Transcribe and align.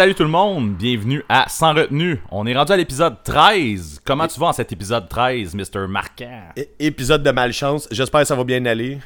salut 0.00 0.14
tout 0.14 0.22
le 0.22 0.30
monde, 0.30 0.76
bienvenue 0.76 1.22
à 1.28 1.46
Sans 1.50 1.74
retenue. 1.74 2.22
On 2.30 2.46
est 2.46 2.56
rendu 2.56 2.72
à 2.72 2.76
l'épisode 2.78 3.22
13. 3.22 4.00
Comment 4.02 4.26
tu 4.28 4.40
vas 4.40 4.46
en 4.46 4.52
cet 4.54 4.72
épisode 4.72 5.06
13, 5.10 5.54
Mr. 5.54 5.86
Marquant? 5.90 6.44
Épisode 6.78 7.22
de 7.22 7.30
malchance. 7.30 7.86
J'espère 7.90 8.22
que 8.22 8.26
ça 8.26 8.34
va 8.34 8.44
bien 8.44 8.64
aller. 8.64 8.98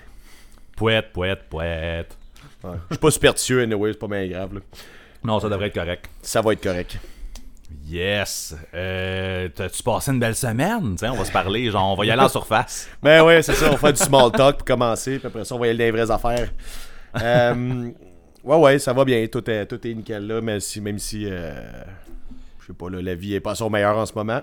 Poète, 0.77 1.07
poète, 1.13 1.49
poète. 1.51 2.17
Ouais. 2.63 2.75
Je 2.91 2.95
suis 2.95 3.01
pas 3.01 3.11
superstitieux, 3.11 3.63
anyway, 3.63 3.93
c'est 3.93 3.99
pas 3.99 4.07
bien 4.07 4.25
grave. 4.29 4.55
là. 4.55 4.61
Non, 5.25 5.41
ça 5.41 5.49
devrait 5.49 5.67
être 5.67 5.75
correct. 5.75 6.09
Ça 6.23 6.41
va 6.41 6.53
être 6.53 6.63
correct. 6.63 6.97
Yes. 7.89 8.55
Euh, 8.73 9.49
T'as-tu 9.49 9.83
passé 9.83 10.13
une 10.13 10.21
belle 10.21 10.37
semaine? 10.37 10.95
Tiens, 10.97 11.11
on 11.13 11.17
va 11.17 11.25
se 11.25 11.33
parler, 11.33 11.73
genre, 11.73 11.91
on 11.91 11.97
va 11.97 12.07
y 12.07 12.13
aller 12.13 12.23
en 12.23 12.29
surface. 12.29 12.89
Ben 13.03 13.25
ouais, 13.25 13.43
c'est 13.43 13.55
ça, 13.55 13.69
on 13.73 13.77
faire 13.77 13.95
du 13.95 14.01
small 14.01 14.31
talk 14.31 14.59
pour 14.59 14.65
commencer, 14.65 15.19
puis 15.19 15.27
après 15.27 15.45
ça, 15.45 15.57
on 15.57 15.59
va 15.59 15.67
y 15.67 15.71
aller 15.71 15.79
dans 15.91 15.97
les 15.97 16.05
vraies 16.05 16.13
affaires. 16.13 16.53
Euh, 17.21 17.91
ouais, 18.45 18.57
ouais, 18.57 18.79
ça 18.79 18.93
va 18.93 19.05
bien, 19.05 19.27
tout 19.27 19.49
est, 19.51 19.67
tout 19.67 19.87
est 19.87 19.95
nickel 19.95 20.27
là, 20.27 20.41
même 20.41 20.61
si, 20.61 20.81
même 20.81 20.99
si 20.99 21.27
euh, 21.27 21.53
je 22.61 22.67
sais 22.67 22.73
pas, 22.73 22.89
là, 22.91 23.01
la 23.03 23.15
vie 23.15 23.35
est 23.35 23.41
pas 23.41 23.55
son 23.55 23.71
meilleur 23.71 23.97
en 23.97 24.07
ce 24.07 24.13
moment. 24.15 24.41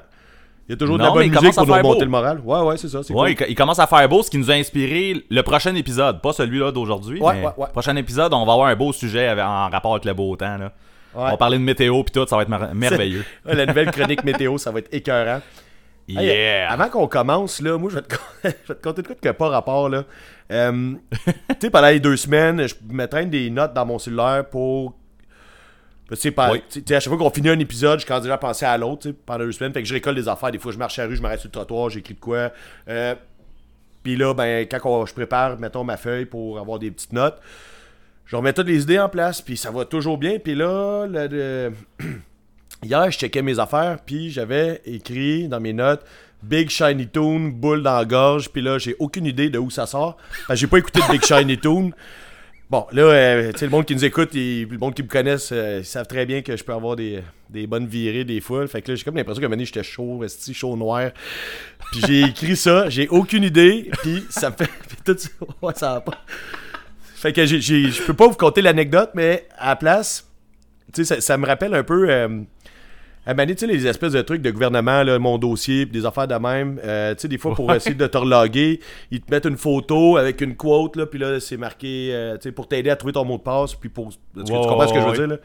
Il 0.68 0.74
y 0.74 0.76
a 0.76 0.78
toujours 0.78 0.98
de 0.98 1.04
la 1.04 1.10
bonne 1.12 1.28
musique 1.28 1.54
pour 1.56 1.66
nous 1.68 1.74
remonter 1.74 2.06
le 2.06 2.10
moral. 2.12 2.40
Ouais, 2.46 2.60
ouais, 2.62 2.78
c'est 2.78 2.88
ça, 2.88 3.00
Ouais, 3.00 3.36
cool. 3.36 3.46
il, 3.48 3.52
il 3.52 3.56
commence 3.56 3.80
à 3.80 3.88
faire 3.88 4.08
beau, 4.08 4.24
ce 4.24 4.30
qui 4.30 4.38
nous 4.38 4.50
a 4.52 4.54
inspiré 4.54 5.22
le 5.30 5.42
prochain 5.44 5.76
épisode. 5.76 6.22
Pas 6.22 6.32
celui-là 6.34 6.72
d'aujourd'hui, 6.72 7.20
Ouais, 7.20 7.34
mais 7.34 7.46
ouais, 7.48 7.52
ouais. 7.58 7.68
prochain 7.74 7.96
épisode, 7.98 8.34
on 8.34 8.46
va 8.46 8.54
avoir 8.54 8.68
un 8.68 8.76
beau 8.76 8.94
sujet 8.94 9.28
avec- 9.28 9.44
en 9.44 9.70
rapport 9.70 9.94
avec 9.94 10.06
le 10.06 10.14
beau 10.14 10.34
temps. 10.36 10.58
Là. 10.58 10.72
On 11.14 11.26
va 11.26 11.36
parler 11.36 11.58
de 11.58 11.64
météo 11.64 12.02
puis 12.04 12.12
tout, 12.14 12.26
ça 12.26 12.38
va 12.38 12.44
être 12.44 12.50
mer- 12.50 12.74
merveilleux. 12.74 13.26
La 13.46 13.66
nouvelle 13.66 13.92
chronique 13.92 14.24
météo, 14.24 14.58
ça 14.58 14.72
va 14.72 14.80
être 14.80 14.94
écœurant. 14.94 15.42
Hey, 16.18 16.26
Yeah! 16.28 16.72
avant 16.72 16.90
qu'on 16.90 17.08
commence, 17.08 17.62
là, 17.62 17.78
moi, 17.78 17.90
je 17.90 17.96
vais 17.96 18.02
te, 18.02 18.16
je 18.44 18.48
vais 18.50 18.76
te 18.80 18.82
compter 18.84 19.02
de 19.02 19.08
quoi 19.08 19.16
n'a 19.24 19.34
pas 19.34 19.50
rapport, 19.50 19.90
là. 19.90 20.04
Euh, 20.52 20.94
tu 21.26 21.34
sais, 21.62 21.70
pendant 21.70 21.88
les 21.90 22.00
deux 22.00 22.18
semaines, 22.18 22.68
je 22.68 22.76
me 22.90 23.06
traîne 23.08 23.30
des 23.30 23.50
notes 23.50 23.74
dans 23.74 23.86
mon 23.86 24.00
cellulaire 24.00 24.46
pour... 24.50 24.96
Tu 26.10 26.18
sais, 26.18 26.34
Oui. 26.38 26.62
à 26.90 27.00
chaque 27.00 27.04
fois 27.08 27.18
qu'on 27.18 27.30
finit 27.30 27.48
un 27.50 27.60
épisode, 27.60 28.00
je 28.02 28.06
commence 28.06 28.24
déjà 28.24 28.34
à 28.34 28.38
penser 28.38 28.66
à 28.66 28.78
l'autre, 28.78 29.12
pendant 29.26 29.46
deux 29.46 29.52
semaines. 29.54 29.72
Fait 29.72 29.82
que 29.82 29.88
je 29.88 29.94
récolte 29.94 30.18
des 30.18 30.28
affaires. 30.28 30.52
Des 30.52 30.60
fois, 30.60 30.74
je 30.74 30.78
marche 30.78 31.00
à 31.00 31.04
la 31.04 31.08
rue, 31.08 31.16
je 31.16 31.22
m'arrête 31.22 31.40
sur 31.40 31.48
le 31.48 31.54
trottoir, 31.54 31.90
j'écris 31.90 32.16
de 32.16 32.20
quoi. 32.20 32.52
Euh, 32.90 33.16
Puis 34.04 34.18
là, 34.18 34.34
ben, 34.34 34.68
quand 34.68 34.80
on- 34.90 35.06
je 35.06 35.14
prépare, 35.14 35.58
mettons, 35.58 35.84
ma 35.86 35.96
feuille 35.96 36.26
pour 36.26 36.60
avoir 36.60 36.80
des 36.80 36.92
petites 36.92 37.14
notes, 37.14 37.40
je 38.26 38.36
remets 38.36 38.52
toutes 38.52 38.68
les 38.68 38.82
idées 38.84 39.00
en 39.00 39.08
place, 39.10 39.42
puis 39.42 39.56
ça 39.56 39.72
va 39.72 39.86
toujours 39.86 40.18
bien. 40.18 40.38
Puis 40.40 40.54
là, 40.56 41.06
le- 41.08 41.72
Hier, 42.84 43.12
je 43.12 43.18
checkais 43.18 43.44
mes 43.44 43.60
affaires, 43.60 44.00
puis 44.04 44.32
j'avais 44.32 44.82
écrit 44.86 45.48
dans 45.48 45.60
mes 45.60 45.72
notes 45.72 46.04
Big 46.42 46.70
Shiny 46.72 47.08
Toon, 47.08 47.50
boule 47.50 47.84
dans 47.84 47.96
la 47.96 48.06
gorge, 48.06 48.50
puis 48.50 48.64
là, 48.64 48.80
j'ai 48.80 48.96
aucune 48.98 49.28
idée 49.28 49.52
de 49.52 49.60
où 49.60 49.70
ça 49.70 49.86
sort. 49.86 50.18
Que 50.48 50.56
j'ai 50.56 50.66
pas 50.66 50.80
écouté 50.80 51.00
de 51.00 51.12
Big 51.12 51.24
Shiny 51.24 51.60
Toon. 51.60 51.92
Bon, 52.72 52.88
là, 52.92 53.04
euh, 53.04 53.52
le 53.62 53.70
monde 53.70 53.86
qui 53.86 53.94
nous 53.94 54.04
écoute, 54.04 54.34
et 54.34 54.66
le 54.66 54.80
monde 54.80 54.96
qui 54.96 55.04
me 55.04 55.08
connaissent, 55.08 55.52
euh, 55.52 55.80
ils 55.82 55.86
savent 55.86 56.08
très 56.08 56.26
bien 56.26 56.42
que 56.42 56.58
je 56.58 56.64
peux 56.64 56.74
avoir 56.74 56.96
des, 56.96 57.22
bonnes 57.68 57.86
virées 57.86 58.24
des 58.24 58.42
fois. 58.42 58.66
Fait 58.68 58.82
que 58.82 58.92
là, 58.92 58.96
j'ai 58.96 59.04
comme 59.04 59.16
l'impression 59.16 59.42
qu'à 59.42 59.46
un 59.46 59.50
moment 59.50 59.64
j'étais 59.64 59.84
chaud, 59.84 60.24
esti, 60.24 60.52
chaud 60.56 60.76
noir. 60.76 61.12
Puis 61.92 62.02
j'ai 62.08 62.22
écrit 62.24 62.56
ça, 62.56 62.90
j'ai 62.90 63.08
aucune 63.10 63.44
idée, 63.44 63.92
puis 64.02 64.26
ça 64.32 64.50
me 64.50 64.56
fait. 64.56 64.72
puis 64.88 64.98
tout 65.06 65.18
ça, 65.20 65.30
ouais, 65.62 65.74
ça 65.76 65.94
va 65.94 66.02
pas. 66.02 66.18
Fait 67.14 67.32
que 67.32 67.46
je 67.46 68.04
peux 68.04 68.16
pas 68.16 68.28
vous 68.28 68.38
conter 68.38 68.64
l'anecdote, 68.64 69.12
mais 69.14 69.48
à 69.60 69.68
la 69.68 69.76
place, 69.76 70.28
tu 70.92 71.06
sais, 71.06 71.16
ça, 71.16 71.22
ça 71.22 71.38
me 71.38 71.46
rappelle 71.46 71.76
un 71.76 71.84
peu. 71.84 72.10
Euh, 72.10 72.42
à 73.26 73.34
moment 73.34 73.44
donné, 73.44 73.56
tu 73.56 73.66
sais, 73.66 73.72
les 73.72 73.86
espèces 73.88 74.14
de 74.14 74.22
trucs 74.22 74.42
de 74.42 74.50
gouvernement, 74.52 75.04
là, 75.04 75.20
mon 75.20 75.38
dossier, 75.38 75.86
pis 75.86 75.92
des 75.92 76.06
affaires 76.06 76.28
de 76.28 76.36
même. 76.36 76.80
euh, 76.84 77.14
tu 77.14 77.22
sais, 77.22 77.28
des 77.28 77.38
fois, 77.38 77.54
pour 77.54 77.68
Ouais. 77.70 77.78
essayer 77.78 77.94
de 77.96 78.08
te 78.08 78.18
reloguer, 78.18 78.80
ils 79.12 79.22
te 79.22 79.30
mettent 79.32 79.46
une 79.46 79.58
photo 79.58 80.18
avec 80.18 80.42
une 80.42 80.56
quote, 80.56 80.96
là, 80.96 81.06
puis 81.06 81.20
là, 81.20 81.40
c'est 81.40 81.58
marqué, 81.58 82.10
euh, 82.14 82.36
tu 82.38 82.44
sais, 82.44 82.52
pour 82.52 82.68
t'aider 82.68 82.90
à 82.90 82.96
trouver 82.96 83.14
ton 83.14 83.24
mot 83.26 83.38
de 83.38 83.44
passe, 83.44 83.76
puis 83.76 83.90
pour. 83.90 84.08
Est-ce 84.10 84.16
que 84.44 84.48
tu 84.48 84.52
Ouais, 84.54 84.68
comprends 84.68 84.88
ce 84.88 84.94
que 84.94 85.02
je 85.02 85.06
veux 85.06 85.14
dire, 85.14 85.28
là? 85.28 85.38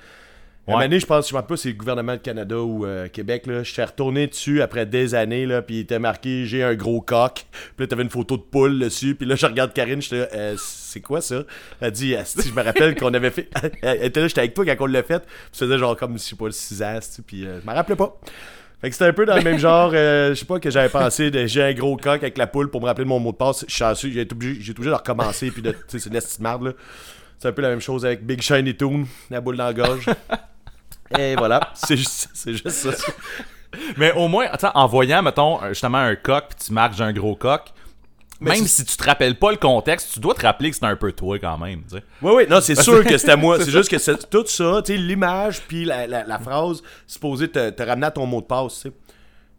Ouais. 0.74 0.82
donné, 0.82 0.98
je 0.98 1.06
pense, 1.06 1.28
je 1.28 1.32
me 1.32 1.36
rappelle 1.38 1.54
pas 1.54 1.56
c'est 1.56 1.68
le 1.68 1.74
gouvernement 1.74 2.14
de 2.14 2.20
Canada 2.20 2.58
ou 2.58 2.84
euh, 2.84 3.08
Québec, 3.08 3.46
là. 3.46 3.62
Je 3.62 3.70
suis 3.70 3.82
retourné 3.82 4.26
dessus 4.26 4.62
après 4.62 4.84
des 4.84 5.14
années, 5.14 5.46
là, 5.46 5.62
puis 5.62 5.76
il 5.76 5.80
était 5.80 6.00
marqué 6.00 6.44
J'ai 6.44 6.62
un 6.64 6.74
gros 6.74 7.00
coq. 7.00 7.46
Puis 7.52 7.70
là, 7.78 7.86
t'avais 7.86 8.02
une 8.02 8.10
photo 8.10 8.36
de 8.36 8.42
poule 8.42 8.80
dessus. 8.80 9.14
Puis 9.14 9.26
là, 9.26 9.36
je 9.36 9.46
regarde 9.46 9.72
Karine, 9.72 10.02
j'étais 10.02 10.18
là, 10.18 10.28
Euh, 10.34 10.56
c'est 10.58 11.00
quoi 11.00 11.20
ça 11.20 11.44
Elle 11.80 11.92
dit 11.92 12.14
Je 12.14 12.52
me 12.52 12.62
rappelle 12.62 12.96
qu'on 12.96 13.14
avait 13.14 13.30
fait. 13.30 13.48
Elle 13.82 14.04
était 14.04 14.20
là, 14.20 14.28
j'étais 14.28 14.40
avec 14.40 14.54
toi 14.54 14.64
quand 14.64 14.76
on 14.80 14.86
l'a 14.86 15.02
fait. 15.04 15.20
Puis 15.20 15.58
faisait 15.58 15.78
genre 15.78 15.96
comme, 15.96 16.14
je 16.14 16.22
sais 16.24 16.36
pas, 16.36 16.50
6 16.50 16.82
ans, 16.82 16.98
puis 17.26 17.46
euh, 17.46 17.60
je 17.60 17.70
me 17.70 17.72
rappelais 17.72 17.96
pas. 17.96 18.18
Fait 18.80 18.90
que 18.90 18.94
c'était 18.94 19.06
un 19.06 19.12
peu 19.12 19.24
dans 19.24 19.36
le 19.36 19.42
même 19.42 19.58
genre, 19.58 19.92
je 19.92 20.34
sais 20.34 20.44
pas 20.44 20.60
que 20.60 20.70
j'avais 20.70 20.90
pensé 20.90 21.30
de 21.30 21.46
j'ai 21.46 21.62
un 21.62 21.72
gros 21.72 21.96
coq 21.96 22.22
avec 22.22 22.36
la 22.36 22.46
poule 22.46 22.70
pour 22.70 22.82
me 22.82 22.86
rappeler 22.86 23.04
de 23.04 23.08
mon 23.08 23.18
mot 23.18 23.32
de 23.32 23.36
passe. 23.36 23.64
Je 23.68 23.94
suis 23.94 24.12
j'ai 24.12 24.20
été 24.20 24.34
obligé, 24.34 24.72
de 24.74 24.90
recommencer, 24.90 25.50
puis 25.50 25.62
de, 25.62 25.74
c'est 25.88 26.04
une 26.04 26.14
esti 26.16 26.38
de 26.38 26.42
marde, 26.42 26.64
là. 26.64 26.72
C'est 27.38 27.48
un 27.48 27.52
peu 27.52 27.62
la 27.62 27.68
même 27.70 27.80
chose 27.80 28.04
avec 28.04 28.24
Big 28.24 28.40
Shiny 28.40 28.74
Toon, 28.76 29.06
la 29.30 29.40
boule 29.40 29.56
dans 29.56 29.66
la 29.66 29.74
gorge. 29.74 30.06
Et 31.18 31.36
voilà, 31.36 31.70
c'est 31.74 31.96
juste, 31.96 32.28
c'est 32.34 32.52
juste 32.52 32.70
ça. 32.70 32.90
Mais 33.96 34.12
au 34.12 34.28
moins, 34.28 34.46
attends, 34.50 34.72
en 34.74 34.86
voyant, 34.86 35.22
mettons, 35.22 35.62
euh, 35.62 35.68
justement 35.70 35.98
un 35.98 36.16
coq, 36.16 36.44
puis 36.48 36.66
tu 36.66 36.72
marques 36.72 37.00
un 37.00 37.12
gros 37.12 37.36
coq, 37.36 37.62
Mais 38.40 38.52
même 38.52 38.66
si 38.66 38.84
tu 38.84 38.96
te 38.96 39.04
rappelles 39.04 39.38
pas 39.38 39.50
le 39.50 39.56
contexte, 39.56 40.14
tu 40.14 40.20
dois 40.20 40.34
te 40.34 40.42
rappeler 40.42 40.70
que 40.70 40.76
c'est 40.76 40.84
un 40.84 40.96
peu 40.96 41.12
toi 41.12 41.38
quand 41.38 41.58
même. 41.58 41.82
Oui, 42.22 42.32
oui, 42.34 42.46
non, 42.48 42.60
c'est 42.60 42.80
sûr 42.80 43.04
que 43.04 43.18
c'était 43.18 43.36
moi. 43.36 43.58
C'est 43.62 43.70
juste 43.70 43.90
que 43.90 43.98
c'est 43.98 44.30
tout 44.30 44.46
ça, 44.46 44.82
l'image 44.88 45.62
puis 45.62 45.84
la, 45.84 46.06
la, 46.06 46.24
la 46.24 46.38
phrase 46.38 46.82
supposée 47.06 47.48
te, 47.48 47.70
te 47.70 47.82
ramener 47.82 48.06
à 48.06 48.10
ton 48.10 48.26
mot 48.26 48.40
de 48.40 48.46
passe. 48.46 48.86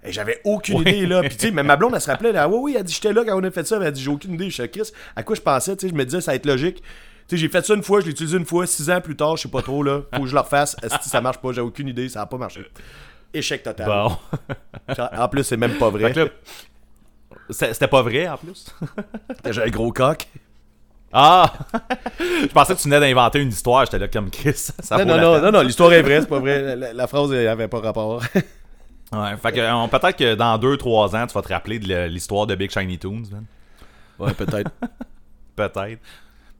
Et 0.03 0.11
j'avais 0.11 0.39
aucune 0.45 0.79
idée, 0.79 1.05
là. 1.05 1.21
Puis, 1.21 1.35
tu 1.35 1.47
sais, 1.47 1.51
même 1.51 1.65
ma 1.65 1.75
blonde, 1.75 1.93
elle 1.95 2.01
se 2.01 2.09
rappelait, 2.09 2.31
là, 2.31 2.47
oui, 2.47 2.57
oui, 2.61 2.75
elle 2.77 2.83
dit, 2.83 2.93
j'étais 2.93 3.11
là 3.11 3.23
quand 3.25 3.37
on 3.37 3.43
a 3.43 3.51
fait 3.51 3.67
ça. 3.67 3.77
Elle 3.77 3.83
a 3.87 3.91
dit, 3.91 4.01
j'ai 4.01 4.09
aucune 4.09 4.35
idée. 4.35 4.49
Je 4.49 4.61
suis 4.61 4.69
Chris, 4.69 4.91
à 5.15 5.23
quoi 5.23 5.35
je 5.35 5.41
pensais, 5.41 5.75
tu 5.75 5.85
sais, 5.85 5.89
je 5.89 5.97
me 5.97 6.05
disais, 6.05 6.21
ça 6.21 6.31
va 6.31 6.35
être 6.35 6.45
logique. 6.45 6.81
Sais, 7.29 7.35
j'ai 7.37 7.49
fait 7.49 7.65
ça 7.65 7.73
une 7.73 7.83
fois, 7.83 7.99
je 7.99 8.05
l'ai 8.05 8.11
utilisé 8.11 8.37
une 8.37 8.45
fois, 8.45 8.65
six 8.65 8.89
ans 8.89 9.01
plus 9.01 9.15
tard, 9.15 9.35
je 9.35 9.43
sais 9.43 9.49
pas 9.49 9.61
trop, 9.61 9.83
là. 9.83 10.01
Faut 10.15 10.21
que 10.21 10.27
je 10.27 10.33
le 10.33 10.39
refasse. 10.39 10.75
Si 11.01 11.09
ça 11.09 11.19
marche 11.21 11.37
pas, 11.39 11.51
j'ai 11.51 11.61
aucune 11.61 11.89
idée, 11.89 12.07
ça 12.07 12.21
a 12.21 12.25
pas 12.25 12.37
marché. 12.37 12.65
Échec 13.33 13.63
total. 13.63 13.85
Bon. 13.87 14.17
En 15.17 15.27
plus, 15.27 15.43
c'est 15.43 15.57
même 15.57 15.77
pas 15.77 15.89
vrai. 15.89 16.13
C'était 17.49 17.87
pas 17.87 18.01
vrai 18.01 18.27
en 18.27 18.37
plus. 18.37 18.67
J'ai 19.49 19.61
un 19.63 19.67
gros 19.69 19.91
coq. 19.91 20.25
Ah! 21.11 21.53
Je 22.19 22.47
pensais 22.47 22.75
que 22.75 22.79
tu 22.81 22.89
venais 22.89 22.99
d'inventer 22.99 23.39
une 23.39 23.49
histoire, 23.49 23.85
j'étais 23.85 23.99
là 23.99 24.07
comme 24.07 24.29
Chris. 24.29 24.53
Ça 24.53 24.97
Non, 24.97 25.05
non, 25.05 25.17
non, 25.17 25.41
non, 25.41 25.51
non, 25.51 25.61
l'histoire 25.61 25.91
est 25.93 26.01
vraie, 26.01 26.21
c'est 26.21 26.27
pas 26.27 26.39
vrai. 26.39 26.75
La, 26.75 26.93
la- 26.93 27.07
phrase, 27.07 27.31
avait 27.33 27.67
pas 27.67 27.79
rapport. 27.79 28.21
Ouais, 29.13 29.37
fait 29.41 29.51
que 29.53 29.59
euh, 29.61 29.87
peut-être 29.87 30.17
que 30.17 30.35
dans 30.35 30.57
2-3 30.57 31.15
ans, 31.15 31.27
tu 31.27 31.33
vas 31.33 31.41
te 31.41 31.47
rappeler 31.53 31.79
de 31.79 32.05
l'histoire 32.07 32.45
de 32.45 32.55
Big 32.55 32.69
Shiny 32.69 32.97
Toons, 32.97 33.23
man. 33.31 33.45
ouais, 34.19 34.33
peut-être. 34.33 34.69
Peut-être. 35.55 35.99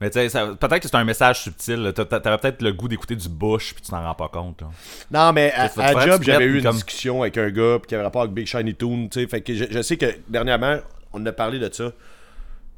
Mais 0.00 0.10
tu 0.10 0.28
sais, 0.28 0.38
peut-être 0.60 0.80
que 0.82 0.88
c'est 0.88 0.96
un 0.96 1.04
message 1.04 1.40
subtil. 1.42 1.92
T'avais 1.94 2.38
peut-être 2.38 2.62
le 2.62 2.72
goût 2.72 2.86
d'écouter 2.86 3.16
du 3.16 3.28
Bush, 3.28 3.74
puis 3.74 3.82
tu 3.82 3.90
t'en 3.90 4.02
rends 4.02 4.14
pas 4.14 4.28
compte. 4.28 4.60
Là. 4.62 4.68
Non, 5.10 5.32
mais 5.32 5.52
à, 5.52 5.64
à 5.64 6.06
job, 6.06 6.22
j'avais 6.22 6.44
eu 6.44 6.56
une 6.58 6.62
comme- 6.62 6.74
discussion 6.76 7.22
avec 7.22 7.36
un 7.36 7.50
gars 7.50 7.78
puis 7.80 7.88
qui 7.88 7.94
avait 7.96 8.04
rapport 8.04 8.22
avec 8.22 8.32
Big 8.32 8.46
Shiny 8.46 8.74
Toon, 8.74 9.08
tu 9.08 9.20
sais. 9.20 9.26
Fait 9.26 9.40
que 9.40 9.54
je, 9.54 9.64
je 9.70 9.82
sais 9.82 9.96
que 9.96 10.06
dernièrement, 10.28 10.78
on 11.12 11.24
a 11.26 11.32
parlé 11.32 11.58
de 11.58 11.68
ça. 11.72 11.90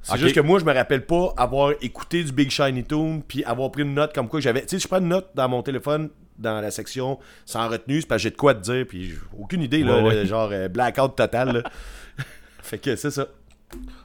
C'est 0.03 0.17
juste 0.19 0.35
que 0.35 0.41
moi, 0.41 0.59
je 0.59 0.65
me 0.65 0.73
rappelle 0.73 1.05
pas 1.05 1.35
avoir 1.37 1.73
écouté 1.83 2.25
du 2.25 2.33
Big 2.33 2.51
Shiny 2.51 2.85
Toon 2.85 3.23
puis 3.29 3.45
avoir 3.45 3.71
pris 3.71 3.83
une 3.83 3.93
note 3.93 4.15
comme 4.15 4.29
quoi 4.29 4.41
j'avais. 4.41 4.63
Tu 4.63 4.69
sais, 4.69 4.79
je 4.79 4.89
prends 4.89 4.99
une 5.01 5.09
note 5.09 5.29
dans 5.35 5.47
mon 5.49 5.63
téléphone 5.63 6.09
dans 6.39 6.59
la 6.63 6.71
section 6.71 7.19
sans 7.45 7.69
retenue, 7.69 8.01
c'est 8.01 8.07
parce 8.07 8.21
que 8.21 8.23
j'ai 8.23 8.31
de 8.31 8.37
quoi 8.37 8.55
te 8.55 8.61
dire, 8.61 8.87
puis 8.89 9.11
j'ai 9.11 9.19
aucune 9.39 9.61
idée, 9.61 9.83
là, 9.83 9.99
Ouais, 9.99 10.09
ouais. 10.09 10.15
là, 10.15 10.25
genre 10.25 10.49
euh, 10.51 10.69
blackout 10.69 11.15
total. 11.15 11.53
là. 11.53 11.71
fait 12.63 12.79
que 12.79 12.97
c'est 12.97 13.11
ça. 13.11 13.27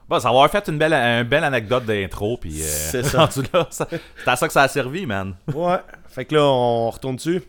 Bon, 0.08 0.20
ça 0.20 0.26
va 0.30 0.36
avoir 0.36 0.50
fait 0.52 0.68
une 0.68 0.78
belle, 0.78 0.94
une 0.94 1.24
belle 1.24 1.44
anecdote 1.44 1.86
d'intro, 1.86 2.38
puis. 2.38 2.62
Euh, 2.62 2.66
C'est 2.66 3.04
ça. 3.06 3.28
c'est 3.32 4.28
à 4.28 4.36
ça 4.36 4.48
que 4.48 4.54
ça 4.54 4.62
a 4.64 4.68
servi, 4.68 5.06
man. 5.06 5.34
Ouais. 5.54 5.78
fait 6.08 6.26
que 6.26 6.36
là, 6.36 6.44
on 6.44 6.90
retourne 6.92 7.16
dessus. 7.16 7.42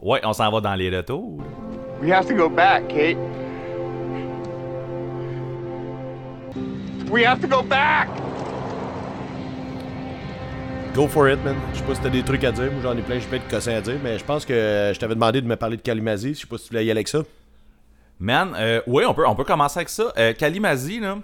Ouais, 0.00 0.20
on 0.24 0.32
s'en 0.32 0.50
va 0.52 0.60
dans 0.60 0.74
les 0.74 0.94
retours. 0.96 1.38
We 2.00 2.12
have 2.12 2.26
to 2.28 2.34
go 2.34 2.48
back, 2.48 2.86
Kate. 2.88 3.16
We 7.10 7.24
have 7.24 7.40
to 7.40 7.48
go 7.48 7.62
back! 7.62 8.08
Go 10.94 11.08
for 11.08 11.28
it, 11.28 11.42
man. 11.44 11.56
Je 11.72 11.78
sais 11.78 11.84
pas 11.84 11.94
si 11.94 12.00
t'as 12.00 12.08
des 12.10 12.22
trucs 12.22 12.44
à 12.44 12.52
dire. 12.52 12.70
Moi, 12.70 12.80
j'en 12.82 12.96
ai 12.96 13.02
plein, 13.02 13.18
j'ai 13.18 13.26
plein 13.26 13.38
de 13.38 13.50
cossins 13.50 13.74
à 13.74 13.80
dire. 13.80 13.96
Mais 14.04 14.18
je 14.18 14.24
pense 14.24 14.44
que 14.44 14.92
je 14.94 14.98
t'avais 14.98 15.14
demandé 15.14 15.40
de 15.40 15.46
me 15.46 15.56
parler 15.56 15.76
de 15.76 15.82
Kalimazzi. 15.82 16.34
Je 16.34 16.40
sais 16.40 16.46
pas 16.46 16.58
si 16.58 16.64
tu 16.64 16.70
voulais 16.70 16.84
y 16.84 16.90
aller 16.90 16.98
avec 16.98 17.08
ça. 17.08 17.20
Man, 18.20 18.54
euh, 18.58 18.80
ouais, 18.86 19.04
on 19.06 19.14
peut, 19.14 19.26
on 19.26 19.34
peut 19.34 19.44
commencer 19.44 19.78
avec 19.78 19.88
ça. 19.88 20.12
Euh, 20.18 20.32
Kalimazzi, 20.34 21.00
là. 21.00 21.18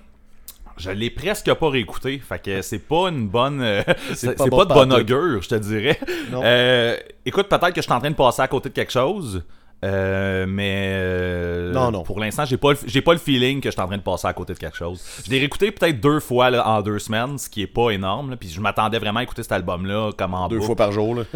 Je 0.77 0.91
l'ai 0.91 1.11
presque 1.11 1.53
pas 1.55 1.69
réécouté, 1.71 2.19
fait 2.19 2.43
que 2.43 2.63
c'est 2.63 2.79
pas 2.81 3.09
une 3.09 3.29
bonne, 3.29 3.61
euh, 3.63 3.83
c'est 4.15 4.35
pas 4.37 4.45
de 4.47 4.51
pantoute. 4.51 4.69
bon 4.89 4.93
augure, 4.93 5.43
je 5.43 5.49
te 5.49 5.55
dirais. 5.55 5.99
Euh, 6.33 6.97
écoute, 7.25 7.49
peut-être 7.49 7.71
que 7.73 7.81
je 7.81 7.83
suis 7.83 7.93
en 7.93 8.01
train 8.01 8.11
de 8.11 8.17
passer 8.17 8.43
à 8.43 8.49
côté 8.49 8.69
de 8.71 8.75
quelque 8.75 8.93
chose, 8.93 9.45
euh, 9.85 10.47
mais 10.49 11.73
Non, 11.73 11.91
non. 11.91 12.03
pour 12.03 12.19
l'instant, 12.19 12.45
j'ai 12.45 12.57
pas, 12.57 12.73
le- 12.73 13.01
pas 13.03 13.13
le 13.13 13.19
feeling 13.19 13.61
que 13.61 13.69
je 13.69 13.73
suis 13.73 13.81
en 13.83 13.87
train 13.87 13.99
de 13.99 14.03
passer 14.03 14.27
à 14.27 14.33
côté 14.33 14.55
de 14.55 14.59
quelque 14.59 14.77
chose. 14.77 15.05
Je 15.25 15.31
l'ai 15.31 15.39
réécouté 15.39 15.71
peut-être 15.71 16.01
deux 16.01 16.21
fois 16.21 16.51
là, 16.51 16.67
en 16.69 16.83
deux 16.83 16.99
semaines, 16.99 17.39
ce 17.39 17.49
qui 17.49 17.63
est 17.63 17.67
pas 17.67 17.91
énorme, 17.91 18.31
là, 18.31 18.37
puis 18.37 18.49
je 18.49 18.61
m'attendais 18.61 18.99
vraiment 18.99 19.21
à 19.21 19.23
écouter 19.23 19.43
cet 19.43 19.53
album-là 19.53 20.11
comme 20.17 20.35
en 20.35 20.49
Deux 20.49 20.61
fois 20.61 20.77
par 20.77 20.91
jour, 20.93 21.15
là. 21.15 21.23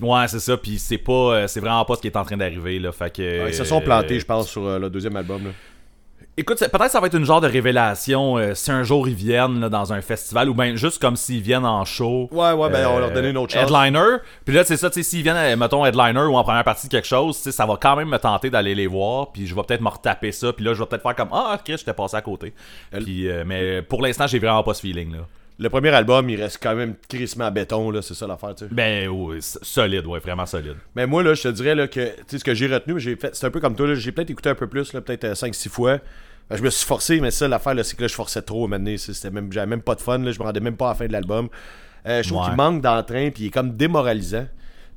Ouais, 0.00 0.26
c'est 0.26 0.40
ça, 0.40 0.56
puis 0.56 0.78
c'est 0.78 0.96
pas, 0.96 1.46
c'est 1.48 1.60
vraiment 1.60 1.84
pas 1.84 1.96
ce 1.96 2.00
qui 2.00 2.06
est 2.06 2.16
en 2.16 2.24
train 2.24 2.38
d'arriver 2.38 2.78
là, 2.78 2.92
fait 2.92 3.14
que. 3.14 3.44
Ouais, 3.44 3.50
ils 3.50 3.54
se 3.54 3.64
sont 3.64 3.82
plantés, 3.82 4.16
euh, 4.16 4.20
je 4.20 4.24
pense, 4.24 4.48
sur 4.48 4.66
euh, 4.66 4.78
le 4.78 4.88
deuxième 4.88 5.14
album. 5.16 5.44
Là. 5.44 5.50
Écoute, 6.38 6.60
peut-être 6.60 6.90
ça 6.90 6.98
va 6.98 7.08
être 7.08 7.16
une 7.18 7.26
genre 7.26 7.42
de 7.42 7.46
révélation 7.46 8.38
euh, 8.38 8.54
si 8.54 8.70
un 8.70 8.84
jour 8.84 9.06
ils 9.06 9.14
viennent 9.14 9.60
là, 9.60 9.68
dans 9.68 9.92
un 9.92 10.00
festival 10.00 10.48
ou 10.48 10.54
bien 10.54 10.76
juste 10.76 10.98
comme 10.98 11.14
s'ils 11.14 11.42
viennent 11.42 11.66
en 11.66 11.84
show. 11.84 12.30
Ouais, 12.32 12.52
ouais, 12.52 12.70
ben, 12.70 12.86
on 12.86 12.94
va 12.94 13.00
leur 13.00 13.10
euh, 13.10 13.12
donner 13.12 13.28
une 13.28 13.36
autre 13.36 13.52
chance. 13.52 13.70
Headliner. 13.70 14.16
Puis 14.46 14.54
là, 14.54 14.64
c'est 14.64 14.78
ça, 14.78 14.88
tu 14.88 14.94
sais, 14.94 15.02
s'ils 15.02 15.22
viennent, 15.22 15.36
euh, 15.36 15.56
mettons, 15.56 15.84
headliner 15.84 16.22
ou 16.22 16.34
en 16.36 16.42
première 16.42 16.64
partie 16.64 16.86
de 16.86 16.90
quelque 16.92 17.06
chose, 17.06 17.36
tu 17.36 17.42
sais, 17.42 17.52
ça 17.52 17.66
va 17.66 17.76
quand 17.76 17.96
même 17.96 18.08
me 18.08 18.16
tenter 18.18 18.48
d'aller 18.48 18.74
les 18.74 18.86
voir. 18.86 19.30
Puis 19.30 19.46
je 19.46 19.54
vais 19.54 19.62
peut-être 19.62 19.82
me 19.82 19.90
retaper 19.90 20.32
ça. 20.32 20.54
Puis 20.54 20.64
là, 20.64 20.72
je 20.72 20.78
vais 20.78 20.86
peut-être 20.86 21.02
faire 21.02 21.14
comme 21.14 21.28
Ah, 21.32 21.58
ok, 21.60 21.76
j'étais 21.76 21.92
passé 21.92 22.16
à 22.16 22.22
côté. 22.22 22.54
Puis, 22.90 23.28
euh, 23.28 23.44
mais 23.46 23.82
pour 23.82 24.00
l'instant, 24.00 24.26
j'ai 24.26 24.38
vraiment 24.38 24.62
pas 24.62 24.72
ce 24.72 24.80
feeling 24.80 25.12
là. 25.12 25.18
Le 25.58 25.68
premier 25.68 25.90
album, 25.90 26.28
il 26.30 26.40
reste 26.42 26.58
quand 26.62 26.74
même 26.74 26.94
crissement 27.08 27.44
à 27.44 27.50
béton, 27.50 27.90
là, 27.90 28.02
c'est 28.02 28.14
ça 28.14 28.26
l'affaire, 28.26 28.54
tu 28.54 28.64
sais. 28.64 28.70
Ben, 28.74 29.08
oui, 29.08 29.36
solide, 29.40 30.06
ouais, 30.06 30.18
vraiment 30.18 30.46
solide. 30.46 30.76
Mais 30.96 31.06
moi, 31.06 31.22
là, 31.22 31.34
je 31.34 31.42
te 31.42 31.48
dirais 31.48 31.74
là, 31.74 31.86
que 31.86 32.00
tu 32.04 32.22
sais, 32.26 32.38
ce 32.38 32.44
que 32.44 32.54
j'ai 32.54 32.66
retenu, 32.66 32.98
j'ai 32.98 33.14
fait, 33.16 33.34
c'est 33.36 33.46
un 33.46 33.50
peu 33.50 33.60
comme 33.60 33.76
toi, 33.76 33.86
là, 33.86 33.94
j'ai 33.94 34.10
peut-être 34.12 34.30
écouté 34.30 34.48
un 34.48 34.54
peu 34.54 34.66
plus, 34.66 34.92
là, 34.92 35.00
peut-être 35.00 35.26
5-6 35.34 35.68
fois. 35.68 35.98
Ben, 36.50 36.56
je 36.56 36.62
me 36.62 36.70
suis 36.70 36.86
forcé, 36.86 37.20
mais 37.20 37.30
ça, 37.30 37.46
l'affaire, 37.48 37.74
c'est 37.84 37.96
que 37.96 38.02
là, 38.02 38.08
je 38.08 38.14
forçais 38.14 38.42
trop 38.42 38.66
maintenant. 38.66 38.94
C'était 38.96 39.30
même, 39.30 39.52
j'avais 39.52 39.66
même 39.66 39.82
pas 39.82 39.94
de 39.94 40.00
fun, 40.00 40.18
là, 40.18 40.32
je 40.32 40.38
me 40.40 40.44
rendais 40.44 40.60
même 40.60 40.76
pas 40.76 40.86
à 40.86 40.88
la 40.90 40.94
fin 40.96 41.06
de 41.06 41.12
l'album. 41.12 41.48
Euh, 42.06 42.22
je 42.22 42.28
trouve 42.28 42.40
Ouais. 42.42 42.48
qu'il 42.48 42.56
manque 42.56 42.82
d'entrain, 42.82 43.30
puis 43.30 43.44
il 43.44 43.46
est 43.46 43.50
comme 43.50 43.76
démoralisant. 43.76 44.46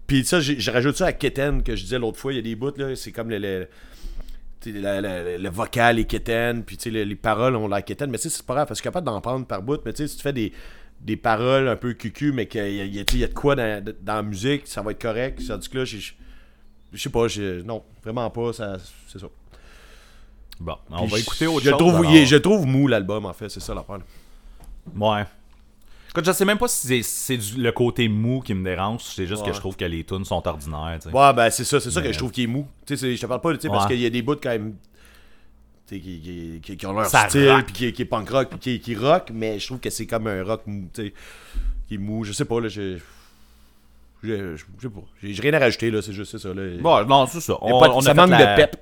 Puis 0.07 0.23
ça, 0.25 0.39
je 0.39 0.71
rajoute 0.71 0.95
ça 0.97 1.07
à 1.07 1.13
Keten, 1.13 1.63
que 1.63 1.75
je 1.75 1.83
disais 1.83 1.99
l'autre 1.99 2.17
fois, 2.19 2.31
il 2.33 2.37
y 2.37 2.39
a 2.39 2.41
des 2.41 2.55
bouts, 2.55 2.71
là, 2.77 2.95
c'est 2.95 3.11
comme 3.11 3.29
le, 3.29 3.37
le, 3.39 3.67
la- 4.65 5.01
la- 5.01 5.23
la- 5.23 5.37
le 5.37 5.49
vocal 5.49 5.99
est 5.99 6.05
Keten, 6.05 6.63
puis 6.63 6.77
tu 6.77 6.83
sais, 6.83 6.89
les, 6.89 7.05
les 7.05 7.15
paroles, 7.15 7.55
on 7.55 7.67
l'a 7.67 7.81
Keten, 7.81 8.09
mais 8.09 8.17
c'est 8.17 8.41
pas 8.43 8.53
grave, 8.55 8.67
parce 8.67 8.79
que 8.79 8.83
je 8.83 8.89
suis 8.89 8.93
capable 8.93 9.05
d'en 9.05 9.21
prendre 9.21 9.45
par 9.45 9.61
bout, 9.61 9.79
mais 9.85 9.93
si 9.95 10.07
tu 10.15 10.21
fais 10.21 10.33
des, 10.33 10.51
des 11.01 11.17
paroles 11.17 11.67
un 11.67 11.75
peu 11.75 11.93
cucu, 11.93 12.31
mais 12.31 12.47
qu'il 12.47 12.67
y 12.67 12.77
y 12.77 12.99
a- 12.99 13.03
y 13.15 13.27
de 13.27 13.33
quoi 13.33 13.55
dans, 13.55 13.83
dans 14.01 14.15
la 14.15 14.23
musique, 14.23 14.67
ça 14.67 14.81
va 14.81 14.91
être 14.91 15.01
correct. 15.01 15.41
Tandis 15.47 15.69
que 15.69 15.77
là, 15.79 15.85
je 15.85 16.13
sais 16.95 17.09
pas, 17.09 17.27
non, 17.65 17.83
vraiment 18.03 18.29
pas, 18.29 18.51
c'est 18.53 19.19
ça. 19.19 19.27
Bon, 20.59 20.75
on 20.89 21.01
Puis 21.03 21.11
va 21.11 21.19
écouter 21.19 21.47
autre 21.47 21.65
je 21.65 21.69
chose. 21.71 21.77
Trouve, 21.79 21.95
alors. 21.97 22.05
il 22.11 22.17
est- 22.17 22.25
je 22.25 22.37
trouve 22.37 22.65
mou 22.65 22.87
l'album, 22.87 23.25
en 23.25 23.33
fait, 23.33 23.49
c'est 23.49 23.59
ça 23.59 23.73
l'affaire. 23.73 23.99
Ouais. 24.95 25.23
Je 26.23 26.31
sais 26.31 26.45
même 26.45 26.57
pas 26.57 26.67
si 26.67 27.03
c'est- 27.03 27.57
le 27.57 27.71
côté 27.71 28.07
mou 28.07 28.41
qui 28.41 28.53
me 28.53 28.63
dérange, 28.63 29.01
c'est 29.03 29.25
juste 29.25 29.41
Ouais. 29.44 29.50
que 29.50 29.53
je 29.56 29.59
trouve 29.59 29.75
que 29.75 29.85
les 29.85 30.03
tunes 30.03 30.25
sont 30.25 30.45
ordinaires. 30.47 31.00
Ouais, 31.13 31.33
ben 31.33 31.50
c'est 31.50 31.63
ça, 31.63 31.79
c'est 31.79 31.91
ça 31.91 32.01
que 32.01 32.12
je 32.12 32.17
trouve 32.17 32.31
qui 32.31 32.44
est 32.44 32.47
mou. 32.47 32.67
Je 32.89 32.95
te 32.95 33.25
parle 33.25 33.41
pas, 33.41 33.57
sais, 33.59 33.67
parce 33.69 33.85
Ouais. 33.85 33.91
qu'il 33.91 34.01
y 34.01 34.06
a 34.06 34.09
des 34.09 34.21
bouts 34.21 34.35
quand 34.41 34.50
même. 34.50 34.75
Qui, 35.88 36.01
qui, 36.01 36.59
qui- 36.63 36.77
qui 36.77 36.85
ont 36.88 36.94
leur 36.94 37.06
Ça 37.06 37.29
style, 37.29 37.62
puis 37.67 37.73
qui, 37.73 37.94
qui 37.94 38.01
est 38.01 38.06
punk 38.06 38.27
rock, 38.29 38.50
puis 38.50 38.57
qui, 38.59 38.79
qui 38.79 38.95
rock, 38.95 39.29
mais 39.31 39.59
je 39.59 39.67
trouve 39.67 39.79
que 39.79 39.91
c'est 39.91 40.07
comme 40.07 40.25
un 40.25 40.44
rock 40.44 40.63
mou, 40.65 40.88
qui 40.95 41.12
est 41.94 41.97
mou. 42.00 42.23
Je 42.23 42.31
sais 42.31 42.45
pas, 42.45 42.59
là. 42.59 42.67
Je 42.69 42.97
je 44.23 44.56
sais 44.81 44.89
pas. 44.89 45.01
J'ai 45.21 45.39
rien 45.41 45.53
à 45.53 45.59
rajouter, 45.59 45.91
là, 45.91 46.01
c'est 46.01 46.13
juste 46.13 46.38
ça. 46.39 46.50
Là. 46.53 46.63
Bon, 46.79 47.06
non, 47.06 47.27
c'est 47.27 47.39
ça. 47.41 47.56
On, 47.62 47.79
pas 47.79 47.89
on 47.91 48.01
ça 48.01 48.12
a 48.12 48.13
manque 48.15 48.31
la- 48.31 48.56
de 48.56 48.62
pep. 48.62 48.77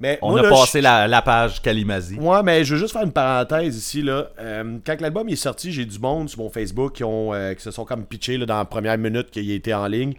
Mais 0.00 0.18
On 0.22 0.30
moi, 0.30 0.40
a 0.40 0.42
là, 0.44 0.48
passé 0.48 0.78
je- 0.78 0.82
la, 0.84 1.06
la 1.06 1.20
page 1.22 1.60
Kalimasi. 1.60 2.16
Ouais, 2.18 2.42
mais 2.42 2.64
je 2.64 2.72
veux 2.74 2.80
juste 2.80 2.92
faire 2.94 3.02
une 3.02 3.12
parenthèse 3.12 3.76
ici. 3.76 4.00
Là. 4.00 4.28
Euh, 4.40 4.78
quand 4.84 4.98
l'album 5.00 5.28
est 5.28 5.36
sorti, 5.36 5.70
j'ai 5.72 5.84
du 5.84 5.98
monde 5.98 6.28
sur 6.30 6.38
mon 6.40 6.48
Facebook 6.48 6.94
qui, 6.94 7.04
ont, 7.04 7.34
euh, 7.34 7.52
qui 7.54 7.62
se 7.62 7.70
sont 7.70 7.84
comme 7.84 8.04
pitchés 8.06 8.38
là, 8.38 8.46
dans 8.46 8.56
la 8.56 8.64
première 8.64 8.96
minute 8.96 9.30
qu'il 9.30 9.50
été 9.50 9.74
en 9.74 9.86
ligne 9.86 10.14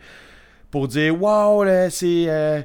pour 0.69 0.87
dire 0.87 1.19
Waouh, 1.21 1.63
là, 1.63 1.89
c'est. 1.89 2.25
euh, 2.27 2.61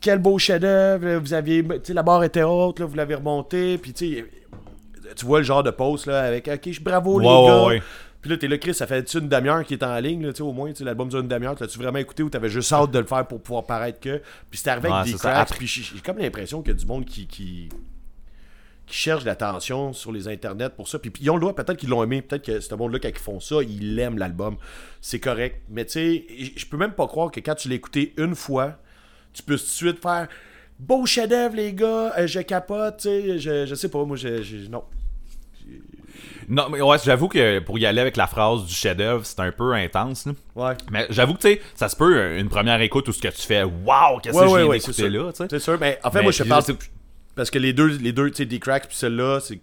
quel 0.00 0.18
beau 0.18 0.38
chef-d'œuvre, 0.38 1.16
vous 1.18 1.32
aviez. 1.34 1.62
La 1.88 2.02
barre 2.02 2.24
était 2.24 2.42
haute, 2.42 2.80
là, 2.80 2.86
vous 2.86 2.94
l'avez 2.96 3.14
remonté. 3.14 3.78
Puis 3.78 3.92
tu 3.92 4.24
vois 5.24 5.38
le 5.38 5.44
genre 5.44 5.62
de 5.62 5.70
post 5.70 6.06
là, 6.06 6.22
avec 6.22 6.48
Ok, 6.48 6.80
bravo 6.82 7.20
les 7.20 7.26
Ouais, 7.26 7.32
ouais, 7.32 7.46
gars. 7.46 7.64
ouais. 7.66 7.82
Puis 8.24 8.30
là, 8.30 8.38
t'es 8.38 8.48
là, 8.48 8.56
Chris, 8.56 8.72
ça 8.72 8.86
fait 8.86 9.12
une 9.12 9.28
demi-heure 9.28 9.62
qui 9.66 9.74
est 9.74 9.82
en 9.82 9.94
ligne, 10.00 10.26
là, 10.26 10.32
au 10.40 10.52
moins, 10.54 10.72
l'album 10.80 11.10
dure 11.10 11.20
une 11.20 11.28
demi-heure. 11.28 11.56
T'as-tu 11.56 11.78
vraiment 11.78 11.98
écouté 11.98 12.22
ou 12.22 12.30
t'avais 12.30 12.48
juste 12.48 12.72
hâte 12.72 12.90
de 12.90 12.98
le 12.98 13.04
faire 13.04 13.26
pour 13.28 13.42
pouvoir 13.42 13.64
paraître 13.66 14.00
que? 14.00 14.22
Puis 14.48 14.56
c'était 14.56 14.70
arrivé 14.70 14.88
Ouais, 14.88 14.94
avec 14.94 15.12
des 15.12 15.18
c'est 15.18 15.28
cracks. 15.28 15.58
Puis 15.58 15.66
j'ai 15.66 16.00
comme 16.00 16.16
l'impression 16.16 16.62
qu'il 16.62 16.72
y 16.72 16.74
a 16.74 16.78
du 16.78 16.86
monde 16.86 17.04
qui, 17.04 17.26
qui, 17.26 17.68
qui 18.86 18.96
cherche 18.96 19.26
l'attention 19.26 19.92
sur 19.92 20.10
les 20.10 20.26
internets 20.26 20.70
pour 20.70 20.88
ça. 20.88 20.98
Puis, 20.98 21.10
puis 21.10 21.22
ils 21.24 21.28
ont 21.28 21.34
le 21.34 21.40
droit, 21.42 21.54
peut-être 21.54 21.76
qu'ils 21.76 21.90
l'ont 21.90 22.02
aimé, 22.02 22.22
peut-être 22.22 22.46
que 22.46 22.60
ce 22.60 22.74
monde-là, 22.74 22.98
quand 22.98 23.10
ils 23.10 23.18
font 23.18 23.40
ça, 23.40 23.56
ils 23.62 23.98
aiment 23.98 24.16
l'album. 24.16 24.56
C'est 25.02 25.20
correct. 25.20 25.60
Mais 25.68 25.84
tu 25.84 25.92
sais, 25.92 26.24
je 26.56 26.64
peux 26.64 26.78
même 26.78 26.92
pas 26.92 27.06
croire 27.06 27.30
que 27.30 27.40
quand 27.40 27.56
tu 27.56 27.68
l'as 27.68 27.74
écouté 27.74 28.14
une 28.16 28.34
fois, 28.34 28.78
tu 29.34 29.42
peux 29.42 29.58
tout 29.58 29.64
de 29.64 29.68
suite 29.68 30.00
faire 30.00 30.28
beau 30.78 31.04
chef-d'œuvre, 31.04 31.56
les 31.56 31.74
gars, 31.74 32.14
euh, 32.18 32.26
je 32.26 32.40
capote, 32.40 32.96
tu 32.96 33.02
sais, 33.02 33.38
je, 33.38 33.66
je 33.66 33.74
sais 33.74 33.90
pas, 33.90 34.02
moi, 34.06 34.16
je, 34.16 34.40
je- 34.42 34.68
non. 34.70 34.82
Non, 36.48 36.68
mais 36.70 36.80
ouais, 36.80 36.96
j'avoue 37.04 37.28
que 37.28 37.58
pour 37.60 37.78
y 37.78 37.86
aller 37.86 38.00
avec 38.00 38.16
la 38.16 38.26
phrase 38.26 38.64
du 38.66 38.74
chef-d'œuvre, 38.74 39.24
c'est 39.24 39.40
un 39.40 39.50
peu 39.52 39.72
intense. 39.74 40.26
là. 40.26 40.32
Ouais. 40.54 40.74
Mais 40.90 41.06
j'avoue 41.10 41.34
que, 41.34 41.40
tu 41.40 41.48
sais, 41.48 41.60
ça 41.74 41.88
se 41.88 41.96
peut 41.96 42.16
euh, 42.16 42.38
une 42.38 42.48
première 42.48 42.80
écoute 42.80 43.08
où 43.08 43.12
ce 43.12 43.20
que 43.20 43.28
tu 43.28 43.42
fais, 43.42 43.62
waouh, 43.64 44.18
qu'est-ce 44.22 44.36
Ouais, 44.36 44.42
que 44.44 44.48
je 44.48 44.54
ouais, 44.54 44.62
viens 44.64 44.72
d'écouter 44.72 44.92
sûr. 44.92 45.08
là, 45.10 45.32
tu 45.32 45.36
sais? 45.38 45.46
C'est 45.50 45.58
sûr, 45.58 45.78
mais 45.80 45.98
en 46.04 46.10
fait, 46.10 46.18
Mais 46.18 46.22
moi, 46.24 46.32
je 46.32 46.42
parle. 46.44 46.62
Parce 47.34 47.50
que 47.50 47.58
les 47.58 47.72
deux, 47.72 47.86
les 47.88 48.12
deux 48.12 48.30
tu 48.30 48.36
sais, 48.38 48.46
D-Crack 48.46 48.86
puis 48.88 48.96
celle-là, 48.96 49.40
c'est 49.40 49.58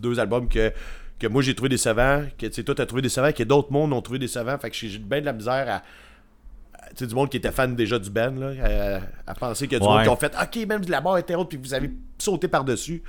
deux 0.00 0.18
albums 0.18 0.48
que, 0.48 0.72
que 1.18 1.26
moi 1.28 1.42
j'ai 1.42 1.54
trouvé 1.54 1.68
décevants, 1.68 2.24
que 2.38 2.46
tu 2.46 2.52
sais, 2.52 2.62
toi 2.64 2.74
t'as 2.74 2.86
trouvé 2.86 3.02
décevants, 3.02 3.32
que 3.32 3.42
d'autres 3.44 3.70
mondes 3.72 3.92
ont 3.92 4.02
trouvé 4.02 4.18
décevants. 4.18 4.58
Fait 4.58 4.70
que 4.70 4.76
j'ai 4.76 4.98
bien 4.98 5.20
de 5.20 5.26
la 5.26 5.32
misère 5.32 5.66
à. 5.68 5.82
Tu 6.90 6.96
sais, 7.04 7.06
du 7.06 7.14
monde 7.14 7.28
qui 7.30 7.36
était 7.36 7.52
fan 7.52 7.76
déjà 7.76 7.98
du 7.98 8.10
band, 8.10 8.32
là, 8.38 9.00
à, 9.26 9.30
à 9.30 9.34
penser 9.34 9.68
qu'il 9.68 9.74
y 9.74 9.76
a 9.76 9.78
du 9.80 9.86
Ouais. 9.86 9.92
monde 9.92 10.02
qui 10.02 10.08
ont 10.08 10.16
fait 10.16 10.34
Ok, 10.42 10.66
même 10.66 10.82
la 10.88 11.00
barre 11.00 11.18
était 11.18 11.34
haute, 11.34 11.50
puis 11.50 11.58
vous 11.58 11.74
avez 11.74 11.90
sauté 12.18 12.48
par-dessus. 12.48 13.02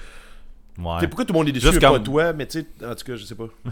Ouais. 0.79 1.07
pourquoi 1.07 1.25
tout 1.25 1.33
le 1.33 1.39
monde 1.39 1.49
est 1.49 1.51
déçu, 1.51 1.77
pas 1.79 1.89
comme- 1.93 2.03
toi, 2.03 2.33
mais 2.33 2.45
tu 2.47 2.61
sais, 2.61 2.85
en 2.85 2.95
tout 2.95 3.03
cas, 3.05 3.15
je 3.15 3.23
sais 3.25 3.35
pas. 3.35 3.45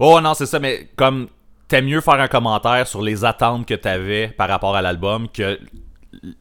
Oh 0.00 0.20
non, 0.20 0.34
c'est 0.34 0.46
ça, 0.46 0.60
mais 0.60 0.88
comme 0.96 1.26
t'aimes 1.66 1.86
mieux 1.86 2.00
faire 2.00 2.14
un 2.20 2.28
commentaire 2.28 2.86
sur 2.86 3.02
les 3.02 3.24
attentes 3.24 3.66
que 3.66 3.74
t'avais 3.74 4.28
par 4.28 4.48
rapport 4.48 4.76
à 4.76 4.80
l'album 4.82 5.28
que 5.28 5.58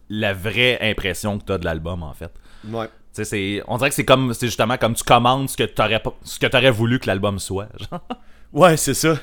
la 0.09 0.33
vraie 0.33 0.77
impression 0.81 1.39
que 1.39 1.43
t'as 1.45 1.57
de 1.57 1.65
l'album, 1.65 2.03
en 2.03 2.13
fait. 2.13 2.31
Ouais. 2.67 2.87
C'est, 3.11 3.63
on 3.67 3.77
dirait 3.77 3.89
que 3.89 3.95
c'est 3.95 4.05
comme, 4.05 4.31
c'est 4.35 4.45
justement 4.45 4.77
comme 4.77 4.93
tu 4.93 5.03
commandes 5.03 5.49
ce 5.49 5.57
que 5.57 5.63
t'aurais, 5.63 5.99
pas- 5.99 6.13
ce 6.23 6.37
que 6.37 6.45
t'aurais 6.45 6.69
voulu 6.69 6.99
que 6.99 7.07
l'album 7.07 7.39
soit. 7.39 7.67
genre. 7.79 8.01
Ouais, 8.53 8.77
c'est 8.77 8.93
ça. 8.93 9.17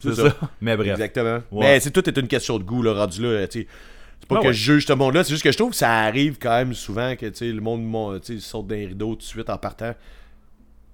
C'est 0.00 0.14
ça. 0.14 0.34
Mais 0.60 0.76
bref. 0.76 0.92
Exactement. 0.92 1.40
Ouais. 1.52 1.66
Mais 1.66 1.80
c'est 1.80 1.90
tout 1.90 2.08
est 2.08 2.16
une 2.18 2.26
question 2.26 2.58
de 2.58 2.64
goût, 2.64 2.82
là, 2.82 2.94
rendu 2.94 3.22
là. 3.22 3.46
tu. 3.46 3.68
C'est 4.20 4.28
pas 4.28 4.34
Ouais, 4.36 4.42
que 4.42 4.46
ouais. 4.48 4.52
je 4.52 4.72
juge 4.74 4.86
ce 4.86 4.92
monde-là, 4.92 5.24
c'est 5.24 5.30
juste 5.30 5.42
que 5.44 5.52
je 5.52 5.56
trouve 5.56 5.70
que 5.70 5.76
ça 5.76 5.90
arrive 5.90 6.36
quand 6.40 6.50
même 6.50 6.74
souvent 6.74 7.14
que 7.16 7.26
le 7.44 7.60
monde 7.60 8.20
saute 8.40 8.66
d'un 8.66 8.76
rideau 8.88 9.10
tout 9.12 9.16
de 9.18 9.22
suite 9.22 9.48
en 9.50 9.56
partant. 9.58 9.94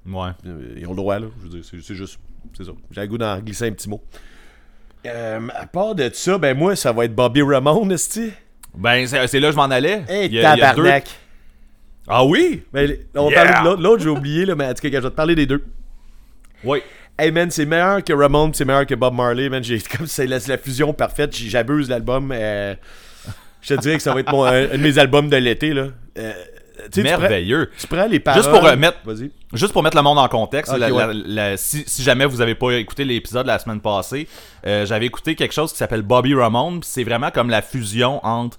Ouais. 0.06 0.29
Euh, 0.47 0.75
Ils 0.76 0.87
ont 0.87 0.91
le 0.91 0.97
droit, 0.97 1.19
là. 1.19 1.26
Je 1.38 1.43
veux 1.44 1.49
dire, 1.61 1.65
c'est 1.65 1.94
juste. 1.94 2.19
C'est 2.56 2.65
ça. 2.65 2.72
J'ai 2.91 3.01
le 3.01 3.06
goût 3.06 3.19
d'en 3.19 3.39
glisser 3.41 3.67
un 3.67 3.72
petit 3.72 3.89
mot. 3.89 4.03
Euh, 5.06 5.48
à 5.55 5.67
part 5.67 5.94
de 5.94 6.10
ça, 6.13 6.39
ben 6.39 6.56
moi, 6.56 6.77
ça 6.77 6.93
va 6.93 7.05
être 7.06 7.15
Bobby 7.15 7.43
Ramone, 7.43 7.91
esti. 7.93 8.31
Ben, 8.77 9.06
c'est, 9.06 9.19
là 9.41 9.48
que 9.48 9.53
je 9.53 9.56
m'en 9.56 9.65
allais. 9.65 10.03
Hey, 10.08 10.27
Il 10.27 10.34
y 10.34 10.39
a- 10.44 10.55
il 10.55 10.58
y 10.58 10.63
a 10.63 10.75
deux- 10.75 10.82
tabarnak. 10.82 11.08
Ah 12.06 12.25
oui? 12.25 12.63
Ben, 12.72 12.96
on 13.17 13.31
Yeah. 13.31 13.44
parler 13.44 13.60
de 13.60 13.65
l'autre. 13.65 13.82
L'autre, 13.82 14.03
j'ai 14.03 14.08
oublié, 14.10 14.44
là, 14.46 14.55
mais 14.55 14.67
en 14.67 14.75
tout 14.75 14.82
cas, 14.82 14.89
je 14.89 14.98
vais 14.98 15.01
te 15.10 15.15
parler 15.15 15.34
des 15.34 15.46
deux. 15.46 15.65
Oui. 16.65 16.81
Hey 17.19 17.31
man, 17.31 17.51
c'est 17.51 17.65
meilleur 17.65 18.03
que 18.03 18.13
Ramone, 18.13 18.53
c'est 18.55 18.65
meilleur 18.65 18.87
que 18.87 18.94
Bob 18.94 19.15
Marley, 19.15 19.48
man. 19.48 19.63
J'ai 19.63 19.79
comme 19.96 20.06
c'est 20.06 20.27
la, 20.27 20.39
la 20.46 20.58
fusion 20.58 20.93
parfaite. 20.93 21.34
J'abuse 21.34 21.89
l'album. 21.89 22.31
euh, 22.34 22.75
je 23.65 23.75
te 23.75 23.81
dirais 23.81 23.97
que 23.97 24.03
ça 24.03 24.13
va 24.15 24.21
être 24.21 24.31
mon, 24.31 24.44
un, 24.44 24.53
un 24.53 24.67
de 24.69 24.77
mes 24.77 24.99
albums 24.99 25.29
de 25.29 25.37
l'été 25.37 25.73
là. 25.73 25.87
Euh, 26.19 26.33
tu 26.93 27.03
prends- 27.03 27.19
Merveilleux. 27.19 27.71
Tu 27.79 27.87
prends, 27.87 28.06
les 28.06 28.21
paroles. 28.21 28.43
Juste 28.43 28.55
pour, 28.55 28.67
euh, 28.67 28.77
mettre-. 28.77 28.99
Juste 29.55 29.73
pour 29.73 29.83
mettre 29.83 29.97
le 29.97 30.03
monde 30.03 30.19
en 30.19 30.29
contexte, 30.29 30.73
Ok, 30.73 30.79
la- 30.81 30.89
la- 30.91 30.94
ouais. 31.09 31.15
la- 31.27 31.56
si, 31.56 31.85
si 31.87 32.03
jamais 32.03 32.27
vous 32.27 32.41
avez 32.41 32.55
pas 32.55 32.73
écouté 32.73 33.05
l'épisode 33.05 33.47
la 33.47 33.59
semaine 33.59 33.81
passée, 33.81 34.29
euh, 34.67 34.85
j'avais 34.85 35.06
écouté 35.06 35.35
quelque 35.35 35.53
chose 35.55 35.71
qui 35.73 35.79
s'appelle 35.79 36.03
Bobby 36.03 36.35
Ramone. 36.35 36.81
C'est 36.83 37.05
vraiment 37.05 37.31
comme 37.31 37.49
la 37.49 37.63
fusion 37.63 38.25
entre 38.27 38.59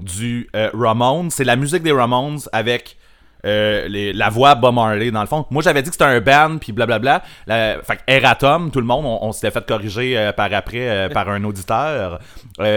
du 0.00 0.48
euh, 0.56 0.70
Ramones, 0.74 1.30
c'est 1.30 1.44
la 1.44 1.54
musique 1.56 1.82
des 1.84 1.92
Ramones 1.92 2.40
avec 2.52 2.96
euh, 3.44 3.88
les- 3.88 4.12
la 4.12 4.28
voix 4.30 4.54
Bob 4.54 4.74
Marley 4.74 5.10
dans 5.10 5.20
le 5.20 5.26
fond. 5.26 5.46
Moi 5.50 5.62
j'avais 5.62 5.82
dit 5.82 5.90
que 5.90 5.94
c'était 5.94 6.04
un 6.04 6.20
band 6.20 6.58
puis 6.58 6.72
blablabla. 6.72 7.22
La, 7.46 7.78
fait 7.82 7.98
Eratom, 8.06 8.70
tout 8.70 8.80
le 8.80 8.86
monde, 8.86 9.04
on, 9.04 9.18
on 9.26 9.32
s'était 9.32 9.50
fait 9.50 9.66
corriger 9.66 10.16
euh, 10.16 10.32
par 10.32 10.52
après 10.54 10.88
euh, 10.88 11.08
par 11.08 11.28
un 11.28 11.42
auditeur. 11.44 12.20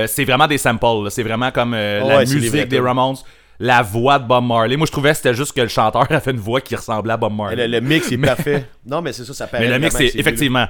C'est 0.08 0.26
vraiment 0.26 0.48
des 0.48 0.58
samples, 0.58 1.10
c'est 1.12 1.24
vraiment 1.24 1.52
comme 1.52 1.74
Oh 1.74 2.08
la 2.10 2.18
ouais, 2.18 2.26
musique 2.26 2.68
des. 2.68 2.80
Ramones. 2.80 3.16
La 3.58 3.82
voix 3.84 4.20
de 4.20 4.26
Bob 4.28 4.44
Marley. 4.44 4.76
Moi, 4.76 4.86
je 4.86 4.92
trouvais 4.92 5.12
que 5.12 5.16
c'était 5.16 5.34
juste 5.34 5.54
que 5.54 5.62
le 5.62 5.70
chanteur 5.70 6.06
a 6.12 6.20
fait 6.20 6.32
une 6.32 6.40
voix 6.40 6.60
qui 6.60 6.76
ressemblait 6.76 7.14
à 7.14 7.18
Bob 7.18 7.34
Marley. 7.34 7.68
Le, 7.68 7.80
le 7.80 7.80
mix 7.80 8.12
est 8.12 8.18
parfait. 8.34 8.66
Non, 8.86 9.02
mais 9.02 9.14
c'est 9.14 9.24
ça, 9.24 9.34
ça 9.34 9.48
paraît. 9.48 9.64
Mais 9.66 9.72
le 9.72 9.80
mix, 9.80 9.96
c'est 9.96 10.14
effectivement. 10.14 10.68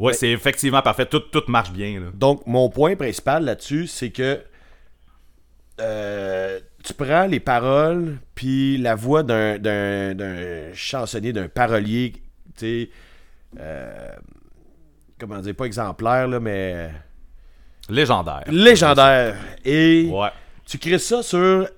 Ouais, 0.00 0.12
c'est 0.12 0.30
effectivement 0.30 0.82
parfait. 0.82 1.06
Tout, 1.06 1.20
tout 1.20 1.44
marche 1.46 1.70
bien. 1.70 2.00
Là. 2.00 2.06
Donc, 2.12 2.42
mon 2.46 2.68
point 2.68 2.96
principal 2.96 3.44
là-dessus, 3.44 3.86
c'est 3.86 4.10
que 4.10 4.40
euh, 5.80 6.58
tu 6.84 6.92
prends 6.94 7.26
les 7.26 7.40
paroles, 7.40 8.18
puis 8.34 8.76
la 8.78 8.94
voix 8.94 9.22
d'un, 9.22 9.58
d'un, 9.58 10.14
d'un 10.14 10.72
chansonnier, 10.74 11.32
d'un 11.32 11.48
parolier, 11.48 12.12
tu 12.14 12.20
sais, 12.56 12.90
euh, 13.58 14.08
comment 15.18 15.38
dire, 15.38 15.54
pas 15.54 15.64
exemplaire, 15.64 16.28
là, 16.28 16.40
mais 16.40 16.90
Légendaire. 17.88 18.42
légendaire. 18.48 19.36
Et 19.64 20.08
Ouais. 20.12 20.28
tu 20.66 20.78
crées 20.78 20.98
ça 20.98 21.22
sur, 21.22 21.68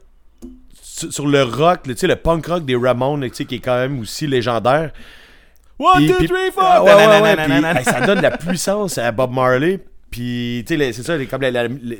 sur, 0.82 1.26
le 1.26 1.42
rock, 1.44 1.82
tu 1.84 1.96
sais, 1.96 2.06
le 2.06 2.16
punk 2.16 2.46
rock 2.46 2.64
des 2.64 2.76
Ramones, 2.76 3.30
qui 3.30 3.42
est 3.42 3.58
quand 3.60 3.76
même 3.76 4.00
aussi 4.00 4.26
légendaire. 4.26 4.90
One, 5.78 5.92
Puis- 5.96 6.08
two, 6.08 6.16
puis- 6.18 6.26
three, 6.28 6.50
four. 6.52 6.62
Ah, 6.64 6.82
ouais, 6.82 6.94
ouais, 6.94 7.06
ouais, 7.06 7.36
Nananana. 7.36 7.70
puis, 7.74 7.78
hey, 7.80 7.84
ça 7.84 8.00
donne 8.00 8.18
de 8.18 8.22
la 8.22 8.36
puissance 8.36 8.96
à 8.98 9.12
Bob 9.12 9.30
Marley. 9.32 9.80
Puis, 10.10 10.64
tu 10.66 10.78
sais, 10.78 10.92
c'est 10.92 11.02
ça, 11.02 11.16
les- 11.16 11.26
comme 11.26 11.42
la- 11.42 11.50
la- 11.50 11.68
les, 11.68 11.98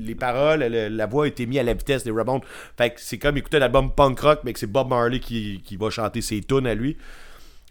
les 0.00 0.14
paroles, 0.14 0.60
la, 0.60 0.88
la 0.88 1.06
voix 1.06 1.24
a 1.24 1.28
été 1.28 1.46
mise 1.46 1.58
à 1.58 1.62
la 1.62 1.74
vitesse 1.74 2.02
des 2.04 2.10
Ramones. 2.10 2.40
Fait 2.76 2.90
que 2.90 2.94
c'est 3.00 3.18
comme 3.18 3.36
écouter 3.36 3.58
l'album 3.58 3.92
punk 3.94 4.18
rock, 4.20 4.40
mais 4.44 4.52
que 4.52 4.58
c'est 4.58 4.66
Bob 4.66 4.88
Marley 4.88 5.20
qui, 5.20 5.60
qui 5.64 5.76
va 5.76 5.90
chanter 5.90 6.20
ses 6.22 6.40
tunes 6.40 6.66
à 6.66 6.74
lui. 6.74 6.96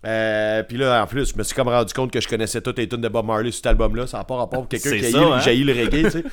Euh, 0.06 0.64
puis 0.64 0.78
là, 0.78 1.02
en 1.04 1.08
plus, 1.08 1.32
je 1.32 1.38
me 1.38 1.44
suis 1.44 1.56
comme 1.56 1.70
rendu 1.70 1.94
compte 1.94 2.12
que 2.12 2.20
je 2.22 2.28
connaissais 2.28 2.62
toutes 2.62 2.78
les 2.78 2.88
tunes 2.90 3.02
de 3.02 3.08
Bob 3.08 3.26
Marley 3.26 3.52
sur 3.52 3.58
cet 3.58 3.68
album-là. 3.68 4.06
Ça 4.06 4.18
n'a 4.20 4.24
pas 4.26 4.36
rapport 4.36 4.60
pour 4.62 4.68
quelqu'un 4.70 4.92
qui 4.98 5.12
ça, 5.12 5.20
a 5.20 5.36
hein? 5.36 5.40
jailli 5.40 5.64
le 5.64 5.74
reggae, 5.74 6.04
tu 6.04 6.10
sais. 6.12 6.24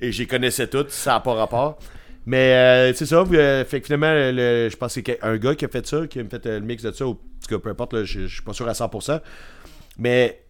Et 0.00 0.10
j'y 0.12 0.26
connaissais 0.26 0.66
toutes, 0.66 0.90
ça 0.90 1.12
n'a 1.12 1.20
pas 1.20 1.34
rapport. 1.34 1.78
Mais 2.26 2.52
euh, 2.54 2.92
c'est 2.94 3.06
ça, 3.06 3.24
euh, 3.32 3.64
fait 3.64 3.80
que 3.80 3.86
finalement, 3.86 4.12
le- 4.12 4.68
je 4.70 4.76
pense 4.76 4.94
que 4.94 5.00
c'est 5.04 5.18
un 5.22 5.36
gars 5.38 5.54
qui 5.54 5.64
a 5.64 5.68
fait 5.68 5.86
ça, 5.86 6.06
qui 6.08 6.18
a 6.20 6.24
fait 6.24 6.44
euh, 6.46 6.58
le 6.60 6.66
mix 6.66 6.82
de 6.82 6.90
ça, 6.92 7.06
ou 7.06 7.10
en 7.10 7.14
tout 7.14 7.48
cas, 7.48 7.58
peu 7.58 7.70
importe, 7.70 8.04
je 8.04 8.26
suis 8.26 8.42
pas 8.42 8.52
sûr 8.52 8.68
à 8.68 8.72
100%. 8.74 9.20
Mais 9.98 10.41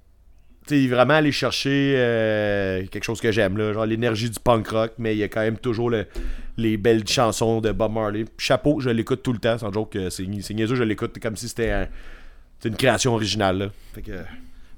sais, 0.66 0.86
vraiment 0.86 1.14
aller 1.14 1.32
chercher 1.32 1.94
euh, 1.96 2.86
quelque 2.90 3.04
chose 3.04 3.20
que 3.20 3.32
j'aime, 3.32 3.56
là, 3.56 3.72
genre 3.72 3.86
l'énergie 3.86 4.30
du 4.30 4.38
punk 4.40 4.68
rock, 4.68 4.92
mais 4.98 5.14
il 5.14 5.18
y 5.18 5.22
a 5.22 5.28
quand 5.28 5.40
même 5.40 5.58
toujours 5.58 5.90
le- 5.90 6.06
les 6.56 6.76
belles 6.76 7.06
chansons 7.06 7.60
de 7.60 7.72
Bob 7.72 7.92
Marley. 7.92 8.24
Chapeau, 8.38 8.80
je 8.80 8.90
l'écoute 8.90 9.22
tout 9.22 9.32
le 9.32 9.38
temps, 9.38 9.58
sans 9.58 9.72
joke, 9.72 9.96
c'est 10.10 10.26
c'est 10.42 10.54
niaiseux, 10.54 10.74
je 10.76 10.82
l'écoute 10.84 11.18
comme 11.20 11.36
si 11.36 11.48
c'était 11.48 11.70
un- 11.70 11.88
une 12.64 12.76
création 12.76 13.14
originale. 13.14 13.58
Là. 13.58 13.66
Fait 13.94 14.02
que, 14.02 14.12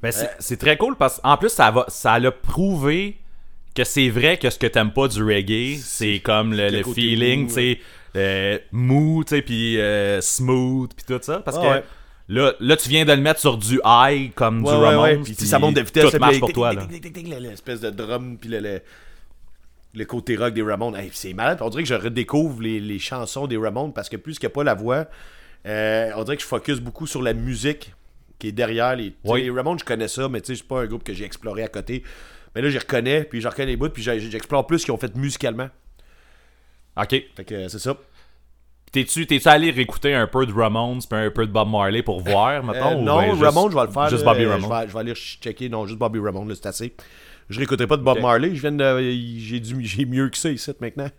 Ben, 0.02 0.10
c'est 0.12 0.30
c'est 0.38 0.56
très 0.58 0.76
cool 0.76 0.96
parce 0.96 1.20
qu'en 1.20 1.36
plus, 1.36 1.48
ça 1.50 1.70
va, 1.70 1.84
ça 1.88 2.18
l'a 2.18 2.30
prouvé 2.32 3.16
que 3.74 3.84
c'est 3.84 4.08
vrai 4.08 4.36
que 4.38 4.50
ce 4.50 4.58
que 4.58 4.66
t'aimes 4.66 4.92
pas 4.92 5.08
du 5.08 5.22
reggae, 5.22 5.76
c'est 5.80 6.20
comme 6.20 6.52
le, 6.54 6.68
le 6.70 6.82
feeling, 6.84 7.42
mou, 7.42 7.48
tu 7.48 7.54
sais, 7.54 7.78
euh, 8.16 8.58
mou, 8.70 9.24
tu 9.26 9.34
sais, 9.36 9.42
puis 9.42 9.80
euh, 9.80 10.20
smooth, 10.20 10.90
puis 10.94 11.04
tout 11.06 11.18
ça. 11.22 11.40
Parce 11.40 11.56
Ah 11.58 11.60
que 11.60 11.66
ouais. 11.66 11.82
Là, 12.28 12.54
là, 12.60 12.76
tu 12.76 12.88
viens 12.88 13.04
de 13.04 13.12
le 13.12 13.20
mettre 13.20 13.40
sur 13.40 13.56
du 13.58 13.80
high 13.84 14.32
comme 14.34 14.62
du 14.62 14.68
Ouais, 14.70 14.76
Ramones. 14.76 15.02
ouais. 15.02 15.18
Puis, 15.18 15.34
ça 15.34 15.58
monte 15.58 15.74
de 15.76 15.80
vitesse. 15.82 16.10
Tout 16.10 16.18
marche 16.18 16.40
pour 16.40 16.52
toi, 16.52 16.72
L'espèce 16.72 17.80
de 17.80 17.90
drum, 17.90 18.38
puis 18.38 18.48
le, 18.48 18.60
le, 18.60 18.80
le 19.94 20.04
côté 20.04 20.36
rock 20.36 20.54
des 20.54 20.62
Ramones. 20.62 20.96
Hey, 20.96 21.10
c'est 21.12 21.32
malade. 21.34 21.58
On 21.60 21.68
dirait 21.70 21.82
que 21.82 21.88
je 21.88 21.94
redécouvre 21.94 22.60
les, 22.62 22.80
les 22.80 22.98
chansons 22.98 23.46
des 23.46 23.56
Ramones 23.56 23.92
parce 23.92 24.08
que 24.08 24.16
plus 24.16 24.38
qu'il 24.38 24.46
n'y 24.48 24.52
a 24.52 24.54
pas 24.54 24.64
la 24.64 24.74
voix, 24.74 25.06
euh, 25.66 26.10
on 26.16 26.24
dirait 26.24 26.36
que 26.36 26.42
je 26.42 26.48
focus 26.48 26.80
beaucoup 26.80 27.06
sur 27.06 27.22
la 27.22 27.32
musique 27.34 27.92
qui 28.38 28.48
est 28.48 28.52
derrière. 28.52 28.96
Les, 28.96 29.14
Oui. 29.24 29.42
les 29.42 29.50
Ramones, 29.50 29.78
je 29.78 29.84
connais 29.84 30.08
ça, 30.08 30.28
mais 30.28 30.40
tu 30.40 30.48
sais, 30.54 30.56
c'est 30.62 30.68
pas 30.68 30.80
un 30.82 30.86
groupe 30.86 31.04
que 31.04 31.14
j'ai 31.14 31.24
exploré 31.24 31.62
à 31.62 31.68
côté. 31.68 32.02
Mais 32.54 32.62
là, 32.62 32.70
je 32.70 32.78
reconnais, 32.78 33.24
puis 33.24 33.40
je 33.40 33.48
reconnais 33.48 33.66
les 33.72 33.76
bouts, 33.76 33.88
puis 33.88 34.02
j'explore 34.02 34.66
plus 34.66 34.78
ce 34.80 34.84
qu'ils 34.84 34.94
ont 34.94 34.98
fait 34.98 35.14
musicalement. 35.16 35.68
OK. 36.96 37.10
Fait 37.36 37.44
que 37.44 37.68
c'est 37.68 37.78
ça. 37.80 37.96
T'es-tu 38.94 39.26
t'es-tu 39.26 39.48
allé 39.48 39.72
réécouter 39.72 40.14
un 40.14 40.28
peu 40.28 40.46
de 40.46 40.52
Ramones 40.52 41.00
puis 41.10 41.18
un 41.18 41.30
peu 41.30 41.46
de 41.46 41.50
Bob 41.52 41.68
Marley 41.68 42.02
pour 42.04 42.20
voir, 42.20 42.62
mettons? 42.62 42.92
Euh, 42.92 43.02
non, 43.02 43.18
ben 43.18 43.30
juste- 43.32 43.42
Ramon, 43.42 43.68
je 43.68 43.74
vais 43.76 43.84
le 43.86 43.90
faire. 43.90 44.08
Juste 44.08 44.24
là, 44.24 44.32
Bobby 44.32 44.44
euh, 44.44 44.50
Ramone. 44.52 44.70
Je 44.70 44.74
vais, 44.84 44.88
je 44.88 44.92
vais 44.94 45.00
aller 45.00 45.14
checker. 45.14 45.68
Non, 45.68 45.84
juste 45.86 45.98
Bobby 45.98 46.20
Ramone, 46.20 46.48
là, 46.48 46.54
c'est 46.54 46.66
assez. 46.66 46.94
Je 47.50 47.58
réécouterai 47.58 47.88
pas 47.88 47.96
de 47.96 48.02
Bob. 48.02 48.20
Marley. 48.20 48.54
Je 48.54 48.60
viens 48.60 48.70
de. 48.72 49.00
J'ai 49.38 49.58
du- 49.58 49.84
j'ai 49.84 50.04
mieux 50.06 50.28
que 50.28 50.38
ça 50.38 50.48
ici 50.50 50.70
maintenant. 50.80 51.08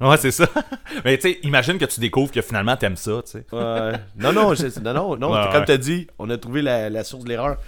Ouais, 0.00 0.16
c'est 0.16 0.32
ça. 0.32 0.48
Mais 1.04 1.16
tu 1.16 1.30
sais, 1.30 1.38
imagine 1.44 1.78
que 1.78 1.84
tu 1.84 2.00
découvres 2.00 2.32
que 2.32 2.42
finalement 2.42 2.76
t'aimes 2.76 2.96
ça, 2.96 3.22
tu 3.24 3.30
sais. 3.30 3.46
Ouais. 3.52 3.92
non, 4.18 4.32
non, 4.32 4.52
non, 4.52 4.92
non, 4.92 5.16
non. 5.16 5.32
Ouais, 5.32 5.44
comme 5.52 5.60
ouais. 5.60 5.64
tu 5.66 5.72
as 5.72 5.78
dit, 5.78 6.08
on 6.18 6.28
a 6.30 6.36
trouvé 6.36 6.62
la, 6.62 6.90
la 6.90 7.04
source 7.04 7.22
de 7.22 7.28
l'erreur. 7.28 7.58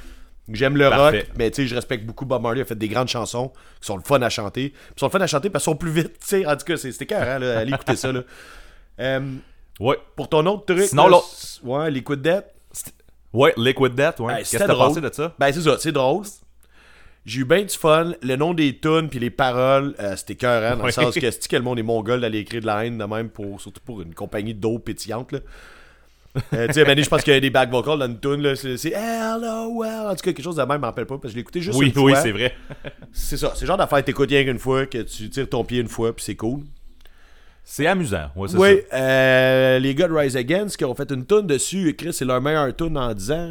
J'aime 0.53 0.77
le 0.77 0.91
Parfait. 0.91 1.19
rock, 1.21 1.27
mais 1.39 1.51
tu 1.53 1.63
sais, 1.63 1.69
je 1.69 1.75
respecte 1.77 2.05
beaucoup 2.05 2.25
Bob 2.27 2.43
Marley. 2.43 2.59
Il 2.61 2.63
a 2.63 2.65
fait 2.67 2.75
des 2.77 2.89
grandes 2.89 3.07
chansons 3.09 3.53
qui 3.81 3.87
sont 3.87 3.97
le 3.97 4.03
fun 4.03 4.21
à 4.23 4.29
chanter. 4.29 4.71
Puis 4.71 4.95
sont 4.97 5.07
le 5.07 5.11
fun 5.13 5.21
à 5.21 5.27
chanter 5.29 5.51
parce 5.51 5.65
qu'ils 5.65 5.73
sont 5.73 5.77
plus 5.77 5.91
vite. 5.93 6.15
Tu 6.21 6.27
sais, 6.27 6.47
en 6.47 6.57
tout 6.57 6.65
cas, 6.65 6.77
c'était 6.77 7.07
carré, 7.07 7.39
là. 7.39 7.59
Allez 7.61 7.73
écouter 7.73 7.95
ça, 7.97 8.11
là. 8.11 8.23
Euh, 9.01 9.21
Ouais. 9.81 9.97
pour 10.17 10.29
ton 10.29 10.45
autre 10.47 10.65
truc. 10.75 10.85
Sinon, 10.87 11.09
là, 11.09 11.19
Ouais, 11.63 11.91
Liquid 11.91 12.23
Death. 12.23 12.45
Ouais, 13.33 13.53
Liquid 13.57 13.95
Death, 13.95 14.21
ouais. 14.21 14.33
Hey, 14.35 14.39
Qu'est-ce 14.39 14.59
que 14.59 14.65
t'as 14.69 14.75
pensé 14.75 15.01
de 15.01 15.11
ça? 15.13 15.35
Ben, 15.39 15.53
c'est 15.53 15.61
ça, 15.61 15.77
c'est 15.79 15.93
drôle. 15.93 16.25
J'ai 17.27 17.41
eu 17.41 17.45
bien 17.45 17.63
du 17.63 17.75
fun. 17.77 18.13
Le 18.23 18.37
nom 18.37 18.55
des 18.55 18.79
tunes 18.79 19.09
puis 19.11 19.19
les 19.19 19.31
paroles, 19.31 19.95
euh, 19.99 20.15
c'était 20.17 20.37
cœur, 20.37 20.77
dans 20.77 20.81
Oui. 20.85 20.87
le 20.87 20.93
sens 20.93 21.15
que 21.15 21.31
c'est 21.31 21.49
que 21.49 21.57
le 21.57 21.63
monde 21.63 21.79
est 21.79 21.83
mongol 21.83 22.21
d'aller 22.21 22.39
écrire 22.39 22.61
de 22.63 22.67
la 22.67 22.87
haine 22.87 22.97
de 22.99 23.05
même, 23.05 23.29
pour, 23.29 23.61
surtout 23.61 23.81
pour 23.85 24.01
une 24.01 24.15
compagnie 24.15 24.55
d'eau 24.55 24.79
pétillante. 24.79 25.33
Là? 25.33 25.41
Euh, 26.55 26.67
tu 26.69 26.75
sais, 26.75 26.85
Mané, 26.85 27.03
je 27.03 27.09
pense 27.09 27.23
qu'il 27.23 27.33
y 27.33 27.37
a 27.37 27.41
des 27.41 27.51
back 27.51 27.71
vocals 27.71 27.99
dans 27.99 28.07
une 28.07 28.21
tune, 28.21 28.43
là. 28.43 28.55
C'est 28.57 28.93
Hello, 28.93 29.73
well. 29.81 30.07
En 30.07 30.11
tout 30.11 30.17
cas, 30.17 30.33
quelque 30.33 30.43
chose 30.43 30.57
de 30.57 30.63
même, 30.63 30.73
je 30.77 30.81
m'en 30.81 30.87
rappelle 30.87 31.07
pas, 31.07 31.15
parce 31.19 31.23
que 31.25 31.29
je 31.31 31.35
l'ai 31.35 31.41
écouté 31.41 31.61
juste 31.61 31.77
Oui, 31.79 31.93
une 31.95 31.99
oui, 32.03 32.13
fois. 32.13 32.21
c'est 32.23 32.31
vrai. 32.33 32.55
C'est 33.13 33.37
ça, 33.37 33.53
c'est 33.55 33.63
le 33.63 33.67
genre 33.67 33.77
d'affaire 33.79 33.99
que 34.01 34.05
t'écoutes 34.05 34.29
rien 34.31 34.45
qu'une 34.45 34.59
fois, 34.59 34.87
que 34.87 34.99
tu 34.99 35.29
tires 35.29 35.49
ton 35.49 35.65
pied 35.65 35.81
une 35.81 35.89
fois, 35.89 36.15
puis 36.15 36.25
c'est 36.25 36.37
cool. 36.37 36.61
C'est 37.69 37.89
amusant, 37.89 38.31
ouais, 38.37 38.47
c'est 38.47 38.57
Oui, 38.57 38.81
euh, 38.93 39.81
les 39.81 39.93
gars 39.97 40.07
de 40.07 40.13
Rise 40.13 40.37
Against 40.37 40.77
qui 40.77 40.85
ont 40.85 40.95
fait 40.95 41.11
une 41.11 41.27
tune 41.27 41.49
dessus, 41.49 41.97
Chris, 41.99 42.13
c'est 42.13 42.25
leur 42.25 42.41
meilleur 42.41 42.75
tune 42.77 42.97
en 42.97 43.13
10 43.13 43.33
ans. 43.33 43.51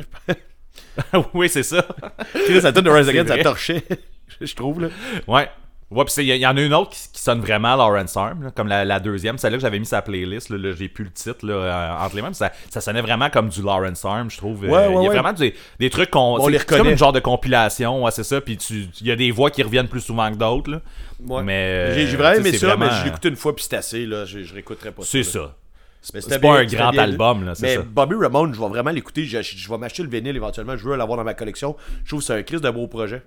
ça. 1.11 1.21
oui, 1.33 1.49
c'est 1.49 1.63
ça. 1.63 1.85
Chris, 2.45 2.61
la 2.61 2.71
tune 2.71 2.83
de 2.83 2.89
Rise 2.89 3.09
Against, 3.09 3.27
ça 3.27 3.43
torchait, 3.43 3.83
je 4.39 4.55
trouve, 4.55 4.83
là. 4.83 4.87
Ouais. 5.27 5.49
Ouais, 5.95 6.05
pis 6.05 6.11
il 6.17 6.23
y, 6.25 6.37
y 6.37 6.45
en 6.45 6.55
a 6.57 6.61
une 6.61 6.73
autre 6.73 6.91
qui, 6.91 6.99
qui 7.13 7.21
sonne 7.21 7.39
vraiment 7.39 7.75
Lawrence 7.75 8.15
Arm, 8.17 8.43
là, 8.43 8.51
comme 8.51 8.67
la, 8.67 8.83
la 8.85 8.99
deuxième, 8.99 9.37
celle-là 9.37 9.57
que 9.57 9.61
j'avais 9.61 9.79
mis 9.79 9.87
la 9.91 10.01
playlist, 10.01 10.49
là, 10.49 10.57
là, 10.57 10.73
j'ai 10.77 10.89
plus 10.89 11.05
le 11.05 11.11
titre 11.11 11.45
là, 11.45 11.53
euh, 11.53 12.05
entre 12.05 12.15
les 12.17 12.21
mains, 12.21 12.27
mais 12.29 12.33
ça, 12.35 12.51
ça 12.69 12.81
sonnait 12.81 13.01
vraiment 13.01 13.29
comme 13.29 13.49
du 13.49 13.61
Lawrence 13.61 14.03
Arm, 14.05 14.29
je 14.29 14.37
trouve. 14.37 14.65
Euh, 14.65 14.67
Ouais, 14.67 14.87
ouais, 14.87 14.87
Il 14.89 14.93
y 14.93 14.95
a 14.95 14.99
ouais. 15.01 15.07
vraiment 15.09 15.33
des, 15.33 15.55
des 15.79 15.89
trucs 15.89 16.11
qu'on. 16.11 16.35
On 16.39 16.45
c'est- 16.45 16.51
les 16.51 16.57
c'est 16.59 16.65
comme 16.67 16.77
reconnaît. 16.79 16.91
une 16.93 16.97
genre 16.97 17.13
de 17.13 17.19
compilation, 17.21 18.03
ouais, 18.03 18.11
c'est 18.11 18.23
ça, 18.23 18.41
puis 18.41 18.53
il 19.01 19.07
y 19.07 19.11
a 19.11 19.15
des 19.15 19.31
voix 19.31 19.49
qui 19.51 19.63
reviennent 19.63 19.87
plus 19.87 20.01
souvent 20.01 20.29
que 20.31 20.35
d'autres. 20.37 20.81
Mais. 21.19 21.93
J'ai 22.07 22.13
euh, 22.13 22.17
vraiment 22.17 22.39
aimé 22.39 22.57
ça, 22.57 22.75
mais 22.77 22.89
je 22.89 23.03
l'ai 23.03 23.09
écouté 23.09 23.29
une 23.29 23.35
fois 23.35 23.55
puis 23.55 23.65
c'est 23.67 23.77
assez, 23.77 24.05
là. 24.05 24.25
Je, 24.25 24.43
je 24.43 24.53
réécouterai 24.53 24.91
pas 24.91 25.03
C'est 25.05 25.23
ça. 25.23 25.55
C'est 26.01 26.39
pas 26.39 26.59
un 26.59 26.65
grand 26.65 26.91
bien, 26.91 27.01
album, 27.03 27.45
là, 27.45 27.53
Mais 27.61 27.75
ça. 27.77 27.81
Bobby 27.81 28.13
Ramone, 28.15 28.53
je 28.53 28.59
vais 28.59 28.67
vraiment 28.67 28.91
l'écouter. 28.91 29.25
Je, 29.25 29.41
je 29.41 29.69
vais 29.69 29.77
m'acheter 29.79 30.03
le 30.03 30.09
vinyle 30.09 30.35
éventuellement. 30.35 30.77
Je 30.77 30.83
veux 30.87 30.95
l'avoir 30.95 31.17
dans 31.17 31.23
ma 31.23 31.33
collection. 31.33 31.75
Je 32.03 32.09
trouve 32.09 32.19
que 32.19 32.25
c'est 32.27 32.33
un 32.37 32.43
crise 32.43 32.61
de 32.61 32.69
beau 32.69 32.85
projet. 32.87 33.23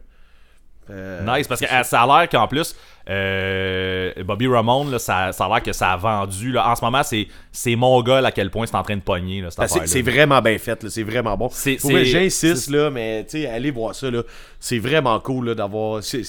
Euh, 0.90 1.20
Nice, 1.36 1.46
parce 1.46 1.60
que 1.60 1.66
euh, 1.66 1.82
ça 1.82 2.02
a 2.02 2.06
l'air 2.06 2.28
qu'en 2.28 2.46
plus, 2.48 2.74
euh, 3.10 4.12
Bobby 4.24 4.46
Ramone, 4.46 4.90
là, 4.90 4.98
ça, 4.98 5.32
ça 5.32 5.44
a 5.44 5.48
l'air 5.48 5.62
que 5.62 5.72
ça 5.72 5.92
a 5.92 5.96
vendu. 5.96 6.52
Là. 6.52 6.68
En 6.70 6.74
ce 6.76 6.84
moment, 6.84 7.02
c'est, 7.02 7.26
c'est 7.52 7.76
mon 7.76 8.00
gars 8.02 8.18
à 8.24 8.30
quel 8.32 8.50
point 8.50 8.66
c'est 8.66 8.76
en 8.76 8.82
train 8.82 8.96
de 8.96 9.02
pogner. 9.02 9.40
Là, 9.40 9.50
cette 9.50 9.60
ben, 9.60 9.86
c'est- 9.86 10.02
vraiment 10.02 10.40
bien 10.40 10.58
fait, 10.58 10.82
là. 10.82 10.90
c'est 10.90 11.02
vraiment 11.02 11.36
bon. 11.36 11.48
C'est- 11.52 11.76
Pour 11.80 11.90
vrai, 11.90 12.04
c'est- 12.04 12.10
J'insiste, 12.50 12.70
là, 12.70 12.90
mais 12.90 13.24
tu 13.24 13.42
sais, 13.42 13.46
allez 13.46 13.70
voir 13.70 13.94
ça. 13.94 14.10
là. 14.10 14.22
C'est 14.60 14.78
vraiment 14.78 15.18
cool 15.20 15.48
là, 15.48 15.54
d'avoir. 15.54 16.02
c'est- 16.02 16.22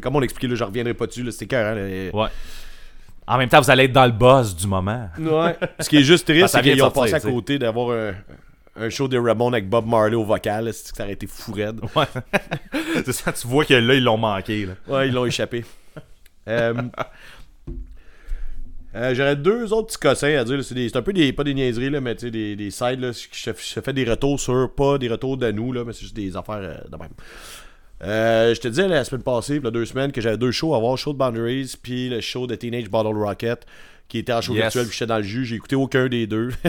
Comme 0.00 0.16
on 0.16 0.20
l'expliquait, 0.20 0.48
là, 0.48 0.54
je 0.54 0.64
reviendrai 0.64 0.94
pas 0.94 1.06
dessus. 1.06 1.22
là, 1.22 1.30
C'était 1.30 1.46
cœur. 1.46 1.76
Hein, 1.76 2.10
Ouais. 2.12 2.28
En 3.26 3.36
même 3.36 3.48
temps, 3.50 3.60
vous 3.60 3.70
allez 3.70 3.84
être 3.84 3.92
dans 3.92 4.06
le 4.06 4.12
buzz 4.12 4.56
du 4.56 4.66
moment. 4.66 5.08
Ouais. 5.18 5.54
Ce 5.80 5.88
qui 5.88 5.98
est 5.98 6.02
juste 6.02 6.26
triste, 6.28 6.48
ça 6.48 6.58
c'est 6.58 6.70
qu'ils 6.70 6.82
ont 6.82 6.90
passé 6.90 7.12
à 7.14 7.20
côté 7.20 7.58
d'avoir 7.58 7.90
un, 7.90 8.14
un 8.78 8.90
show 8.90 9.08
de 9.08 9.18
Ramone 9.18 9.54
avec 9.54 9.68
Bob 9.68 9.86
Marley 9.86 10.14
au 10.16 10.24
vocal. 10.24 10.72
C'est 10.72 10.90
que 10.92 10.96
ça 10.96 11.04
aurait 11.04 11.12
été 11.14 11.26
fou 11.26 11.52
raide? 11.52 11.80
Ouais. 11.96 12.04
c'est 13.04 13.12
ça, 13.12 13.32
tu 13.32 13.46
vois 13.46 13.64
que 13.64 13.74
là, 13.74 13.94
ils 13.94 14.04
l'ont 14.04 14.16
manqué. 14.18 14.66
Là. 14.66 14.72
Ouais, 14.86 15.08
ils 15.08 15.14
l'ont 15.14 15.26
échappé. 15.26 15.64
Euh, 16.48 16.72
euh, 18.94 19.14
J'aurais 19.14 19.36
deux 19.36 19.70
autres 19.74 19.88
petits 19.88 19.98
cossins 19.98 20.34
à 20.38 20.44
dire. 20.44 20.64
C'est 20.64 20.74
des- 20.74 20.96
un 20.96 21.02
peu 21.02 21.12
des, 21.12 21.30
pas 21.34 21.44
des 21.44 21.52
niaiseries, 21.52 21.90
là, 21.90 22.00
mais 22.00 22.14
tu 22.14 22.22
sais, 22.26 22.30
des, 22.30 22.56
des 22.56 22.70
sides. 22.70 23.00
Là, 23.00 23.12
je, 23.12 23.26
je 23.52 23.80
fais 23.80 23.92
des 23.92 24.04
retours 24.04 24.40
sur, 24.40 24.72
pas 24.74 24.96
des 24.96 25.08
retours 25.08 25.36
de 25.36 25.50
nous, 25.52 25.72
là, 25.72 25.84
mais 25.84 25.92
c'est 25.92 26.02
juste 26.02 26.16
des 26.16 26.36
affaires 26.36 26.54
euh, 26.62 26.78
de 26.90 26.96
même. 26.96 27.10
Euh, 28.02 28.54
je 28.54 28.60
te 28.60 28.68
disais 28.68 28.88
la 28.88 29.04
semaine 29.04 29.22
passée, 29.22 29.56
il 29.56 29.64
y 29.64 29.66
a 29.66 29.70
deux 29.70 29.84
semaines, 29.84 30.10
que 30.12 30.20
j'avais 30.22 30.38
deux 30.38 30.52
shows 30.52 30.74
à 30.74 30.78
voir, 30.78 30.92
le 30.92 30.96
show 30.96 31.12
de 31.12 31.18
Boundaries, 31.18 31.74
puis 31.82 32.08
le 32.08 32.20
show 32.22 32.46
de 32.46 32.54
Teenage 32.54 32.88
Bottle 32.88 33.16
Rocket, 33.16 33.66
qui 34.08 34.18
était 34.18 34.32
en 34.32 34.40
show 34.40 34.54
Yes. 34.54 34.62
virtuel, 34.64 34.84
puis 34.86 34.92
j'étais 34.94 35.06
dans 35.06 35.18
le 35.18 35.22
jus, 35.22 35.44
j'ai 35.44 35.56
écouté 35.56 35.76
aucun 35.76 36.08
des 36.08 36.26
deux. 36.26 36.48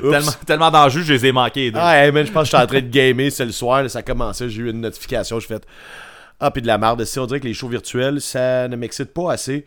Tellement, 0.00 0.32
tellement 0.46 0.70
d'enjeux, 0.70 1.02
je 1.02 1.12
les 1.12 1.26
ai 1.26 1.32
manqués. 1.32 1.60
les 1.66 1.70
deux. 1.72 1.78
Ah, 1.80 2.04
hey, 2.06 2.12
man, 2.12 2.24
je 2.26 2.32
pense 2.32 2.42
que 2.50 2.56
j'étais 2.56 2.62
en 2.62 2.66
train 2.66 2.80
de 2.80 2.88
gamer, 2.88 3.30
c'est 3.30 3.44
le 3.44 3.52
soir, 3.52 3.82
là, 3.82 3.88
ça 3.88 4.02
commençait, 4.02 4.48
j'ai 4.48 4.62
eu 4.62 4.70
une 4.70 4.80
notification, 4.80 5.40
je 5.40 5.46
fais 5.46 5.58
Ah, 6.40 6.50
puis 6.50 6.62
de 6.62 6.66
la 6.66 6.78
merde. 6.78 7.04
Si 7.04 7.18
on 7.18 7.26
dirait 7.26 7.40
que 7.40 7.46
les 7.48 7.54
shows 7.54 7.68
virtuels, 7.68 8.20
ça 8.20 8.68
ne 8.68 8.76
m'excite 8.76 9.12
pas 9.12 9.32
assez. 9.32 9.66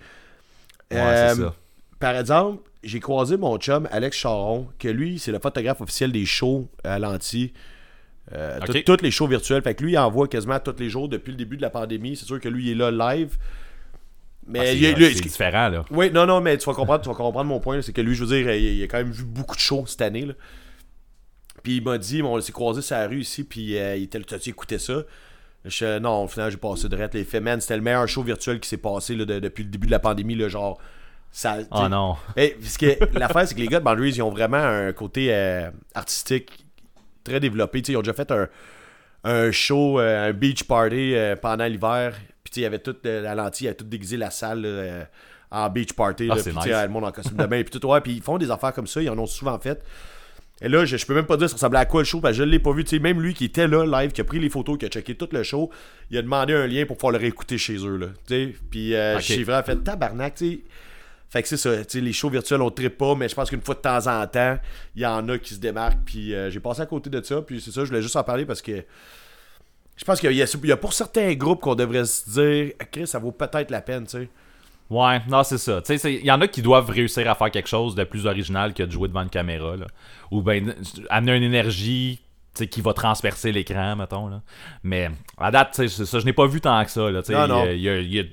Ouais, 0.91 0.97
Euh, 0.99 1.29
c'est 1.35 1.41
ça. 1.41 1.55
Par 1.99 2.15
exemple, 2.15 2.63
j'ai 2.83 2.99
croisé 2.99 3.37
mon 3.37 3.57
chum 3.57 3.87
Alex 3.91 4.17
Charon, 4.17 4.67
que 4.79 4.87
lui, 4.87 5.19
c'est 5.19 5.31
le 5.31 5.39
photographe 5.39 5.81
officiel 5.81 6.11
des 6.11 6.25
shows 6.25 6.69
à 6.83 6.97
l'anti. 6.99 7.51
Euh, 8.33 8.59
Ok. 8.61 8.83
tout- 8.83 8.95
Tous 8.97 9.03
les 9.03 9.11
shows 9.11 9.27
virtuels. 9.27 9.61
Fait 9.61 9.75
que 9.75 9.83
lui, 9.83 9.93
il 9.93 9.97
envoie 9.97 10.27
quasiment 10.27 10.59
tous 10.59 10.75
les 10.79 10.89
jours 10.89 11.09
depuis 11.09 11.31
le 11.31 11.37
début 11.37 11.57
de 11.57 11.61
la 11.61 11.69
pandémie. 11.69 12.15
C'est 12.15 12.25
sûr 12.25 12.39
que 12.39 12.47
lui, 12.49 12.65
il 12.67 12.71
est 12.71 12.75
là 12.75 12.89
live. 13.15 13.35
Mais 14.51 14.59
Ah, 14.59 14.65
c'est, 14.65 14.77
il, 14.77 14.93
lui- 14.95 15.15
c'est 15.15 15.21
différent, 15.21 15.69
là. 15.69 15.85
oui, 15.91 16.11
non, 16.11 16.25
non, 16.25 16.41
mais 16.41 16.57
tu 16.57 16.65
vas 16.65 16.73
comprendre, 16.73 17.01
tu 17.01 17.09
vas 17.09 17.15
comprendre 17.15 17.45
mon 17.49 17.59
point. 17.59 17.81
C'est 17.81 17.93
que 17.93 18.01
lui, 18.01 18.15
je 18.15 18.23
veux 18.23 18.35
dire, 18.35 18.51
il, 18.53 18.63
il 18.77 18.83
a 18.83 18.87
quand 18.87 18.97
même 18.97 19.11
vu 19.11 19.23
beaucoup 19.23 19.55
de 19.55 19.61
shows 19.61 19.85
cette 19.87 20.01
année. 20.01 20.25
là. 20.25 20.33
Puis 21.63 21.77
il 21.77 21.83
m'a 21.83 21.97
dit, 21.97 22.21
on 22.23 22.39
s'est 22.41 22.51
croisé 22.51 22.81
sur 22.81 22.95
la 22.95 23.07
rue 23.07 23.19
ici, 23.21 23.43
puis 23.43 23.77
euh, 23.77 23.95
il 23.95 24.03
était 24.03 24.17
là, 24.19 24.25
t'as-tu 24.27 24.49
écouté 24.49 24.79
ça? 24.79 25.03
Je, 25.63 25.99
non, 25.99 26.23
au 26.23 26.27
final, 26.27 26.49
j'ai 26.49 26.57
passé 26.57 26.89
de 26.89 26.95
rette. 26.97 27.13
Les 27.13 27.23
fait, 27.23 27.39
man, 27.39 27.61
c'était 27.61 27.75
le 27.75 27.83
meilleur 27.83 28.07
show 28.07 28.23
virtuel 28.23 28.59
qui 28.59 28.67
s'est 28.67 28.77
passé 28.77 29.15
là, 29.15 29.25
de- 29.25 29.39
depuis 29.39 29.63
le 29.63 29.69
début 29.69 29.85
de 29.85 29.91
la 29.91 29.99
pandémie. 29.99 30.33
Là, 30.35 30.47
genre, 30.49 30.79
ça, 31.31 31.57
Oh 31.71 31.87
non. 31.87 32.15
Hey, 32.35 32.55
parce 32.59 32.77
que 32.77 32.97
l'affaire, 33.19 33.47
c'est 33.47 33.53
que 33.53 33.59
les 33.59 33.67
gars 33.67 33.79
de 33.79 33.85
Boundaries, 33.85 34.13
ils 34.15 34.21
ont 34.23 34.31
vraiment 34.31 34.57
un 34.57 34.91
côté 34.91 35.27
euh, 35.31 35.69
artistique 35.93 36.65
très 37.23 37.39
développé. 37.39 37.83
Tu 37.83 37.91
ils 37.91 37.95
ont 37.97 38.01
déjà 38.01 38.13
fait 38.13 38.31
un, 38.31 38.47
un 39.23 39.51
show, 39.51 39.99
euh, 39.99 40.29
un 40.29 40.33
beach 40.33 40.63
party 40.63 41.13
pendant 41.43 41.65
l'hiver. 41.67 42.15
Puis 42.51 42.55
tu 42.55 42.55
sais, 42.55 42.59
il 42.61 42.63
y 42.63 42.65
avait 42.65 42.79
tout, 42.79 42.95
euh, 43.05 43.21
la 43.21 43.33
lentille, 43.35 43.65
il 43.65 43.67
y 43.67 43.69
avait 43.69 43.77
tout 43.77 43.85
déguisé 43.85 44.17
la 44.17 44.29
salle 44.29 44.61
là, 44.61 44.67
euh, 44.67 45.03
en 45.51 45.69
beach 45.69 45.93
party. 45.93 46.27
Ah, 46.29 46.35
là, 46.35 46.41
puis 46.43 46.53
nice. 46.53 46.65
le 46.67 46.87
monde 46.89 47.05
en 47.05 47.11
costume 47.11 47.37
de 47.37 47.45
bain. 47.45 47.63
Puis 47.63 47.79
tout, 47.79 47.87
ouais, 47.87 48.01
puis 48.01 48.13
ils 48.13 48.21
font 48.21 48.37
des 48.37 48.51
affaires 48.51 48.73
comme 48.73 48.87
ça, 48.87 49.01
ils 49.01 49.09
en 49.09 49.17
ont 49.17 49.25
souvent 49.25 49.57
fait. 49.59 49.81
Et 50.63 50.69
là, 50.69 50.85
je, 50.85 50.95
je 50.97 51.05
peux 51.05 51.15
même 51.15 51.25
pas 51.25 51.37
dire 51.37 51.49
ça 51.49 51.55
ressemblait 51.55 51.79
à 51.79 51.85
quoi 51.85 52.01
le 52.01 52.05
show, 52.05 52.19
parce 52.21 52.33
que 52.33 52.43
je 52.43 52.43
l'ai 52.43 52.59
pas 52.59 52.71
vu. 52.71 52.83
Tu 52.83 52.91
sais, 52.91 52.99
même 52.99 53.19
lui 53.21 53.33
qui 53.33 53.45
était 53.45 53.67
là, 53.67 53.85
live, 53.85 54.11
qui 54.11 54.21
a 54.21 54.23
pris 54.23 54.39
les 54.39 54.49
photos, 54.49 54.77
qui 54.77 54.85
a 54.85 54.89
checké 54.89 55.15
tout 55.15 55.29
le 55.31 55.41
show, 55.43 55.71
il 56.11 56.17
a 56.17 56.21
demandé 56.21 56.53
un 56.53 56.67
lien 56.67 56.85
pour 56.85 56.97
pouvoir 56.97 57.13
le 57.13 57.17
réécouter 57.19 57.57
chez 57.57 57.77
eux, 57.77 57.97
là. 57.97 58.07
Tu 58.27 58.33
sais, 58.33 58.55
puis 58.69 58.93
euh, 58.93 59.15
Ok. 59.15 59.21
j'ai 59.23 59.43
vraiment 59.43 59.63
fait 59.63 59.77
tabarnak, 59.77 60.35
tu 60.35 60.51
sais. 60.51 60.59
Fait 61.29 61.41
que 61.41 61.47
c'est 61.47 61.57
ça, 61.57 61.77
tu 61.77 61.85
sais, 61.87 62.01
les 62.01 62.11
shows 62.11 62.29
virtuels, 62.29 62.61
on 62.61 62.69
trippe 62.69 62.97
pas, 62.97 63.15
mais 63.15 63.29
je 63.29 63.35
pense 63.35 63.49
qu'une 63.49 63.61
fois 63.61 63.73
de 63.75 63.79
temps 63.79 64.05
en 64.07 64.27
temps, 64.27 64.59
il 64.95 65.01
y 65.01 65.05
en 65.05 65.27
a 65.29 65.37
qui 65.37 65.53
se 65.55 65.59
démarquent, 65.59 66.03
puis 66.05 66.35
euh, 66.35 66.49
j'ai 66.51 66.59
passé 66.59 66.81
à 66.81 66.85
côté 66.85 67.09
de 67.09 67.23
ça, 67.23 67.41
puis 67.41 67.61
c'est 67.61 67.71
ça, 67.71 67.81
je 67.83 67.89
voulais 67.89 68.01
juste 68.01 68.17
en 68.17 68.23
parler 68.23 68.45
parce 68.45 68.61
que 68.61 68.83
je 70.01 70.05
pense 70.05 70.19
qu'il 70.19 70.31
y, 70.31 70.41
a- 70.41 70.45
il 70.63 70.67
y 70.67 70.71
a 70.71 70.77
pour 70.77 70.93
certains 70.93 71.31
groupes 71.35 71.61
qu'on 71.61 71.75
devrait 71.75 72.05
se 72.05 72.27
dire, 72.31 72.73
Ah, 72.79 72.85
Chris, 72.85 73.05
ça 73.05 73.19
vaut 73.19 73.31
peut-être 73.31 73.69
la 73.69 73.81
peine, 73.81 74.05
tu 74.05 74.17
sais. 74.17 74.29
Ouais, 74.89 75.21
non, 75.29 75.43
c'est 75.43 75.59
ça. 75.59 75.79
Tu 75.81 75.85
sais, 75.93 75.97
c'est- 75.99 76.13
il 76.15 76.25
y 76.25 76.31
en 76.31 76.41
a 76.41 76.47
qui 76.47 76.61
doivent 76.63 76.89
réussir 76.89 77.29
à 77.29 77.35
faire 77.35 77.51
quelque 77.51 77.69
chose 77.69 77.93
de 77.93 78.03
plus 78.03 78.25
original 78.25 78.73
que 78.73 78.81
de 78.83 78.91
jouer 78.91 79.07
devant 79.07 79.21
une 79.21 79.29
caméra, 79.29 79.77
là. 79.77 79.85
Ou 80.31 80.41
ben, 80.41 80.73
amener 81.09 81.37
une 81.37 81.43
énergie 81.43 82.19
tu 82.53 82.63
sais, 82.63 82.67
qui 82.67 82.81
va 82.81 82.93
transpercer 82.93 83.51
l'écran, 83.53 83.95
mettons, 83.95 84.27
là. 84.27 84.41
Mais, 84.83 85.09
à 85.37 85.51
date, 85.51 85.69
tu 85.75 85.83
sais, 85.83 85.87
c'est 85.87 86.05
ça, 86.05 86.19
je 86.19 86.25
n'ai 86.25 86.33
pas 86.33 86.47
vu 86.47 86.59
tant 86.59 86.83
que 86.83 86.89
ça, 86.91 87.09
là. 87.11 87.21
Non, 87.29 87.47
non. 87.47 87.65
y 87.65 87.87
a- 87.87 87.99
il 87.99 88.13
y 88.13 88.19
a- 88.19 88.23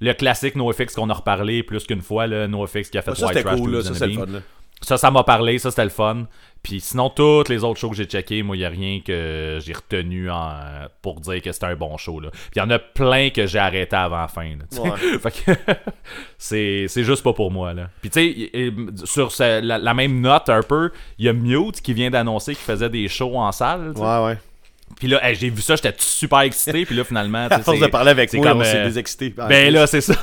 le 0.00 0.12
classique 0.14 0.54
NoFX 0.54 0.94
qu'on 0.94 1.10
a 1.10 1.14
reparlé 1.14 1.64
plus 1.64 1.84
qu'une 1.84 2.00
fois, 2.00 2.28
le 2.28 2.46
NoFX 2.46 2.88
qui 2.88 2.96
a 2.96 3.02
fait 3.02 3.14
Ça, 3.16 3.26
White 3.26 3.40
Trash 3.42 3.58
cool, 3.58 3.70
là, 3.72 3.82
ça, 3.82 4.06
le 4.06 4.12
fun, 4.14 4.26
là. 4.26 4.38
Ça, 4.80 4.96
ça 4.96 5.10
m'a 5.10 5.24
parlé, 5.24 5.58
ça 5.58 5.70
c'était 5.70 5.82
le 5.84 5.90
fun. 5.90 6.26
Puis 6.62 6.80
sinon, 6.80 7.08
toutes 7.08 7.48
les 7.48 7.64
autres 7.64 7.78
shows 7.80 7.90
que 7.90 7.96
j'ai 7.96 8.04
checkés, 8.04 8.42
moi, 8.42 8.56
il 8.56 8.58
n'y 8.60 8.64
a 8.64 8.68
rien 8.68 9.00
que 9.04 9.58
j'ai 9.64 9.72
retenu 9.72 10.30
en- 10.30 10.86
pour 11.02 11.20
dire 11.20 11.40
que 11.40 11.52
c'était 11.52 11.66
un 11.66 11.76
bon 11.76 11.96
show. 11.96 12.20
Là. 12.20 12.30
Puis 12.30 12.40
il 12.56 12.58
y 12.58 12.62
en 12.62 12.70
a 12.70 12.78
plein 12.78 13.30
que 13.30 13.46
j'ai 13.46 13.58
arrêté 13.58 13.96
avant 13.96 14.20
la 14.20 14.28
fin. 14.28 14.50
là. 14.50 14.82
Ouais. 14.82 15.32
c'est 16.38 16.88
juste 17.04 17.22
pas 17.22 17.32
pour 17.32 17.50
moi. 17.50 17.72
Là. 17.74 17.88
Puis 18.00 18.10
tu 18.10 18.50
sais, 18.50 18.72
sur 19.04 19.32
ce- 19.32 19.60
la, 19.60 19.78
la 19.78 19.94
même 19.94 20.20
note 20.20 20.48
un 20.48 20.62
peu, 20.62 20.90
il 21.18 21.26
y 21.26 21.28
a 21.28 21.32
Mute 21.32 21.80
qui 21.80 21.94
vient 21.94 22.10
d'annoncer 22.10 22.52
qu'il 22.54 22.64
faisait 22.64 22.90
des 22.90 23.08
shows 23.08 23.36
en 23.38 23.52
salle. 23.52 23.92
Ouais, 23.96 24.24
ouais. 24.24 24.38
Puis 24.96 25.06
là, 25.06 25.20
hey, 25.28 25.34
j'ai 25.36 25.48
vu 25.50 25.62
ça, 25.62 25.76
j'étais 25.76 25.94
super 25.98 26.40
excité. 26.40 26.84
Puis 26.84 26.96
là, 26.96 27.04
finalement, 27.04 27.46
À 27.50 27.60
force 27.60 27.78
de 27.78 27.86
parler 27.86 28.10
avec 28.10 28.30
c'est 28.30 28.36
moi, 28.38 28.48
comme, 28.48 28.60
on 28.60 28.64
s'est 28.64 28.78
euh, 28.78 28.84
désexcité. 28.86 29.32
Ah, 29.38 29.46
ben 29.46 29.72
là, 29.72 29.86
c'est 29.86 30.00
ça. 30.00 30.14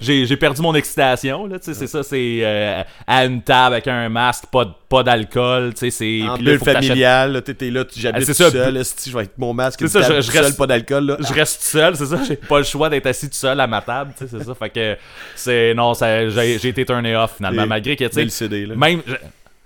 J'ai 0.00 0.36
perdu 0.36 0.60
mon 0.60 0.74
excitation. 0.74 1.46
Là, 1.46 1.58
tu 1.58 1.66
sais, 1.66 1.74
c'est 1.74 1.86
ça, 1.86 2.02
c'est 2.02 2.38
euh, 2.42 2.82
à 3.06 3.24
une 3.26 3.42
table 3.42 3.74
avec 3.74 3.86
un 3.88 4.08
masque, 4.08 4.46
pas, 4.50 4.64
de- 4.64 4.72
pas 4.88 5.02
d'alcool. 5.02 5.72
tu 5.74 5.80
sais, 5.80 5.90
c'est 5.90 6.28
En 6.28 6.36
bulle 6.36 6.58
familiale, 6.58 7.42
t'es 7.42 7.70
là, 7.70 7.84
tu- 7.84 8.00
j'habite 8.00 8.22
Ah, 8.22 8.26
tout 8.26 8.34
ça, 8.34 8.50
seul, 8.50 8.82
je 9.06 9.16
vais 9.16 9.22
être 9.24 9.38
mon 9.38 9.52
masque, 9.54 9.78
C'est 9.80 9.88
ça, 9.88 10.02
je- 10.02 10.12
reste- 10.14 10.32
seul, 10.32 10.54
pas 10.56 10.66
d'alcool, 10.66 11.06
là? 11.06 11.16
Je 11.20 11.32
reste 11.32 11.60
tout 11.60 11.66
seul, 11.78 11.96
c'est 11.96 12.06
ça. 12.06 12.18
J'ai 12.26 12.36
pas 12.36 12.58
le 12.58 12.64
choix 12.64 12.88
d'être 12.90 13.06
assis 13.06 13.28
tout 13.28 13.36
seul 13.36 13.60
à 13.60 13.66
ma 13.66 13.80
table, 13.82 14.12
tu 14.18 14.26
sais, 14.26 14.36
c'est 14.38 14.44
ça. 14.44 14.54
Fait 14.54 14.70
que 14.70 14.96
c'est 15.36 15.74
non, 15.74 15.92
j'ai, 15.94 16.68
été 16.68 16.84
turné 16.84 17.14
off 17.16 17.34
finalement, 17.36 17.66
malgré 17.66 17.94
que 17.96 18.04
tu 18.04 18.28
sais, 18.28 18.48
même. 18.76 19.00
je- 19.06 19.14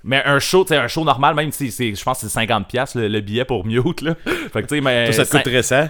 mais 0.08 0.22
un 0.24 0.38
show, 0.38 0.64
tu 0.64 0.68
sais, 0.68 0.76
un 0.78 0.88
show 0.88 1.04
normal, 1.04 1.34
même 1.34 1.52
si 1.52 1.70
c'est, 1.70 1.94
je 1.94 2.02
pense 2.02 2.22
que 2.22 2.28
c'est 2.28 2.40
50$ 2.40 2.64
piastres, 2.64 2.98
le, 2.98 3.08
le 3.08 3.20
billet 3.20 3.44
pour 3.44 3.66
Mute, 3.66 4.00
là. 4.00 4.14
Fait 4.24 4.62
que 4.62 4.66
tu 4.66 4.76
sais, 4.76 4.80
mais. 4.80 5.04
Toi, 5.04 5.12
ça 5.12 5.26
te 5.26 5.36
coûte 5.44 5.52
récent. 5.52 5.86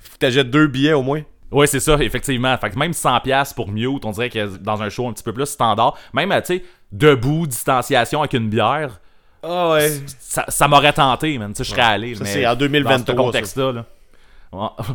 Faut 0.00 0.12
que 0.14 0.18
t'achètes 0.18 0.50
deux 0.50 0.68
billets 0.68 0.92
au 0.92 1.02
moins. 1.02 1.22
Ouais, 1.50 1.66
c'est 1.66 1.80
ça, 1.80 1.96
effectivement. 2.00 2.56
Fait 2.58 2.70
que 2.70 2.78
même 2.78 2.92
100$ 2.92 3.22
piastres 3.22 3.54
pour 3.56 3.68
Mute, 3.68 4.04
on 4.04 4.12
dirait 4.12 4.30
que 4.30 4.56
dans 4.58 4.80
un 4.82 4.88
show 4.90 5.08
un 5.08 5.12
petit 5.12 5.24
peu 5.24 5.32
plus 5.32 5.46
standard, 5.46 5.96
même, 6.14 6.30
tu 6.42 6.54
sais, 6.56 6.64
debout, 6.92 7.46
distanciation 7.48 8.20
avec 8.20 8.34
une 8.34 8.48
bière, 8.48 9.00
Ah 9.42 9.70
ouais. 9.72 9.90
ça, 10.20 10.44
ça 10.48 10.68
m'aurait 10.68 10.92
tenté, 10.92 11.36
man. 11.38 11.52
Tu 11.52 11.58
sais, 11.58 11.64
je 11.64 11.70
serais 11.70 11.82
allé. 11.82 12.14
Ça, 12.14 12.22
mais 12.24 12.30
c'est 12.30 12.46
en 12.46 12.54
2023, 12.54 12.98
Dans 12.98 13.06
ce 13.06 13.12
contexte-là, 13.26 13.72
là. 13.72 13.84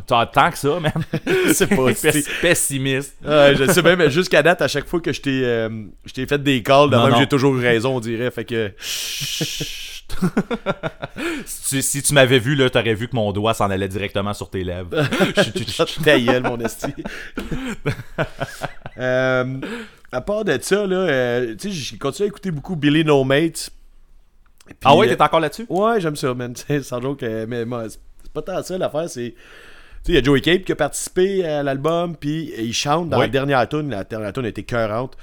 Tant 0.07 0.49
que 0.51 0.57
ça, 0.57 0.79
man. 0.79 0.91
C'est 1.53 1.67
pas 1.67 1.91
Pessi- 1.91 2.23
si- 2.23 2.29
pessimiste. 2.41 3.15
Ouais, 3.23 3.55
je 3.55 3.71
sais 3.71 3.81
même, 3.83 4.09
jusqu'à 4.09 4.41
date, 4.41 4.61
à 4.61 4.67
chaque 4.67 4.87
fois 4.87 4.99
que 4.99 5.13
je 5.13 5.21
t'ai 5.21 5.41
euh, 5.43 5.69
je 6.05 6.13
t'ai 6.13 6.25
fait 6.25 6.41
des 6.41 6.63
calls, 6.63 6.89
de 6.89 6.95
Non, 6.95 7.03
même, 7.03 7.13
non. 7.13 7.19
j'ai 7.19 7.27
toujours 7.27 7.55
eu 7.55 7.61
raison, 7.61 7.97
on 7.97 7.99
dirait. 7.99 8.31
Fait 8.31 8.45
que. 8.45 8.71
Chut. 8.79 9.93
si 11.45 11.69
tu, 11.69 11.81
si 11.81 12.01
tu 12.03 12.13
m'avais 12.13 12.39
vu, 12.39 12.55
là, 12.55 12.69
t'aurais 12.69 12.93
vu 12.93 13.07
que 13.07 13.15
mon 13.15 13.31
doigt 13.31 13.53
s'en 13.53 13.69
allait 13.69 13.87
directement 13.87 14.33
sur 14.33 14.49
tes 14.49 14.63
lèvres. 14.63 14.89
Ta 16.03 16.19
gueule, 16.19 16.43
mon 16.43 16.59
esti. 16.59 16.93
euh, 18.97 19.57
à 20.11 20.21
part 20.21 20.45
de 20.45 20.57
ça, 20.61 20.85
là, 20.85 20.95
euh, 20.97 21.55
tu 21.55 21.69
sais, 21.69 21.75
j'ai 21.75 21.97
continué 21.97 22.27
à 22.27 22.29
écouter 22.29 22.51
beaucoup 22.51 22.75
Billy 22.75 23.03
No. 23.03 23.23
Puis, 23.25 23.53
ah 24.85 24.95
ouais, 24.95 25.07
t'es 25.13 25.21
encore 25.21 25.39
là-dessus? 25.39 25.65
Ouais, 25.69 25.99
j'aime 25.99 26.15
ça, 26.15 26.33
man. 26.33 26.53
Tu 26.53 26.63
sais, 26.65 26.81
Sans 26.83 27.01
joke, 27.01 27.21
mais 27.47 27.65
moi, 27.65 27.85
pas 28.33 28.41
tant 28.41 28.61
ça 28.63 28.77
l'affaire, 28.77 29.09
c'est. 29.09 29.33
Tu 30.03 30.11
sais, 30.11 30.11
il 30.11 30.15
y 30.15 30.17
a 30.17 30.23
Joey 30.23 30.41
Cape 30.41 30.63
qui 30.65 30.71
a 30.73 30.75
participé 30.75 31.45
à 31.45 31.63
l'album, 31.63 32.15
puis 32.17 32.51
il 32.57 32.73
chante 32.73 33.09
dans 33.09 33.17
Oui. 33.19 33.25
la 33.25 33.29
dernière 33.29 33.69
tune. 33.69 33.89
La 33.89 34.03
dernière 34.03 34.33
tune 34.33 34.45
était 34.45 34.63
cœurante. 34.63 35.15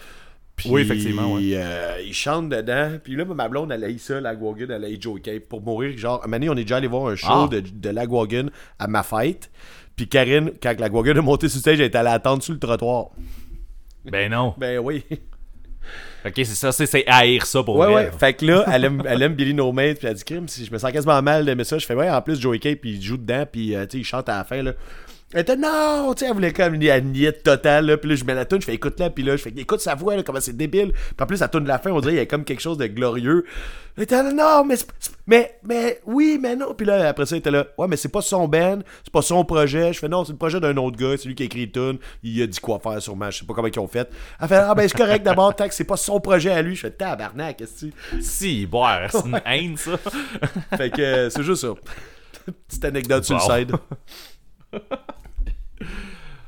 Puis, 0.57 0.69
Oui, 0.71 0.83
effectivement, 0.83 1.35
ouais. 1.35 1.53
euh, 1.55 1.99
il 2.05 2.13
chante 2.15 2.49
dedans. 2.51 2.93
Puis 3.03 3.15
là, 3.17 3.25
ma 3.25 3.49
blonde, 3.49 3.73
elle 3.73 3.83
a 3.85 3.89
eu 3.89 3.99
ça, 3.99 4.21
Lagwagon, 4.21 4.67
elle 4.71 4.85
a 4.85 4.89
eu 4.91 4.99
Joey 5.01 5.21
Cape 5.21 5.45
pour 5.49 5.63
mourir. 5.63 5.97
Genre, 5.99 6.23
à 6.23 6.27
un 6.27 6.31
donné, 6.31 6.49
on 6.51 6.53
est 6.55 6.63
déjà 6.65 6.77
allé 6.77 6.87
voir 6.87 7.07
un 7.11 7.17
show 7.17 7.27
Ah. 7.31 7.49
de, 7.51 7.61
de 7.61 7.89
Lagwagon 7.91 8.51
à 8.79 8.87
ma 8.87 9.03
fête. 9.03 9.51
Puis 9.97 10.09
Karine, 10.09 10.53
quand 10.63 10.79
Lagwagon 10.79 11.15
est 11.17 11.21
monté 11.23 11.49
sur 11.49 11.57
le 11.59 11.61
stage, 11.61 11.81
elle 11.81 11.87
était 11.87 11.99
allée 11.99 12.09
attendre 12.11 12.43
sur 12.43 12.53
le 12.55 12.59
trottoir. 12.59 13.09
Ben 14.05 14.31
non. 14.31 14.55
Ben 14.59 14.79
oui. 14.79 15.03
Ok, 16.27 16.33
c'est 16.37 16.45
ça, 16.47 16.71
c'est, 16.73 16.87
c'est 16.87 17.05
haïr 17.07 17.47
ça 17.47 17.63
pour 17.63 17.77
Ouais, 17.77 17.87
vrai. 17.87 17.95
ouais. 18.07 18.11
Fait 18.19 18.35
que 18.35 18.45
là, 18.45 18.65
elle 18.73 18.85
aime, 18.85 19.03
elle 19.09 19.23
aime 19.23 19.35
Billy 19.35 19.55
No 19.55 19.73
Mate, 19.73 19.99
puis 19.99 20.07
elle 20.07 20.15
dit 20.15 20.25
crime, 20.25 20.49
si 20.49 20.65
je 20.65 20.73
me 20.73 20.79
sens 20.79 20.93
quasiment 20.93 21.21
mal 21.23 21.45
d'aimer 21.45 21.65
ça. 21.65 21.79
Je 21.79 21.87
fais, 21.87 21.95
ouais, 21.95 22.11
en 22.11 22.21
plus, 22.21 22.41
Joey 22.41 22.59
Cape, 22.59 22.81
il 22.85 23.01
joue 23.03 23.17
dedans, 23.17 23.45
puis 23.51 23.75
euh, 23.75 23.85
tu 23.87 23.93
sais, 23.93 23.99
il 23.99 24.05
chante 24.05 24.29
à 24.29 24.39
la 24.39 24.45
fin, 24.45 24.63
là. 24.63 24.73
Elle 25.33 25.43
était 25.43 25.57
non, 25.57 26.13
tu 26.13 26.21
sais, 26.21 26.27
elle 26.27 26.35
voulait 26.35 26.53
comme 26.53 26.75
une 26.75 27.13
niette 27.13 27.45
totale, 27.45 27.87
là. 27.87 27.97
Puis 27.97 28.11
là, 28.11 28.17
je 28.17 28.25
mets 28.25 28.35
la 28.35 28.45
tune, 28.47 28.61
je 28.61 28.67
fais 28.67 28.75
écoute 28.75 28.99
là, 28.99 29.11
puis 29.11 29.23
là, 29.23 29.37
je 29.37 29.43
fais 29.43 29.53
écoute 29.57 29.81
sa 29.81 29.95
voix, 29.95 30.17
là, 30.17 30.25
comment 30.25 30.41
c'est 30.41 30.57
débile. 30.57 30.91
Puis 30.93 31.15
en 31.21 31.27
plus, 31.27 31.39
la 31.39 31.47
tune 31.47 31.63
de 31.63 31.69
la 31.69 31.79
fin, 31.79 31.93
on 31.93 32.01
dirait, 32.01 32.15
il 32.15 32.17
y 32.17 32.21
a 32.21 32.27
comme 32.27 32.45
quelque 32.45 32.61
chose 32.61 32.79
de 32.79 32.87
glorieux. 32.89 33.45
Elle 33.97 34.03
était 34.03 34.21
là, 34.21 34.33
non, 34.33 34.65
mais, 34.65 34.75
mais, 35.29 35.57
mais, 35.63 36.01
oui, 36.05 36.37
mais 36.43 36.57
non. 36.57 36.75
Puis 36.75 36.85
là, 36.85 37.09
après 37.09 37.27
ça, 37.27 37.37
était 37.37 37.53
là, 37.53 37.65
ouais, 37.79 37.87
mais 37.87 37.97
c'est 37.97 38.09
pas 38.09 38.23
son 38.23 38.49
band, 38.49 38.81
c'est 39.05 39.13
pas 39.13 39.23
son 39.23 39.45
projet. 39.45 39.93
Je 39.93 40.01
fais 40.01 40.09
non, 40.09 40.25
c'est 40.25 40.33
le 40.33 40.39
projet 40.39 40.59
d'un 40.59 40.77
autre 40.79 40.97
gars, 40.97 41.17
c'est 41.17 41.29
lui 41.29 41.37
qui 41.37 41.45
a 41.45 41.47
écrit 41.47 41.71
tune. 41.71 41.99
Il 42.25 42.43
a 42.43 42.49
dit 42.49 42.59
quoi 42.59 42.81
faire 42.81 43.01
sûrement, 43.01 43.31
je 43.31 43.39
sais 43.39 43.45
pas 43.47 43.55
comment 43.55 43.69
ils 43.69 43.79
ont 43.79 43.87
fait. 43.87 44.11
Elle 44.41 44.49
fait, 44.49 44.57
ah 44.57 44.75
ben, 44.75 44.89
c'est 44.89 44.99
correct 44.99 45.23
d'abord, 45.23 45.55
que 45.55 45.63
c'est 45.71 45.85
pas 45.85 45.97
son 45.97 46.19
projet 46.19 46.51
à 46.51 46.61
lui. 46.61 46.75
Je 46.75 46.81
fais 46.81 46.91
tabarnak, 46.91 47.57
qu'est-ce 47.59 47.87
que 47.87 47.93
tu. 47.93 48.23
Si, 48.23 48.67
boire, 48.67 49.09
c'est 49.13 49.25
une 49.27 49.41
haine, 49.47 49.77
ça. 49.77 49.93
Fait 50.77 50.91
que 50.91 51.01
euh, 51.03 51.31
c'est 51.31 51.45
juste 51.45 51.61
ça. 51.63 51.75
Petite 52.67 52.85
anecdote 52.85 53.23
sur 53.25 53.37
Bon. 53.39 53.47
le 53.55 53.59
side. 53.61 53.73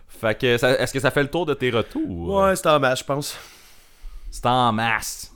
Fait 0.08 0.38
que, 0.38 0.46
est-ce 0.46 0.92
que 0.92 1.00
ça 1.00 1.10
fait 1.10 1.22
le 1.22 1.30
tour 1.30 1.46
de 1.46 1.54
tes 1.54 1.70
retours? 1.70 2.34
Ouais, 2.34 2.54
c'est 2.54 2.68
en 2.68 2.78
match, 2.78 3.00
je 3.00 3.04
pense. 3.04 3.38
C'est 4.30 4.46
en 4.46 4.72
masse. 4.72 5.32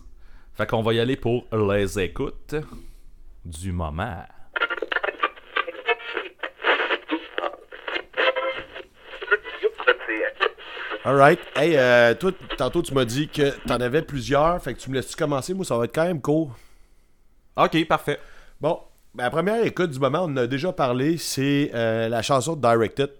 Fait 0.54 0.66
qu'on 0.66 0.82
va 0.82 0.94
y 0.94 1.00
aller 1.00 1.16
pour 1.16 1.46
les 1.52 1.98
écoutes 1.98 2.54
du 3.44 3.72
moment. 3.72 4.24
Alright. 11.04 11.38
Hey, 11.54 11.76
euh, 11.76 12.14
toi, 12.14 12.32
tantôt, 12.56 12.82
tu 12.82 12.92
m'as 12.92 13.04
dit 13.04 13.28
que 13.28 13.50
t'en 13.66 13.76
avais 13.76 14.02
plusieurs. 14.02 14.60
Fait 14.60 14.74
que 14.74 14.80
tu 14.80 14.90
me 14.90 14.96
laisses-tu 14.96 15.14
commencer? 15.14 15.54
Moi, 15.54 15.64
ça 15.64 15.76
va 15.78 15.84
être 15.84 15.94
quand 15.94 16.04
même 16.04 16.20
court. 16.20 16.56
Ok, 17.56 17.86
parfait. 17.86 18.18
Bon, 18.60 18.80
la 19.16 19.30
première 19.30 19.64
écoute 19.64 19.90
du 19.90 20.00
moment, 20.00 20.22
on 20.22 20.32
en 20.32 20.36
a 20.38 20.46
déjà 20.48 20.72
parlé. 20.72 21.16
C'est 21.16 21.70
euh, 21.74 22.08
la 22.08 22.22
chanson 22.22 22.56
Directed. 22.56 23.10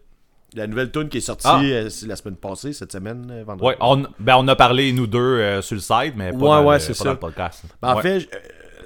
La 0.55 0.67
nouvelle 0.67 0.91
tune 0.91 1.09
qui 1.09 1.19
est 1.19 1.21
sortie 1.23 1.47
Ah. 1.49 1.61
euh, 1.63 1.91
la 2.07 2.17
semaine 2.17 2.37
passée, 2.37 2.73
cette 2.73 2.93
semaine, 2.93 3.29
euh, 3.31 3.45
vendredi. 3.45 3.67
Ouais, 3.69 3.77
on, 3.81 4.07
ben 4.19 4.37
on 4.39 4.49
a 4.49 4.57
parlé, 4.57 4.93
nous 4.93 5.07
deux, 5.07 5.19
euh, 5.19 5.61
sur 5.61 5.75
le 5.75 5.81
site, 5.81 6.15
mais 6.17 6.31
pas, 6.31 6.37
Ouais, 6.37 6.43
dans, 6.43 6.65
ouais, 6.65 6.75
le, 6.77 6.81
c'est 6.81 6.89
pas 6.93 6.95
ça. 6.95 7.05
dans 7.05 7.11
le 7.13 7.19
podcast. 7.19 7.65
Ben, 7.83 7.95
en 7.95 8.01
fait, 8.01 8.29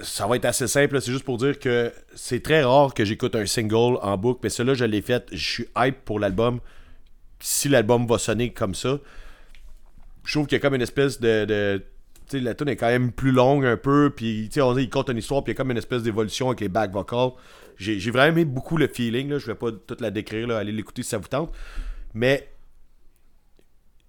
ça 0.01 0.25
va 0.27 0.35
être 0.35 0.45
assez 0.45 0.67
simple. 0.67 0.99
C'est 0.99 1.11
juste 1.11 1.23
pour 1.23 1.37
dire 1.37 1.59
que 1.59 1.93
c'est 2.15 2.41
très 2.43 2.63
rare 2.63 2.93
que 2.93 3.05
j'écoute 3.05 3.35
un 3.35 3.45
single 3.45 3.97
en 4.01 4.17
boucle. 4.17 4.39
Mais 4.43 4.49
celui-là, 4.49 4.73
je 4.73 4.85
l'ai 4.85 5.01
fait. 5.01 5.27
Je 5.31 5.47
suis 5.49 5.67
hype 5.77 6.03
pour 6.03 6.19
l'album. 6.19 6.59
Si 7.39 7.69
l'album 7.69 8.05
va 8.07 8.17
sonner 8.17 8.51
comme 8.51 8.75
ça, 8.75 8.97
je 10.25 10.33
trouve 10.33 10.47
qu'il 10.47 10.55
y 10.57 10.59
a 10.59 10.61
comme 10.61 10.75
une 10.75 10.81
espèce 10.81 11.19
de. 11.21 11.45
de- 11.45 11.83
la 12.39 12.53
tune 12.53 12.69
est 12.69 12.75
quand 12.75 12.87
même 12.87 13.11
plus 13.11 13.31
longue 13.31 13.65
un 13.65 13.77
peu. 13.77 14.11
Puis, 14.15 14.49
on 14.57 14.73
dit, 14.73 14.83
il 14.83 14.89
compte 14.89 15.09
une 15.09 15.17
histoire. 15.17 15.43
Puis, 15.43 15.51
il 15.51 15.55
y 15.55 15.57
a 15.57 15.57
comme 15.57 15.71
une 15.71 15.77
espèce 15.77 16.03
d'évolution 16.03 16.47
avec 16.47 16.61
les 16.61 16.69
back 16.69 16.91
vocals. 16.91 17.31
J'ai 17.77 18.11
vraiment 18.11 18.37
aimé 18.37 18.45
beaucoup 18.45 18.77
le 18.77 18.87
feeling. 18.87 19.29
Là. 19.29 19.39
Je 19.39 19.47
vais 19.47 19.55
pas 19.55 19.71
toute 19.71 20.01
la 20.01 20.11
décrire. 20.11 20.47
Là. 20.47 20.57
Allez 20.57 20.71
l'écouter 20.71 21.03
si 21.03 21.09
ça 21.09 21.17
vous 21.17 21.27
tente. 21.27 21.51
Mais 22.13 22.51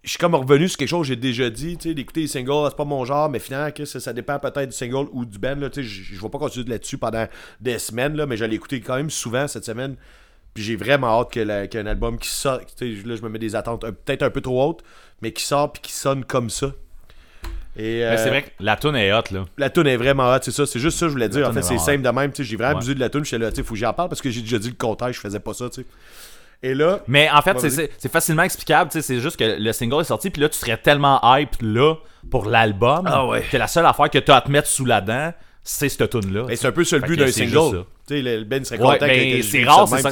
je 0.02 0.10
suis 0.10 0.18
comme 0.18 0.34
revenu 0.34 0.68
sur 0.68 0.78
quelque 0.78 0.88
chose 0.88 1.06
j'ai 1.06 1.16
déjà 1.16 1.48
dit, 1.48 1.76
d'écouter 1.76 2.22
les 2.22 2.26
singles, 2.26 2.66
c'est 2.68 2.76
pas 2.76 2.84
mon 2.84 3.04
genre, 3.04 3.28
mais 3.28 3.38
finalement, 3.38 3.72
ça, 3.84 4.12
dépend 4.12 4.38
peut-être 4.38 4.70
du 4.70 4.76
single 4.76 5.06
ou 5.12 5.24
du 5.24 5.38
band, 5.38 5.56
tu 5.72 5.82
sais, 5.82 5.82
je 5.84 6.20
vais 6.20 6.28
pas 6.28 6.38
continuer 6.38 6.68
là-dessus 6.68 6.98
pendant 6.98 7.26
des 7.60 7.78
semaines, 7.78 8.16
là, 8.16 8.26
mais 8.26 8.36
je 8.36 8.44
l'ai 8.44 8.56
écouté 8.56 8.80
quand 8.80 8.96
même 8.96 9.10
souvent 9.10 9.46
cette 9.46 9.64
semaine, 9.64 9.96
puis 10.54 10.64
j'ai 10.64 10.76
vraiment 10.76 11.20
hâte 11.20 11.30
qu'il 11.30 11.50
album 11.50 12.18
qui 12.18 12.28
sort, 12.28 12.60
tu 12.76 12.96
sais, 12.96 13.06
là, 13.06 13.16
je 13.16 13.22
me 13.22 13.28
mets 13.28 13.38
des 13.38 13.54
attentes 13.54 13.84
un- 13.84 13.92
peut-être 13.92 14.22
un 14.22 14.30
peu 14.30 14.40
trop 14.40 14.70
hautes, 14.70 14.82
mais 15.20 15.32
qui 15.32 15.44
sort 15.44 15.72
puis 15.72 15.82
qui 15.82 15.92
sonne 15.92 16.24
comme 16.24 16.50
ça. 16.50 16.72
Et, 17.76 18.00
Mais 18.00 18.04
euh, 18.04 18.16
c'est 18.18 18.28
vrai 18.28 18.42
que 18.42 18.48
la 18.60 18.76
tune 18.76 18.94
est 18.96 19.12
hot, 19.14 19.22
là. 19.30 19.44
la 19.56 19.70
tune 19.70 19.86
est 19.86 19.96
vraiment 19.96 20.30
hot, 20.34 20.38
c'est 20.42 20.50
ça, 20.50 20.66
c'est 20.66 20.78
juste 20.78 20.98
ça 20.98 21.06
que 21.06 21.08
je 21.08 21.12
voulais 21.14 21.28
dire, 21.30 21.48
en 21.48 21.52
fait, 21.52 21.60
est 21.60 21.62
c'est 21.62 21.78
simple 21.78 22.02
de 22.02 22.08
même, 22.10 22.30
tu 22.30 22.42
sais, 22.44 22.48
j'ai 22.50 22.56
vraiment 22.56 22.72
Ouais. 22.72 22.76
abusé 22.78 22.94
de 22.94 23.00
la 23.00 23.08
tune, 23.08 23.24
j'étais 23.24 23.38
là, 23.38 23.50
tu 23.50 23.56
sais, 23.56 23.62
faut 23.62 23.72
que 23.74 23.80
j'en 23.80 23.92
parle 23.94 24.10
parce 24.10 24.20
que 24.20 24.28
j'ai 24.30 24.42
déjà 24.42 24.58
dit 24.58 24.68
le 24.68 24.74
contraire, 24.74 25.10
je 25.12 25.20
faisais 25.20 25.40
pas 25.40 25.54
ça, 25.54 25.70
tu 25.70 25.80
sais. 25.80 25.86
Et 26.62 26.74
là, 26.74 27.00
Mais 27.08 27.28
en 27.30 27.40
fait, 27.42 27.58
c'est- 27.58 27.70
c'est 27.70 27.90
c'est 27.98 28.12
facilement 28.12 28.42
explicable. 28.42 28.90
tu 28.90 28.98
sais, 29.00 29.02
C'est 29.02 29.20
juste 29.20 29.36
que 29.38 29.56
le 29.58 29.72
single 29.72 30.02
est 30.02 30.04
sorti, 30.04 30.28
puis 30.30 30.42
là, 30.42 30.48
tu 30.48 30.58
serais 30.58 30.76
tellement 30.76 31.18
hype 31.36 31.56
là 31.62 31.94
pour 32.30 32.44
l'album 32.46 33.04
Ah 33.06 33.26
ouais. 33.26 33.42
que 33.50 33.56
la 33.56 33.66
seule 33.66 33.86
affaire 33.86 34.10
que 34.10 34.18
tu 34.18 34.30
as 34.30 34.36
à 34.36 34.40
te 34.42 34.50
mettre 34.50 34.68
sous 34.68 34.84
la 34.84 35.00
dent, 35.00 35.32
c'est 35.64 35.88
cette 35.88 36.08
tune 36.10 36.32
là 36.32 36.46
Et 36.50 36.56
c'est 36.56 36.68
un 36.68 36.72
peu 36.72 36.84
ça 36.84 36.96
le 36.98 37.02
but 37.02 37.16
d'un 37.16 37.26
c'est 37.28 37.46
single. 37.48 37.76
ça. 37.78 37.84
Tu 38.06 38.14
sais, 38.16 38.22
le 38.22 38.38
le 38.40 38.44
Ben 38.44 38.64
serait 38.64 38.78
Ouais, 38.80 38.84
content 38.98 39.06
ben, 39.06 39.36
je 39.38 39.42
c'est 39.42 39.64
rare, 39.64 39.88
c'est 39.88 40.02
ça. 40.02 40.10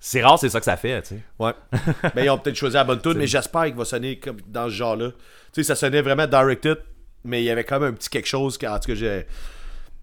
C'est 0.00 0.22
rare, 0.22 0.38
c'est 0.38 0.48
ça 0.48 0.60
que 0.60 0.64
ça 0.64 0.76
fait, 0.76 1.02
tu 1.02 1.08
sais. 1.08 1.22
Ouais. 1.38 1.52
mais 2.14 2.24
ils 2.26 2.30
ont 2.30 2.38
peut-être 2.38 2.56
choisi 2.56 2.74
la 2.74 2.84
bonne 2.84 3.00
tune, 3.00 3.14
mais 3.14 3.26
j'espère 3.26 3.64
qu'il 3.64 3.74
va 3.74 3.84
sonner 3.84 4.18
comme 4.18 4.36
dans 4.46 4.66
ce 4.66 4.74
genre-là. 4.74 5.10
Tu 5.10 5.16
sais, 5.54 5.62
ça 5.64 5.74
sonnait 5.74 6.02
vraiment 6.02 6.26
directed, 6.26 6.78
mais 7.24 7.42
il 7.42 7.44
y 7.44 7.50
avait 7.50 7.64
quand 7.64 7.80
même 7.80 7.90
un 7.90 7.96
petit 7.96 8.08
quelque 8.08 8.28
chose. 8.28 8.56
que- 8.58 8.66
En 8.66 8.78
tout 8.78 8.88
cas, 8.88 8.94
j'ai. 8.94 9.26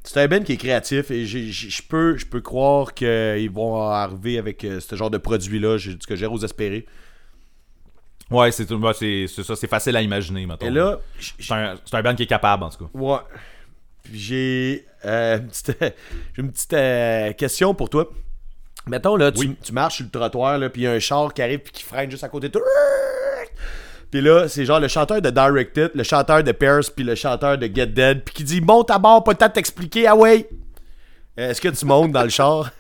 C'est 0.04 0.22
un 0.22 0.28
Ben 0.28 0.44
qui 0.44 0.54
est 0.54 0.58
créatif 0.58 1.10
et 1.10 1.26
je 1.26 1.82
peux, 1.82 2.16
peux 2.30 2.42
croire 2.42 2.94
qu'ils 2.94 3.50
vont 3.50 3.82
arriver 3.90 4.38
avec 4.38 4.64
euh, 4.64 4.80
ce 4.80 4.96
genre 4.96 5.10
de 5.10 5.18
produit-là. 5.18 5.78
J'ai 5.78 5.94
ce 6.00 6.06
que 6.06 6.16
j'ai 6.16 6.28
aux 6.28 6.38
espérer. 6.38 6.86
Ouais, 8.30 8.52
c'est 8.52 8.72
bah, 8.74 8.94
ça, 8.94 9.56
c'est 9.56 9.68
facile 9.68 9.96
à 9.96 10.02
imaginer, 10.02 10.46
mettons. 10.46 10.68
Et 10.68 10.72
là, 10.72 11.00
c'est 11.20 11.54
un, 11.54 12.02
band 12.04 12.16
qui 12.16 12.24
est 12.24 12.28
capable, 12.28 12.64
en 12.64 12.70
tout 12.70 12.86
cas. 12.86 12.90
Ouais. 12.94 13.18
J'ai 14.14 14.86
euh, 15.06 15.40
une 15.40 15.48
petite, 15.48 15.78
j'ai 16.36 16.42
une 16.42 16.52
petite 16.52 16.74
euh, 16.74 17.34
question 17.34 17.74
pour 17.74 17.90
toi. 17.90 18.10
Mettons, 18.88 19.16
là, 19.16 19.32
tu, 19.32 19.40
Oui. 19.40 19.56
tu 19.64 19.74
marches 19.74 19.96
sur 19.96 20.06
le 20.06 20.12
trottoir, 20.12 20.58
là, 20.60 20.70
puis 20.70 20.84
il 20.84 20.86
y 20.86 20.88
a 20.88 20.92
un 20.92 21.00
char 21.00 21.34
qui 21.34 21.42
arrive 21.42 21.60
puis 21.60 21.72
qui 21.72 21.84
freine 21.84 22.10
juste 22.12 22.24
à 22.24 22.30
côté 22.30 22.48
de 22.50 22.54
toi. 22.54 22.62
Puis 24.12 24.22
là, 24.22 24.48
c'est 24.48 24.64
genre 24.66 24.80
le 24.80 24.88
chanteur 24.88 25.22
de 25.22 25.30
Directed, 25.30 25.92
le 25.96 26.04
chanteur 26.04 26.44
de 26.44 26.52
Pierce, 26.52 26.90
puis 26.90 27.04
le 27.04 27.16
chanteur 27.16 27.58
de 27.58 27.66
Get 27.66 27.88
Dead, 27.88 28.24
puis 28.24 28.34
qui 28.36 28.44
dit 28.44 28.62
Monte 28.62 28.92
à 28.92 29.00
bord, 29.00 29.24
pas 29.24 29.32
le 29.32 29.38
temps 29.38 29.48
de 29.48 29.54
t'expliquer, 29.54 30.08
ah 30.08 30.16
ouais. 30.16 30.48
Euh, 31.40 31.50
Est-ce 31.50 31.60
que 31.60 31.68
tu 31.70 31.86
montes 31.86 32.12
dans 32.12 32.24
le 32.24 32.30
char? 32.30 32.72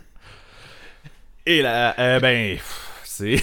Et 1.45 1.61
là, 1.61 1.93
euh, 1.99 2.19
ben, 2.19 2.57
c'est. 3.17 3.37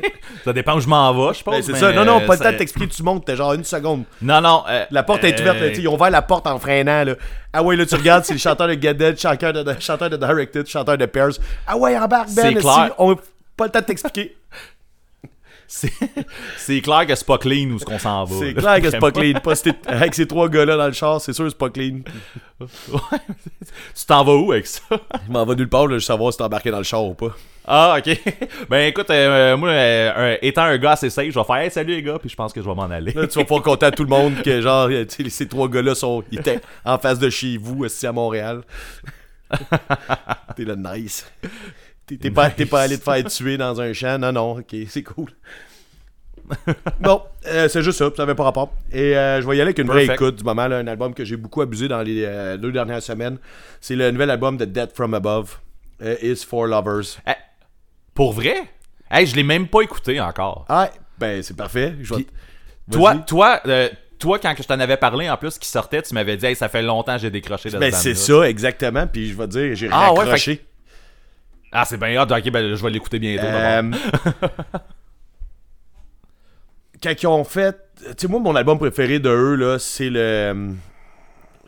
ça 0.44 0.52
dépend 0.52 0.76
où 0.76 0.80
je 0.80 0.88
m'en 0.88 1.12
vais, 1.12 1.34
je 1.34 1.42
pense. 1.42 1.54
Ben, 1.54 1.62
C'est 1.62 1.72
mais, 1.72 1.78
ça. 1.80 1.92
Non, 1.92 2.04
non, 2.04 2.20
euh, 2.20 2.26
pas 2.26 2.34
le 2.34 2.40
temps 2.40 2.52
de 2.52 2.56
t'expliquer, 2.58 2.88
tu 2.88 3.02
montes, 3.02 3.24
t'as 3.26 3.34
genre 3.34 3.52
une 3.54 3.64
seconde. 3.64 4.04
Non, 4.22 4.40
non. 4.40 4.64
euh, 4.68 4.84
La 4.90 5.02
porte 5.02 5.24
est 5.24 5.38
euh, 5.38 5.42
ouverte, 5.42 5.60
là, 5.60 5.68
tu 5.68 5.74
sais, 5.76 5.80
ils 5.82 5.88
ont 5.88 5.94
ouvert 5.94 6.10
la 6.10 6.22
porte 6.22 6.46
en 6.46 6.58
freinant. 6.58 7.04
Là. 7.04 7.14
Ah 7.52 7.62
ouais, 7.62 7.76
là, 7.76 7.84
tu 7.86 7.94
regardes, 7.94 8.24
c'est 8.24 8.32
le 8.34 8.38
chanteur 8.38 8.68
de 8.68 8.74
Dead, 8.74 9.18
chanteur 9.18 9.52
de, 9.52 9.74
chanteur 9.80 10.10
de 10.10 10.16
Directed, 10.16 10.66
chanteur 10.66 10.96
de 10.98 11.06
Pairs. 11.06 11.30
Ah 11.66 11.76
ouais, 11.76 11.96
embarque, 11.98 12.28
Ben, 12.34 12.54
C'est 12.54 12.60
clair. 12.60 12.86
si, 12.86 12.92
on 12.98 13.16
pas 13.56 13.64
le 13.66 13.70
temps 13.70 13.80
de 13.80 13.84
t'expliquer. 13.84 14.36
C'est 15.70 15.92
c'est 16.56 16.80
clair 16.80 17.06
que 17.06 17.14
c'est 17.14 17.26
pas 17.26 17.36
clean 17.36 17.68
où 17.72 17.78
ce 17.78 17.84
qu'on 17.84 17.98
s'en 17.98 18.24
va. 18.24 18.34
C'est 18.38 18.54
là, 18.54 18.60
clair 18.62 18.80
que 18.80 18.90
c'est 18.90 18.98
pas 18.98 19.10
clean. 19.10 19.38
Pas 19.40 19.54
si 19.54 19.64
t'es- 19.64 19.74
avec 19.86 20.14
ces 20.14 20.26
trois 20.26 20.48
gars-là 20.48 20.78
dans 20.78 20.86
le 20.86 20.92
char, 20.94 21.20
c'est 21.20 21.34
sûr 21.34 21.44
que 21.44 21.50
c'est 21.50 21.58
pas 21.58 21.68
clean. 21.68 21.98
Ouais. 22.60 23.18
tu 23.94 24.04
t'en 24.06 24.24
vas 24.24 24.32
où 24.34 24.50
avec 24.52 24.66
ça? 24.66 24.80
Je 24.90 25.30
m'en 25.30 25.44
vais 25.44 25.54
nulle 25.56 25.68
part, 25.68 25.86
là, 25.86 25.98
je 25.98 26.04
savoir 26.04 26.32
si 26.32 26.38
t'es 26.38 26.44
embarqué 26.44 26.70
dans 26.70 26.78
le 26.78 26.84
char 26.84 27.04
ou 27.04 27.12
pas. 27.14 27.36
Ah, 27.70 27.98
ok. 27.98 28.18
Ben 28.70 28.88
écoute, 28.88 29.10
euh, 29.10 29.56
moi, 29.56 29.68
euh, 29.68 30.36
étant 30.40 30.62
un 30.62 30.78
gars 30.78 30.92
assez 30.92 31.10
safe, 31.10 31.30
je 31.30 31.38
vais 31.38 31.44
faire 31.44 31.56
hey, 31.56 31.70
salut 31.70 31.94
les 31.94 32.02
gars, 32.02 32.18
puis 32.18 32.30
je 32.30 32.34
pense 32.34 32.52
que 32.52 32.62
je 32.62 32.66
vais 32.66 32.74
m'en 32.74 32.84
aller. 32.84 33.12
Là, 33.12 33.26
tu 33.26 33.38
vas 33.38 33.44
pas 33.44 33.60
compter 33.60 33.86
à 33.86 33.90
tout 33.90 34.04
le 34.04 34.08
monde 34.08 34.42
que, 34.42 34.60
genre, 34.62 34.88
ces 35.28 35.46
trois 35.46 35.68
gars-là 35.68 35.94
sont, 35.94 36.24
ils 36.32 36.38
étaient 36.38 36.60
en 36.84 36.98
face 36.98 37.18
de 37.18 37.28
chez 37.28 37.58
vous, 37.58 37.84
aussi 37.84 38.06
à 38.06 38.12
Montréal. 38.12 38.62
T'es 40.56 40.64
là, 40.64 40.76
nice. 40.76 41.30
T'es 42.06 42.30
pas, 42.30 42.48
t'es 42.48 42.64
pas 42.64 42.80
allé 42.82 42.96
te 42.96 43.04
faire 43.04 43.22
tuer 43.24 43.58
dans 43.58 43.80
un 43.82 43.92
champ. 43.92 44.18
Non, 44.18 44.32
non, 44.32 44.58
ok, 44.58 44.74
c'est 44.88 45.02
cool. 45.02 45.30
bon, 47.00 47.20
euh, 47.48 47.68
c'est 47.68 47.82
juste 47.82 47.98
ça, 47.98 48.10
ça 48.16 48.22
avait 48.22 48.34
pas 48.34 48.44
rapport. 48.44 48.72
Et 48.90 49.14
euh, 49.14 49.42
je 49.42 49.46
vais 49.46 49.58
y 49.58 49.60
aller 49.60 49.68
avec 49.68 49.78
une 49.78 49.88
vraie 49.88 50.06
écoute 50.06 50.36
du 50.36 50.44
moment, 50.44 50.66
là, 50.68 50.78
un 50.78 50.86
album 50.86 51.12
que 51.12 51.24
j'ai 51.24 51.36
beaucoup 51.36 51.60
abusé 51.60 51.88
dans 51.88 52.00
les 52.00 52.24
euh, 52.24 52.56
deux 52.56 52.72
dernières 52.72 53.02
semaines. 53.02 53.36
C'est 53.82 53.96
le 53.96 54.10
nouvel 54.10 54.30
album 54.30 54.56
de 54.56 54.64
Death 54.64 54.92
From 54.94 55.12
Above, 55.12 55.58
Is 56.22 56.44
For 56.46 56.66
Lovers. 56.66 57.18
Eh, 57.26 57.32
pour 58.18 58.32
vrai? 58.32 58.64
Hey, 59.08 59.26
je 59.26 59.36
l'ai 59.36 59.44
même 59.44 59.68
pas 59.68 59.82
écouté 59.82 60.20
encore. 60.20 60.64
Ah, 60.68 60.90
ben 61.18 61.40
c'est 61.40 61.56
parfait. 61.56 61.94
Je 62.02 62.14
vais- 62.14 62.24
Puis, 62.24 62.26
Toi, 62.90 63.14
toi, 63.18 63.60
euh, 63.66 63.88
toi, 64.18 64.40
quand 64.40 64.52
je 64.58 64.62
t'en 64.64 64.80
avais 64.80 64.96
parlé, 64.96 65.30
en 65.30 65.36
plus, 65.36 65.56
qui 65.56 65.68
sortait, 65.68 66.02
tu 66.02 66.12
m'avais 66.14 66.36
dit, 66.36 66.46
hey, 66.46 66.56
ça 66.56 66.68
fait 66.68 66.82
longtemps 66.82 67.14
que 67.14 67.22
j'ai 67.22 67.30
décroché 67.30 67.70
de 67.70 67.78
Ben 67.78 67.92
ce 67.92 67.98
c'est 67.98 68.14
ça, 68.16 68.48
exactement. 68.48 69.06
Puis 69.06 69.28
je 69.28 69.36
vais 69.36 69.44
te 69.46 69.52
dire, 69.52 69.74
j'ai 69.76 69.88
Ah, 69.92 70.12
ouais, 70.12 70.18
raccroché. 70.18 70.66
Ah, 71.70 71.84
c'est 71.84 71.96
bien 71.96 72.20
hot. 72.20 72.26
Ok, 72.26 72.50
ben 72.50 72.74
je 72.74 72.82
vais 72.82 72.90
l'écouter 72.90 73.20
bientôt. 73.20 73.46
Euh, 73.46 73.92
quand 77.02 77.22
ils 77.22 77.26
ont 77.26 77.44
fait. 77.44 77.76
Tu 77.96 78.04
sais, 78.22 78.28
moi, 78.28 78.40
mon 78.40 78.56
album 78.56 78.78
préféré 78.78 79.18
de 79.20 79.28
eux, 79.30 79.54
là, 79.54 79.78
c'est 79.78 80.10
le. 80.10 80.18
euh, 80.20 80.72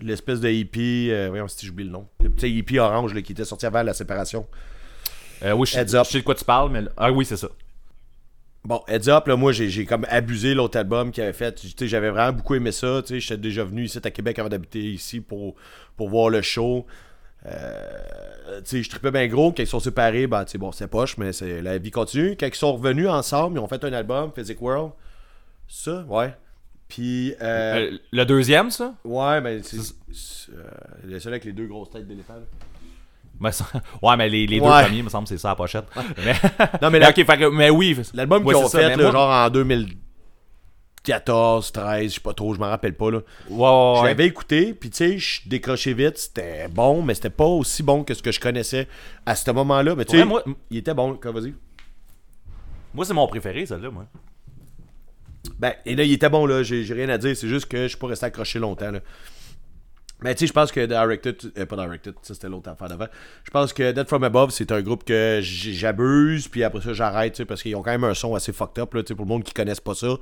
L'espèce 0.03 0.41
de 0.41 0.49
hippie. 0.49 1.11
Euh, 1.13 1.29
voyons 1.29 1.47
si 1.47 1.65
j'oublie 1.67 1.85
le 1.85 1.91
nom. 1.91 2.07
Le 2.25 2.31
petit 2.31 2.51
hippie 2.51 2.79
orange 2.79 3.13
là, 3.15 3.21
qui 3.23 3.33
était 3.33 3.45
sorti 3.45 3.67
avant 3.67 3.83
la 3.83 3.93
séparation. 3.95 4.47
Euh, 5.43 5.53
oui, 5.53 5.67
je, 5.67 5.79
Heads 5.79 5.95
Up. 5.95 6.05
je 6.07 6.11
sais 6.13 6.19
de 6.19 6.25
quoi 6.25 6.35
tu 6.35 6.45
parles, 6.45 6.71
mais. 6.71 6.83
Ah 6.97 7.11
oui, 7.13 7.25
c'est 7.25 7.37
ça. 7.37 7.49
Bon, 8.65 8.83
Heads 8.89 9.09
Up, 9.09 9.27
là, 9.27 9.37
moi, 9.37 9.53
j'ai 9.53 9.87
comme 9.87 10.05
abusé 10.11 10.53
l'autre 10.55 10.79
album 10.79 11.11
qu'il 11.13 11.23
avait 11.23 11.33
fait. 11.33 11.59
J'avais 11.87 12.11
vraiment 12.11 12.33
beaucoup 12.37 12.55
aimé 12.55 12.73
ça. 12.73 13.01
J'étais 13.09 13.39
déjà 13.39 13.65
venu 13.65 13.85
ici 13.85 13.99
à 14.03 14.11
Québec 14.11 14.39
avant 14.39 14.51
d'habiter 14.51 14.83
ici 14.83 15.21
pour, 15.21 15.55
pour 15.97 16.11
voir 16.11 16.29
le 16.29 16.43
show. 16.43 16.87
Euh, 17.47 18.61
je 18.71 18.89
tripais 18.91 19.11
bien 19.11 19.27
gros. 19.29 19.53
Quand 19.53 19.63
ils 19.63 19.67
sont 19.67 19.81
séparés, 19.81 20.27
ben, 20.27 20.45
bon, 20.59 20.73
c'est 20.73 20.89
poche, 20.89 21.17
mais 21.17 21.31
la 21.63 21.79
vie 21.79 21.91
continue. 21.91 22.37
Quand 22.39 22.47
ils 22.47 22.55
sont 22.55 22.75
revenus 22.75 23.09
ensemble, 23.09 23.57
ils 23.57 23.61
ont 23.61 23.69
fait 23.69 23.83
un 23.83 23.93
album, 23.95 24.31
Physic 24.35 24.61
World. 24.61 24.93
Ça, 25.67 26.05
ouais. 26.09 26.35
Puis, 26.89 27.33
euh, 27.41 27.93
Euh, 27.93 27.99
le 28.13 28.25
deuxième, 28.25 28.71
ça? 28.71 28.95
ouais, 29.05 29.41
mais 29.41 29.63
c'est 29.63 29.79
c'est, 30.13 30.53
euh, 30.53 30.65
le 31.05 31.21
seul 31.21 31.33
avec 31.33 31.45
les 31.45 31.53
deux 31.53 31.67
grosses 31.67 31.91
têtes 31.91 32.07
d'éléphant. 32.07 32.35
Ça- 33.53 33.67
Ouais, 34.03 34.17
mais 34.17 34.29
les, 34.29 34.47
les 34.47 34.61
deux 34.61 34.67
Ouais. 34.67 34.83
premiers, 34.85 35.03
me 35.03 35.09
semble, 35.09 35.27
c'est 35.27 35.39
ça, 35.39 35.49
la 35.49 35.55
pochette. 35.57 35.87
Mais... 36.25 36.35
Non, 36.83 36.91
mais 36.91 36.99
la- 36.99 37.13
fait 37.13 37.51
mais 37.51 37.71
oui. 37.71 37.97
L'album 38.15 38.45
qu'ils 38.45 38.57
ont 38.57 38.69
ça, 38.69 38.79
fait, 38.79 38.89
mais 38.89 38.97
là, 38.97 39.03
moi- 39.05 39.13
genre 39.13 39.31
en 39.31 39.51
2014, 39.51 41.73
13, 41.73 42.11
je 42.11 42.15
sais 42.17 42.21
pas 42.21 42.35
trop, 42.35 42.55
je 42.55 42.61
m'en 42.61 42.69
rappelle 42.69 42.95
pas, 42.95 43.11
là. 43.11 43.21
Je 43.49 43.55
ouais. 43.55 44.09
l'avais 44.09 44.27
écouté, 44.27 44.75
puis 44.75 44.91
tu 44.91 44.97
sais, 44.99 45.19
je 45.19 45.49
décrochais 45.49 45.95
vite, 45.95 46.19
c'était 46.19 46.69
bon, 46.69 47.03
mais 47.03 47.15
c'était 47.15 47.31
pas 47.31 47.47
aussi 47.47 47.83
bon 47.83 48.05
que 48.05 48.13
ce 48.15 48.23
que 48.23 48.33
je 48.33 48.41
connaissais 48.41 48.87
à 49.25 49.35
ce 49.35 49.51
moment-là. 49.51 49.95
Mais 49.97 50.05
tu 50.05 50.19
sais, 50.19 50.25
moi- 50.25 50.45
il 50.71 50.77
était 50.79 50.95
bon, 50.95 51.19
vas-y. 51.23 51.55
Moi, 52.93 53.05
c'est 53.05 53.15
mon 53.15 53.27
préféré, 53.29 53.65
celle-là, 53.67 53.91
moi. 53.91 54.05
Ben, 55.59 55.73
et 55.87 55.95
là, 55.95 56.03
il 56.05 56.13
était 56.13 56.29
bon, 56.29 56.45
là, 56.45 56.63
j'ai 56.63 56.85
j'ai 56.85 56.93
rien 56.95 57.09
à 57.09 57.17
dire, 57.19 57.35
c'est 57.37 57.49
juste 57.49 57.67
que 57.67 57.85
je 57.85 57.89
suis 57.89 57.97
pas 57.97 58.09
resté 58.09 58.27
accroché 58.27 58.59
longtemps, 58.59 58.91
là. 58.91 59.01
Mais 60.23 60.35
tu 60.35 60.41
sais, 60.41 60.47
je 60.47 60.53
pense 60.53 60.71
que 60.71 60.85
Directed, 60.85 61.53
euh, 61.57 61.67
pas 61.67 61.77
Directed, 61.77 62.15
ça 62.23 62.35
c'était 62.35 62.49
l'autre 62.49 62.69
affaire 62.69 62.89
d'avant. 62.89 63.07
Je 63.45 63.51
pense 63.51 63.73
que 63.73 63.93
Dead 63.93 64.07
From 64.07 64.23
Above, 64.25 64.51
c'est 64.51 64.71
un 64.71 64.83
groupe 64.83 65.05
que 65.05 65.41
j'abuse, 65.43 66.49
puis 66.49 66.63
après 66.63 66.83
ça, 66.83 66.93
j'arrête, 66.93 67.45
parce 67.45 67.63
qu'ils 67.63 67.75
ont 67.77 67.83
quand 67.83 67.91
même 67.91 68.05
un 68.05 68.15
son 68.15 68.35
assez 68.35 68.53
fucked 68.53 68.83
up, 68.83 68.95
là, 68.95 69.03
pour 69.03 69.25
le 69.25 69.29
monde 69.29 69.45
qui 69.45 69.55
connaisse 69.55 69.81
pas 69.81 69.95
ça. 69.95 70.17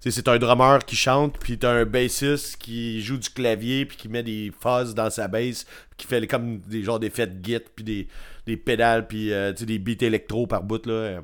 C'est 0.00 0.28
un 0.28 0.38
drummer 0.38 0.84
qui 0.84 0.96
chante, 0.96 1.38
puis 1.38 1.58
t'as 1.58 1.70
un 1.70 1.84
bassiste 1.84 2.56
qui 2.56 3.00
joue 3.02 3.18
du 3.18 3.30
clavier, 3.30 3.86
puis 3.86 3.96
qui 3.96 4.08
met 4.08 4.22
des 4.22 4.52
fuzz 4.60 4.94
dans 4.94 5.10
sa 5.10 5.28
bass, 5.28 5.66
qui 5.96 6.06
fait 6.06 6.26
comme 6.26 6.58
des 6.58 6.82
genres 6.82 6.98
d'effets 6.98 7.26
de 7.26 7.44
git, 7.44 7.60
puis 7.74 7.84
des, 7.84 8.08
des 8.46 8.56
pédales, 8.56 9.06
puis 9.06 9.32
euh, 9.32 9.52
des 9.52 9.78
beats 9.78 10.04
électro 10.04 10.46
par 10.46 10.62
bout, 10.62 10.84
là. 10.86 10.92
Euh, 10.92 11.20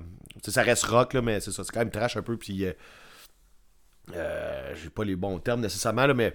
ça 0.46 0.62
reste 0.62 0.84
rock, 0.84 1.14
là, 1.14 1.22
mais 1.22 1.40
c'est 1.40 1.50
ça, 1.50 1.64
c'est 1.64 1.72
quand 1.72 1.80
même 1.80 1.90
trash 1.90 2.16
un 2.16 2.22
peu, 2.22 2.36
puis... 2.36 2.64
euh, 2.64 2.72
euh, 4.16 4.74
j'ai 4.82 4.90
pas 4.90 5.04
les 5.04 5.14
bons 5.14 5.38
termes 5.38 5.60
nécessairement, 5.60 6.06
là, 6.06 6.14
mais 6.14 6.34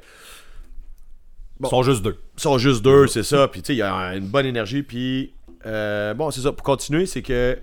Ils 1.61 1.67
sont 1.69 1.83
juste 1.83 2.01
deux. 2.03 2.17
ils 2.37 2.41
sont 2.41 2.57
juste 2.57 2.83
deux, 2.83 3.07
c'est 3.07 3.23
ça. 3.23 3.47
Puis 3.47 3.61
tu 3.61 3.67
sais, 3.67 3.73
il 3.73 3.77
y 3.79 3.81
a 3.81 4.15
une 4.15 4.27
bonne 4.27 4.45
énergie. 4.45 4.83
Puis 4.83 5.33
euh, 5.65 6.13
bon, 6.13 6.31
c'est 6.31 6.41
ça. 6.41 6.51
Pour 6.51 6.63
continuer, 6.63 7.05
c'est 7.05 7.21
que 7.21 7.57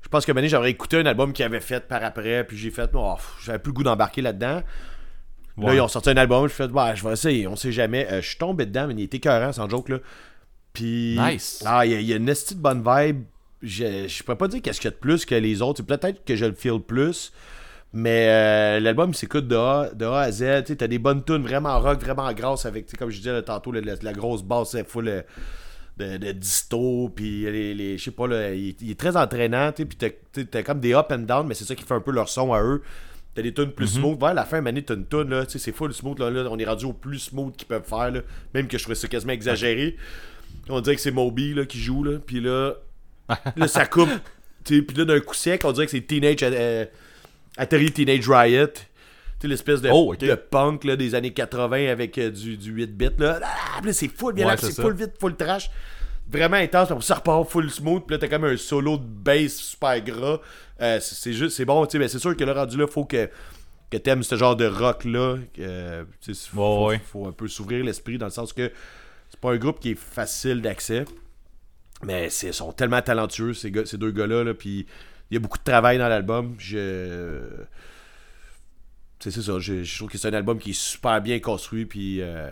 je 0.00 0.08
pense 0.08 0.24
que 0.24 0.32
Mané, 0.32 0.48
j'aurais 0.48 0.70
écouté 0.70 0.96
un 0.98 1.06
album 1.06 1.32
qu'il 1.32 1.44
avait 1.44 1.60
fait 1.60 1.86
par 1.86 2.02
après. 2.04 2.44
Puis 2.44 2.56
j'ai 2.56 2.70
fait, 2.70 2.88
oh, 2.94 3.14
j'avais 3.44 3.58
plus 3.58 3.70
le 3.70 3.74
goût 3.74 3.82
d'embarquer 3.82 4.22
là-dedans. 4.22 4.62
Là, 5.66 5.74
ils 5.74 5.80
ont 5.80 5.88
sorti 5.88 6.10
un 6.10 6.16
album. 6.16 6.48
Je 6.48 6.52
fais, 6.54 6.68
bah, 6.68 6.94
je 6.94 7.02
vais 7.04 7.12
essayer. 7.12 7.46
On 7.48 7.56
sait 7.56 7.72
jamais. 7.72 8.06
Euh, 8.10 8.22
je 8.22 8.28
suis 8.28 8.38
tombé 8.38 8.64
dedans, 8.64 8.86
mais 8.86 8.94
il 8.94 9.02
était 9.02 9.16
écœurant, 9.16 9.52
sans 9.52 9.68
joke. 9.68 9.88
Là. 9.88 9.98
Puis. 10.72 11.18
Nice. 11.20 11.62
Ah, 11.66 11.84
il 11.84 11.92
y, 11.92 11.94
a- 11.96 12.00
il 12.00 12.06
y 12.06 12.12
a 12.12 12.16
une 12.16 12.28
esti 12.28 12.54
de 12.54 12.60
bonne 12.60 12.82
vibe. 12.86 13.24
Je, 13.60 14.06
je 14.06 14.22
pourrais 14.22 14.38
pas 14.38 14.46
dire 14.46 14.62
qu'est-ce 14.62 14.80
qu'il 14.80 14.86
y 14.88 14.92
a 14.92 14.96
de 14.96 15.00
plus 15.00 15.24
que 15.26 15.34
les 15.34 15.60
autres. 15.60 15.82
Peut-être 15.82 16.24
que 16.24 16.36
je 16.36 16.44
le 16.44 16.54
feel 16.54 16.80
plus. 16.80 17.32
Mais 17.94 18.26
euh, 18.28 18.80
l'album 18.80 19.14
s'écoute 19.14 19.48
de 19.48 19.56
A, 19.56 19.90
de 19.94 20.04
A 20.04 20.20
à 20.20 20.30
Z. 20.30 20.64
Tu 20.66 20.76
t'as 20.76 20.86
des 20.86 20.98
bonnes 20.98 21.24
tunes 21.24 21.42
vraiment 21.42 21.80
rock, 21.80 22.00
vraiment 22.00 22.30
grasses 22.32 22.66
avec, 22.66 22.94
comme 22.98 23.10
je 23.10 23.16
disais 23.18 23.32
là, 23.32 23.42
tantôt, 23.42 23.72
la, 23.72 23.80
la- 23.80 23.94
la 24.02 24.12
grosse 24.12 24.42
basse 24.42 24.70
c'est 24.72 24.86
full 24.86 25.08
euh, 25.08 25.22
de, 25.96 26.18
de 26.18 26.32
disto. 26.32 27.10
Puis 27.14 27.42
les, 27.44 27.74
les- 27.74 27.96
je 27.98 28.04
sais 28.04 28.10
pas, 28.10 28.26
là, 28.26 28.52
il, 28.52 28.74
il 28.82 28.90
est 28.90 28.98
très 29.00 29.16
entraînant. 29.16 29.72
tu 29.72 29.86
Puis 29.86 29.96
t'as- 30.50 30.62
comme 30.62 30.80
des 30.80 30.92
up 30.94 31.06
and 31.10 31.20
down, 31.20 31.46
mais 31.46 31.54
c'est 31.54 31.64
ça 31.64 31.74
qui 31.74 31.82
fait 31.84 31.94
un 31.94 32.00
peu 32.00 32.10
leur 32.12 32.28
son 32.28 32.52
à 32.52 32.62
eux. 32.62 32.82
T'as 33.34 33.42
des 33.42 33.54
tunes 33.54 33.70
plus 33.72 33.86
smooth. 33.86 34.18
Vers 34.20 34.34
la 34.34 34.44
fin, 34.44 34.60
Mané, 34.60 34.82
t'as 34.82 34.94
une 34.94 35.06
tune, 35.06 35.30
là, 35.30 35.44
c'est 35.48 35.72
full 35.72 35.92
smooth. 35.94 36.18
Là, 36.18 36.28
là, 36.30 36.46
on 36.50 36.58
est 36.58 36.64
rendu 36.66 36.84
au 36.86 36.92
plus 36.92 37.18
smooth 37.20 37.56
qu'ils 37.56 37.68
peuvent 37.68 37.84
faire. 37.88 38.10
Là, 38.10 38.20
même 38.52 38.66
que 38.68 38.76
je 38.76 38.82
trouvais 38.82 38.96
ça 38.96 39.08
quasiment 39.08 39.32
exagéré. 39.32 39.96
On 40.68 40.80
dirait 40.80 40.96
que 40.96 41.00
c'est 41.02 41.10
Moby 41.12 41.54
là, 41.54 41.64
qui 41.64 41.78
joue. 41.78 42.02
Là, 42.04 42.18
puis 42.18 42.40
là, 42.40 42.74
là, 43.56 43.68
ça 43.68 43.86
coupe. 43.86 44.10
Puis 44.64 44.84
là, 44.96 45.04
d'un 45.06 45.20
coup 45.20 45.34
sec, 45.34 45.62
on 45.64 45.72
dirait 45.72 45.86
que 45.86 45.92
c'est 45.92 46.00
Teenage 46.02 46.36
euh, 46.42 46.84
Atari 47.58 47.92
Teenage 47.92 48.28
Riot. 48.28 48.66
Tu 48.68 49.42
sais, 49.42 49.48
l'espèce 49.48 49.80
de, 49.82 49.90
Oh, 49.92 50.14
de 50.16 50.34
punk 50.34 50.84
là, 50.84 50.96
des 50.96 51.14
années 51.14 51.32
80 51.32 51.88
avec 51.90 52.16
euh, 52.18 52.30
du, 52.30 52.56
du 52.56 52.74
8-bit. 52.86 53.20
Là. 53.20 53.38
Ah, 53.42 53.80
là, 53.84 53.92
c'est 53.92 54.08
full 54.08 54.32
bien 54.34 54.46
Ouais, 54.46 54.52
là, 54.52 54.56
c'est 54.56 54.74
full 54.80 54.94
vite, 54.94 55.12
full 55.20 55.36
trash. 55.36 55.70
Vraiment 56.30 56.56
intense, 56.56 56.88
ça 57.06 57.14
repart 57.14 57.48
full 57.48 57.70
smooth. 57.70 58.04
Puis 58.06 58.14
là, 58.14 58.18
t'as 58.18 58.28
comme 58.28 58.44
un 58.44 58.56
solo 58.56 58.96
de 58.98 59.04
bass 59.04 59.56
super 59.56 60.00
gras. 60.02 60.40
Euh, 60.80 60.98
c'est 61.00 61.32
juste, 61.32 61.56
c'est 61.56 61.64
bon, 61.64 61.84
tu 61.86 61.92
sais, 61.92 61.98
mais 61.98 62.08
c'est 62.08 62.18
sûr 62.18 62.36
que 62.36 62.44
là, 62.44 62.52
rendu 62.52 62.76
là, 62.76 62.86
faut 62.86 63.04
que, 63.04 63.30
que 63.90 63.96
t'aimes 63.96 64.22
ce 64.22 64.36
genre 64.36 64.54
de 64.56 64.66
rock-là. 64.66 65.36
Euh, 65.60 66.04
sais, 66.20 66.32
faut, 66.34 66.86
Ouais, 66.86 66.94
ouais. 66.96 67.00
faut 67.04 67.26
un 67.26 67.32
peu 67.32 67.48
s'ouvrir 67.48 67.84
l'esprit 67.84 68.18
dans 68.18 68.26
le 68.26 68.32
sens 68.32 68.52
que 68.52 68.70
C'est 69.30 69.40
pas 69.40 69.52
un 69.52 69.56
groupe 69.56 69.78
qui 69.80 69.90
est 69.92 69.98
facile 69.98 70.60
d'accès. 70.62 71.04
Mais 72.04 72.28
ils 72.42 72.52
sont 72.54 72.72
tellement 72.72 73.02
talentueux, 73.02 73.54
ces, 73.54 73.70
gars- 73.70 73.86
ces 73.86 73.98
deux 73.98 74.10
gars-là. 74.12 74.44
Là, 74.44 74.54
puis 74.54 74.86
il 75.30 75.34
y 75.34 75.36
a 75.36 75.40
beaucoup 75.40 75.58
de 75.58 75.62
travail 75.64 75.98
dans 75.98 76.08
l'album. 76.08 76.54
Je. 76.58 77.40
C'est 79.20 79.30
ça. 79.32 79.58
Je, 79.58 79.82
je 79.82 79.96
trouve 79.98 80.08
que 80.10 80.18
c'est 80.18 80.28
un 80.28 80.34
album 80.34 80.58
qui 80.58 80.70
est 80.70 80.78
super 80.80 81.20
bien 81.20 81.40
construit. 81.40 81.86
Puis. 81.86 82.20
euh, 82.22 82.50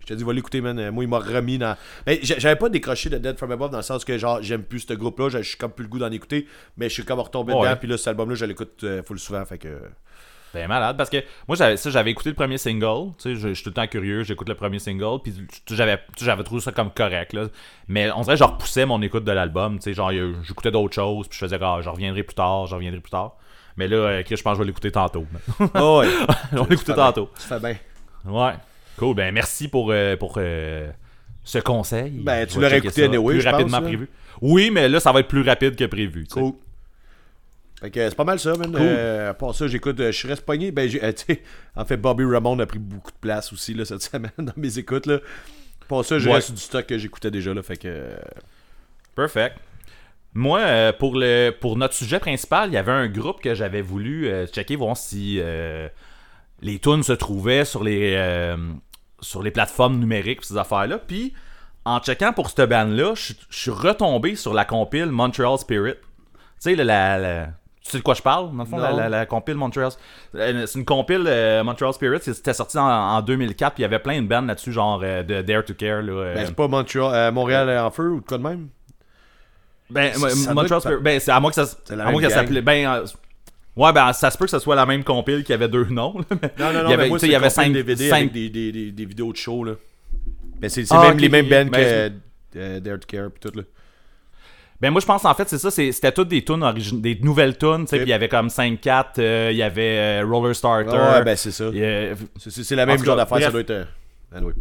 je 0.00 0.06
te 0.06 0.14
dis, 0.14 0.22
va 0.22 0.32
l'écouter, 0.34 0.60
man. 0.60 0.90
Moi, 0.90 1.04
il 1.04 1.08
m'a 1.08 1.18
remis 1.18 1.56
dans. 1.58 1.76
Mais 2.06 2.20
j'a- 2.22 2.38
j'avais 2.38 2.56
pas 2.56 2.68
décroché 2.68 3.08
de 3.08 3.16
Dead 3.18 3.36
from 3.38 3.50
Above 3.52 3.70
dans 3.70 3.78
le 3.78 3.82
sens 3.82 4.04
que, 4.04 4.18
genre, 4.18 4.42
j'aime 4.42 4.62
plus 4.62 4.80
ce 4.80 4.92
groupe-là. 4.92 5.30
Je 5.30 5.38
je 5.38 5.48
suis 5.48 5.56
comme 5.56 5.72
plus 5.72 5.84
le 5.84 5.88
goût 5.88 5.98
d'en 5.98 6.10
écouter. 6.12 6.46
Mais 6.76 6.88
je 6.88 6.94
suis 6.94 7.04
comme 7.04 7.20
retombé 7.20 7.52
Ouais. 7.54 7.62
dedans. 7.62 7.76
Puis 7.78 7.88
là, 7.88 7.96
cet 7.96 8.08
album-là, 8.08 8.34
je 8.34 8.44
l'écoute 8.44 8.84
euh, 8.84 9.02
full 9.02 9.18
souvent. 9.18 9.44
Fait 9.46 9.58
que. 9.58 9.68
C'est 10.54 10.68
malade 10.68 10.96
parce 10.96 11.10
que 11.10 11.16
moi 11.48 11.56
j'avais 11.56 11.76
ça 11.76 11.90
j'avais 11.90 12.12
écouté 12.12 12.30
le 12.30 12.36
premier 12.36 12.58
single, 12.58 13.12
tu 13.18 13.22
sais 13.22 13.34
je, 13.34 13.48
je 13.48 13.54
suis 13.54 13.64
tout 13.64 13.70
le 13.70 13.74
temps 13.74 13.86
curieux, 13.88 14.22
j'écoute 14.22 14.48
le 14.48 14.54
premier 14.54 14.78
single 14.78 15.20
puis 15.20 15.34
j'avais 15.68 15.98
j'avais 16.20 16.44
trouvé 16.44 16.60
ça 16.60 16.70
comme 16.70 16.90
correct 16.90 17.32
là, 17.32 17.46
mais 17.88 18.10
on 18.12 18.20
dirait 18.20 18.34
que 18.34 18.38
je 18.38 18.44
repoussais 18.44 18.86
mon 18.86 19.02
écoute 19.02 19.24
de 19.24 19.32
l'album, 19.32 19.78
tu 19.78 19.82
sais 19.82 19.94
genre 19.94 20.12
j'écoutais 20.44 20.70
d'autres 20.70 20.94
choses 20.94 21.26
puis 21.26 21.36
je 21.36 21.44
faisais 21.44 21.58
ah, 21.60 21.80
je 21.82 21.88
reviendrai 21.88 22.22
plus 22.22 22.36
tard, 22.36 22.66
je 22.66 22.74
reviendrai 22.76 23.00
plus 23.00 23.10
tard. 23.10 23.36
Mais 23.76 23.88
là 23.88 23.96
euh, 23.96 24.22
je 24.24 24.42
pense 24.42 24.52
que 24.52 24.58
je 24.58 24.58
vais 24.60 24.66
l'écouter 24.66 24.92
tantôt. 24.92 25.26
Oh, 25.58 25.64
ouais. 26.02 26.08
on 26.52 26.62
va 26.62 26.66
l'écouter 26.70 26.94
tantôt. 26.94 27.30
Tu 27.36 27.48
fais 27.48 27.58
bien. 27.58 27.76
Ouais. 28.24 28.52
Cool, 28.96 29.16
ben 29.16 29.34
merci 29.34 29.66
pour 29.66 29.90
euh, 29.90 30.16
pour 30.16 30.34
euh, 30.36 30.88
ce 31.42 31.58
conseil. 31.58 32.10
Ben, 32.10 32.46
tu 32.46 32.60
l'aurais 32.60 32.78
écouté 32.78 33.02
ça 33.02 33.06
anyway, 33.08 33.34
plus 33.34 33.40
je 33.40 33.48
rapidement 33.48 33.78
pense, 33.78 33.88
prévu. 33.88 34.08
Oui, 34.40 34.70
mais 34.70 34.88
là 34.88 35.00
ça 35.00 35.10
va 35.10 35.18
être 35.18 35.28
plus 35.28 35.42
rapide 35.42 35.74
que 35.74 35.84
prévu. 35.84 36.26
Cool. 36.30 36.52
Fait 37.80 37.90
que 37.90 38.08
c'est 38.08 38.14
pas 38.14 38.24
mal 38.24 38.38
ça, 38.38 38.54
man. 38.56 38.74
Euh, 38.78 39.30
à 39.30 39.34
part 39.34 39.54
ça, 39.54 39.66
j'écoute, 39.66 39.98
euh, 40.00 40.10
je 40.12 40.26
reste 40.28 40.42
pogné. 40.46 40.70
Ben, 40.70 40.88
j'ai- 40.88 41.04
euh, 41.04 41.12
en 41.76 41.84
fait, 41.84 41.96
Bobby 41.96 42.24
Ramone 42.24 42.60
a 42.60 42.66
pris 42.66 42.78
beaucoup 42.78 43.10
de 43.10 43.16
place 43.20 43.52
aussi 43.52 43.74
là, 43.74 43.84
cette 43.84 44.02
semaine 44.10 44.30
dans 44.38 44.52
mes 44.56 44.78
écoutes. 44.78 45.06
Là. 45.06 45.18
Pour 45.88 46.04
ça, 46.04 46.18
je 46.18 46.28
Ouais. 46.28 46.36
reste 46.36 46.52
du 46.52 46.60
stock 46.60 46.86
que 46.86 46.96
j'écoutais 46.98 47.30
déjà. 47.30 47.52
Là, 47.52 47.62
fait 47.62 47.76
que. 47.76 47.88
euh, 47.88 48.16
Perfect. 49.14 49.56
Moi, 50.36 50.60
euh, 50.60 50.92
pour, 50.92 51.14
le, 51.16 51.50
pour 51.50 51.76
notre 51.76 51.94
sujet 51.94 52.18
principal, 52.18 52.68
il 52.70 52.72
y 52.74 52.76
avait 52.76 52.90
un 52.90 53.06
groupe 53.08 53.40
que 53.40 53.54
j'avais 53.54 53.82
voulu 53.82 54.26
euh, 54.28 54.46
checker, 54.46 54.74
voir 54.74 54.96
si 54.96 55.38
euh, 55.40 55.88
les 56.60 56.80
tunes 56.80 57.04
se 57.04 57.12
trouvaient 57.12 57.64
sur 57.64 57.84
les, 57.84 58.14
euh, 58.16 58.56
sur 59.20 59.42
les 59.44 59.52
plateformes 59.52 59.98
numériques, 59.98 60.44
ces 60.44 60.56
affaires-là. 60.56 60.98
Puis, 60.98 61.34
en 61.84 62.00
checkant 62.00 62.32
pour 62.32 62.50
cette 62.50 62.68
band-là, 62.68 63.14
je 63.14 63.34
je 63.50 63.58
suis 63.58 63.70
retombé 63.70 64.34
sur 64.34 64.54
la 64.54 64.64
compile 64.64 65.06
Montreal 65.06 65.56
Spirit. 65.58 65.94
Tu 65.94 66.00
sais, 66.58 66.74
la, 66.74 66.82
la- 66.84 67.18
la- 67.18 67.48
tu 67.84 67.90
sais 67.90 67.98
de 67.98 68.02
quoi 68.02 68.14
je 68.14 68.22
parle, 68.22 68.50
dans 68.56 68.62
le 68.64 68.68
fond, 68.68 68.78
la, 68.78 68.92
la- 68.92 69.08
la 69.10 69.26
compile 69.26 69.56
Montreal. 69.56 69.90
Euh, 70.34 70.66
C'est 70.66 70.78
une 70.78 70.84
compile 70.86 71.24
euh, 71.26 71.62
Montreal 71.62 71.92
Spirit, 71.92 72.18
c'était 72.22 72.54
sorti 72.54 72.78
en, 72.78 72.82
en 72.86 73.20
2004, 73.22 73.74
puis 73.74 73.82
il 73.82 73.82
y 73.82 73.84
avait 73.84 73.98
plein 73.98 74.20
de 74.22 74.26
bands 74.26 74.40
là-dessus, 74.40 74.72
genre 74.72 75.00
euh, 75.04 75.22
de 75.22 75.42
Dare 75.42 75.64
to 75.64 75.74
Care. 75.74 76.02
Là, 76.02 76.34
Ben, 76.34 76.46
c'est 76.46 76.56
pas 76.56 76.66
Montreal, 76.66 77.10
euh, 77.14 77.30
Montréal 77.32 77.78
en 77.78 77.90
feu 77.90 78.10
ou 78.10 78.20
de 78.20 78.26
quoi 78.26 78.38
de 78.38 78.42
même? 78.42 78.68
Ben, 79.90 80.12
moi, 80.18 80.30
Montreal 80.54 80.80
Spirit, 80.80 81.02
ben, 81.02 81.20
c'est 81.20 81.30
à 81.30 81.38
moins 81.40 81.50
que 81.50 81.62
ça, 81.62 81.76
à 81.90 81.96
même 82.10 82.16
que 82.16 82.28
ça 82.30 82.36
s'appelait, 82.36 82.62
ben, 82.62 83.04
ouais, 83.76 83.92
ben, 83.92 84.12
ça 84.14 84.30
se 84.30 84.38
peut 84.38 84.46
que 84.46 84.50
ce 84.50 84.58
soit 84.58 84.74
la 84.76 84.86
même 84.86 85.04
compile 85.04 85.44
qui 85.44 85.52
avait 85.52 85.68
deux 85.68 85.84
noms, 85.84 86.14
là, 86.18 86.24
mais 86.42 86.54
Non, 86.58 86.72
non, 86.72 86.82
non, 86.84 86.88
il 86.88 86.90
y 86.90 86.94
avait, 86.94 87.02
mais 87.04 87.08
moi, 87.10 87.18
il 87.22 87.30
y 87.30 87.34
avait 87.34 87.50
cinq, 87.50 87.70
DVD 87.72 88.08
cinq- 88.08 88.16
avec 88.16 88.32
des, 88.32 88.48
des, 88.48 88.72
des, 88.72 88.92
des 88.92 89.04
vidéos 89.04 89.30
de 89.30 89.36
show. 89.36 89.62
Là. 89.62 89.72
Ben, 90.58 90.70
c'est 90.70 90.84
Ah, 90.90 91.08
même 91.08 91.18
les 91.18 91.28
mêmes 91.28 91.48
bands 91.50 91.70
Ben, 91.70 92.18
que 92.52 92.58
euh, 92.58 92.80
Dare 92.80 92.98
to 93.00 93.06
Care 93.06 93.30
pis 93.30 93.40
tout. 93.40 93.52
Là. 93.54 93.62
Ben, 94.80 94.90
moi, 94.90 95.00
je 95.00 95.06
pense, 95.06 95.24
en 95.24 95.34
fait, 95.34 95.48
c'est 95.48 95.58
ça, 95.58 95.70
c'était 95.70 96.12
toutes 96.12 96.28
des 96.28 96.44
tunes 96.44 96.64
des 96.94 97.18
nouvelles 97.22 97.56
tunes, 97.56 97.84
tu 97.84 97.86
sais, 97.88 97.96
puis 97.98 98.06
il 98.06 98.10
y 98.10 98.12
avait 98.12 98.28
comme 98.28 98.48
5-4, 98.48 99.04
euh, 99.18 99.48
il 99.52 99.56
y 99.56 99.62
avait 99.62 100.20
euh, 100.22 100.26
Roller 100.28 100.54
Starter. 100.54 100.90
Ah 100.92 101.18
ouais, 101.18 101.24
ben 101.24 101.36
c'est 101.36 101.52
ça. 101.52 101.64
a- 101.64 102.14
C'est- 102.38 102.74
la 102.76 102.84
même 102.86 102.96
genre 103.04 103.16
d'affaire, 103.16 103.38
ça 103.46 103.50
doit 103.52 103.60
être. 103.60 103.70
euh, 103.70 103.84
anyway. 104.34 104.52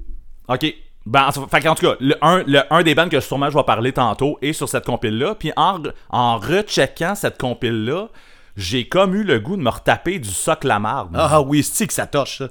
Ok. 0.48 0.74
Ben, 1.06 1.28
en, 1.28 1.32
fait, 1.48 1.68
en 1.68 1.76
tout 1.76 1.86
cas, 1.86 1.96
le, 2.00 2.16
un, 2.22 2.44
le, 2.48 2.62
un 2.70 2.82
des 2.84 2.96
bands 2.96 3.10
que 3.10 3.20
sûrement 3.20 3.50
je 3.50 3.58
vais 3.58 3.64
parler 3.64 3.92
tantôt 3.92 4.38
est 4.42 4.54
sur 4.54 4.70
cette 4.70 4.86
compile-là. 4.86 5.36
Puis 5.36 5.52
en, 5.58 5.82
en 6.10 6.38
recheckant 6.38 7.16
cette 7.16 7.38
compile-là, 7.38 8.08
j'ai 8.56 8.88
comme 8.88 9.14
eu 9.16 9.24
le 9.24 9.40
goût 9.42 9.58
de 9.58 9.62
me 9.62 9.70
retaper 9.70 10.20
du 10.20 10.30
soc 10.30 10.64
la 10.64 10.80
marde. 10.80 11.10
Ah 11.16 11.42
oui, 11.42 11.62
c'est 11.64 11.88
que 11.88 11.94
ça 11.94 12.06
torche 12.08 12.38
ça? 12.38 12.48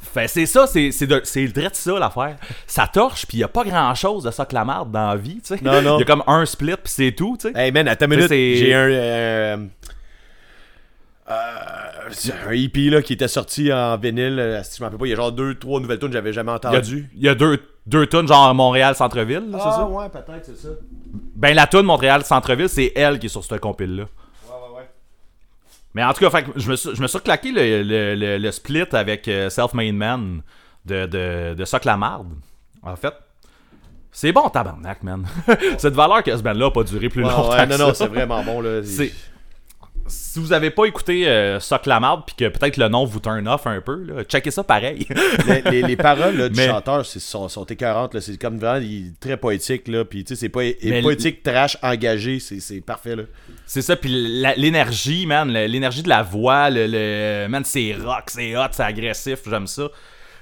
Fait 0.00 0.28
c'est 0.28 0.46
ça, 0.46 0.66
c'est 0.66 0.90
c'est 0.92 1.06
de- 1.06 1.20
c'est 1.24 1.46
direct 1.46 1.76
ça 1.76 1.98
l'affaire. 1.98 2.36
Ça 2.66 2.86
torche, 2.86 3.26
puis 3.26 3.38
il 3.38 3.40
y 3.40 3.44
a 3.44 3.48
pas 3.48 3.64
grand-chose 3.64 4.24
de 4.24 4.30
soc 4.30 4.52
la 4.52 4.64
marde 4.64 4.90
dans 4.90 5.08
la 5.10 5.16
vie, 5.16 5.40
tu 5.44 5.56
sais. 5.56 5.60
Non, 5.62 5.80
non. 5.82 5.96
Il 5.96 6.00
y 6.00 6.02
a 6.02 6.06
comme 6.06 6.24
un 6.26 6.44
split, 6.46 6.74
puis 6.82 6.92
c'est 6.92 7.12
tout, 7.12 7.36
tu 7.40 7.48
sais. 7.52 7.58
Hey 7.58 7.70
man, 7.72 7.86
à 7.88 7.96
ta 7.96 8.06
minute, 8.06 8.28
c'est- 8.28 8.54
j'ai 8.56 8.74
un. 8.74 8.88
euh, 8.90 9.56
euh, 11.30 11.34
c'est 12.10 12.32
un 12.46 12.50
EP 12.52 12.90
là, 12.90 13.02
qui 13.02 13.12
était 13.12 13.28
sorti 13.28 13.72
en 13.72 13.96
vinyle. 13.96 14.38
euh, 14.40 14.62
Si 14.64 14.78
je 14.78 14.82
m'en 14.82 14.86
rappelle 14.86 14.98
pas, 14.98 15.06
il 15.06 15.10
y 15.10 15.12
a 15.12 15.16
genre 15.16 15.32
deux, 15.32 15.54
trois 15.54 15.80
nouvelles 15.80 15.98
tunes 15.98 16.08
que 16.08 16.14
j'avais 16.14 16.32
jamais 16.32 16.50
Il 16.50 16.64
y 16.64 16.66
a, 16.66 16.70
entendues. 16.78 17.10
il 17.14 17.22
y 17.22 17.28
a 17.28 17.34
deux, 17.34 17.58
deux 17.86 18.06
tunes 18.06 18.26
genre 18.26 18.52
Montréal-Centreville, 18.54 19.48
là, 19.50 19.58
c'est 19.60 19.64
Ah 19.68 19.72
ça? 19.76 19.84
ouais, 19.86 20.08
peut-être, 20.08 20.44
c'est 20.44 20.56
ça. 20.56 20.68
Ben 21.36 21.54
la 21.54 21.66
tune 21.66 21.82
Montréal-Centreville, 21.82 22.68
c'est 22.68 22.92
elle 22.96 23.18
qui 23.18 23.26
est 23.26 23.28
sur 23.30 23.42
cette 23.44 23.52
ouais, 23.52 23.68
ouais. 23.68 24.06
Mais 25.94 26.04
en 26.04 26.12
tout 26.12 26.20
cas, 26.20 26.30
fait 26.30 26.46
je 26.56 26.70
me 26.70 26.76
suis, 26.76 26.94
je 26.94 27.02
me 27.02 27.06
suis 27.08 27.18
claqué 27.20 27.50
le, 27.52 27.82
le- 27.82 28.14
le- 28.14 28.38
le 28.38 28.52
split 28.52 28.84
avec 28.92 29.26
euh, 29.28 29.50
Self-Made 29.50 29.94
Man 29.94 30.42
de, 30.86 31.06
de, 31.06 31.54
de 31.54 31.64
Soc 31.64 31.84
la 31.84 31.96
marde. 31.96 32.28
En 32.82 32.94
fait, 32.96 33.12
c'est 34.12 34.32
bon, 34.32 34.48
tabarnak, 34.48 35.02
man. 35.02 35.26
Cette 35.78 35.94
valeur 35.94 36.22
que 36.22 36.36
ce 36.36 36.42
band-là 36.42 36.66
a 36.66 36.70
pas 36.70 36.84
duré 36.84 37.08
plus 37.08 37.24
Ouais, 37.24 37.30
longtemps 37.30 37.50
ouais, 37.50 37.66
que 37.66 37.70
non, 37.72 37.76
ça. 37.78 37.84
non, 37.86 37.94
c'est 37.94 38.06
vraiment 38.06 38.42
bon 38.44 38.60
là. 38.60 38.82
C'est- 38.84 39.12
Si 40.10 40.38
vous 40.38 40.52
avez 40.52 40.70
pas 40.70 40.84
écouté 40.84 41.26
euh, 41.28 41.58
Soc 41.60 41.86
la 41.86 42.00
marde, 42.00 42.22
puis 42.26 42.34
que 42.36 42.48
peut-être 42.48 42.76
le 42.76 42.88
nom 42.88 43.04
vous 43.04 43.20
turn 43.20 43.46
off 43.48 43.66
un 43.66 43.80
peu, 43.80 44.02
là, 44.04 44.24
checkez 44.24 44.50
ça 44.50 44.62
pareil. 44.64 45.06
les, 45.46 45.62
les- 45.70 45.82
les 45.82 45.96
paroles 45.96 46.36
là, 46.36 46.48
du 46.48 46.56
Mais- 46.56 46.66
chanteur 46.68 47.06
c'est- 47.06 47.20
sont, 47.20 47.48
sont 47.48 47.64
écœurantes. 47.64 48.14
là. 48.14 48.20
C'est 48.20 48.36
comme 48.40 48.58
vraiment 48.58 48.80
il 48.84 49.08
est 49.08 49.20
très 49.20 49.36
poétique. 49.36 49.88
Là. 49.88 50.04
Puis 50.04 50.24
tu 50.24 50.34
sais, 50.34 50.40
c'est 50.40 50.48
pas 50.48 50.60
poétique, 51.02 51.42
trash, 51.42 51.76
engagé. 51.82 52.38
C'est 52.40 52.80
parfait. 52.80 53.16
Là. 53.16 53.22
c'est 53.66 53.82
ça, 53.82 53.96
puis 53.96 54.10
l'énergie, 54.56 55.26
man, 55.26 55.50
l'énergie 55.50 56.02
de 56.02 56.08
la 56.08 56.22
voix, 56.22 56.70
le, 56.70 56.86
le- 56.86 57.48
man, 57.48 57.62
c'est 57.64 57.94
rock, 57.94 58.24
c'est 58.28 58.56
hot, 58.56 58.68
c'est 58.72 58.82
agressif, 58.82 59.38
j'aime 59.48 59.66
ça. 59.66 59.88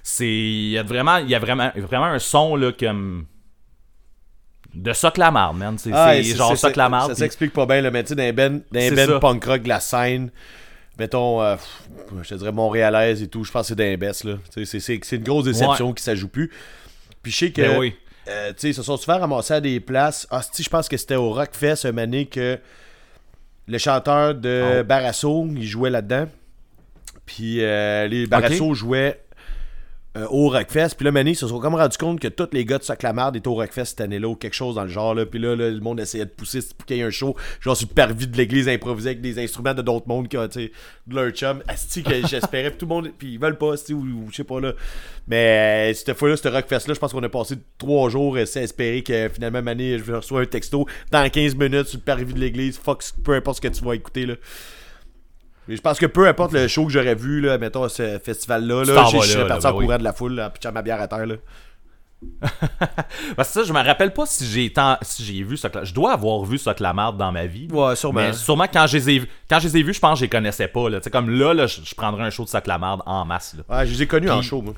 C'est, 0.02 0.26
il 0.26 0.70
y 0.70 0.78
a 0.78 0.83
vraiment, 0.83 1.18
il 1.18 1.28
y 1.28 1.35
a 1.35 1.38
vraiment, 1.38 1.70
vraiment 1.76 2.07
un 2.07 2.18
son 2.18 2.57
là 2.57 2.72
comme 2.72 3.26
de 4.74 4.92
soc 4.92 5.16
la 5.16 5.31
marde, 5.31 5.57
man. 5.57 5.76
C'est 5.78 5.90
Ah, 5.92 6.20
genre 6.22 6.57
soc 6.57 6.76
la 6.76 6.88
marde. 6.88 7.11
Ça 7.12 7.16
s'explique 7.16 7.52
pas 7.52 7.66
bien, 7.66 7.81
là, 7.81 7.90
mais 7.90 8.02
tu 8.04 8.11
sais, 8.11 8.14
les 8.14 8.33
ben, 8.33 8.61
ben 8.70 9.18
punk 9.20 9.44
rock 9.44 9.62
de 9.62 9.68
la 9.68 9.81
scène, 9.81 10.31
mettons, 10.98 11.42
euh, 11.42 11.57
je 12.22 12.28
te 12.28 12.35
dirais 12.35 12.52
montréalaise 12.52 13.22
et 13.22 13.28
tout, 13.28 13.44
je 13.44 13.50
pense 13.50 13.62
que 13.62 13.68
c'est 13.68 13.74
d'un 13.76 13.96
baisse, 13.96 14.24
là. 14.24 14.35
C'est 14.50 15.12
une 15.16 15.22
grosse 15.24 15.44
déception 15.44 15.92
qui 15.92 16.02
ça 16.02 16.14
joue 16.14 16.28
plus. 16.28 16.50
Puis 17.22 17.33
je 17.33 17.38
sais 17.38 17.50
que, 17.50 17.62
Ben 17.62 17.78
oui. 17.78 17.94
euh, 18.28 18.50
tu 18.50 18.54
sais, 18.59 18.68
ils 18.70 18.74
se 18.74 18.83
sont 18.83 18.96
souvent 18.96 19.18
ramassés 19.18 19.54
à 19.54 19.61
des 19.61 19.81
places. 19.81 20.26
Ah, 20.31 20.40
si, 20.52 20.62
je 20.62 20.70
pense 20.70 20.88
que 20.88 20.96
c'était 20.96 21.16
au 21.16 21.31
Rockfest, 21.33 21.85
un 21.87 21.98
année 21.98 22.26
que 22.26 22.59
le 23.66 23.78
chanteur 23.78 24.35
de 24.35 24.81
Oh. 24.81 24.85
Barasso, 24.85 25.46
il 25.57 25.66
jouait 25.66 25.90
là-dedans. 25.90 26.26
Puis 27.26 27.62
euh, 27.62 28.07
les 28.07 28.26
Barasso 28.26 28.72
jouaient 28.74 29.20
euh, 30.16 30.26
au 30.30 30.48
Rockfest. 30.48 30.94
Puis 30.96 31.04
là, 31.04 31.12
Mané, 31.12 31.32
ils 31.32 31.36
se 31.36 31.46
sont 31.46 31.60
comme 31.60 31.74
rendu 31.74 31.98
compte 31.98 32.18
que 32.18 32.28
tous 32.28 32.48
les 32.52 32.64
gars 32.64 32.78
de 32.78 32.82
Saclamard 32.82 33.36
étaient 33.36 33.46
au 33.46 33.54
Rockfest 33.54 33.84
cette 33.84 34.00
année-là 34.00 34.26
ou 34.28 34.36
quelque 34.36 34.54
chose 34.54 34.76
dans 34.76 34.84
le 34.84 34.88
genre. 34.88 35.14
Là. 35.14 35.26
Puis 35.26 35.38
là, 35.38 35.54
le 35.54 35.78
monde 35.80 36.00
essayait 36.00 36.24
de 36.24 36.30
pousser 36.30 36.60
pour 36.76 36.86
qu'il 36.86 36.96
y 36.96 37.00
ait 37.00 37.04
un 37.04 37.10
show, 37.10 37.36
genre 37.60 37.76
sur 37.76 37.88
le 37.88 37.94
parvis 37.94 38.26
de 38.26 38.36
l'église 38.36 38.68
improvisé 38.68 39.10
avec 39.10 39.20
des 39.20 39.38
instruments 39.38 39.74
de 39.74 39.82
d'autres 39.82 40.08
mondes, 40.08 40.28
qui 40.28 40.38
ont, 40.38 40.46
de 40.46 40.70
leur 41.10 41.30
chum. 41.32 41.62
Asti 41.68 42.02
que 42.02 42.26
j'espérais. 42.26 42.70
Puis 42.70 42.78
tout 42.78 42.86
le 42.86 42.94
monde, 42.94 43.10
puis 43.18 43.32
ils 43.32 43.38
veulent 43.38 43.58
pas, 43.58 43.74
ou, 43.90 44.28
je 44.30 44.36
sais 44.36 44.44
pas 44.44 44.60
là. 44.60 44.72
Mais 45.26 45.90
euh, 45.90 45.94
cette 45.94 46.16
fois-là, 46.16 46.36
ce 46.38 46.48
Rockfest-là, 46.48 46.94
je 46.94 46.98
pense 46.98 47.12
qu'on 47.12 47.22
a 47.22 47.28
passé 47.28 47.56
trois 47.76 48.08
jours 48.08 48.36
à 48.36 48.40
espérer 48.40 49.02
que 49.02 49.28
finalement, 49.28 49.62
Mané, 49.62 49.98
je 49.98 50.12
reçois 50.12 50.40
un 50.40 50.46
texto 50.46 50.86
dans 51.10 51.28
15 51.28 51.54
minutes 51.54 51.86
sur 51.86 51.98
le 51.98 52.04
parvis 52.04 52.32
de 52.32 52.40
l'église. 52.40 52.78
Fuck, 52.78 53.04
peu 53.22 53.34
importe 53.34 53.56
ce 53.56 53.68
que 53.68 53.74
tu 53.74 53.84
vas 53.84 53.94
écouter 53.94 54.24
là. 54.24 54.34
Je 55.68 55.81
pense 55.81 55.98
que 55.98 56.07
peu 56.07 56.26
importe 56.26 56.52
le 56.52 56.66
show 56.66 56.87
que 56.87 56.92
j'aurais 56.92 57.14
vu, 57.14 57.40
là, 57.40 57.59
mettons, 57.59 57.85
à 57.85 57.88
ce 57.88 58.18
festival-là, 58.18 58.85
là, 58.85 59.04
je 59.12 59.18
serais 59.20 59.46
parti 59.46 59.66
en 59.66 59.70
ben 59.70 59.76
oui. 59.76 59.85
courant 59.85 59.98
de 59.98 60.04
la 60.04 60.12
foule, 60.12 60.35
là, 60.35 60.50
pitchant 60.50 60.72
ma 60.72 60.83
bière 60.83 61.00
à 61.00 61.09
terre. 61.09 61.26
Là. 61.26 61.35
Parce 63.37 63.48
que 63.48 63.54
ça, 63.61 63.62
je 63.64 63.72
me 63.72 63.83
rappelle 63.83 64.12
pas 64.12 64.26
si 64.26 64.44
j'ai 64.44 64.72
tant, 64.72 64.98
si 65.02 65.24
j'ai 65.24 65.42
vu 65.42 65.57
la... 65.62 65.85
Je 65.85 65.94
dois 65.94 66.12
avoir 66.12 66.44
vu 66.44 66.59
marde 66.94 67.16
dans 67.16 67.31
ma 67.31 67.46
vie. 67.46 67.68
Ouais, 67.70 67.94
sûrement. 67.94 68.20
Mais 68.20 68.33
sûrement 68.33 68.66
quand 68.72 68.87
je 68.87 68.96
les 68.96 69.11
ai, 69.11 69.22
quand 69.48 69.61
je 69.61 69.68
les 69.68 69.78
ai 69.78 69.83
vus, 69.83 69.94
je 69.94 70.00
pense 70.00 70.14
que 70.14 70.18
je 70.20 70.24
les 70.24 70.28
connaissais 70.28 70.68
pas. 70.68 70.88
Là. 70.88 71.00
Comme 71.12 71.31
là, 71.31 71.54
là 71.54 71.66
je, 71.66 71.94
prendrais 71.94 72.24
un 72.24 72.31
show 72.31 72.44
de 72.44 72.48
Soc 72.48 72.66
la 72.66 72.78
marde 72.78 73.02
en 73.07 73.24
masse. 73.24 73.57
Là. 73.57 73.76
Ouais, 73.76 73.87
je 73.87 73.92
les 73.92 74.02
ai 74.02 74.07
connus 74.07 74.31
en 74.31 74.40
Puis- 74.40 74.48
show, 74.48 74.62
moi. 74.62 74.74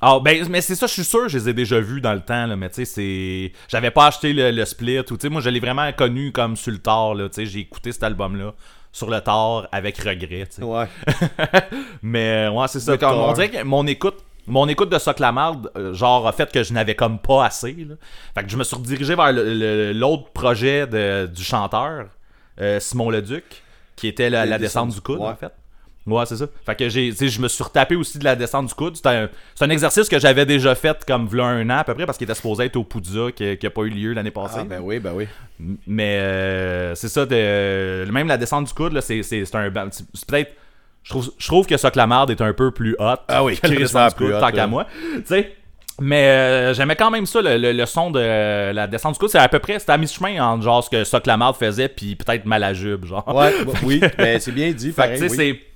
Ah, 0.00 0.20
ben, 0.22 0.46
mais 0.48 0.60
c'est 0.60 0.76
ça, 0.76 0.86
je 0.86 0.92
suis 0.92 1.04
sûr, 1.04 1.28
je 1.28 1.38
les 1.38 1.48
ai 1.48 1.52
déjà 1.52 1.80
vus 1.80 2.00
dans 2.00 2.14
le 2.14 2.20
temps, 2.20 2.46
là, 2.46 2.54
mais 2.54 2.68
tu 2.68 2.76
sais, 2.76 2.84
c'est. 2.84 3.52
J'avais 3.66 3.90
pas 3.90 4.06
acheté 4.06 4.32
le, 4.32 4.52
le 4.52 4.64
split, 4.64 5.00
ou 5.00 5.02
tu 5.02 5.16
sais, 5.22 5.28
moi, 5.28 5.40
je 5.40 5.50
l'ai 5.50 5.58
vraiment 5.58 5.90
connu 5.92 6.30
comme 6.30 6.54
sur 6.54 6.70
le 6.70 6.78
tard, 6.78 7.14
là, 7.14 7.28
tu 7.28 7.34
sais, 7.34 7.46
j'ai 7.46 7.58
écouté 7.60 7.90
cet 7.90 8.04
album-là 8.04 8.54
sur 8.98 9.08
le 9.10 9.20
tard 9.20 9.68
avec 9.72 9.96
regret. 9.98 10.48
Ouais. 10.60 10.86
Mais, 12.02 12.48
euh, 12.48 12.50
ouais, 12.50 12.68
c'est 12.68 12.80
ça. 12.80 12.96
Comme, 12.98 13.18
on 13.18 13.32
dirait 13.32 13.48
que 13.50 13.62
mon 13.62 13.86
écoute. 13.86 14.16
Mon 14.50 14.66
écoute 14.66 14.88
de 14.88 14.98
Soc 14.98 15.20
euh, 15.20 15.92
genre, 15.92 16.26
a 16.26 16.32
fait 16.32 16.50
que 16.50 16.62
je 16.62 16.72
n'avais 16.72 16.94
comme 16.94 17.18
pas 17.18 17.44
assez. 17.44 17.72
Là. 17.86 17.96
Fait 18.34 18.44
que 18.44 18.48
je 18.48 18.56
me 18.56 18.64
suis 18.64 18.76
redirigé 18.76 19.14
vers 19.14 19.30
l'autre 19.30 20.30
projet 20.32 20.86
de- 20.86 21.26
du 21.26 21.44
chanteur, 21.44 22.06
euh, 22.58 22.80
Simon 22.80 23.10
Leduc, 23.10 23.44
qui 23.94 24.08
était 24.08 24.30
la, 24.30 24.46
La 24.46 24.56
descente, 24.56 24.88
du 24.88 25.02
coude, 25.02 25.18
ouais. 25.18 25.26
en 25.28 25.36
fait. 25.36 25.52
Ouais, 26.10 26.26
c'est 26.26 26.36
ça. 26.36 26.46
Fait 26.66 26.74
que 26.74 26.88
j'ai, 26.88 27.12
je 27.12 27.40
me 27.40 27.48
suis 27.48 27.62
retapé 27.64 27.96
aussi 27.96 28.18
de 28.18 28.24
la 28.24 28.36
descente 28.36 28.66
du 28.66 28.74
coude. 28.74 28.96
C'est 28.96 29.06
un, 29.06 29.28
un 29.60 29.70
exercice 29.70 30.08
que 30.08 30.18
j'avais 30.18 30.46
déjà 30.46 30.74
fait 30.74 31.04
comme 31.06 31.26
v'là 31.26 31.44
un 31.46 31.68
an 31.70 31.78
à 31.78 31.84
peu 31.84 31.94
près 31.94 32.06
parce 32.06 32.18
qu'il 32.18 32.24
était 32.24 32.34
supposé 32.34 32.64
être 32.64 32.76
au 32.76 32.84
Poudza 32.84 33.32
qui, 33.34 33.56
qui 33.56 33.66
a 33.66 33.70
pas 33.70 33.82
eu 33.82 33.90
lieu 33.90 34.12
l'année 34.12 34.30
passée. 34.30 34.60
Ah, 34.60 34.64
ben 34.64 34.80
oui, 34.82 34.98
ben 34.98 35.12
oui. 35.14 35.26
Mais 35.86 36.18
euh, 36.20 36.94
c'est 36.94 37.08
ça, 37.08 37.26
de, 37.26 38.10
même 38.10 38.28
la 38.28 38.36
descente 38.36 38.66
du 38.66 38.72
coude, 38.74 38.92
là, 38.92 39.00
c'est, 39.00 39.22
un. 39.54 39.70
Peut-être. 39.70 40.52
Je 41.04 41.10
trouve, 41.10 41.30
je 41.38 41.46
trouve 41.46 41.66
que 41.66 41.76
ça 41.76 41.90
Marde 42.06 42.30
est 42.30 42.40
un 42.40 42.52
peu 42.52 42.70
plus 42.70 42.94
hot. 42.98 43.14
Ah 43.28 43.42
oui, 43.44 43.56
que 43.58 43.66
la 43.66 43.76
descente 43.76 44.10
du 44.10 44.24
coude, 44.24 44.32
hot, 44.34 44.40
tant 44.40 44.50
qu'à 44.50 44.66
moi. 44.66 44.86
Tu 45.16 45.22
sais. 45.24 45.54
Mais 46.00 46.28
euh, 46.28 46.74
j'aimais 46.74 46.94
quand 46.94 47.10
même 47.10 47.26
ça, 47.26 47.42
le, 47.42 47.56
le- 47.56 47.72
le 47.72 47.86
son 47.86 48.12
de 48.12 48.20
euh, 48.22 48.72
la 48.72 48.86
descente 48.86 49.14
du 49.14 49.18
coude. 49.18 49.30
C'est 49.30 49.38
à 49.38 49.48
peu 49.48 49.58
près, 49.58 49.78
c'était 49.80 49.92
à 49.92 49.98
mi-chemin 49.98 50.40
entre 50.40 50.62
genre 50.62 50.84
ce 50.84 50.90
que 50.90 51.02
Soc 51.02 51.26
Lamarde 51.26 51.56
faisait, 51.56 51.88
puis 51.88 52.14
peut-être 52.14 52.44
Malajube, 52.44 53.04
genre. 53.04 53.26
Ouais, 53.34 53.52
oui, 53.82 54.00
mais 54.16 54.38
c'est 54.38 54.52
bien 54.52 54.70
dit. 54.70 54.92
Fait 54.92 54.94
que, 54.94 54.96
pareil, 54.96 55.20
tu 55.20 55.28
sais, 55.28 55.36
oui. 55.36 55.58
c'est. 55.60 55.67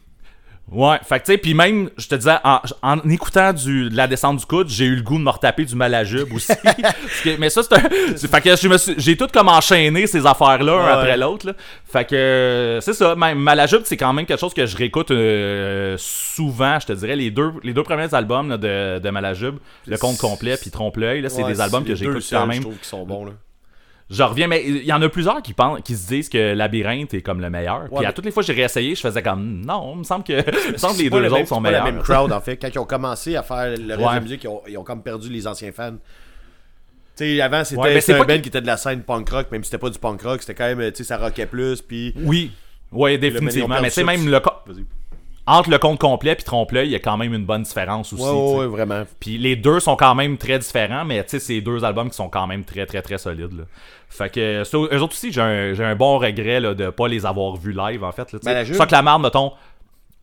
Ouais, 0.71 0.97
fait 1.07 1.21
que, 1.21 1.27
tu 1.27 1.33
sais, 1.33 1.39
puis 1.39 1.53
même, 1.53 1.91
je 1.99 2.09
te 2.09 2.15
disais, 2.15 2.37
en, 2.45 2.61
en 2.83 2.99
écoutant 3.11 3.53
du, 3.53 3.91
de 3.91 3.97
la 3.97 4.07
descente 4.07 4.39
du 4.39 4.47
coude, 4.47 4.71
j'ai 4.71 4.87
eu 4.87 4.97
le 4.97 5.03
goût 5.03 5.19
de 5.19 5.23
me 5.23 5.29
retaper 5.29 5.67
du 5.67 5.75
malajube 5.75 6.33
aussi. 6.33 6.53
Que- 7.25 7.37
mais 7.37 7.51
ça, 7.51 7.63
c'est 7.63 7.75
un. 7.75 7.81
Fait 8.17 8.41
que 8.41 8.57
je 8.57 8.95
j'ai 8.97 9.17
tout 9.17 9.27
comme 9.31 9.49
enchaîné 9.49 10.07
ces 10.07 10.25
affaires-là, 10.25 10.73
un 10.73 10.87
après 10.87 11.17
l'autre. 11.19 11.55
Fait 11.85 12.07
que, 12.09 12.79
c'est 12.81 12.95
ça, 12.95 13.15
même 13.17 13.39
malajube, 13.39 13.83
c'est 13.85 13.99
quand 13.99 14.13
même 14.15 14.25
quelque 14.25 14.41
chose 14.41 14.55
que 14.55 14.65
je 14.65 14.75
réécoute 14.77 15.11
euh, 15.11 15.97
souvent, 15.99 16.79
je 16.81 16.87
te 16.87 16.93
dirais. 16.95 17.17
Les 17.17 17.31
deux, 17.31 17.53
les 17.63 17.75
deux 17.75 17.83
premiers 17.83 18.15
albums 18.15 18.49
là, 18.49 18.57
de, 18.57 18.99
de 18.99 19.11
malajube, 19.11 19.57
Le 19.87 19.99
Compte 19.99 20.17
Complet 20.17 20.57
puis 20.57 20.71
Trompe-l'œil, 20.71 21.21
là, 21.21 21.29
c'est 21.29 21.43
Ouais, 21.43 21.53
des 21.53 21.61
albums 21.61 21.85
que 21.85 21.95
j'écoute 21.95 22.25
quand 22.31 22.45
Je 22.45 22.49
même. 22.49 22.61
trouve 22.63 22.77
qu'ils 22.77 22.85
sont 22.87 23.05
bons, 23.05 23.27
là. 23.27 23.33
Je 24.13 24.23
reviens, 24.23 24.47
mais 24.47 24.63
il 24.65 24.85
y 24.85 24.93
en 24.93 25.01
a 25.03 25.09
plusieurs 25.09 25.41
qui 25.43 25.55
pensent, 25.55 25.81
qui 25.83 25.97
se 25.97 26.07
disent 26.09 26.29
que 26.29 26.53
Labyrinthe 26.55 27.15
est 27.15 27.23
comme 27.23 27.41
le 27.41 27.49
meilleur. 27.51 27.85
Puis 27.89 27.99
Ouais, 27.99 28.07
à 28.07 28.13
toutes 28.13 28.25
les 28.27 28.31
fois 28.31 28.43
que 28.43 28.47
j'ai 28.47 28.53
réessayé, 28.53 28.95
je 28.95 29.01
faisais 29.01 29.23
comme 29.23 29.65
non, 29.65 29.93
il 29.95 29.99
me 30.01 30.05
semble 30.05 30.23
que, 30.25 30.33
me 30.73 30.77
semble 30.77 30.95
que 30.95 30.99
les 30.99 31.05
C'est 31.05 31.11
deux 31.11 31.21
le 31.21 31.27
autres 31.27 31.37
même- 31.37 31.47
sont 31.47 31.55
c'est 31.57 31.61
meilleurs. 31.63 31.85
la 31.87 31.91
même 31.93 32.03
crowd, 32.03 32.31
en 32.33 32.41
fait. 32.41 32.57
Quand 32.59 32.69
ils 32.73 32.79
ont 32.79 32.85
commencé 32.85 33.35
à 33.37 33.43
faire 33.43 33.67
le 33.69 33.71
reste 33.71 33.83
de 33.89 33.97
Ouais. 34.05 34.15
la 34.15 34.21
musique, 34.21 34.45
ils 34.45 34.49
ont, 34.49 34.61
ils 34.69 34.77
ont 34.79 34.85
comme 34.85 35.03
perdu 35.03 35.29
les 35.31 35.47
anciens 35.47 35.73
fans. 35.73 35.97
Tu 37.17 37.25
sais, 37.37 37.41
avant, 37.41 37.65
c'était 37.65 37.81
Ouais, 37.81 38.01
c'est 38.01 38.15
un 38.15 38.25
band 38.25 38.39
qui 38.41 38.49
était 38.49 38.61
de 38.61 38.67
la 38.67 38.77
scène 38.77 39.03
punk 39.03 39.29
rock, 39.29 39.51
même 39.53 39.63
si 39.65 39.71
c'était 39.71 39.81
pas 39.81 39.91
du 39.91 39.99
punk 39.99 40.23
rock, 40.23 40.41
c'était 40.41 40.55
quand 40.55 40.75
même, 40.75 40.91
tu 40.93 40.99
sais, 40.99 41.05
ça 41.05 41.19
rockait 41.19 41.47
plus, 41.47 41.83
puis... 41.83 42.15
Oui, 42.17 42.53
ouais, 42.91 43.19
définitivement. 43.19 43.77
Mais 43.83 43.91
c'est 43.91 44.05
même 44.05 44.29
le 44.29 44.41
entre 45.45 45.71
le 45.71 45.79
compte 45.79 45.99
complet 45.99 46.37
puis 46.37 46.45
trompe-l'œil, 46.45 46.87
il 46.87 46.93
y 46.93 46.95
a 46.95 47.01
quand 47.01 47.17
même 47.17 47.35
une 47.35 47.45
bonne 47.45 47.65
différence 47.65 48.13
aussi. 48.13 48.23
Ouais, 48.23 48.31
ouais, 48.31 48.57
ouais, 48.61 48.67
vraiment. 48.67 49.03
Puis 49.19 49.39
les 49.39 49.57
deux 49.57 49.81
sont 49.81 49.97
quand 49.97 50.15
même 50.15 50.39
très 50.39 50.57
différents, 50.61 51.05
mais 51.05 51.21
tu 51.25 51.31
sais, 51.31 51.41
c'est 51.41 51.61
deux 51.61 51.83
albums 51.85 52.09
qui 52.11 52.15
sont 52.15 52.29
quand 52.29 52.47
même 52.47 52.65
très, 52.65 52.87
très, 52.87 53.03
très 53.03 53.19
solides. 53.19 53.53
Là. 53.59 53.65
Fait 54.15 54.29
que, 54.31 54.63
ça, 54.65 54.77
eux 54.77 55.01
autres 55.01 55.15
aussi, 55.15 55.33
j'ai 55.33 55.41
un, 55.41 55.73
j'ai 55.73 55.85
un 55.85 55.97
bon 55.97 56.19
regret 56.19 56.61
là, 56.61 56.75
de 56.75 56.91
pas 56.91 57.09
les 57.09 57.25
avoir 57.25 57.57
vus 57.57 57.73
live, 57.73 58.05
en 58.05 58.13
fait. 58.13 58.31
Là, 58.33 58.39
ça 58.75 58.85
que 58.87 58.93
la 58.93 59.01
marde, 59.03 59.23
mettons. 59.23 59.53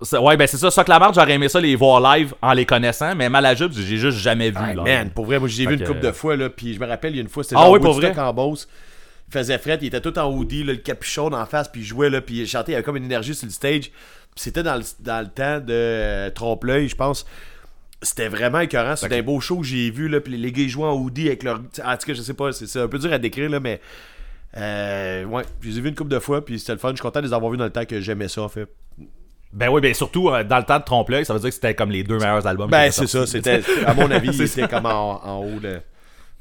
c'est- 0.04 0.18
Ouais, 0.20 0.38
ben 0.38 0.46
c'est 0.48 0.58
ça. 0.58 0.70
Ça 0.70 0.84
que 0.84 0.92
la 0.92 1.00
marde, 1.00 1.16
j'aurais 1.16 1.34
aimé 1.34 1.50
ça 1.50 1.60
les 1.60 1.76
voir 1.76 2.00
live 2.16 2.34
en 2.42 2.54
les 2.54 2.66
connaissant, 2.66 3.16
mais 3.16 3.30
Malajube, 3.30 3.72
j'ai 3.74 3.98
juste 3.98 4.20
jamais 4.20 4.52
vu 4.52 4.58
Ah, 4.60 4.74
man, 4.76 5.10
pour 5.10 5.26
vrai, 5.26 5.40
moi 5.40 5.48
j'ai 5.50 5.66
vu 5.66 5.74
une 5.74 5.84
couple 5.84 6.02
de 6.02 6.12
fois, 6.12 6.36
là, 6.36 6.50
puis 6.50 6.76
je 6.76 6.80
me 6.80 6.86
rappelle, 6.86 7.14
il 7.14 7.16
y 7.16 7.20
a 7.20 7.24
une 7.24 7.30
fois, 7.30 7.44
c'était 7.44 7.56
Ah 7.58 7.70
oui, 7.72 7.80
pour 7.80 7.94
vrai? 7.96 8.18
en 8.18 8.34
Beauce. 8.34 8.68
Il 9.28 9.34
faisait 9.34 9.58
fret, 9.58 9.78
il 9.82 9.88
était 9.88 10.02
tout 10.02 10.18
en 10.20 10.32
hoodie, 10.32 10.64
là, 10.64 10.74
le 10.74 10.80
capuchon 10.80 11.32
en 11.34 11.46
face, 11.48 11.68
puis 11.68 11.82
il 11.82 11.86
jouait, 11.86 12.10
là, 12.10 12.22
puis 12.22 12.42
il 12.42 12.48
chantait, 12.48 12.72
il 12.72 12.76
avait 12.76 12.84
comme 12.84 12.98
une 12.98 13.06
énergie 13.06 13.34
sur 13.36 13.46
le 13.48 13.52
stage. 13.52 13.90
Puis 13.92 14.44
c'était 14.44 14.64
dans 14.64 14.76
le, 14.76 14.84
dans 15.02 15.20
le 15.22 15.28
temps 15.28 15.58
de 15.60 15.66
euh, 15.74 16.30
Trompe-l'œil, 16.30 16.88
je 16.88 16.96
pense. 16.96 17.26
C'était 18.02 18.30
vraiment 18.30 18.60
écœurant. 18.62 18.96
C'était 18.96 19.18
un 19.18 19.24
beau 19.24 19.40
show 19.42 19.58
que 19.58 19.66
j'ai 19.66 19.90
vu, 19.92 20.08
là, 20.08 20.22
puis 20.22 20.38
les 20.38 20.52
gars 20.52 20.64
ils 20.64 20.70
jouaient 20.70 20.88
en 20.88 20.96
hoodie 20.96 21.28
avec 21.28 21.44
leur... 21.44 21.58
En 21.58 21.98
tout 21.98 22.06
cas, 22.08 22.14
je 22.14 22.22
sais 22.22 22.34
pas, 22.34 22.52
c'est 22.54 22.66
c'est 22.68 22.80
un 22.80 22.88
peu 22.88 22.98
dur 23.00 23.12
à 23.12 23.18
décrire, 23.18 23.50
là, 23.50 23.60
mais... 23.60 23.82
Euh, 24.58 25.26
ouais, 25.26 25.44
je 25.62 25.70
les 25.70 25.78
ai 25.78 25.82
vus 25.82 25.90
une 25.90 25.96
couple 25.96 26.10
de 26.10 26.20
fois, 26.20 26.44
puis 26.44 26.60
c'était 26.60 26.72
le 26.72 26.80
fun. 26.80 26.90
Je 26.90 26.96
suis 26.96 27.02
content 27.04 27.20
de 27.22 27.28
les 27.28 27.34
avoir 27.34 27.52
vus 27.52 27.58
dans 27.58 27.66
le 27.66 27.70
temps 27.70 27.86
que 27.86 28.00
j'aimais 28.02 28.28
ça, 28.28 28.42
en 28.42 28.50
fait. 28.50 28.68
Ben 29.52 29.70
oui, 29.70 29.82
ben 29.82 29.94
surtout 29.94 30.30
euh, 30.30 30.44
dans 30.44 30.58
le 30.58 30.64
temps 30.64 30.80
de 30.80 30.84
trompe-l'œil, 30.84 31.26
ça 31.26 31.34
veut 31.34 31.40
dire 31.40 31.50
que 31.50 31.56
c'était 31.56 31.74
comme 31.76 31.92
les 31.92 32.04
deux 32.04 32.18
meilleurs 32.18 32.46
albums. 32.46 32.70
Ben, 32.70 32.92
c'est 32.92 33.08
ça. 33.08 33.26
C'était, 33.26 33.62
à 33.86 33.94
mon 33.94 34.10
avis, 34.12 34.34
C'est 34.34 34.48
c'était 34.48 34.68
comme 34.68 34.86
en, 34.86 35.26
en 35.26 35.38
haut 35.44 35.60
de, 35.60 35.80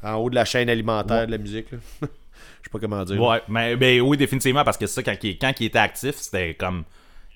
en 0.02 0.14
haut 0.14 0.30
de 0.30 0.34
la 0.34 0.44
chaîne 0.44 0.68
alimentaire 0.70 1.26
de 1.26 1.32
la 1.32 1.38
musique. 1.38 1.70
là. 1.72 1.78
Je 2.02 2.06
sais 2.06 2.70
pas 2.72 2.78
comment 2.80 3.04
dire. 3.04 3.20
Ouais, 3.22 3.40
mais 3.48 3.76
ben 3.76 4.00
oui, 4.02 4.16
définitivement, 4.16 4.64
parce 4.64 4.76
que 4.76 4.86
c'est 4.86 4.94
ça, 4.94 5.02
quand 5.02 5.16
il, 5.24 5.38
quand 5.38 5.52
il 5.60 5.66
était 5.66 5.78
actif, 5.78 6.16
c'était 6.16 6.54
comme. 6.54 6.84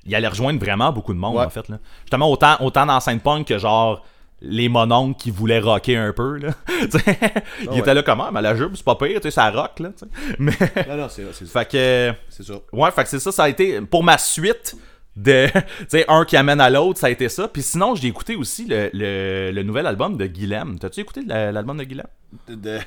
Il 0.05 0.15
allait 0.15 0.29
rejoindre 0.29 0.59
vraiment 0.59 0.93
beaucoup 0.93 1.15
de 1.15 1.19
monde, 1.19 1.37
Ouais. 1.37 1.45
en 1.45 1.51
fait. 1.51 1.69
Là. 1.69 1.79
Justement, 2.03 2.29
autant, 2.31 2.57
autant 2.61 2.85
dans 2.87 2.99
punk 3.23 3.47
que 3.47 3.57
genre 3.57 4.05
les 4.45 4.69
mononcles 4.69 5.19
qui 5.21 5.31
voulaient 5.31 5.61
rocker 5.61 5.97
un 5.97 6.13
peu. 6.13 6.37
Là. 6.39 6.51
Tu 6.83 6.99
sais, 6.99 7.19
il 7.63 7.69
ouais. 7.71 7.79
était 7.79 7.95
là 7.95 8.03
comment, 8.03 8.31
mais 8.33 8.43
la 8.43 8.57
jupe, 8.57 8.73
c'est 8.77 8.85
pas 8.85 8.97
pire, 8.97 9.21
tu 9.21 9.23
sais, 9.23 9.31
ça 9.31 9.49
rock. 9.51 9.79
Là, 9.79 9.91
mais, 10.39 10.53
Non, 10.89 10.97
non, 10.97 11.09
c'est, 11.09 11.25
c'est, 11.33 11.47
fait 11.49 11.69
que. 11.71 12.13
c'est 12.29 12.43
ça. 12.45 12.55
Ouais, 12.73 12.91
fait 12.91 13.05
que 13.05 13.09
c'est 13.09 13.21
ça, 13.21 13.31
ça 13.33 13.45
a 13.45 13.49
été. 13.49 13.81
Pour 13.83 14.03
ma 14.03 14.19
suite 14.19 14.77
de. 15.17 15.47
Tu 15.81 15.87
sais, 15.89 16.05
un 16.09 16.25
qui 16.25 16.37
amène 16.37 16.61
à 16.61 16.71
l'autre, 16.71 16.99
ça 16.99 17.07
a 17.07 17.11
été 17.11 17.29
ça. 17.29 17.47
Puis 17.49 17.63
sinon, 17.63 17.95
j'ai 17.95 18.09
écouté 18.09 18.35
aussi 18.35 18.67
le, 18.67 18.91
le, 18.93 19.51
le 19.53 19.63
nouvel 19.63 19.87
album 19.87 20.17
de 20.17 20.27
Guilhem. 20.27 20.79
T'as-tu 20.79 21.01
écouté 21.01 21.23
la- 21.27 21.53
l'album 21.53 21.79
de 21.79 21.85
Guilhem? 21.85 22.07
De, 22.49 22.55
de, 22.57 22.79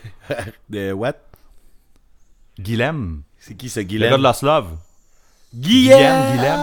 de 0.69 0.91
what? 0.91 1.13
Guilhem. 2.59 3.21
C'est 3.37 3.55
qui 3.55 3.69
ce 3.69 3.79
Le 3.79 3.85
Guilhem? 3.85 4.09
gars 4.11 4.17
de 4.17 4.23
Lost 4.23 4.41
Love. 4.43 4.67
Guilhem! 5.53 6.33
Guilhem. 6.33 6.59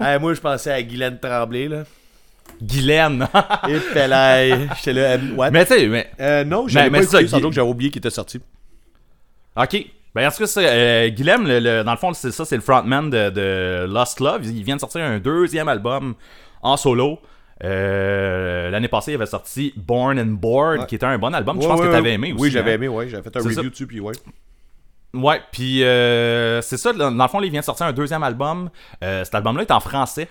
Hey, 0.00 0.18
moi, 0.20 0.34
je 0.34 0.40
pensais 0.40 0.72
à 0.72 0.82
Guylaine 0.82 1.18
Tremblay, 1.18 1.68
là. 1.68 1.84
Guylaine. 2.62 3.28
Et 3.68 3.78
pelaille. 3.92 4.68
J'étais 4.76 4.92
là, 4.92 5.00
euh, 5.12 5.18
what? 5.36 5.50
mais 5.50 5.64
tu 5.66 5.74
sais, 5.74 5.86
mais. 5.86 6.10
Euh, 6.20 6.44
non, 6.44 6.66
j'avais 6.68 6.90
mais 6.90 6.98
pas 7.00 7.04
c'est 7.06 7.26
ça, 7.26 7.38
sans 7.40 7.48
que 7.48 7.52
j'avais 7.54 7.68
oublié 7.68 7.90
qu'il 7.90 7.98
était 8.00 8.10
sorti. 8.10 8.40
Ok. 9.56 9.84
Ben, 10.14 10.26
en 10.26 10.30
tout 10.30 10.38
cas, 10.38 10.46
c'est, 10.46 10.66
euh, 10.66 11.08
Guilhem, 11.10 11.46
le- 11.46 11.60
le- 11.60 11.84
dans 11.84 11.90
le 11.92 11.96
fond, 11.98 12.12
c'est 12.14 12.30
ça, 12.30 12.44
c'est 12.44 12.56
le 12.56 12.62
frontman 12.62 13.10
de, 13.10 13.30
de 13.30 13.86
Lost 13.88 14.20
Love. 14.20 14.44
Il 14.46 14.64
vient 14.64 14.76
de 14.76 14.80
sortir 14.80 15.02
un 15.04 15.18
deuxième 15.18 15.68
album 15.68 16.14
en 16.62 16.76
solo. 16.76 17.18
Euh, 17.64 18.70
L'année 18.70 18.88
passée, 18.88 19.12
il 19.12 19.14
avait 19.16 19.26
sorti 19.26 19.72
Born 19.76 20.18
and 20.18 20.26
Bored, 20.40 20.80
Ouais. 20.80 20.86
qui 20.86 20.94
était 20.94 21.06
un 21.06 21.18
bon 21.18 21.34
album. 21.34 21.60
je 21.60 21.66
pense 21.66 21.80
que 21.80 21.86
t'avais 21.90 22.14
aimé 22.14 22.32
aussi. 22.32 22.42
Oui, 22.42 22.50
j'avais 22.50 22.72
hein. 22.72 22.74
aimé, 22.74 22.88
ouais. 22.88 23.08
J'avais 23.08 23.22
fait 23.22 23.36
un 23.36 23.40
C'est 23.40 23.48
review 23.48 23.70
dessus, 23.70 23.86
puis 23.86 24.00
ouais. 24.00 24.14
Ouais, 25.14 25.40
puis 25.52 25.82
euh, 25.84 26.60
c'est 26.62 26.76
ça, 26.76 26.92
dans 26.92 27.10
le 27.10 27.28
fond, 27.28 27.40
il 27.42 27.50
vient 27.50 27.60
de 27.60 27.64
sortir 27.64 27.86
un 27.86 27.92
deuxième 27.92 28.22
album. 28.22 28.70
Euh, 29.02 29.24
cet 29.24 29.34
album-là 29.34 29.62
est 29.62 29.70
en 29.70 29.80
français, 29.80 30.28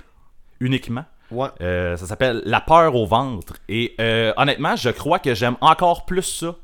uniquement. 0.59 1.03
Ouais. 1.31 1.47
Euh, 1.61 1.97
ça 1.97 2.05
s'appelle 2.05 2.41
La 2.45 2.61
peur 2.61 2.95
au 2.95 3.05
ventre. 3.05 3.53
Et 3.67 3.95
euh, 3.99 4.31
honnêtement, 4.37 4.75
je 4.75 4.89
crois 4.89 5.19
que 5.19 5.33
j'aime 5.33 5.55
encore 5.61 6.05
plus 6.05 6.21
ça 6.23 6.55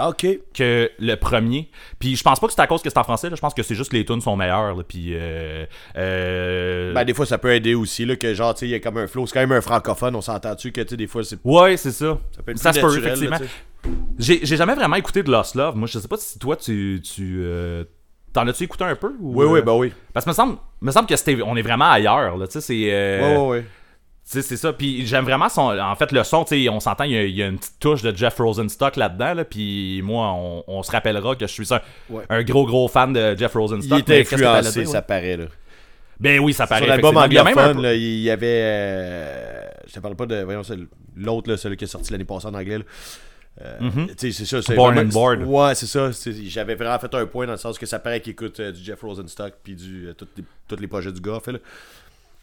que 0.54 0.91
le 0.99 1.15
premier. 1.15 1.69
Puis 1.99 2.15
je 2.15 2.23
pense 2.23 2.39
pas 2.39 2.47
que 2.47 2.54
c'est 2.54 2.62
à 2.62 2.67
cause 2.67 2.82
que 2.82 2.89
c'est 2.89 2.97
en 2.97 3.04
français, 3.04 3.30
là. 3.30 3.36
je 3.36 3.41
pense 3.41 3.54
que 3.54 3.63
c'est 3.63 3.76
juste 3.76 3.91
que 3.91 3.97
les 3.97 4.06
tunes 4.06 4.21
sont 4.21 4.36
meilleures. 4.36 4.76
là. 4.76 4.84
Puis 4.88 5.12
euh, 5.13 5.65
Ben, 6.93 7.04
des 7.04 7.13
fois, 7.13 7.26
ça 7.26 7.38
peut 7.38 7.54
aider 7.54 7.76
aussi, 7.76 8.06
là, 8.06 8.15
que 8.15 8.34
genre, 8.34 8.54
tu 8.54 8.62
sais, 8.62 8.67
il 8.67 8.71
y 8.71 8.76
a 8.76 8.80
comme 8.80 8.97
un 8.97 9.08
flow. 9.08 9.26
C'est 9.26 9.34
quand 9.34 9.41
même 9.41 9.52
un 9.52 9.62
francophone, 9.62 10.15
on 10.15 10.21
s'entend-tu 10.21 10.71
que, 10.71 10.82
des 10.82 11.08
fois, 11.08 11.23
c'est. 11.23 11.39
ouais, 11.43 11.78
c'est 11.78 11.91
ça. 11.91 12.17
Ça 12.36 12.43
peut 12.43 12.52
être 12.52 12.58
Ça 12.58 12.71
plus 12.71 12.82
se 12.82 12.86
peut 12.86 12.97
effectivement. 12.97 13.38
J'ai 14.17 14.45
jamais 14.45 14.76
vraiment 14.76 14.95
écouté 14.95 15.23
de 15.23 15.32
Lost 15.32 15.56
Love. 15.56 15.76
Moi, 15.76 15.88
je 15.88 15.99
sais 15.99 16.08
pas 16.08 16.17
si 16.17 16.39
toi 16.39 16.56
tu 16.56 17.02
tu 17.04 17.43
t'en 18.32 18.47
as-tu 18.47 18.63
écouté 18.63 18.84
un 18.84 18.95
peu 18.95 19.13
ou, 19.19 19.41
Oui, 19.41 19.45
oui, 19.45 19.62
ben 19.62 19.73
oui. 19.73 19.93
Parce 20.12 20.26
que 20.26 20.32
me 20.32 20.34
semble 20.34 20.58
me 20.82 20.91
semble 20.91 21.08
que 21.08 21.15
c'était 21.15 21.39
on 21.43 21.56
est 21.56 21.62
vraiment 21.62 21.91
ailleurs 21.91 22.36
là, 22.36 22.47
tu 22.47 22.54
sais 22.54 22.62
c'est 22.62 22.73
Ouais, 22.73 23.38
ouais, 23.38 23.47
ouais. 23.47 23.65
Tu 24.25 24.31
sais, 24.31 24.41
c'est 24.41 24.57
ça. 24.57 24.71
Puis 24.71 25.05
j'aime 25.05 25.25
vraiment 25.25 25.49
son. 25.49 25.77
En 25.77 25.95
fait, 25.95 26.12
le 26.13 26.23
son, 26.23 26.45
tu 26.45 26.63
sais, 26.63 26.69
on 26.69 26.79
s'entend, 26.79 27.03
il 27.03 27.12
y, 27.12 27.17
a, 27.17 27.23
il 27.23 27.36
y 27.36 27.43
a 27.43 27.47
une 27.47 27.57
petite 27.57 27.77
touche 27.79 28.01
de 28.01 28.15
Jeff 28.15 28.38
Rosenstock 28.38 28.95
là-dedans. 28.95 29.33
Là, 29.33 29.43
puis 29.45 30.01
moi, 30.01 30.31
on, 30.33 30.63
on 30.67 30.81
se 30.81 30.91
rappellera 30.91 31.36
que 31.36 31.45
je 31.45 31.51
suis 31.51 31.73
un, 31.73 31.81
Ouais. 32.09 32.23
un 32.29 32.41
gros, 32.43 32.65
gros 32.65 32.88
fan 32.88 33.12
de 33.12 33.36
Jeff 33.38 33.53
Rosenstock. 33.53 33.99
Il 33.99 34.01
était 34.01 34.21
influencé, 34.21 34.79
dire, 34.83 34.89
ça 34.89 34.99
ouais? 34.99 35.03
paraît, 35.05 35.38
là. 35.38 35.45
Ben 36.19 36.39
oui, 36.39 36.53
ça 36.53 36.67
paraît. 36.67 36.81
Sur 36.81 36.89
l'album 36.89 37.17
anglophone, 37.17 37.81
peu- 37.81 37.95
il 37.97 38.21
y 38.21 38.29
avait. 38.29 38.62
euh, 38.63 39.67
je 39.88 39.93
te 39.93 39.99
parle 39.99 40.15
pas 40.15 40.25
de. 40.25 40.41
Voyons, 40.43 40.63
c'est 40.63 40.77
l'autre, 41.17 41.55
celui 41.57 41.75
qui 41.75 41.83
est 41.83 41.88
sorti 41.88 42.12
l'année 42.13 42.23
passée 42.23 42.47
en 42.47 42.53
anglais. 42.53 42.77
là. 42.77 42.83
Euh, 43.62 44.07
sais, 44.17 44.31
c'est 44.31 44.45
ça. 44.45 44.62
c'est. 44.62 44.73
Born 44.75 44.97
and 44.97 45.05
Bored. 45.12 45.43
Ouais, 45.43 45.75
c'est 45.75 45.86
ça. 45.86 46.09
J'avais 46.47 46.75
vraiment 46.75 46.97
fait 46.97 47.13
un 47.13 47.25
point 47.25 47.45
dans 47.45 47.51
le 47.51 47.57
sens 47.57 47.77
que 47.77 47.86
ça 47.86 47.99
paraît 47.99 48.21
qu'il 48.21 48.31
écoute 48.31 48.59
euh, 48.59 48.71
du 48.71 48.81
Jeff 48.83 49.01
Rosenstock 49.01 49.53
puis 49.63 49.75
du 49.75 50.07
euh, 50.07 50.13
tous 50.13 50.27
les, 50.38 50.43
tous 50.67 50.79
les 50.81 50.88
projets 50.88 51.12
du 51.12 51.19
gars, 51.21 51.39
fait. 51.43 51.51
là. 51.51 51.59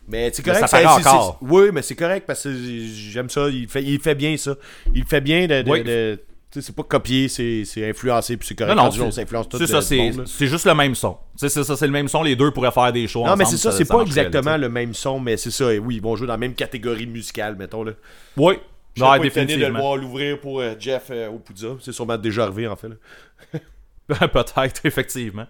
Mais 0.09 0.31
c'est 0.33 0.45
Mais 0.47 0.53
correct. 0.55 0.69
ça 0.69 0.83
paraît 0.83 1.03
c'est- 1.03 1.09
encore. 1.09 1.39
Oui, 1.43 1.71
mais 1.73 1.83
c'est 1.83 1.95
correct 1.95 2.25
parce 2.27 2.43
que 2.45 2.53
j'aime 2.53 3.31
ça. 3.31 3.49
Il 3.49 3.69
fait, 3.69 3.83
il 3.83 4.01
fait 4.01 4.15
bien 4.15 4.37
ça. 4.37 4.55
Il 4.95 5.05
fait 5.05 5.21
bien 5.21 5.47
de. 5.47 5.63
de- 5.63 5.71
Oui. 5.71 5.83
de- 5.85 6.19
tu 6.51 6.61
sais, 6.61 6.67
c'est 6.67 6.75
pas 6.75 6.83
copier, 6.83 7.29
c'est 7.29 7.65
influencé, 7.89 8.37
puis 8.37 8.49
c'est 8.49 8.57
correct. 8.57 8.75
Non, 8.75 8.83
non, 8.83 8.89
on 8.89 9.11
c'est 9.13 9.21
s'influence 9.21 9.49
tout 9.49 9.57
c'est 9.59 9.69
ça, 9.69 9.81
c'est 9.81 10.47
juste 10.49 10.67
le 10.67 10.75
même 10.75 10.97
son. 10.97 11.17
C'est 11.37 11.49
ça, 11.49 11.63
c'est 11.77 11.87
le 11.87 11.93
même 11.93 12.09
son. 12.09 12.25
Les 12.25 12.35
deux 12.35 12.51
pourraient 12.51 12.73
faire 12.73 12.93
des 12.93 13.07
shows 13.07 13.25
Non, 13.25 13.37
mais 13.37 13.45
c'est 13.45 13.57
ça, 13.57 13.71
c'est 13.71 13.85
pas 13.85 14.03
exactement 14.03 14.57
le 14.57 14.69
même 14.69 14.93
son, 14.95 15.21
mais 15.21 15.37
c'est 15.37 15.53
ça. 15.53 15.73
et 15.73 15.79
Oui, 15.79 15.97
ils 15.97 16.03
vont 16.03 16.17
jouer 16.17 16.27
dans 16.27 16.33
la 16.35 16.39
même 16.39 16.55
catégorie 16.55 17.07
musicale, 17.07 17.55
mettons. 17.57 17.85
Là. 17.85 17.93
Oui. 18.37 18.55
Je 18.97 19.03
pas 19.03 19.25
étonné 19.25 19.57
de 19.57 19.67
le 19.67 19.73
voir 19.79 19.97
l'ouvrir 19.97 20.41
pour 20.41 20.61
euh, 20.61 20.75
Jeff 20.79 21.05
euh, 21.11 21.29
au 21.29 21.39
Poudza. 21.39 21.69
C'est 21.81 21.93
sûrement 21.93 22.19
déjà 22.19 22.43
arrivé, 22.43 22.67
en 22.67 22.75
fait. 22.75 22.89
là. 22.89 22.95
Peut-être, 24.33 24.81
effectivement. 24.85 25.47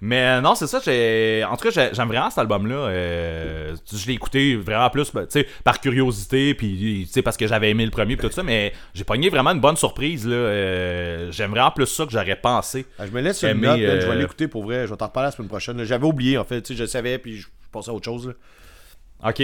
Mais 0.00 0.20
euh, 0.20 0.40
non, 0.40 0.54
c'est 0.54 0.66
ça. 0.66 0.80
j'ai- 0.84 1.44
En 1.44 1.56
tout 1.56 1.64
cas, 1.64 1.70
j'ai- 1.70 1.94
j'aime 1.94 2.08
vraiment 2.08 2.28
cet 2.28 2.38
album-là. 2.38 2.74
euh, 2.74 3.76
Je 3.92 4.06
l'ai 4.06 4.14
écouté 4.14 4.56
vraiment 4.56 4.90
plus 4.90 5.12
ben, 5.12 5.26
par 5.64 5.80
curiosité, 5.80 6.54
puis 6.54 7.08
parce 7.24 7.36
que 7.36 7.46
j'avais 7.46 7.70
aimé 7.70 7.84
le 7.84 7.90
premier, 7.90 8.16
puis 8.16 8.28
tout 8.28 8.34
ça. 8.34 8.42
Mais 8.42 8.72
j'ai 8.94 9.04
pogné 9.04 9.28
vraiment 9.28 9.50
une 9.52 9.60
bonne 9.60 9.76
surprise. 9.76 10.26
là. 10.26 10.34
euh, 10.34 11.30
J'aime 11.32 11.50
vraiment 11.52 11.70
plus 11.70 11.86
ça 11.86 12.04
que 12.04 12.12
j'aurais 12.12 12.36
pensé. 12.36 12.84
Ah, 12.98 13.06
je 13.06 13.12
me 13.12 13.20
laisse 13.20 13.42
une 13.42 13.60
note, 13.60 13.70
man, 13.70 13.78
je 13.80 14.06
vais 14.06 14.12
euh, 14.12 14.14
l'écouter 14.16 14.48
pour 14.48 14.64
vrai. 14.64 14.86
Je 14.86 14.90
vais 14.92 14.96
t'en 14.96 15.06
reparler 15.06 15.28
la 15.28 15.32
semaine 15.32 15.48
prochaine. 15.48 15.82
J'avais 15.84 16.06
oublié, 16.06 16.36
en 16.38 16.44
fait. 16.44 16.72
Je 16.72 16.84
savais, 16.84 17.18
puis 17.18 17.36
je 17.38 17.46
pensais 17.70 17.90
à 17.90 17.94
autre 17.94 18.04
chose. 18.04 18.28
là. 18.28 19.30
Ok. 19.30 19.42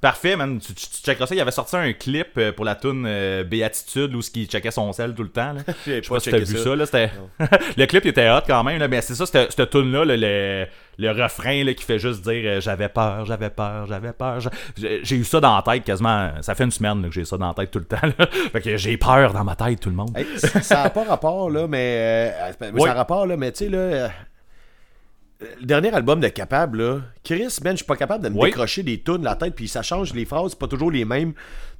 Parfait, 0.00 0.34
man. 0.34 0.58
Tu, 0.58 0.72
tu, 0.74 0.86
tu 0.88 1.02
checkeras 1.02 1.26
ça. 1.26 1.34
Il 1.34 1.40
avait 1.40 1.50
sorti 1.50 1.76
un 1.76 1.92
clip 1.92 2.28
euh, 2.38 2.52
pour 2.52 2.64
la 2.64 2.74
tune 2.74 3.04
euh, 3.06 3.44
Béatitude 3.44 4.14
où 4.14 4.20
il 4.34 4.46
checkait 4.46 4.70
son 4.70 4.90
sel 4.94 5.14
tout 5.14 5.22
le 5.22 5.28
temps. 5.28 5.52
Là. 5.52 5.60
Je 5.86 5.92
sais 5.92 6.00
pas 6.00 6.14
pas 6.14 6.20
si 6.20 6.30
t'as 6.30 6.38
vu 6.38 6.56
ça. 6.56 6.64
ça. 6.64 6.76
là, 6.76 6.86
c'était... 6.86 7.10
le 7.76 7.86
clip 7.86 8.04
il 8.06 8.08
était 8.08 8.30
hot 8.30 8.40
quand 8.46 8.64
même. 8.64 8.78
Là, 8.78 8.88
mais 8.88 9.02
c'est 9.02 9.14
ça, 9.14 9.26
cette, 9.26 9.52
cette 9.52 9.68
tune 9.70 9.92
là 9.92 10.04
le, 10.06 10.66
le 10.98 11.10
refrain 11.22 11.64
là, 11.64 11.74
qui 11.74 11.84
fait 11.84 11.98
juste 11.98 12.22
dire 12.22 12.42
euh, 12.46 12.60
J'avais 12.62 12.88
peur, 12.88 13.26
j'avais 13.26 13.50
peur, 13.50 13.86
j'avais 13.88 14.12
peur. 14.12 14.38
J'ai- 14.76 15.16
eu 15.16 15.24
ça 15.24 15.38
dans 15.40 15.54
la 15.56 15.62
tête 15.62 15.84
quasiment. 15.84 16.30
Ça 16.40 16.54
fait 16.54 16.64
une 16.64 16.70
semaine 16.70 17.02
là, 17.02 17.08
que 17.08 17.14
j'ai 17.14 17.26
ça 17.26 17.36
dans 17.36 17.48
la 17.48 17.54
tête 17.54 17.70
tout 17.70 17.78
le 17.80 17.84
temps. 17.84 17.98
là. 18.02 18.26
fait 18.52 18.60
que 18.62 18.76
j'ai 18.78 18.96
peur 18.96 19.34
dans 19.34 19.44
ma 19.44 19.54
tête, 19.54 19.80
tout 19.80 19.90
le 19.90 19.96
monde. 19.96 20.16
Hey, 20.16 20.24
ça- 20.62 20.84
n'a 20.84 20.90
pas 20.90 21.04
rapport, 21.04 21.50
là, 21.50 21.66
mais. 21.68 22.32
euh. 22.40 22.52
Ça 22.78 22.90
a 22.92 22.94
rapport, 22.94 23.26
là, 23.26 23.36
mais 23.36 23.52
tu 23.52 23.64
sais, 23.64 23.70
là. 23.70 24.10
Le 25.60 25.64
dernier 25.66 25.92
album 25.94 26.20
de 26.20 26.28
Capable, 26.28 26.82
là, 26.82 27.00
Chris, 27.24 27.58
man, 27.64 27.72
je 27.72 27.76
suis 27.78 27.86
pas 27.86 27.96
capable 27.96 28.22
de 28.24 28.28
me 28.28 28.36
Oui. 28.38 28.50
décrocher 28.50 28.82
des 28.82 29.00
tunes 29.00 29.18
de 29.18 29.24
la 29.24 29.36
tête, 29.36 29.54
puis 29.54 29.68
ça 29.68 29.82
change 29.82 30.12
les 30.14 30.24
phrases, 30.26 30.50
c'est 30.50 30.58
pas 30.58 30.68
toujours 30.68 30.90
les 30.90 31.04
mêmes. 31.04 31.32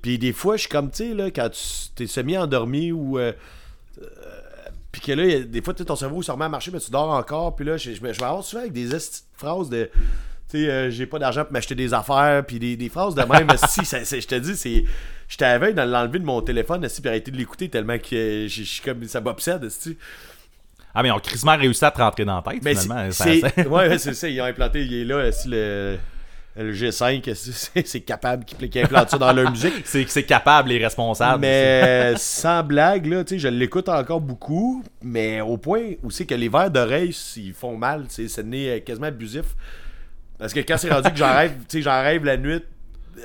Puis 0.02 0.18
des 0.18 0.32
fois, 0.32 0.56
je 0.56 0.62
suis 0.62 0.68
comme, 0.70 0.90
tu 0.90 1.08
sais, 1.08 1.14
là, 1.14 1.30
quand 1.30 1.50
tu 1.50 1.60
t'es 1.94 2.06
semi-endormi 2.06 2.90
ou. 2.92 3.18
euh, 3.18 3.32
euh, 4.00 4.06
puis 4.92 5.00
que 5.02 5.12
là, 5.12 5.22
a- 5.22 5.40
des 5.40 5.62
fois, 5.62 5.74
tu 5.74 5.78
sais, 5.82 5.84
ton 5.84 5.96
cerveau 5.96 6.22
se 6.22 6.32
remet 6.32 6.46
à 6.46 6.48
marcher, 6.48 6.70
mais 6.72 6.80
tu 6.80 6.90
dors 6.90 7.10
encore. 7.10 7.54
Puis 7.54 7.64
là, 7.64 7.76
je, 7.76 7.90
vais 7.90 8.08
avoir 8.22 8.42
souvent 8.42 8.62
avec 8.62 8.72
des 8.72 8.88
phrases 9.36 9.68
de. 9.68 9.90
Tu 10.50 10.64
sais, 10.64 10.70
euh, 10.70 10.90
j'ai 10.90 11.06
pas 11.06 11.18
d'argent 11.20 11.44
pour 11.44 11.52
m'acheter 11.52 11.74
des 11.76 11.94
affaires. 11.94 12.44
Puis 12.46 12.58
des, 12.58 12.76
des 12.76 12.88
phrases 12.88 13.14
de 13.14 13.22
même. 13.22 13.46
si, 13.68 13.82
je 13.84 14.26
te 14.26 14.34
dis, 14.36 14.56
c'est. 14.56 14.84
J'étais 15.28 15.44
à 15.44 15.52
la 15.52 15.58
veille 15.58 15.74
de 15.74 15.82
l'enlever 15.82 16.18
de 16.18 16.24
mon 16.24 16.40
téléphone, 16.42 16.82
esti, 16.82 17.00
puis 17.02 17.08
arrêter 17.08 17.30
de 17.30 17.36
l'écouter 17.36 17.68
tellement 17.68 17.98
que 17.98 18.46
je 18.48 18.62
suis 18.62 18.82
comme. 18.82 19.04
Ça 19.04 19.20
m'obsède, 19.20 19.62
esti. 19.62 19.96
Ah, 20.94 21.02
mais 21.02 21.10
on 21.10 21.16
a 21.16 21.20
crissement 21.20 21.56
réussi 21.56 21.84
à 21.84 21.90
te 21.90 21.98
rentrer 22.00 22.24
dans 22.24 22.36
la 22.44 22.52
tête, 22.52 22.62
Mais 22.64 22.74
finalement. 22.74 23.08
c'est. 23.12 23.40
Ça- 23.40 23.48
c'est- 23.54 23.66
Ouais, 23.66 23.98
c'est 23.98 24.14
ça. 24.14 24.28
Ils 24.28 24.40
ont 24.40 24.44
implanté. 24.44 24.82
Il 24.82 24.94
est 24.94 25.04
là, 25.04 25.30
le. 25.46 25.96
Le 26.56 26.72
G5, 26.72 27.26
esti, 27.30 27.52
c'est 27.52 27.86
c'est 27.86 28.00
capable 28.00 28.44
qui, 28.44 28.68
qui 28.68 28.80
implante 28.80 29.08
ça 29.08 29.16
dans 29.18 29.32
leur 29.32 29.48
musique. 29.52 29.72
C'est 29.84 30.04
c'est 30.08 30.24
capable 30.24 30.72
et 30.72 30.78
responsable. 30.82 31.40
Mais 31.42 32.14
sans 32.16 32.64
blague, 32.64 33.06
là, 33.06 33.22
je 33.24 33.46
l'écoute 33.48 33.88
encore 33.88 34.20
beaucoup, 34.20 34.82
mais 35.00 35.40
au 35.40 35.56
point 35.58 35.92
où 36.02 36.10
c'est 36.10 36.26
que 36.26 36.34
les 36.34 36.48
verres 36.48 36.72
d'oreille, 36.72 37.16
ils 37.36 37.52
font 37.52 37.76
mal, 37.76 38.06
c'est 38.08 38.24
devenu 38.24 38.66
euh, 38.66 38.80
quasiment 38.80 39.06
abusif. 39.06 39.44
Parce 40.40 40.52
que 40.52 40.58
quand 40.60 40.76
c'est 40.76 40.92
rendu 40.92 41.10
que 41.12 41.16
j'en 41.16 41.32
rêve, 41.34 41.52
tu 41.68 41.78
sais, 41.78 41.82
j'en 41.82 42.02
rêve 42.02 42.24
la 42.24 42.36
nuit, 42.36 42.54
euh, 43.18 43.22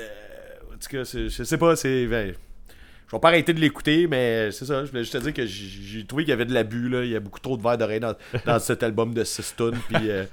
en 0.71 0.77
tout 0.77 0.89
cas, 0.89 1.03
je 1.03 1.43
sais 1.43 1.57
pas, 1.57 1.75
c'est... 1.75 2.05
ben, 2.05 2.35
je 3.07 3.15
vais 3.15 3.19
pas 3.19 3.27
arrêter 3.27 3.53
de 3.53 3.59
l'écouter, 3.59 4.07
mais 4.07 4.51
c'est 4.51 4.65
ça, 4.65 4.83
je 4.83 4.89
voulais 4.89 5.03
juste 5.03 5.13
te 5.13 5.19
dire 5.19 5.33
que 5.33 5.45
j'ai 5.45 6.05
trouvé 6.05 6.23
qu'il 6.23 6.31
y 6.31 6.33
avait 6.33 6.45
de 6.45 6.53
l'abus, 6.53 6.89
il 7.03 7.11
y 7.11 7.15
a 7.15 7.19
beaucoup 7.19 7.39
trop 7.39 7.55
de 7.57 7.61
verres 7.61 7.77
d'oreille 7.77 7.99
dans, 7.99 8.15
dans 8.45 8.59
cet 8.59 8.81
album 8.83 9.13
de 9.13 9.23
6 9.23 9.55
tunes, 9.55 9.77
puis... 9.87 10.09
euh, 10.09 10.23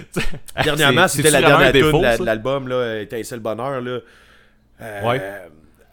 Dernièrement, 0.64 1.08
c'était 1.08 1.30
la 1.30 1.40
dernière 1.40 1.72
tune 1.72 1.92
de 2.20 2.24
l'album, 2.24 2.68
là, 2.68 3.00
Étincelle 3.00 3.40
Bonheur, 3.40 3.80
là. 3.80 4.00
Euh, 4.80 5.02
Ouais. 5.02 5.22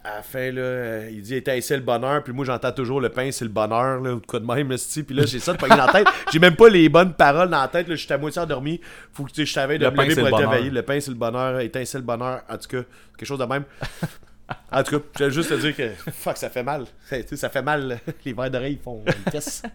À 0.06 0.16
la 0.18 0.22
fin, 0.22 0.52
là, 0.52 1.08
il 1.10 1.22
dit 1.22 1.36
Étincelle 1.36 1.80
Bonheur, 1.80 2.22
puis 2.26 2.34
moi 2.34 2.44
j'entends 2.44 2.74
toujours 2.74 3.00
le 3.00 3.08
pain, 3.08 3.32
c'est 3.32 3.46
le 3.46 3.52
bonheur, 3.52 4.02
là, 4.02 4.14
ou 4.16 4.20
de 4.20 4.26
quoi 4.26 4.42
de 4.42 4.46
même, 4.46 4.70
là, 4.70 4.76
puis 5.08 5.16
là 5.16 5.26
j'ai 5.26 5.40
ça 5.40 5.54
de 5.54 5.58
dans 5.66 5.76
la 5.78 5.88
tête. 5.94 6.08
J'ai 6.30 6.40
même 6.40 6.58
pas 6.58 6.68
les 6.68 6.90
bonnes 6.90 7.14
paroles 7.14 7.50
dans 7.50 7.62
la 7.62 7.70
tête, 7.70 7.88
là, 7.88 7.96
je 7.96 8.04
suis 8.04 8.14
à 8.14 8.18
moitié 8.18 8.42
endormi. 8.42 8.82
Faut 9.14 9.24
que 9.24 9.30
tu 9.30 9.36
sais, 9.38 9.46
je 9.46 9.54
savais 9.54 9.78
de 9.78 9.86
Le 9.86 9.92
me 9.92 10.04
lever 10.04 10.16
pour 10.16 10.24
le 10.24 10.44
être 10.44 10.50
réveillé. 10.50 10.72
Le 10.72 10.82
pain, 10.82 11.00
c'est 11.00 11.10
le 11.12 11.16
bonheur, 11.16 11.58
Étincelle 11.62 12.02
Bonheur, 12.02 12.42
en 12.50 12.58
tout 12.58 12.68
cas, 12.68 12.84
quelque 13.18 13.28
chose 13.28 13.40
de 13.40 13.46
même. 13.46 13.64
En 14.72 14.84
tout 14.84 15.00
cas, 15.00 15.06
je 15.14 15.24
voulais 15.24 15.32
juste 15.34 15.50
te 15.50 15.54
dire 15.56 15.76
que 15.76 15.90
fuck, 16.12 16.38
ça 16.38 16.50
fait 16.50 16.64
mal. 16.64 16.86
Ça, 17.36 17.50
fait 17.50 17.62
mal, 17.62 18.00
les 18.26 18.34
verres 18.34 18.52
d'oreille 18.52 18.80
font 18.84 19.04
une 19.06 19.32
caisse. 19.32 19.64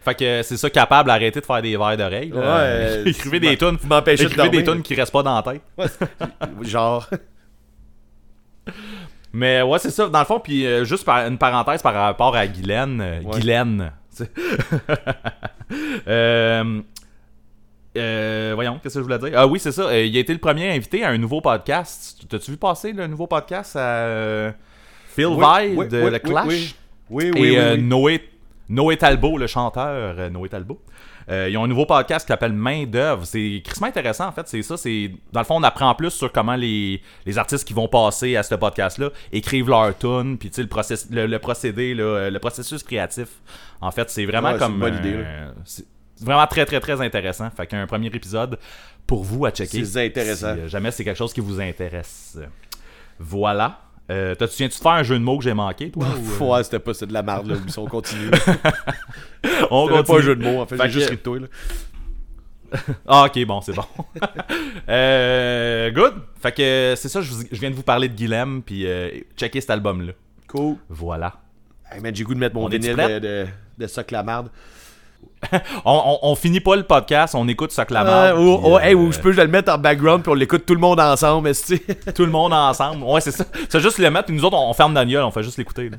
Fait 0.00 0.14
que 0.14 0.42
c'est 0.42 0.56
ça, 0.56 0.70
capable 0.70 1.08
d'arrêter 1.08 1.40
de 1.40 1.44
faire 1.44 1.60
des 1.60 1.76
verres 1.76 1.96
d'oreille. 1.96 2.32
Ouais, 2.32 2.40
euh, 2.44 3.04
Écrivez 3.04 3.40
des 3.40 3.56
tunes. 3.58 3.76
vous 3.80 3.88
m'empêchez 3.88 4.24
de 4.24 4.28
Écrivez 4.30 4.48
des 4.48 4.62
dormir. 4.62 4.74
tunes 4.74 4.82
qui 4.84 4.94
restent 4.94 5.12
pas 5.12 5.24
dans 5.24 5.34
la 5.34 5.42
tête. 5.42 5.98
Genre. 6.62 7.10
Mais 9.32 9.60
ouais, 9.60 9.78
c'est 9.80 9.90
ça. 9.90 10.08
Dans 10.08 10.20
le 10.20 10.24
fond, 10.24 10.38
puis 10.40 10.64
euh, 10.66 10.84
juste 10.84 11.04
par, 11.04 11.26
une 11.26 11.36
parenthèse 11.36 11.82
par 11.82 11.92
rapport 11.94 12.34
à 12.36 12.46
Guylaine. 12.46 13.00
euh, 13.00 13.20
Ouais. 13.22 13.40
Guylaine. 13.40 13.90
euh, 16.06 16.80
euh, 17.98 18.52
voyons, 18.54 18.78
qu'est-ce 18.82 18.94
que 18.94 19.00
je 19.00 19.04
voulais 19.04 19.18
dire? 19.18 19.32
Ah 19.34 19.46
oui, 19.46 19.58
c'est 19.60 19.72
ça. 19.72 19.82
euh, 19.82 20.04
il 20.04 20.16
a 20.16 20.20
été 20.20 20.32
le 20.32 20.38
premier 20.38 20.70
invité 20.72 21.04
à 21.04 21.10
un 21.10 21.18
nouveau 21.18 21.40
podcast. 21.40 22.20
T'as-tu 22.28 22.52
vu 22.52 22.56
passer 22.56 22.92
le 22.92 23.06
nouveau 23.06 23.26
podcast 23.26 23.76
à 23.76 23.80
euh, 23.80 24.52
Phil 25.14 25.26
Oui, 25.26 25.36
Vide 25.68 25.78
oui, 25.78 25.88
de 25.88 26.02
oui, 26.04 26.10
le 26.10 26.18
Clash? 26.18 26.46
oui. 26.46 26.74
Oui, 27.10 27.30
Et 27.36 27.58
euh. 27.58 27.76
Noé, 27.76 28.22
Noé 28.68 28.96
Talbot, 28.98 29.38
le 29.38 29.46
chanteur 29.46 30.30
Noé 30.30 30.48
Talbot. 30.48 30.80
Euh, 31.30 31.48
ils 31.50 31.58
ont 31.58 31.64
un 31.64 31.68
nouveau 31.68 31.84
podcast 31.84 32.26
qui 32.26 32.32
s'appelle 32.32 32.54
Main 32.54 32.84
d'œuvre. 32.86 33.24
C'est 33.26 33.60
crissement 33.62 33.86
intéressant 33.88 34.28
en 34.28 34.32
fait. 34.32 34.48
C'est 34.48 34.62
ça. 34.62 34.76
C'est 34.78 35.10
dans 35.32 35.40
le 35.40 35.46
fond 35.46 35.56
on 35.56 35.62
apprend 35.62 35.94
plus 35.94 36.10
sur 36.10 36.32
comment 36.32 36.54
les, 36.56 37.02
les 37.26 37.36
artistes 37.38 37.66
qui 37.68 37.74
vont 37.74 37.86
passer 37.88 38.34
à 38.36 38.42
ce 38.42 38.54
podcast-là 38.54 39.10
écrivent 39.32 39.68
leur 39.68 39.96
tune, 39.98 40.38
puis 40.38 40.50
le, 40.56 40.66
process, 40.66 41.06
le, 41.10 41.26
le 41.26 41.38
procédé, 41.38 41.94
là, 41.94 42.30
le 42.30 42.38
processus 42.38 42.82
créatif. 42.82 43.28
En 43.82 43.90
fait, 43.90 44.08
c'est 44.08 44.24
vraiment 44.24 44.48
Ouais, 44.48 44.54
c'est 44.54 44.64
comme 44.64 44.74
une 44.74 44.80
bonne 44.80 44.96
idée. 44.96 45.18
Vraiment 46.20 46.46
très 46.46 46.64
très 46.66 46.80
très 46.80 47.00
intéressant. 47.00 47.50
Fait 47.56 47.66
qu'un 47.66 47.86
premier 47.86 48.08
épisode 48.08 48.58
pour 49.06 49.24
vous 49.24 49.46
à 49.46 49.50
checker. 49.50 49.84
C'est 49.84 50.06
intéressant. 50.06 50.54
Si, 50.54 50.60
euh, 50.60 50.68
jamais 50.68 50.90
c'est 50.90 51.04
quelque 51.04 51.16
chose 51.16 51.32
qui 51.32 51.40
vous 51.40 51.60
intéresse. 51.60 52.38
Voilà. 53.18 53.80
Euh, 54.10 54.34
T'as-tu 54.34 54.56
viens-tu 54.56 54.78
de 54.78 54.82
faire 54.82 54.92
un 54.92 55.02
jeu 55.02 55.18
de 55.18 55.22
mots 55.24 55.36
que 55.38 55.44
j'ai 55.44 55.52
manqué, 55.52 55.90
toi? 55.90 56.06
ou, 56.06 56.44
euh? 56.44 56.46
Ouais, 56.56 56.64
c'était 56.64 56.78
pas, 56.78 56.92
de 56.92 57.12
la 57.12 57.22
merde, 57.22 57.46
là. 57.48 57.56
Sont 57.68 57.84
continue. 57.90 58.30
On 59.70 59.86
C'était 59.86 59.92
pas 59.92 59.98
un 59.98 60.02
continue. 60.02 60.22
jeu 60.22 60.36
de 60.36 60.42
mots, 60.44 60.60
en 60.62 60.66
fait. 60.66 60.76
Fait 60.78 60.84
J'ai 60.88 61.00
juste 61.00 61.10
ri 61.10 61.16
de 61.16 61.20
toi, 61.22 61.38
là. 61.40 61.46
Ah, 63.06 63.24
ok, 63.26 63.44
bon, 63.46 63.60
c'est 63.60 63.74
bon. 63.74 63.84
euh, 64.88 65.90
good. 65.90 66.14
Fait 66.40 66.52
que 66.52 66.94
c'est 66.96 67.08
ça, 67.08 67.20
je, 67.22 67.32
vous- 67.32 67.44
je 67.50 67.58
viens 67.60 67.70
de 67.70 67.74
vous 67.74 67.82
parler 67.82 68.08
de 68.08 68.14
Guilhem, 68.14 68.62
puis 68.62 68.86
euh, 68.86 69.10
checker 69.36 69.60
cet 69.60 69.70
album-là. 69.70 70.12
Cool. 70.48 70.76
Voilà. 70.88 71.34
Hey, 71.90 72.00
j'ai 72.14 72.24
goût 72.24 72.34
de 72.34 72.38
mettre 72.40 72.54
mon 72.54 72.64
On 72.64 72.68
vinyle 72.68 72.94
de, 72.96 73.18
de, 73.18 73.46
de 73.78 73.86
Soc 73.86 74.10
la 74.10 74.22
marde. 74.22 74.50
On, 75.84 76.18
on, 76.22 76.30
on 76.30 76.34
finit 76.34 76.60
pas 76.60 76.74
le 76.74 76.82
podcast, 76.82 77.34
on 77.36 77.46
écoute 77.46 77.70
ça 77.70 77.84
clameur. 77.84 78.40
ou, 78.40 78.78
hey, 78.78 78.94
ou 78.94 79.12
je 79.12 79.20
peux 79.20 79.32
je 79.32 79.40
le 79.40 79.46
mettre 79.46 79.72
en 79.72 79.78
background 79.78 80.22
puis 80.22 80.32
on 80.32 80.34
l'écoute 80.34 80.66
tout 80.66 80.74
le 80.74 80.80
monde 80.80 80.98
ensemble. 81.00 81.50
Tout 82.14 82.24
le 82.24 82.30
monde 82.30 82.52
ensemble. 82.52 83.04
Ouais, 83.04 83.20
c'est 83.20 83.30
ça. 83.30 83.44
C'est 83.68 83.80
juste 83.80 83.98
le 83.98 84.10
mettre, 84.10 84.26
puis 84.26 84.34
nous 84.36 84.44
autres, 84.44 84.56
on, 84.56 84.68
on 84.70 84.72
ferme 84.74 84.94
gueule, 85.06 85.22
on 85.22 85.30
fait 85.30 85.42
juste 85.44 85.56
l'écouter. 85.58 85.90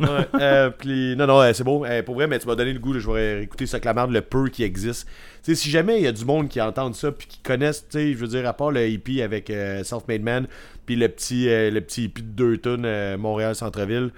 Ouais, 0.00 0.06
euh, 0.40 0.70
puis- 0.70 1.14
non, 1.16 1.26
non, 1.26 1.40
euh, 1.40 1.52
c'est 1.52 1.64
bon. 1.64 1.84
Euh, 1.84 2.02
pour 2.02 2.14
vrai, 2.14 2.26
mais 2.26 2.38
tu 2.38 2.46
m'as 2.46 2.54
donné 2.54 2.72
le 2.72 2.78
goût. 2.78 2.92
là, 2.94 3.00
je 3.00 3.10
vais 3.10 3.42
écouter 3.42 3.66
Soc 3.66 3.84
la 3.84 3.92
marde, 3.94 4.10
le 4.10 4.22
peu 4.22 4.48
qui 4.48 4.62
existe. 4.64 5.06
Tu 5.44 5.54
sais, 5.54 5.62
si 5.62 5.70
jamais 5.70 5.98
il 5.98 6.04
y 6.04 6.08
a 6.08 6.12
du 6.12 6.24
monde 6.24 6.48
qui 6.48 6.60
entend 6.60 6.92
ça 6.94 7.12
puis 7.12 7.26
qui 7.28 7.38
connaissent, 7.40 7.86
je 7.92 8.14
veux 8.14 8.26
dire, 8.26 8.48
à 8.48 8.52
part 8.54 8.70
le 8.70 8.88
hippie 8.88 9.20
avec 9.22 9.50
euh, 9.50 9.84
Self-Made 9.84 10.22
Man, 10.22 10.46
puis 10.86 10.96
le 10.96 11.08
petit, 11.08 11.48
euh, 11.48 11.70
le 11.70 11.80
petit 11.82 12.04
hippie 12.04 12.22
de 12.22 12.28
deux 12.28 12.56
tonnes 12.56 13.16
Montréal-Centreville. 13.16 14.10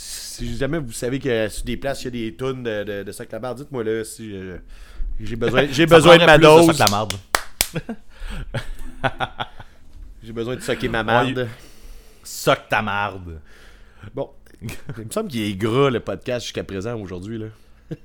Si 0.00 0.56
jamais 0.56 0.78
vous 0.78 0.92
savez 0.92 1.18
que 1.18 1.48
sur 1.48 1.64
des 1.64 1.76
places, 1.76 2.02
il 2.02 2.04
y 2.04 2.08
a 2.08 2.10
des 2.30 2.36
tonnes 2.36 2.62
de, 2.62 2.84
de, 2.84 3.02
de 3.02 3.12
Soc 3.12 3.32
la 3.32 3.54
dites-moi 3.54 3.82
là 3.82 4.04
si 4.04 4.32
euh, 4.32 4.58
j'ai 5.18 5.34
besoin, 5.34 5.66
j'ai 5.68 5.86
besoin 5.86 6.16
de 6.18 6.24
ma 6.24 6.38
dose. 6.38 6.78
la 6.78 6.86
marde. 6.86 7.14
J'ai 10.22 10.32
besoin 10.32 10.54
de 10.56 10.60
socker 10.60 10.88
ma 10.88 11.02
marde. 11.02 11.48
Sock 12.22 12.68
ta 12.68 12.80
marde. 12.82 13.40
Bon. 14.14 14.30
Il 14.60 15.06
me 15.06 15.10
semble 15.10 15.28
qu'il 15.28 15.42
est 15.42 15.54
gras 15.54 15.90
le 15.90 16.00
podcast 16.00 16.46
jusqu'à 16.46 16.62
présent 16.64 16.96
aujourd'hui. 17.00 17.38
là. 17.38 17.46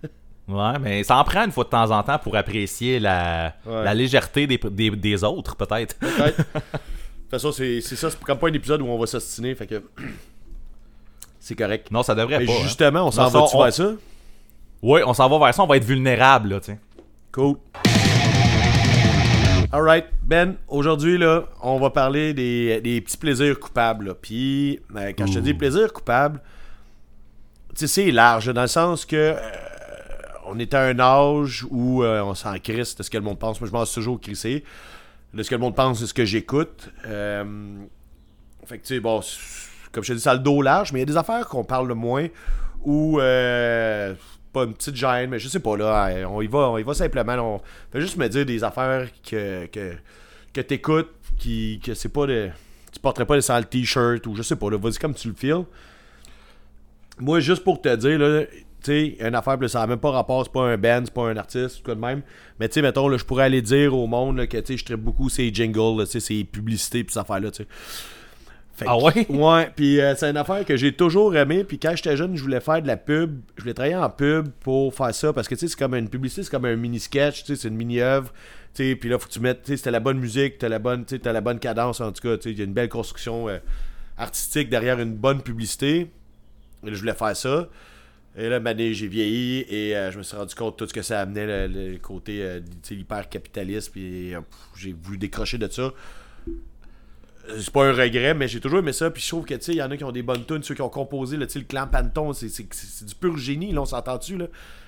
Ouais, 0.45 0.77
mais 0.77 1.03
ça 1.05 1.15
en 1.17 1.23
prend 1.23 1.45
une 1.45 1.53
fois 1.53 1.63
de 1.63 1.69
temps 1.69 1.89
en 1.91 2.03
temps 2.03 2.19
pour 2.19 2.35
apprécier 2.35 2.99
la, 2.99 3.55
Ouais. 3.65 3.83
la 3.85 3.93
légèreté 3.93 4.45
des, 4.45 4.57
des, 4.57 4.89
des 4.91 5.23
autres, 5.23 5.55
peut-être. 5.55 5.95
Peut-être. 5.97 6.37
De 6.53 6.59
toute 6.59 7.29
façon, 7.31 7.53
c'est 7.53 7.79
c'est 7.79 7.95
ça. 7.95 8.09
C'est 8.11 8.19
comme 8.21 8.37
pas 8.37 8.49
un 8.49 8.53
épisode 8.53 8.81
où 8.81 8.87
on 8.87 8.99
va 8.99 9.07
s'ostiner. 9.07 9.55
Fait 9.55 9.67
que. 9.67 9.81
C'est 11.45 11.55
correct. 11.55 11.91
Non, 11.91 12.03
ça 12.03 12.15
devrait 12.15 12.39
Mais 12.39 12.45
pas. 12.45 12.53
hein. 12.53 12.63
justement, 12.63 13.05
on 13.05 13.11
s'en 13.11 13.27
va-tu 13.27 13.55
on- 13.57 13.63
vers 13.63 13.73
ça? 13.73 13.91
Oui, 14.81 15.01
on 15.05 15.13
s'en 15.13 15.27
va 15.27 15.37
vers 15.45 15.53
ça, 15.53 15.61
on 15.61 15.67
va 15.67 15.75
être 15.75 15.83
vulnérable, 15.83 16.47
là, 16.49 16.61
tu. 16.61 16.71
Cool. 17.33 17.57
Alright, 19.73 20.05
Ben, 20.25 20.55
aujourd'hui, 20.69 21.17
là, 21.17 21.43
on 21.61 21.79
va 21.79 21.89
parler 21.89 22.33
des, 22.33 22.79
des 22.79 23.01
petits 23.01 23.17
plaisirs 23.17 23.59
coupables. 23.59 24.05
là. 24.07 24.13
Puis, 24.13 24.79
euh, 24.95 25.11
quand 25.17 25.25
je 25.25 25.33
te 25.33 25.39
dis 25.39 25.53
plaisir 25.53 25.91
coupable, 25.91 26.39
tu 27.75 27.79
sais, 27.79 27.87
c'est 27.87 28.11
large, 28.11 28.45
dans 28.53 28.61
le 28.61 28.67
sens 28.67 29.03
que 29.05 29.15
euh, 29.17 29.35
on 30.45 30.59
est 30.59 30.73
à 30.73 30.81
un 30.83 30.97
âge 30.99 31.65
où 31.71 32.03
euh, 32.03 32.21
on 32.21 32.35
s'en 32.35 32.57
crisse 32.59 32.95
de 32.95 33.03
ce 33.03 33.09
que 33.09 33.17
le 33.17 33.23
monde 33.23 33.39
pense. 33.39 33.59
Moi, 33.59 33.67
je 33.67 33.73
m'en 33.73 33.83
suis 33.83 33.95
toujours 33.95 34.21
crissé. 34.21 34.63
De 35.33 35.43
ce 35.43 35.49
que 35.49 35.55
le 35.55 35.61
monde 35.61 35.75
pense, 35.75 35.99
c'est 35.99 36.05
ce 36.07 36.13
que 36.13 36.23
j'écoute. 36.25 36.89
Fait 37.03 38.77
que, 38.77 38.85
tu 38.85 38.93
sais, 38.95 38.99
bon, 39.01 39.19
comme 39.93 40.03
je 40.03 40.11
te 40.11 40.17
dis, 40.17 40.21
ça 40.21 40.31
a 40.31 40.33
le 40.33 40.41
dos 40.41 40.61
large, 40.61 40.91
mais 40.91 40.99
il 40.99 41.01
y 41.01 41.03
a 41.03 41.05
des 41.05 41.17
affaires 41.17 41.47
qu'on 41.47 41.63
parle 41.63 41.87
le 41.87 41.95
moins 41.95 42.27
ou 42.83 43.19
euh, 43.21 44.13
pas 44.51 44.63
une 44.63 44.73
petite 44.73 44.95
gêne, 44.95 45.29
mais 45.29 45.39
je 45.39 45.47
sais 45.47 45.59
pas, 45.59 45.77
là, 45.77 46.27
on 46.29 46.41
y 46.41 46.47
va, 46.47 46.69
on 46.71 46.77
y 46.77 46.83
va 46.83 46.93
simplement. 46.93 47.35
là, 47.35 47.43
on 47.43 47.61
juste 47.95 48.17
me 48.17 48.27
dire 48.27 48.45
des 48.45 48.63
affaires 48.63 49.07
que, 49.23 49.67
que, 49.67 49.93
que 50.51 50.61
t'écoutes, 50.61 51.11
qui, 51.37 51.79
que 51.83 51.93
c'est 51.93 52.09
pas 52.09 52.25
de. 52.27 52.49
Tu 52.91 52.99
porterais 52.99 53.25
pas 53.25 53.39
sans 53.41 53.57
le 53.57 53.65
t-shirt 53.65 54.25
ou 54.27 54.35
je 54.35 54.41
sais 54.41 54.55
pas, 54.55 54.69
là, 54.69 54.77
vas-y 54.77 54.97
comme 54.97 55.13
tu 55.13 55.27
le 55.27 55.33
files. 55.33 55.65
Moi, 57.19 57.39
juste 57.39 57.63
pour 57.63 57.81
te 57.81 57.95
dire, 57.95 58.19
là, 58.19 58.43
tu 58.45 58.55
sais, 58.83 59.17
une 59.19 59.35
affaire, 59.35 59.57
ça 59.69 59.79
n'a 59.79 59.87
même 59.87 59.99
pas 59.99 60.11
rapport, 60.11 60.43
c'est 60.43 60.51
pas 60.51 60.63
un 60.63 60.77
band, 60.77 61.01
c'est 61.05 61.13
pas 61.13 61.29
un 61.29 61.37
artiste, 61.37 61.83
quoi 61.83 61.95
de 61.95 61.99
même. 61.99 62.21
Mais 62.59 62.67
tu 62.67 62.75
sais, 62.75 62.81
mettons, 62.81 63.07
là, 63.07 63.17
je 63.17 63.23
pourrais 63.23 63.45
aller 63.45 63.61
dire 63.61 63.95
au 63.95 64.07
monde 64.07 64.45
que, 64.47 64.57
tu 64.57 64.73
sais, 64.73 64.77
je 64.77 64.85
traite 64.85 64.99
beaucoup 64.99 65.29
ces 65.29 65.53
jingles, 65.53 66.05
tu 66.05 66.11
sais, 66.11 66.19
ces 66.19 66.43
publicités, 66.43 67.03
puis 67.03 67.13
ces 67.13 67.19
affaires-là, 67.19 67.51
tu 67.51 67.63
sais. 67.63 67.69
Fait 68.74 68.86
Ah 68.88 68.97
que- 68.97 69.03
ouais? 69.19 69.28
Ouais, 69.30 69.71
puis 69.76 69.99
euh, 70.01 70.15
c'est 70.15 70.30
une 70.30 70.38
affaire 70.38 70.65
que 70.65 70.76
j'ai 70.76 70.93
toujours 70.93 71.36
aimé. 71.36 71.63
Puis 71.63 71.78
quand 71.80 71.93
j'étais 71.95 72.17
jeune, 72.17 72.36
je 72.36 72.41
voulais 72.41 72.59
faire 72.59 72.82
de 72.82 72.88
la 72.88 72.97
pub. 72.97 73.39
Je 73.55 73.61
voulais 73.61 73.74
travailler 73.74 73.95
en 73.95 74.09
pub 74.09 74.49
pour 74.61 74.93
faire 74.93 75.13
ça. 75.13 75.32
Parce 75.34 75.47
que 75.47 75.55
tu 75.55 75.61
sais, 75.61 75.67
c'est 75.67 75.78
comme 75.80 75.93
une 75.95 76.09
publicité, 76.09 76.43
c'est 76.43 76.49
comme 76.51 76.65
un 76.65 76.76
mini-sketch, 76.76 77.43
tu 77.43 77.55
sais, 77.55 77.61
c'est 77.61 77.67
une 77.67 77.76
mini-œuvre. 77.76 78.32
Tu 78.74 78.84
sais, 78.89 78.95
puis 78.95 79.09
là, 79.09 79.19
faut 79.19 79.28
que 79.28 79.34
tu 79.34 79.39
mettes, 79.39 79.61
tu 79.63 79.71
sais, 79.71 79.78
c'était 79.78 79.91
la 79.91 79.99
bonne 79.99 80.17
musique, 80.17 80.57
t'as 80.57 80.69
la 80.69 80.80
bonne, 80.80 81.05
tu 81.05 81.15
sais, 81.15 81.19
t'as 81.19 81.32
la 81.34 81.41
bonne 81.41 81.59
cadence 81.59 82.01
en 82.01 82.11
tout 82.11 82.21
cas. 82.28 82.38
Tu 82.38 82.43
sais, 82.43 82.51
il 82.51 82.57
y 82.57 82.61
a 82.61 82.65
une 82.65 82.74
belle 82.74 82.89
construction 82.89 83.47
euh, 83.47 83.59
artistique 84.17 84.69
derrière 84.69 84.99
une 84.99 85.13
bonne 85.15 85.41
publicité. 85.43 86.09
Et 86.84 86.88
là, 86.88 86.93
je 86.93 86.99
voulais 86.99 87.13
faire 87.13 87.36
ça. 87.38 87.67
Et 88.36 88.49
là, 88.49 88.59
mané, 88.59 88.95
j'ai 88.95 89.05
vieilli 89.07 89.63
et 89.69 89.95
euh, 89.95 90.09
je 90.11 90.17
me 90.17 90.24
suis 90.24 90.36
rendu 90.36 90.55
compte 90.55 90.74
de 90.74 90.78
tout 90.84 90.89
ce 90.89 90.93
que 90.95 91.03
ça 91.03 91.21
amenait, 91.21 91.67
le, 91.67 91.91
le 91.91 91.97
côté 91.99 92.41
euh, 92.41 92.59
tu 92.82 92.95
sais, 92.95 92.95
hyper-capitaliste. 92.95 93.91
Puis 93.91 94.34
euh, 94.34 94.39
j'ai 94.76 94.93
voulu 94.99 95.19
décrocher 95.19 95.59
de 95.59 95.67
ça. 95.67 95.91
Euh, 97.49 97.55
C'est 97.59 97.71
pas 97.71 97.85
un 97.85 97.91
regret, 97.93 98.33
mais 98.33 98.47
j'ai 98.47 98.59
toujours 98.59 98.79
aimé 98.79 98.93
ça. 98.93 99.09
Puis 99.11 99.21
je 99.21 99.27
trouve 99.27 99.45
que, 99.45 99.53
tu 99.55 99.61
sais, 99.61 99.71
il 99.73 99.77
y 99.77 99.83
en 99.83 99.91
a 99.91 99.97
qui 99.97 100.03
ont 100.03 100.11
des 100.11 100.23
bonnes 100.23 100.45
tunes, 100.45 100.63
ceux 100.63 100.75
qui 100.75 100.81
ont 100.81 100.89
composé, 100.89 101.37
là, 101.37 101.45
le 101.53 101.61
clan 101.61 101.87
Panton, 101.87 102.33
c'est- 102.33 103.05
du 103.05 103.15
pur 103.15 103.37
génie, 103.37 103.71
là, 103.73 103.81
on 103.81 103.85
s'entend-tu, 103.85 104.37
là? 104.37 104.45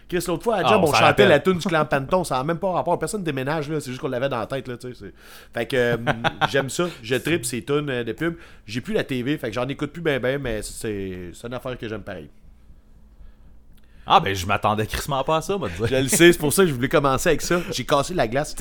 Chris, 0.07 0.23
l'autre 0.27 0.43
fois, 0.43 0.57
à 0.57 0.61
Ah, 0.63 0.69
Job, 0.69 0.81
on 0.83 0.93
chantait 0.93 1.27
la 1.27 1.39
tune 1.39 1.57
du 1.57 1.67
clan 1.67 1.83
Panton, 1.83 2.23
ça 2.23 2.35
n'a 2.37 2.43
même 2.43 2.59
pas 2.59 2.71
rapport. 2.71 2.97
Personne 2.99 3.23
déménage, 3.23 3.69
là, 3.69 3.79
c'est 3.79 3.89
juste 3.89 3.99
qu'on 4.01 4.07
l'avait 4.07 4.29
dans 4.29 4.37
la 4.39 4.45
tête, 4.45 4.67
là, 4.67 4.77
tu 4.77 4.93
sais. 4.93 5.11
Fait 5.51 5.65
que 5.65 5.75
euh, 5.75 5.97
j'aime 6.51 6.69
ça, 6.69 6.87
je 7.01 7.15
tripe 7.15 7.43
ces 7.43 7.63
tunes 7.63 7.89
euh, 7.89 8.03
de 8.03 8.11
pub. 8.13 8.35
J'ai 8.67 8.81
plus 8.81 8.93
la 8.93 9.03
TV, 9.03 9.37
fait 9.39 9.47
que 9.49 9.53
j'en 9.55 9.67
écoute 9.67 9.91
plus 9.91 10.01
ben 10.03 10.21
ben, 10.21 10.39
mais 10.39 10.61
c'est 10.61 11.31
une 11.43 11.53
affaire 11.55 11.75
que 11.77 11.87
j'aime 11.89 12.03
pareil. 12.03 12.29
Ah, 14.07 14.19
ben, 14.19 14.35
je 14.35 14.45
m'attendais 14.45 14.85
crissement 14.85 15.23
pas 15.23 15.37
à 15.37 15.41
ça, 15.41 15.57
moi, 15.57 15.67
Je 15.83 15.95
le 15.95 16.07
sais, 16.07 16.31
c'est 16.31 16.37
pour 16.37 16.53
ça 16.53 16.61
que 16.63 16.69
je 16.69 16.73
voulais 16.75 16.89
commencer 16.89 17.29
avec 17.29 17.41
ça. 17.41 17.59
J'ai 17.71 17.85
cassé 17.85 18.13
la 18.13 18.27
glace. 18.27 18.55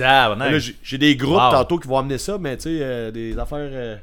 J'ai 0.82 0.99
des 0.99 1.16
groupes 1.16 1.34
Wow. 1.40 1.51
tantôt 1.51 1.78
qui 1.78 1.86
vont 1.88 1.99
amener 1.99 2.18
ça, 2.18 2.38
mais 2.38 2.57
tu 2.57 2.62
sais, 2.64 2.78
euh, 2.80 3.11
des 3.11 3.38
affaires. 3.38 3.59
euh, 3.61 3.97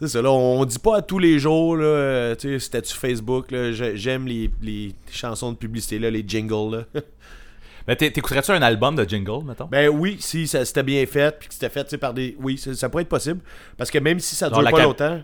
C'est 0.00 0.08
ça, 0.08 0.20
là, 0.20 0.30
on 0.30 0.62
dit 0.66 0.78
pas 0.78 0.98
à 0.98 1.02
tous 1.02 1.18
les 1.18 1.38
jours, 1.38 1.74
là, 1.76 1.84
euh, 1.86 2.34
tu 2.34 2.48
sais, 2.50 2.58
statut 2.58 2.92
Facebook, 2.94 3.50
là, 3.50 3.72
j'ai- 3.72 3.96
j'aime 3.96 4.26
les, 4.26 4.50
les 4.60 4.92
chansons 5.10 5.52
de 5.52 5.56
publicité, 5.56 5.98
là, 5.98 6.10
les 6.10 6.22
jingles, 6.26 6.76
là. 6.94 7.00
Mais 7.88 7.94
t'é- 7.96 8.10
t'écouterais-tu 8.10 8.50
un 8.50 8.60
album 8.62 8.94
de 8.96 9.04
jingle, 9.08 9.44
mettons? 9.46 9.66
ben 9.66 9.88
oui, 9.88 10.16
si 10.20 10.46
ça 10.48 10.64
c'était 10.64 10.82
bien 10.82 11.06
fait, 11.06 11.38
puis 11.38 11.48
que 11.48 11.54
c'était 11.54 11.68
fait, 11.70 11.84
tu 11.84 11.90
sais, 11.90 11.98
par 11.98 12.12
des. 12.12 12.36
Oui, 12.40 12.58
ça, 12.58 12.74
ça 12.74 12.88
pourrait 12.90 13.04
être 13.04 13.08
possible, 13.08 13.40
parce 13.78 13.90
que 13.90 13.98
même 13.98 14.18
si 14.20 14.34
ça 14.34 14.50
dure 14.50 14.62
pas 14.64 14.70
cap- 14.72 14.80
longtemps. 14.82 15.20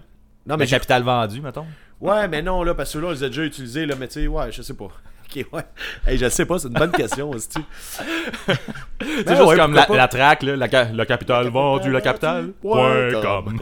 Non, 0.47 0.57
mais 0.57 0.67
capital 0.67 1.03
vendu, 1.03 1.41
mettons? 1.43 1.67
Ouais, 2.03 2.29
mais 2.29 2.43
non, 2.43 2.63
là, 2.65 2.75
parce 2.75 2.91
que 2.91 2.95
ceux-là, 2.99 3.09
on 3.09 3.13
les 3.13 3.23
a 3.25 3.29
déjà 3.29 3.45
utilisés, 3.45 3.87
là, 3.87 3.95
mais 3.99 4.09
tu 4.09 4.15
sais, 4.21 4.27
ouais, 4.27 4.53
je 4.53 4.61
sais 4.63 4.75
pas. 4.75 4.89
Ok, 5.35 5.47
ouais. 5.51 5.63
Hey, 6.07 6.19
je 6.19 6.29
sais 6.29 6.45
pas, 6.45 6.59
c'est 6.59 6.69
une 6.69 6.75
bonne 6.75 6.91
question, 6.93 7.31
aussi. 7.31 7.49
C'est 8.47 9.25
Ben 9.25 9.35
juste 9.35 9.43
ouais, 9.49 9.57
comme 9.57 9.73
la, 9.73 9.87
la 9.89 10.07
track, 10.09 10.43
là, 10.43 10.57
la, 10.57 10.69
ca- 10.69 10.93
le 10.93 11.05
capital 11.07 11.49
vendu, 11.49 11.91
la 11.91 12.03
capitale. 12.03 12.49
Point 12.61 13.13
com. 13.23 13.59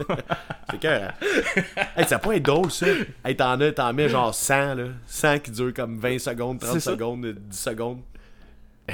C'est 0.69 0.79
que. 0.81 0.87
hey, 1.97 2.05
ça 2.07 2.19
pourrait 2.19 2.37
être 2.37 2.43
drôle, 2.43 2.69
ça. 2.71 2.87
Hey, 3.23 3.37
t'en 3.37 3.57
as, 3.61 3.71
t'en 3.71 3.93
mets 3.93 4.09
genre 4.09 4.35
100, 4.35 4.75
là. 4.75 4.83
100 5.07 5.39
qui 5.39 5.51
durent 5.51 5.73
comme 5.73 5.97
20 5.97 6.19
secondes, 6.19 6.59
30 6.59 6.73
C'est 6.73 6.79
ça. 6.81 6.91
secondes, 6.91 7.25
10 7.25 7.57
secondes. 7.57 7.99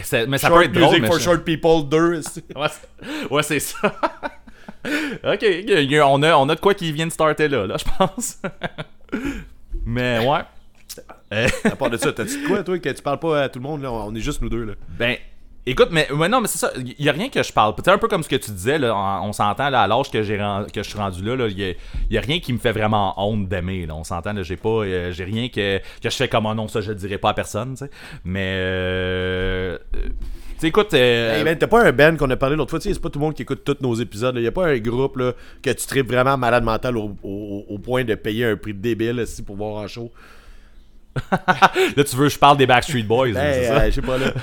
C'est- 0.03 0.27
Mais 0.27 0.37
ça 0.37 0.49
short 0.49 0.59
peut 0.59 0.65
être 0.65 0.73
drôle, 0.73 0.85
music 0.89 1.01
mais 1.01 1.07
for 1.07 1.19
short 1.19 1.43
people 1.43 1.89
2. 1.89 2.21
c'est- 2.21 2.43
Ouais, 3.31 3.41
c'est- 3.43 3.59
ça. 3.59 3.91
ok, 5.23 5.45
on 6.05 6.21
a, 6.21 6.35
on 6.35 6.49
a 6.49 6.53
de 6.55 6.59
quoi 6.59 6.75
qui 6.75 6.91
vient 6.91 7.07
de 7.07 7.11
starter 7.11 7.47
là, 7.47 7.65
là, 7.65 7.75
je 7.79 7.85
pense. 7.97 8.39
Mais 9.85 10.19
ouais. 10.27 10.41
À 11.65 11.75
part 11.75 11.89
de 11.89 11.97
ça, 11.97 12.11
t'as-tu 12.11 12.41
de 12.41 12.47
quoi, 12.47 12.63
toi, 12.63 12.79
que 12.79 12.89
tu 12.89 13.01
parles 13.01 13.19
pas 13.19 13.43
à 13.43 13.49
tout 13.49 13.59
le 13.59 13.63
monde, 13.63 13.81
là? 13.81 13.91
On 13.91 14.15
est 14.15 14.19
juste 14.21 14.41
nous 14.41 14.49
deux, 14.49 14.63
là. 14.63 14.73
ben, 14.97 15.17
écoute, 15.65 15.89
mais 15.91 16.09
ouais, 16.11 16.29
non, 16.29 16.41
mais 16.41 16.47
c'est 16.47 16.57
ça. 16.57 16.71
Il 16.77 17.03
y 17.03 17.09
a 17.09 17.11
rien 17.11 17.29
que 17.29 17.43
je 17.43 17.51
parle. 17.51 17.75
Peut-être 17.75 17.89
un 17.89 17.97
peu 17.97 18.07
comme 18.07 18.23
ce 18.23 18.29
que 18.29 18.37
tu 18.37 18.51
disais, 18.51 18.79
là, 18.79 18.95
on, 18.95 19.29
on 19.29 19.33
s'entend 19.33 19.69
là, 19.69 19.81
à 19.83 19.87
l'âge 19.87 20.09
que, 20.09 20.23
j'ai 20.23 20.37
que 20.73 20.81
je 20.81 20.89
suis 20.89 20.97
rendu 20.97 21.21
là, 21.23 21.35
là, 21.35 21.47
il 21.47 21.59
y 21.59 21.63
a, 21.65 21.69
il 21.69 22.13
y 22.13 22.17
a 22.17 22.21
rien 22.21 22.39
qui 22.39 22.53
me 22.53 22.57
fait 22.57 22.71
vraiment 22.71 23.13
honte 23.17 23.47
d'aimer. 23.47 23.85
Là. 23.85 23.95
On 23.95 24.03
s'entend, 24.03 24.33
là, 24.33 24.43
j'ai 24.43 24.57
pas, 24.57 24.69
euh, 24.69 25.11
j'ai 25.11 25.25
rien 25.25 25.49
que, 25.49 25.79
que 25.79 26.09
je 26.09 26.15
fais 26.15 26.29
comme 26.29 26.45
oh 26.45 26.53
non, 26.53 26.67
ça 26.67 26.81
je 26.81 26.89
le 26.89 26.95
dirais 26.95 27.17
pas 27.17 27.29
à 27.29 27.33
personne, 27.33 27.71
tu 27.71 27.85
sais. 27.85 27.91
Mais, 28.23 28.53
euh, 28.55 29.77
euh, 29.95 30.09
sais, 30.59 30.67
écoute, 30.67 30.93
euh, 30.93 31.37
Hey, 31.37 31.43
man, 31.43 31.57
t'as 31.57 31.67
pas 31.67 31.83
un 31.85 31.91
band 31.91 32.15
qu'on 32.17 32.29
a 32.29 32.35
parlé 32.35 32.55
l'autre 32.55 32.69
fois, 32.71 32.79
tu 32.79 32.87
sais, 32.89 32.93
c'est 32.93 32.99
pas 33.01 33.09
tout 33.09 33.19
le 33.19 33.25
monde 33.25 33.33
qui 33.33 33.41
écoute 33.43 33.63
tous 33.63 33.77
nos 33.81 33.93
épisodes. 33.95 34.35
Il 34.37 34.43
y 34.43 34.47
a 34.47 34.51
pas 34.51 34.67
un 34.67 34.77
groupe, 34.77 35.17
là, 35.17 35.33
que 35.61 35.69
tu 35.71 35.85
tripes 35.87 36.07
vraiment 36.11 36.37
malade 36.37 36.63
mental 36.63 36.97
au, 36.97 37.15
au- 37.23 37.65
au 37.69 37.77
point 37.79 38.03
de 38.03 38.15
payer 38.15 38.45
un 38.45 38.55
prix 38.57 38.73
de 38.73 38.79
débile, 38.81 39.19
aussi, 39.19 39.43
pour 39.43 39.55
voir 39.55 39.83
en 39.83 39.87
show? 39.87 40.11
là, 41.31 42.03
tu 42.03 42.15
veux 42.15 42.27
que 42.27 42.33
je 42.33 42.37
parle 42.37 42.57
des 42.57 42.67
Backstreet 42.67 43.01
Boys, 43.03 43.29
c'est 43.33 43.63
ça? 43.63 43.79
euh, 43.81 43.85
je 43.89 43.95
sais 43.95 44.01
pas, 44.03 44.17
là. 44.19 44.33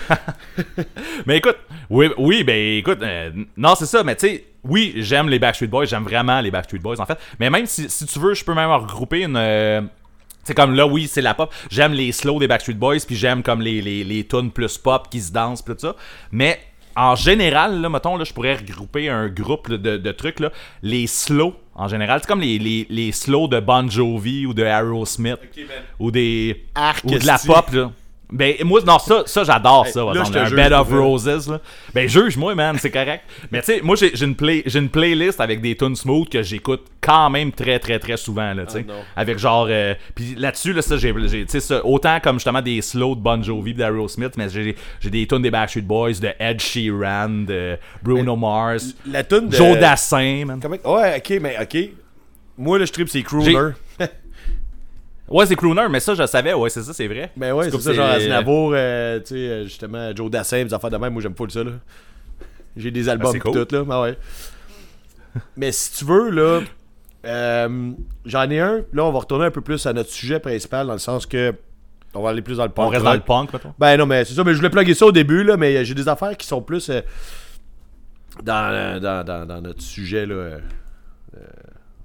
Mais 1.27 1.37
écoute, 1.37 1.57
oui, 1.89 2.09
oui 2.19 2.43
ben 2.43 2.79
écoute, 2.79 2.99
euh, 3.03 3.31
non, 3.57 3.75
c'est 3.77 3.87
ça, 3.87 4.03
mais 4.03 4.17
tu 4.17 4.27
sais, 4.27 4.45
oui, 4.65 4.93
j'aime 4.97 5.29
les 5.29 5.39
Backstreet 5.39 5.69
Boys, 5.69 5.85
j'aime 5.85 6.03
vraiment 6.03 6.41
les 6.41 6.51
Backstreet 6.51 6.81
Boys, 6.81 6.99
en 7.01 7.07
fait. 7.07 7.17
Mais 7.39 7.49
même 7.49 7.67
si, 7.67 7.89
si 7.89 8.07
tu 8.07 8.19
veux, 8.19 8.35
je 8.35 8.45
peux 8.45 8.55
même 8.55 8.71
regrouper 8.71 9.23
une. 9.23 9.37
C'est 10.45 10.55
comme 10.55 10.75
là, 10.75 10.87
oui, 10.87 11.09
c'est 11.09 11.23
la 11.23 11.35
pop. 11.35 11.53
J'aime 11.71 11.93
les 11.93 12.13
slow 12.13 12.39
des 12.39 12.47
Backstreet 12.47 12.75
Boys, 12.75 13.01
puis 13.07 13.17
j'aime 13.17 13.43
comme 13.43 13.61
les, 13.61 13.81
les, 13.81 14.05
les 14.05 14.27
tunes 14.27 14.51
plus 14.51 14.79
pop 14.79 15.09
qui 15.11 15.21
se 15.21 15.33
dansent, 15.33 15.63
pis 15.63 15.73
tout 15.73 15.79
ça. 15.81 15.97
Mais 16.31 16.61
en 16.97 17.17
général, 17.17 17.81
là, 17.81 17.89
mettons, 17.89 18.17
là, 18.17 18.25
je 18.25 18.33
pourrais 18.33 18.55
regrouper 18.57 19.09
un 19.09 19.29
groupe 19.29 19.71
de, 19.71 19.97
de 19.97 20.13
trucs, 20.13 20.41
là. 20.41 20.53
Les 20.83 21.07
slow, 21.07 21.55
en 21.75 21.89
général, 21.89 22.21
c'est 22.21 22.29
comme 22.29 22.41
les, 22.41 22.59
les, 22.59 22.87
les 22.89 23.11
slow 23.11 23.49
de 23.49 23.59
Bon 23.61 23.91
Jovi 23.91 24.47
ou 24.47 24.55
de 24.55 24.63
Aerosmith, 24.63 25.39
ou 25.99 26.11
des. 26.11 26.67
Arc, 26.75 27.05
ou 27.05 27.19
de 27.19 27.27
la 27.27 27.39
pop, 27.39 27.71
là. 27.73 27.91
Ben, 28.33 28.55
moi, 28.65 28.81
non, 28.87 28.99
ça, 28.99 29.23
ça 29.27 29.45
j'adore 29.45 29.87
Hey, 29.87 29.93
ça. 29.93 30.01
là, 30.01 30.11
exemple, 30.13 30.33
te 30.33 30.39
un 30.39 30.45
juge 30.47 30.57
Bed 30.57 30.73
of. 30.73 30.89
Roses, 30.91 31.49
là. 31.51 31.61
Ben, 31.95 32.09
juge-moi, 32.09 32.55
man, 32.55 32.77
c'est 32.81 32.91
correct. 32.91 33.23
Mais 33.53 33.61
tu 33.61 33.67
sais, 33.67 33.81
moi, 33.83 33.97
j'ai 33.97 34.25
une, 34.25 34.35
play, 34.35 34.63
une 34.75 34.89
playlist 34.89 35.41
avec 35.41 35.61
des 35.61 35.77
tunes 35.77 35.95
smooth 35.95 36.29
que 36.29 36.43
j'écoute 36.43 36.83
quand 37.01 37.29
même 37.31 37.53
très, 37.53 37.79
très, 37.79 37.99
très 37.99 38.17
souvent, 38.17 38.53
là, 38.55 38.65
tu 38.67 38.73
sais. 38.73 38.87
Ah, 38.89 38.93
avec 39.21 39.39
genre. 39.39 39.67
euh, 39.69 39.95
Puis 40.15 40.35
là-dessus, 40.37 40.73
là, 40.73 40.81
ça, 40.83 40.97
j'ai. 40.97 41.15
autant 41.85 42.19
comme 42.21 42.37
justement 42.37 42.63
des 42.63 42.81
slow 42.83 43.15
de 43.15 43.21
Bon 43.21 43.43
Jovi, 43.43 43.75
d'Aerosmith, 43.75 44.37
mais 44.39 44.49
j'ai 44.49 44.75
des 45.11 45.27
tunes 45.27 45.43
des 45.43 45.51
Backstreet 45.51 45.83
Boys, 45.83 46.15
de 46.21 46.31
Ed 46.39 46.61
Sheeran, 46.61 47.45
de 47.47 47.77
Bruno 48.03 48.37
Mars, 48.37 48.95
La 49.07 49.23
tune 49.23 49.49
de... 49.49 49.55
Joe 49.57 49.79
Dassin, 49.79 50.45
man. 50.47 50.59
Comment- 50.61 50.77
Ouais, 50.97 51.17
ok, 51.19 51.39
mais 51.41 51.57
ok. 51.61 51.91
Moi, 52.57 52.79
le 52.79 52.87
strip, 52.87 53.09
c'est 53.09 53.23
Crooner. 53.23 53.53
Ouais, 55.29 55.47
c'est 55.47 55.57
Crooner, 55.57 55.87
mais 55.91 56.01
ça, 56.01 56.15
je 56.15 56.27
savais, 56.27 56.53
ouais, 56.53 56.69
c'est 56.69 56.83
ça, 56.83 56.93
c'est 56.93 57.09
vrai. 57.09 57.33
Ben 57.37 57.53
ouais, 57.55 57.65
c'est 57.65 57.71
comme 57.71 57.81
ça, 57.81 57.93
genre 57.95 58.09
Aznavour, 58.11 58.73
euh, 58.75 59.21
tu 59.21 59.27
sais, 59.29 59.35
euh, 59.37 59.65
justement, 59.65 60.15
Joe 60.15 60.31
Dassin, 60.31 60.65
des 60.65 60.75
affaires 60.75 60.91
de 60.91 60.99
même, 60.99 61.13
moi 61.15 61.23
j'aime 61.23 61.35
pas 61.35 61.45
ça, 61.49 61.65
là. 61.65 61.71
J'ai 62.77 62.91
des 62.91 63.09
albums 63.09 63.33
c'est 63.33 63.39
pis 63.39 63.51
cool. 63.51 63.67
tout, 63.67 63.75
là, 63.75 63.85
ben 63.85 64.03
ouais. 64.03 64.19
Mais 65.57 65.73
si 65.73 65.93
tu 65.93 66.05
veux, 66.05 66.29
là, 66.31 66.61
euh, 67.25 67.93
j'en 68.27 68.51
ai 68.51 68.61
un, 68.61 68.83
là, 68.93 69.05
on 69.05 69.13
va 69.13 69.19
retourner 69.21 69.47
un 69.47 69.51
peu 69.51 69.63
plus 69.63 69.87
à 69.87 69.93
notre 69.93 70.11
sujet 70.11 70.41
principal, 70.41 70.87
dans 70.87 70.93
le 70.93 70.99
sens 70.99 71.25
que 71.25 71.55
on 72.13 72.23
va 72.23 72.31
aller 72.31 72.43
plus 72.43 72.59
dans 72.59 72.65
le 72.65 72.71
punk 72.71 72.87
On 72.87 72.91
reste 72.91 73.05
dans 73.05 73.15
le 73.15 73.21
punk, 73.21 73.53
mettons. 73.53 73.75
Ben 73.79 73.97
non, 73.97 74.07
mais 74.07 74.25
c'est 74.25 74.35
ça, 74.35 74.45
mais 74.45 74.53
je 74.53 74.59
voulais 74.59 74.71
plugger 74.71 74.95
ça 74.95 75.07
au 75.07 75.13
début, 75.13 75.43
là, 75.43 75.57
mais 75.57 75.85
j'ai 75.85 75.95
des 75.95 76.07
affaires 76.09 76.37
qui 76.37 76.47
sont 76.47 76.61
plus 76.63 76.91
euh, 76.91 77.01
dans, 78.43 79.01
dans, 79.01 79.25
dans, 79.25 79.47
dans 79.47 79.61
notre 79.63 79.81
sujet, 79.83 80.27
là. 80.27 80.35
euh, 80.35 80.59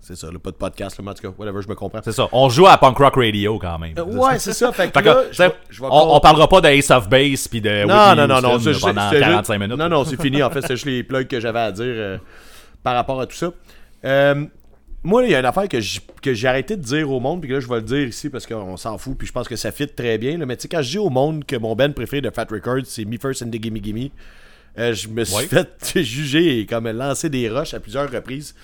c'est 0.10 0.16
ça, 0.26 0.32
là, 0.32 0.39
pas 0.39 0.51
de 0.51 0.55
podcast, 0.55 0.99
mais 1.01 1.10
en 1.12 1.14
tout 1.14 1.22
cas, 1.22 1.34
whatever, 1.38 1.62
je 1.62 1.68
me 1.70 1.76
comprends. 1.76 1.99
C'est 2.03 2.12
ça. 2.12 2.28
On 2.32 2.49
joue 2.49 2.68
à 2.68 2.78
Punk 2.78 2.97
Rock 2.97 3.16
Radio 3.16 3.57
quand 3.60 3.78
même. 3.80 3.93
Euh, 3.97 4.03
ouais, 4.03 4.39
c'est 4.39 4.53
ça, 4.53 4.72
fait 4.72 4.88
que 4.88 4.93
Fait 4.93 5.01
que, 5.03 5.07
là, 5.10 5.24
tu 5.30 5.36
je 5.36 5.43
vais- 5.43 5.49
sais, 5.49 5.55
je 5.70 5.82
vais 5.82 5.88
on, 5.91 6.20
parlera 6.20 6.47
pas 6.49 6.62
de 6.62 6.68
Ace 6.70 6.89
of 6.91 7.07
Base 7.07 7.47
puis 7.47 7.62
de 7.62 7.86
Non, 7.86 7.93
Whitney 7.95 8.16
non, 8.16 8.28
non, 8.28 8.41
non, 8.41 8.55
Houston 8.55 8.74
ça, 8.74 8.80
pendant 8.88 9.10
c'était 9.10 9.20
45 9.22 9.53
juste- 9.53 9.62
minutes. 9.62 9.78
Non, 9.78 9.89
non, 9.89 10.03
c'est 10.05 10.22
fini. 10.22 10.41
En 10.43 10.49
fait, 10.49 10.62
c'est 10.62 10.76
juste 10.76 10.86
les 10.86 11.03
plugs 11.03 11.28
que 11.28 11.39
j'avais 11.39 11.60
à 11.60 11.72
dire 11.72 11.86
euh, 11.86 12.18
par 12.84 12.95
rapport 12.95 13.22
à 13.22 13.28
tout 13.28 13.36
ça. 13.36 13.51
Euh, 14.05 14.45
moi, 15.03 15.24
il 15.24 15.32
y 15.32 15.36
a 15.36 15.39
une 15.39 15.45
affaire 15.45 15.68
que 15.70 15.80
j'ai 16.34 16.47
arrêté 16.47 16.76
de 16.76 16.82
dire 16.82 17.10
au 17.12 17.20
monde, 17.20 17.39
puis 17.41 17.49
que 17.49 17.53
là, 17.53 17.60
je 17.60 17.68
vais 17.68 17.76
le 17.76 17.82
dire 17.84 18.07
ici 18.07 18.30
parce 18.30 18.45
qu'on 18.45 18.76
s'en 18.78 18.97
fout, 18.97 19.18
puis 19.18 19.28
je 19.28 19.32
pense 19.32 19.47
que 19.47 19.55
ça 19.55 19.72
fit 19.72 19.88
très 19.88 20.18
bien. 20.18 20.38
là. 20.38 20.45
Mais 20.45 20.57
tu 20.57 20.64
sais, 20.64 20.68
quand 20.68 20.82
je 20.82 20.89
dis 20.89 20.97
au 20.97 21.10
monde 21.10 21.45
que 21.45 21.55
mon 21.55 21.76
band 21.76 21.91
préféré 21.93 22.22
de 22.22 22.30
Fat 22.30 22.47
Records, 22.51 22.86
c'est 22.86 23.05
Me 23.05 23.18
First 23.18 23.43
and 23.43 23.49
the 23.49 23.62
Gimme 23.64 23.78
Gimme, 23.82 24.10
je 24.78 25.07
me 25.07 25.24
suis 25.24 25.36
Ouais. 25.36 25.47
fait 25.47 26.03
juger 26.03 26.60
et 26.60 26.66
comme 26.66 26.89
lancer 26.89 27.30
des 27.30 27.47
rushs 27.49 27.74
à 27.74 27.80
plusieurs 27.80 28.10
reprises. 28.12 28.55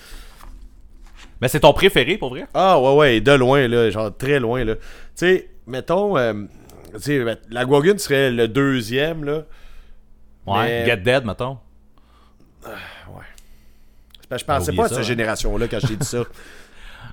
Mais 1.40 1.48
c'est 1.48 1.60
ton 1.60 1.72
préféré 1.72 2.16
pour 2.16 2.30
vrai? 2.30 2.46
Ah 2.54 2.80
ouais 2.80 2.94
ouais, 2.94 3.20
de 3.20 3.32
loin 3.32 3.66
là, 3.68 3.90
genre 3.90 4.16
très 4.16 4.40
loin 4.40 4.64
là. 4.64 4.74
Tu 4.76 4.80
sais, 5.16 5.48
mettons 5.66 6.16
euh, 6.16 6.32
tu 6.94 7.00
sais 7.00 7.18
met- 7.24 7.36
la 7.50 7.64
Guagun 7.64 7.98
serait 7.98 8.30
le 8.30 8.48
deuxième 8.48 9.24
là. 9.24 9.42
Ouais. 10.46 10.64
Mais- 10.66 10.86
Get 10.86 10.96
Dead, 10.98 11.24
mettons. 11.24 11.58
C'est 12.62 14.28
parce 14.28 14.42
que 14.42 14.52
Je 14.52 14.56
pensais 14.58 14.72
pas 14.72 14.84
à 14.86 14.88
cette 14.88 14.98
hein. 14.98 15.02
génération 15.02 15.56
là 15.56 15.66
quand 15.68 15.78
je 15.80 15.86
t'ai 15.88 15.96
dit 15.96 16.06
ça. 16.06 16.20
OK, 16.20 16.26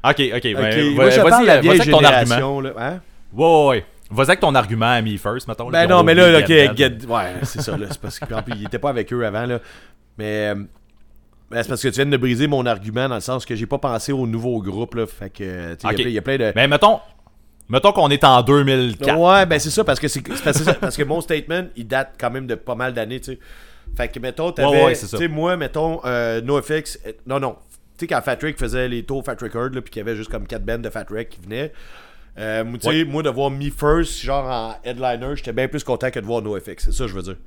Ok, 0.04 0.20
ok. 0.36 0.44
ben, 0.44 0.94
moi 0.96 1.10
je 1.10 1.22
vas- 1.22 1.42
de 1.42 1.46
la 1.46 1.56
vas-y, 1.56 1.62
vieille 1.62 1.78
vas-y 1.78 1.82
avec 1.82 1.92
ton 1.92 1.98
argument. 2.04 2.16
génération 2.36 2.62
là, 2.62 2.70
hein? 2.78 3.02
Ouais, 3.34 3.46
ouais, 3.46 3.68
ouais. 3.68 3.86
Vas-y 4.12 4.28
avec 4.28 4.40
ton 4.42 4.54
argument 4.56 4.92
à 4.92 5.02
Me 5.02 5.18
First, 5.18 5.48
mettons. 5.48 5.70
Ben 5.70 5.88
non, 5.88 6.00
on 6.00 6.04
mais 6.04 6.14
là, 6.14 6.40
ok, 6.40 6.76
Get 6.78 7.06
ouais, 7.08 7.34
c'est 7.44 7.62
ça, 7.62 7.78
là. 7.78 7.88
C'est 7.90 8.00
parce 8.02 8.20
que, 8.20 8.34
en 8.34 8.42
plus, 8.44 8.54
il 8.58 8.66
était 8.66 8.78
pas 8.80 8.90
avec 8.90 9.12
eux 9.14 9.26
avant, 9.26 9.46
là. 9.46 9.60
Mais, 10.18 10.54
euh, 10.54 10.64
ben, 11.52 11.62
c'est 11.64 11.70
parce 11.70 11.82
que 11.82 11.88
tu 11.90 11.96
viens 11.96 12.06
de 12.06 12.18
briser 12.18 12.48
mon 12.48 12.66
argument 12.66 13.08
dans 13.10 13.16
le 13.16 13.22
sens 13.22 13.46
que 13.46 13.56
j'ai 13.56 13.66
pas 13.66 13.78
pensé 13.78 14.12
au 14.12 14.26
nouveau 14.28 14.62
groupe, 14.62 14.96
là. 14.96 15.06
Fait 15.08 15.30
que, 15.30 15.44
il 15.44 15.48
y 15.48 15.88
a 15.88 15.94
plein- 15.94 16.04
il 16.06 16.12
y, 16.12 16.18
a 16.18 16.22
plein 16.22 16.38
de. 16.38 16.52
Mais 16.56 16.68
mettons, 16.68 17.00
Mettons 17.70 17.94
qu'on 17.94 18.10
est 18.10 18.24
en 18.26 18.42
2004. 18.42 19.18
Ouais, 19.18 19.46
ben 19.46 19.58
c'est 19.58 19.70
ça, 19.70 19.84
parce 19.86 20.00
que 20.00 20.08
c'est 20.10 20.22
parce, 20.82 20.98
que 20.98 21.04
mon 21.04 21.22
statement, 21.22 21.64
il 21.78 21.88
date 21.88 22.16
quand 22.20 22.30
même 22.30 22.46
de 22.46 22.56
pas 22.56 22.76
mal 22.76 22.94
d'années, 22.94 23.22
tu 23.22 23.34
sais. 23.34 23.40
Fait 23.96 24.10
que, 24.10 24.20
mettons, 24.20 24.52
t'avais. 24.52 24.68
Ouais, 24.70 24.86
ouais, 24.86 24.96
tu 24.96 25.08
sais, 25.08 25.28
moi, 25.30 25.56
mettons, 25.56 26.02
euh, 26.04 26.42
NoFX. 26.42 27.00
euh, 27.08 27.12
non, 27.26 27.40
non. 27.40 27.56
Tu 27.98 28.02
sais, 28.02 28.08
quand 28.08 28.22
Fat 28.22 28.38
Rick 28.42 28.58
faisait 28.60 28.88
les 28.90 29.04
tours 29.04 29.24
Fat 29.24 29.38
Record, 29.40 29.70
puis 29.72 29.84
qu'il 29.84 29.98
y 29.98 30.02
avait 30.02 30.16
juste 30.16 30.30
comme 30.30 30.46
4 30.46 30.64
bands 30.66 30.80
de 30.80 30.90
Fat 30.90 31.06
Rick 31.10 31.30
qui 31.30 31.40
venaient. 31.42 31.72
Euh, 32.38 32.64
tu 32.74 32.80
sais, 32.82 32.88
Ouais. 32.90 33.04
moi, 33.06 33.24
de 33.24 33.30
voir 33.30 33.50
Me 33.50 33.70
First, 33.70 34.22
genre 34.22 34.46
en 34.46 34.76
headliner, 34.84 35.36
j'étais 35.36 35.54
bien 35.54 35.68
plus 35.68 35.84
content 35.84 36.10
que 36.12 36.20
de 36.20 36.26
voir 36.26 36.42
NoFX. 36.42 36.86
C'est 36.86 36.92
ça, 36.92 37.06
que 37.06 37.10
je 37.12 37.16
veux 37.16 37.22
dire. 37.22 37.38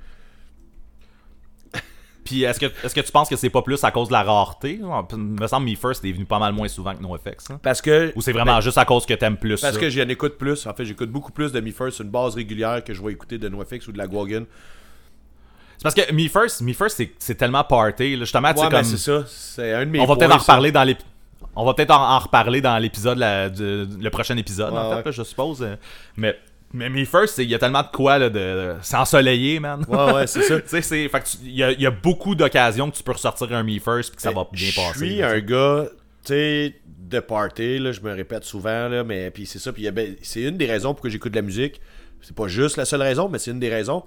Puis 2.26 2.42
est-ce 2.42 2.60
que, 2.60 2.66
est-ce 2.84 2.94
que 2.94 3.00
tu 3.00 3.10
penses 3.12 3.28
que 3.30 3.36
c'est 3.36 3.48
pas 3.48 3.62
plus 3.62 3.82
à 3.84 3.90
cause 3.90 4.08
de 4.08 4.12
la 4.12 4.22
rareté? 4.22 4.78
Il 4.82 4.84
me 5.18 5.46
semble 5.46 5.64
que 5.66 5.70
Me 5.70 5.76
First 5.76 6.04
est 6.04 6.12
venu 6.12 6.26
pas 6.26 6.38
mal 6.38 6.52
moins 6.52 6.68
souvent 6.68 6.94
que 6.94 7.00
NoFX. 7.02 7.50
hein. 7.50 7.60
Parce 7.62 7.80
que. 7.80 8.12
Ou 8.14 8.20
c'est 8.20 8.32
vraiment 8.32 8.60
juste 8.60 8.76
à 8.76 8.84
cause 8.84 9.06
que 9.06 9.14
t'aimes 9.14 9.38
plus 9.38 9.58
Parce 9.60 9.74
ça? 9.74 9.80
que 9.80 9.88
j'en 9.88 10.08
écoute 10.08 10.36
plus. 10.36 10.66
En 10.66 10.74
fait, 10.74 10.84
j'écoute 10.84 11.10
beaucoup 11.10 11.32
plus 11.32 11.52
de 11.52 11.60
Me 11.60 11.70
First, 11.70 12.00
une 12.00 12.10
base 12.10 12.34
régulière 12.34 12.84
que 12.84 12.92
je 12.92 13.02
vais 13.02 13.12
écouter 13.12 13.38
de 13.38 13.48
NoFX 13.48 13.88
ou 13.88 13.92
de 13.92 13.98
la 13.98 14.06
Gwagon. 14.06 14.44
C'est 15.78 15.82
parce 15.82 15.94
que 15.94 16.12
Me 16.12 16.28
First, 16.28 16.62
Me 16.62 16.72
First 16.72 16.96
c'est, 16.96 17.12
c'est 17.18 17.34
tellement 17.36 17.62
party. 17.64 18.14
Là. 18.16 18.20
Justement, 18.20 18.48
Ouais, 18.52 18.68
comme... 18.70 18.84
c'est 18.84 18.96
ça. 18.96 19.24
C'est 19.28 19.72
un 19.72 19.84
de 19.86 19.90
mes 19.90 20.00
On 20.00 20.06
va 20.06 20.16
peut-être 20.16 20.34
en 20.34 20.38
reparler 20.38 20.72
dans 20.72 20.86
On 21.54 21.64
va 21.64 21.74
peut-être 21.74 21.90
en, 21.90 22.14
en 22.16 22.18
reparler 22.18 22.60
dans 22.60 22.78
l'épisode, 22.78 23.18
le 23.18 24.08
prochain 24.08 24.36
épisode, 24.36 24.72
en 24.72 24.76
Ouais, 24.76 24.90
fait, 24.90 24.96
ouais. 24.96 25.02
là, 25.04 25.10
je 25.10 25.22
suppose. 25.22 25.62
euh. 25.62 25.76
Mais, 26.16 26.36
mais 26.76 26.88
Me 26.88 27.04
First, 27.04 27.38
il 27.38 27.48
y 27.48 27.54
a 27.54 27.58
tellement 27.58 27.82
de 27.82 27.88
quoi 27.92 28.18
là, 28.18 28.30
de. 28.30 28.74
C'est 28.82 28.96
ensoleillé, 28.96 29.58
man. 29.60 29.84
Ouais, 29.88 30.12
ouais, 30.12 30.26
c'est 30.26 30.42
ça. 30.42 30.60
tu 30.60 30.82
sais, 30.82 31.08
que 31.10 31.18
il 31.42 31.50
y, 31.56 31.62
a- 31.62 31.72
il 31.72 31.80
y 31.80 31.86
a 31.86 31.90
beaucoup 31.90 32.34
d'occasions 32.34 32.90
que 32.90 32.96
tu 32.96 33.02
peux 33.02 33.12
ressortir 33.12 33.52
un 33.52 33.62
Me 33.62 33.78
First 33.80 34.10
puis 34.10 34.16
que 34.16 34.22
ça 34.22 34.30
va 34.30 34.46
bien 34.52 34.68
passer. 34.74 34.92
Je 35.00 35.04
suis 35.04 35.22
un 35.22 35.40
gars, 35.40 35.86
tu 36.24 36.32
sais, 36.32 36.74
de 36.86 37.20
party, 37.20 37.78
là, 37.78 37.92
je 37.92 38.00
me 38.00 38.12
répète 38.12 38.44
souvent, 38.44 38.88
là, 38.88 39.04
mais 39.04 39.30
puis 39.30 39.46
c'est 39.46 39.58
ça, 39.58 39.72
puis 39.72 39.90
ben- 39.90 40.16
c'est 40.22 40.42
une 40.42 40.56
des 40.56 40.66
raisons 40.66 40.92
pourquoi 40.94 41.10
j'écoute 41.10 41.32
de 41.32 41.36
la 41.36 41.42
musique. 41.42 41.80
C'est 42.20 42.34
pas 42.34 42.48
juste 42.48 42.76
la 42.76 42.84
seule 42.84 43.02
raison, 43.02 43.28
mais 43.28 43.38
c'est 43.38 43.50
une 43.52 43.60
des 43.60 43.68
raisons. 43.68 44.04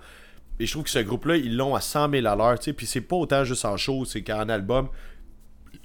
Et 0.60 0.66
je 0.66 0.72
trouve 0.74 0.84
que 0.84 0.90
ce 0.90 1.00
groupe-là, 1.00 1.38
ils 1.38 1.56
l'ont 1.56 1.74
à 1.76 1.80
100 1.82 2.10
000 2.12 2.28
à 2.28 2.36
l'heure, 2.36 2.60
tu 2.60 2.66
sais, 2.66 2.74
puis 2.74 2.86
c'est 2.86 3.00
pas 3.02 3.16
autant 3.16 3.46
juste 3.46 3.64
en 3.66 3.78
show, 3.78 4.04
c'est 4.06 4.22
qu'en 4.24 4.50
album. 4.50 4.90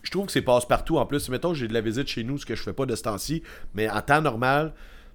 Je 0.03 0.11
trouve 0.11 0.26
que 0.26 0.32
c'est 0.32 0.43
passe-partout 0.43 0.99
en 0.99 1.07
plus. 1.07 1.28
Mettons, 1.28 1.55
j'ai 1.55 1.68
de 1.68 1.72
la 1.74 1.80
visite 1.80 2.09
chez 2.09 2.24
nous, 2.24 2.37
ce 2.39 2.45
que 2.45 2.55
je 2.57 2.62
fais 2.62 2.72
pas 2.72 2.85
de 2.85 2.95
ce 2.97 3.03
temps-ci, 3.03 3.43
mais 3.74 3.89
en 3.89 4.01
temps 4.03 4.20
normal. 4.20 4.72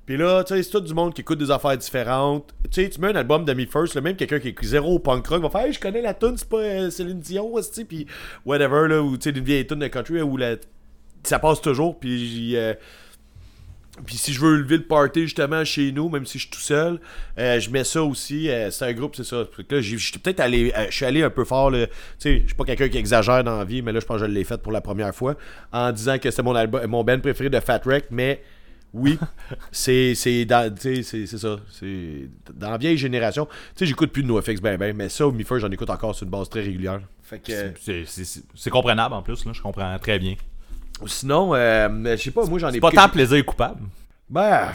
Puis 0.10 0.18
là, 0.18 0.44
tu 0.44 0.56
sais, 0.56 0.64
c'est 0.64 0.72
tout 0.72 0.80
du 0.80 0.96
monde 0.96 1.14
qui 1.14 1.22
écoute 1.22 1.38
des 1.38 1.52
affaires 1.52 1.78
différentes. 1.78 2.52
Tu 2.72 2.82
sais, 2.82 2.90
tu 2.90 3.00
mets 3.00 3.10
un 3.10 3.16
album 3.16 3.46
de 3.46 3.54
Me 3.54 3.68
First, 3.68 3.94
le 3.94 4.02
même 4.02 4.16
quelqu'un 4.16 4.40
qui 4.40 4.48
écoute 4.48 4.66
zéro 4.66 4.98
punk 4.98 5.28
rock 5.28 5.44
va 5.44 5.52
faire 5.52 5.72
je 5.72 5.80
connais 5.80 6.02
la 6.02 6.16
tune, 6.16 6.34
c'est 6.36 6.50
pas 6.50 6.58
euh, 6.58 6.90
Céline 6.90 7.20
Dion, 7.20 7.54
tu 7.72 7.86
puis 7.86 8.08
whatever, 8.44 8.88
là, 8.88 9.04
ou 9.04 9.18
tu 9.18 9.26
sais, 9.26 9.32
d'une 9.32 9.44
vieille 9.44 9.68
tune 9.68 9.78
de 9.78 9.88
country 9.88 10.20
où 10.24 10.40
ça 11.22 11.38
passe 11.38 11.62
toujours, 11.62 12.00
puis 12.00 12.58
euh, 12.58 12.74
puis 14.04 14.18
si 14.18 14.34
je 14.34 14.42
veux 14.42 14.58
lever 14.58 14.78
le 14.78 14.84
party 14.84 15.28
justement 15.28 15.64
chez 15.64 15.92
nous, 15.92 16.10
même 16.10 16.26
si 16.26 16.40
je 16.40 16.46
suis 16.46 16.52
tout 16.52 16.60
seul, 16.60 17.00
euh, 17.38 17.60
je 17.60 17.70
mets 17.70 17.84
ça 17.84 18.02
aussi. 18.02 18.50
euh, 18.50 18.72
c'est 18.72 18.86
un 18.86 18.94
groupe, 18.94 19.16
c'est 19.16 19.24
ça. 19.24 19.46
Là, 19.70 19.80
suis 19.80 20.18
peut-être 20.18 20.40
allé, 20.40 20.74
je 20.90 20.96
suis 20.96 21.06
allé 21.06 21.22
un 21.22 21.30
peu 21.30 21.46
fort. 21.46 21.72
Tu 21.72 21.86
sais, 22.18 22.40
je 22.40 22.46
suis 22.48 22.56
pas 22.56 22.66
quelqu'un 22.66 22.90
qui 22.90 22.98
exagère 22.98 23.44
dans 23.44 23.60
la 23.60 23.64
vie, 23.64 23.84
mais 23.84 23.92
là, 23.92 24.00
je 24.00 24.08
pense 24.08 24.22
que 24.22 24.26
je 24.26 24.32
l'ai 24.32 24.44
fait 24.44 24.60
pour 24.60 24.72
la 24.72 24.82
première 24.82 25.14
fois 25.14 25.36
en 25.72 25.92
disant 25.92 26.18
que 26.18 26.32
c'était 26.32 26.42
mon 26.42 26.56
album, 26.56 26.84
mon 26.88 27.04
band 27.04 27.20
préféré 27.20 27.52
de 27.52 27.60
Fat 27.60 27.82
Wreck, 27.86 28.06
mais 28.10 28.42
oui, 28.94 29.18
c'est 29.72 30.16
c'est 30.16 30.46
dans, 30.46 30.74
ça, 30.76 31.56
c'est 31.72 32.30
dans 32.54 32.72
la 32.72 32.78
vieille 32.78 32.98
génération. 32.98 33.46
Tu 33.46 33.52
sais, 33.76 33.86
j'écoute 33.86 34.12
plus 34.12 34.24
de 34.24 34.28
NoFX 34.28 34.62
ben 34.62 34.78
ben, 34.78 34.96
mais 34.96 35.10
ça, 35.10 35.28
au 35.28 35.32
First, 35.34 35.60
j'en 35.66 35.72
écoute 35.72 35.90
encore 35.90 36.16
sur 36.16 36.26
une 36.26 36.32
base 36.32 36.50
très 36.50 36.62
régulière. 36.62 37.00
Fait 37.24 37.40
que 37.40 37.52
euh, 37.52 37.70
C'est, 37.80 38.06
c'est- 38.08 38.24
c'est- 38.26 38.44
c'est 38.56 38.70
comprenable 38.70 39.14
en 39.14 39.22
plus, 39.22 39.46
là, 39.46 39.52
je 39.54 39.62
comprends 39.62 39.98
très 40.00 40.18
bien. 40.20 40.36
sinon, 41.06 41.54
euh, 41.54 41.88
je 42.18 42.22
sais 42.24 42.32
pas, 42.32 42.46
moi 42.46 42.60
j'en 42.60 42.70
ai 42.70 42.74
C'est 42.74 42.80
pas 42.80 42.92
tant 42.92 43.10
plaisir 43.10 43.46
coupable. 43.46 43.82
Ben, 44.30 44.70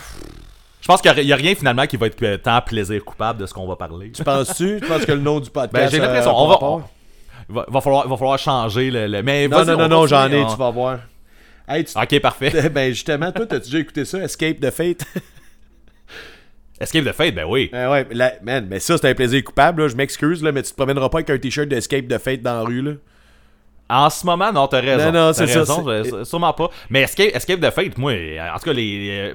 Je 0.81 0.87
pense 0.87 1.01
qu'il 1.01 1.23
y 1.25 1.33
a- 1.33 1.37
rien 1.37 1.55
finalement 1.55 1.87
qui 1.87 1.97
va 1.97 2.07
être 2.09 2.23
euh, 2.23 2.37
tant 2.37 2.61
plaisir 2.61 3.03
coupable 3.05 3.41
de 3.41 3.47
ce 3.47 3.55
qu'on 3.55 3.67
va 3.67 3.75
parler. 3.77 4.12
tu 4.12 4.23
penses-tu, 4.23 4.79
tu 4.83 4.87
penses 4.87 5.05
que 5.07 5.12
le 5.12 5.21
nom 5.21 5.41
du 5.41 5.51
podcast 5.51 5.73
Ben, 5.73 5.91
j'ai 5.91 5.99
euh, 6.01 6.07
l'impression. 6.07 6.37
On 6.37 6.47
va, 6.49 6.59
on- 6.62 6.83
va, 7.49 7.67
va 7.69 7.81
falloir, 7.81 8.09
va 8.09 8.17
falloir 8.17 8.39
changer 8.39 8.91
le. 8.91 9.07
le- 9.07 9.23
mais 9.23 9.49
Non, 9.49 9.65
non, 9.65 9.73
on 9.75 9.77
non, 9.77 9.89
non, 9.89 10.07
j'en 10.07 10.31
ai, 10.31 10.43
on- 10.45 10.51
tu 10.51 10.57
vas 10.59 10.71
voir. 10.71 10.99
Hey, 11.69 11.85
tu- 11.85 11.99
Ok, 11.99 12.21
parfait. 12.21 12.69
ben 12.75 12.93
justement, 12.93 13.33
toi, 13.33 13.47
t'as 13.47 13.59
déjà 13.59 13.79
écouté 13.79 14.05
ça, 14.05 14.19
Escape 14.23 14.61
the 14.61 14.71
Fate? 14.71 15.05
Escape 16.81 17.05
the 17.05 17.12
Fate, 17.12 17.35
ben 17.35 17.45
oui. 17.47 17.69
Ben 17.73 17.91
ouais, 17.91 18.07
la- 18.11 18.35
man, 18.43 18.67
mais 18.69 18.81
ça, 18.81 18.99
c'est 18.99 19.09
un 19.09 19.15
plaisir 19.15 19.43
coupable, 19.45 19.83
là, 19.83 19.89
je 19.89 19.95
m'excuse, 19.97 20.43
là, 20.43 20.51
mais 20.53 20.62
tu 20.62 20.71
te 20.73 20.77
promèneras 20.77 21.09
pas 21.09 21.19
avec 21.19 21.31
un 21.31 21.39
t-shirt 21.39 21.69
d'Escape 21.69 22.09
the 22.09 22.19
Fate 22.19 22.43
dans 22.43 22.55
la 22.55 22.62
rue, 22.62 22.83
là. 22.83 22.93
En 23.89 24.11
ce 24.11 24.25
moment, 24.27 24.51
non, 24.53 24.67
t'as 24.67 24.81
raison. 24.81 25.12
Non, 25.12 25.27
non, 25.27 25.33
c'est 25.33 25.47
ça, 25.47 25.61
raison, 25.61 25.85
je- 26.03 26.25
sûrement 26.25 26.53
pas. 26.53 26.71
Mais 26.91 27.03
Escape, 27.03 27.31
Escape 27.35 27.61
the 27.61 27.71
Fate, 27.71 27.97
moi, 27.97 28.12
en 28.12 28.59
tout 28.59 28.65
cas, 28.65 28.73
les, 28.73 29.35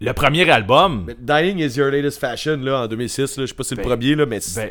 le 0.00 0.12
premier 0.12 0.48
album. 0.48 1.06
Dying 1.18 1.58
is 1.58 1.76
your 1.76 1.90
latest 1.90 2.20
fashion, 2.20 2.56
là, 2.58 2.82
en 2.82 2.86
2006, 2.86 3.36
là, 3.38 3.44
je 3.44 3.46
sais 3.46 3.54
pas 3.54 3.62
si 3.64 3.70
c'est 3.70 3.74
le 3.74 3.82
Ben- 3.82 3.88
premier, 3.88 4.14
là, 4.14 4.26
mais 4.26 4.38
Ben, 4.54 4.70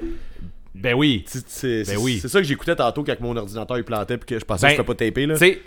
ben 0.75 0.93
oui. 0.93 1.23
c'est- 1.27 1.45
c'est 1.49 1.83
ben 1.95 1.97
oui. 1.99 2.19
c'est 2.21 2.27
ça 2.29 2.39
que 2.39 2.45
j'écoutais 2.47 2.75
tantôt 2.75 3.03
quand 3.03 3.19
mon 3.19 3.35
ordinateur 3.35 3.77
il 3.77 3.83
plantait 3.83 4.17
puis 4.17 4.27
que 4.27 4.39
je 4.39 4.45
pensais 4.45 4.61
Ben, 4.67 4.67
que 4.69 4.75
c'était 4.77 4.87
pas 4.87 5.05
tapé, 5.05 5.25
là. 5.25 5.33
Tu 5.33 5.39
sais, 5.39 5.61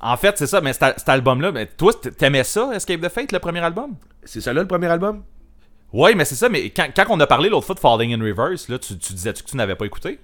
en 0.00 0.16
fait, 0.16 0.38
c'est 0.38 0.46
ça, 0.46 0.60
mais 0.60 0.72
cet, 0.72 1.08
album-là, 1.08 1.52
ben, 1.52 1.66
toi, 1.76 1.92
t'aimais 1.94 2.44
ça, 2.44 2.70
Escape 2.74 3.00
the 3.00 3.08
Fate, 3.08 3.32
le 3.32 3.38
premier 3.38 3.60
album? 3.60 3.96
C'est 4.24 4.40
ça 4.40 4.52
là 4.52 4.62
le 4.62 4.68
premier 4.68 4.86
album? 4.86 5.22
Oui, 5.92 6.14
mais 6.14 6.24
c'est 6.24 6.36
ça, 6.36 6.48
mais 6.48 6.70
quand, 6.70 6.88
quand 6.94 7.04
on 7.10 7.20
a 7.20 7.26
parlé 7.26 7.48
l'autre 7.48 7.66
fois 7.66 7.74
de 7.74 7.80
Falling 7.80 8.14
in 8.14 8.22
Reverse, 8.24 8.68
là, 8.68 8.78
tu, 8.78 8.96
tu 8.96 9.12
disais-tu 9.12 9.42
que 9.42 9.50
tu 9.50 9.56
n'avais 9.56 9.74
pas 9.74 9.86
écouté? 9.86 10.18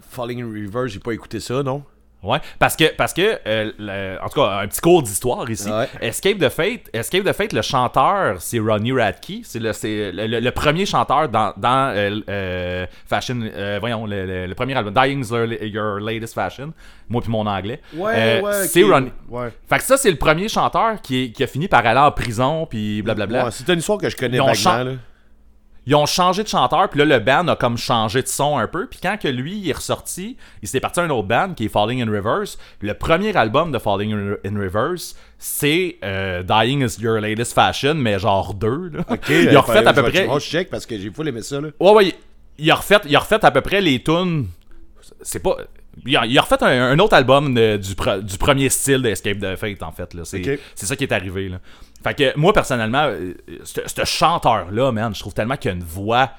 Falling 0.00 0.42
in 0.42 0.46
Reverse, 0.46 0.92
j'ai 0.92 1.00
pas 1.00 1.12
écouté 1.12 1.40
ça, 1.40 1.62
non? 1.62 1.84
Ouais, 2.22 2.38
parce 2.60 2.76
que, 2.76 2.84
parce 2.96 3.12
que 3.12 3.38
euh, 3.48 3.72
le- 3.78 4.16
en 4.24 4.28
tout 4.28 4.40
cas, 4.40 4.60
un 4.60 4.68
petit 4.68 4.80
cours 4.80 5.02
d'histoire 5.02 5.50
ici. 5.50 5.68
Ouais. 5.68 5.88
Escape 6.00 6.38
the 6.38 6.48
Fate, 6.50 6.82
Escape 6.92 7.24
the 7.24 7.32
Fate, 7.32 7.52
le 7.52 7.62
chanteur, 7.62 8.36
c'est 8.40 8.60
Ronnie 8.60 8.92
Radke. 8.92 9.40
C'est 9.42 9.58
le, 9.58 9.72
c'est 9.72 10.12
le, 10.12 10.38
le- 10.40 10.50
premier 10.52 10.86
chanteur 10.86 11.28
dans, 11.28 11.52
dans 11.56 11.92
euh, 11.96 12.20
euh, 12.28 12.86
Fashion, 13.08 13.40
euh, 13.42 13.78
voyons, 13.80 14.06
le, 14.06 14.52
premier 14.54 14.74
album, 14.76 14.94
Dying's 14.94 15.30
Your, 15.30 15.46
Your 15.46 15.98
Latest 16.00 16.34
Fashion. 16.34 16.72
Moi 17.08 17.20
puis 17.22 17.30
mon 17.30 17.44
anglais. 17.46 17.80
Euh, 18.14 18.40
C'est 18.68 18.84
Ronnie. 18.84 19.12
Ouais. 19.28 19.48
Fait 19.68 19.78
que 19.78 19.84
ça, 19.84 19.96
c'est 19.96 20.10
le 20.10 20.16
premier 20.16 20.48
chanteur 20.48 21.00
qui, 21.02 21.24
est- 21.24 21.30
qui 21.32 21.42
a 21.42 21.46
fini 21.48 21.66
par 21.66 21.84
aller 21.84 21.98
en 21.98 22.12
prison, 22.12 22.66
puis 22.66 23.02
blablabla. 23.02 23.46
Ouais, 23.46 23.50
c'est 23.50 23.68
une 23.68 23.80
histoire 23.80 23.98
que 23.98 24.08
je 24.08 24.16
connais 24.16 24.38
vaguement, 24.38 24.84
là. 24.84 24.96
Ils 25.86 25.96
ont 25.96 26.06
changé 26.06 26.44
de 26.44 26.48
chanteur, 26.48 26.88
puis 26.88 26.98
là, 27.00 27.04
le 27.04 27.18
band 27.18 27.48
a 27.48 27.56
comme 27.56 27.76
changé 27.76 28.22
de 28.22 28.28
son 28.28 28.56
un 28.56 28.68
peu. 28.68 28.86
Puis 28.86 29.00
quand 29.02 29.16
que 29.20 29.26
lui 29.26 29.56
il 29.58 29.68
est 29.68 29.72
ressorti, 29.72 30.36
il 30.62 30.68
s'est 30.68 30.78
parti 30.78 31.00
à 31.00 31.02
un 31.02 31.10
autre 31.10 31.26
band 31.26 31.54
qui 31.54 31.64
est 31.64 31.68
Falling 31.68 32.00
in 32.02 32.10
Reverse. 32.10 32.56
Le 32.80 32.94
premier 32.94 33.36
album 33.36 33.72
de 33.72 33.78
Falling 33.80 34.36
in, 34.44 34.60
Reverse, 34.60 35.16
c'est 35.38 35.96
euh, 36.04 36.44
Dying 36.44 36.84
is 36.86 37.00
Your 37.02 37.18
Latest 37.20 37.52
Fashion, 37.52 37.94
mais 37.96 38.20
genre 38.20 38.54
deux. 38.54 38.90
Là. 38.90 39.00
Ok, 39.08 39.18
il 39.28 39.56
a 39.56 39.60
refait 39.60 39.84
à 39.84 39.92
peu 39.92 40.02
près. 40.12 40.26
Je 40.38 40.44
check 40.50 40.70
parce 40.70 40.86
que 40.86 40.96
j'ai 40.96 41.10
full 41.10 41.26
aimé 41.26 41.42
ça, 41.42 41.60
là. 41.60 41.68
Ouais, 41.80 41.90
ouais, 41.92 42.14
il- 42.58 42.70
a 42.70 42.74
refait, 42.76 42.98
il 43.06 43.16
a 43.16 43.18
refait 43.18 43.44
à 43.44 43.50
peu 43.50 43.60
près 43.60 43.80
les 43.80 44.00
tunes. 44.02 44.46
C'est 45.22 45.40
pas. 45.42 45.56
Il 46.06 46.16
a, 46.16 46.24
il 46.24 46.38
a 46.38 46.42
refait 46.42 46.62
un, 46.62 46.92
un 46.92 46.98
autre 47.00 47.14
album 47.14 47.54
de- 47.54 47.76
du, 47.76 47.94
du 48.22 48.38
premier 48.38 48.68
style 48.68 49.02
d'Escape 49.02 49.38
the 49.40 49.56
Fate, 49.56 49.82
en 49.82 49.90
fait. 49.92 50.16
c'est 50.76 50.86
ça 50.86 50.94
qui 50.96 51.02
est 51.04 51.12
arrivé. 51.12 51.48
Là. 51.48 51.58
Fait 52.02 52.14
que 52.14 52.38
moi, 52.38 52.52
personnellement, 52.52 53.04
euh, 53.06 53.34
ce 53.64 54.04
chanteur-là, 54.04 54.92
man, 54.92 55.14
je 55.14 55.20
trouve 55.20 55.34
tellement 55.34 55.56
qu'il 55.56 55.70
a 55.70 55.74
une 55.74 55.84
voix 55.84 56.30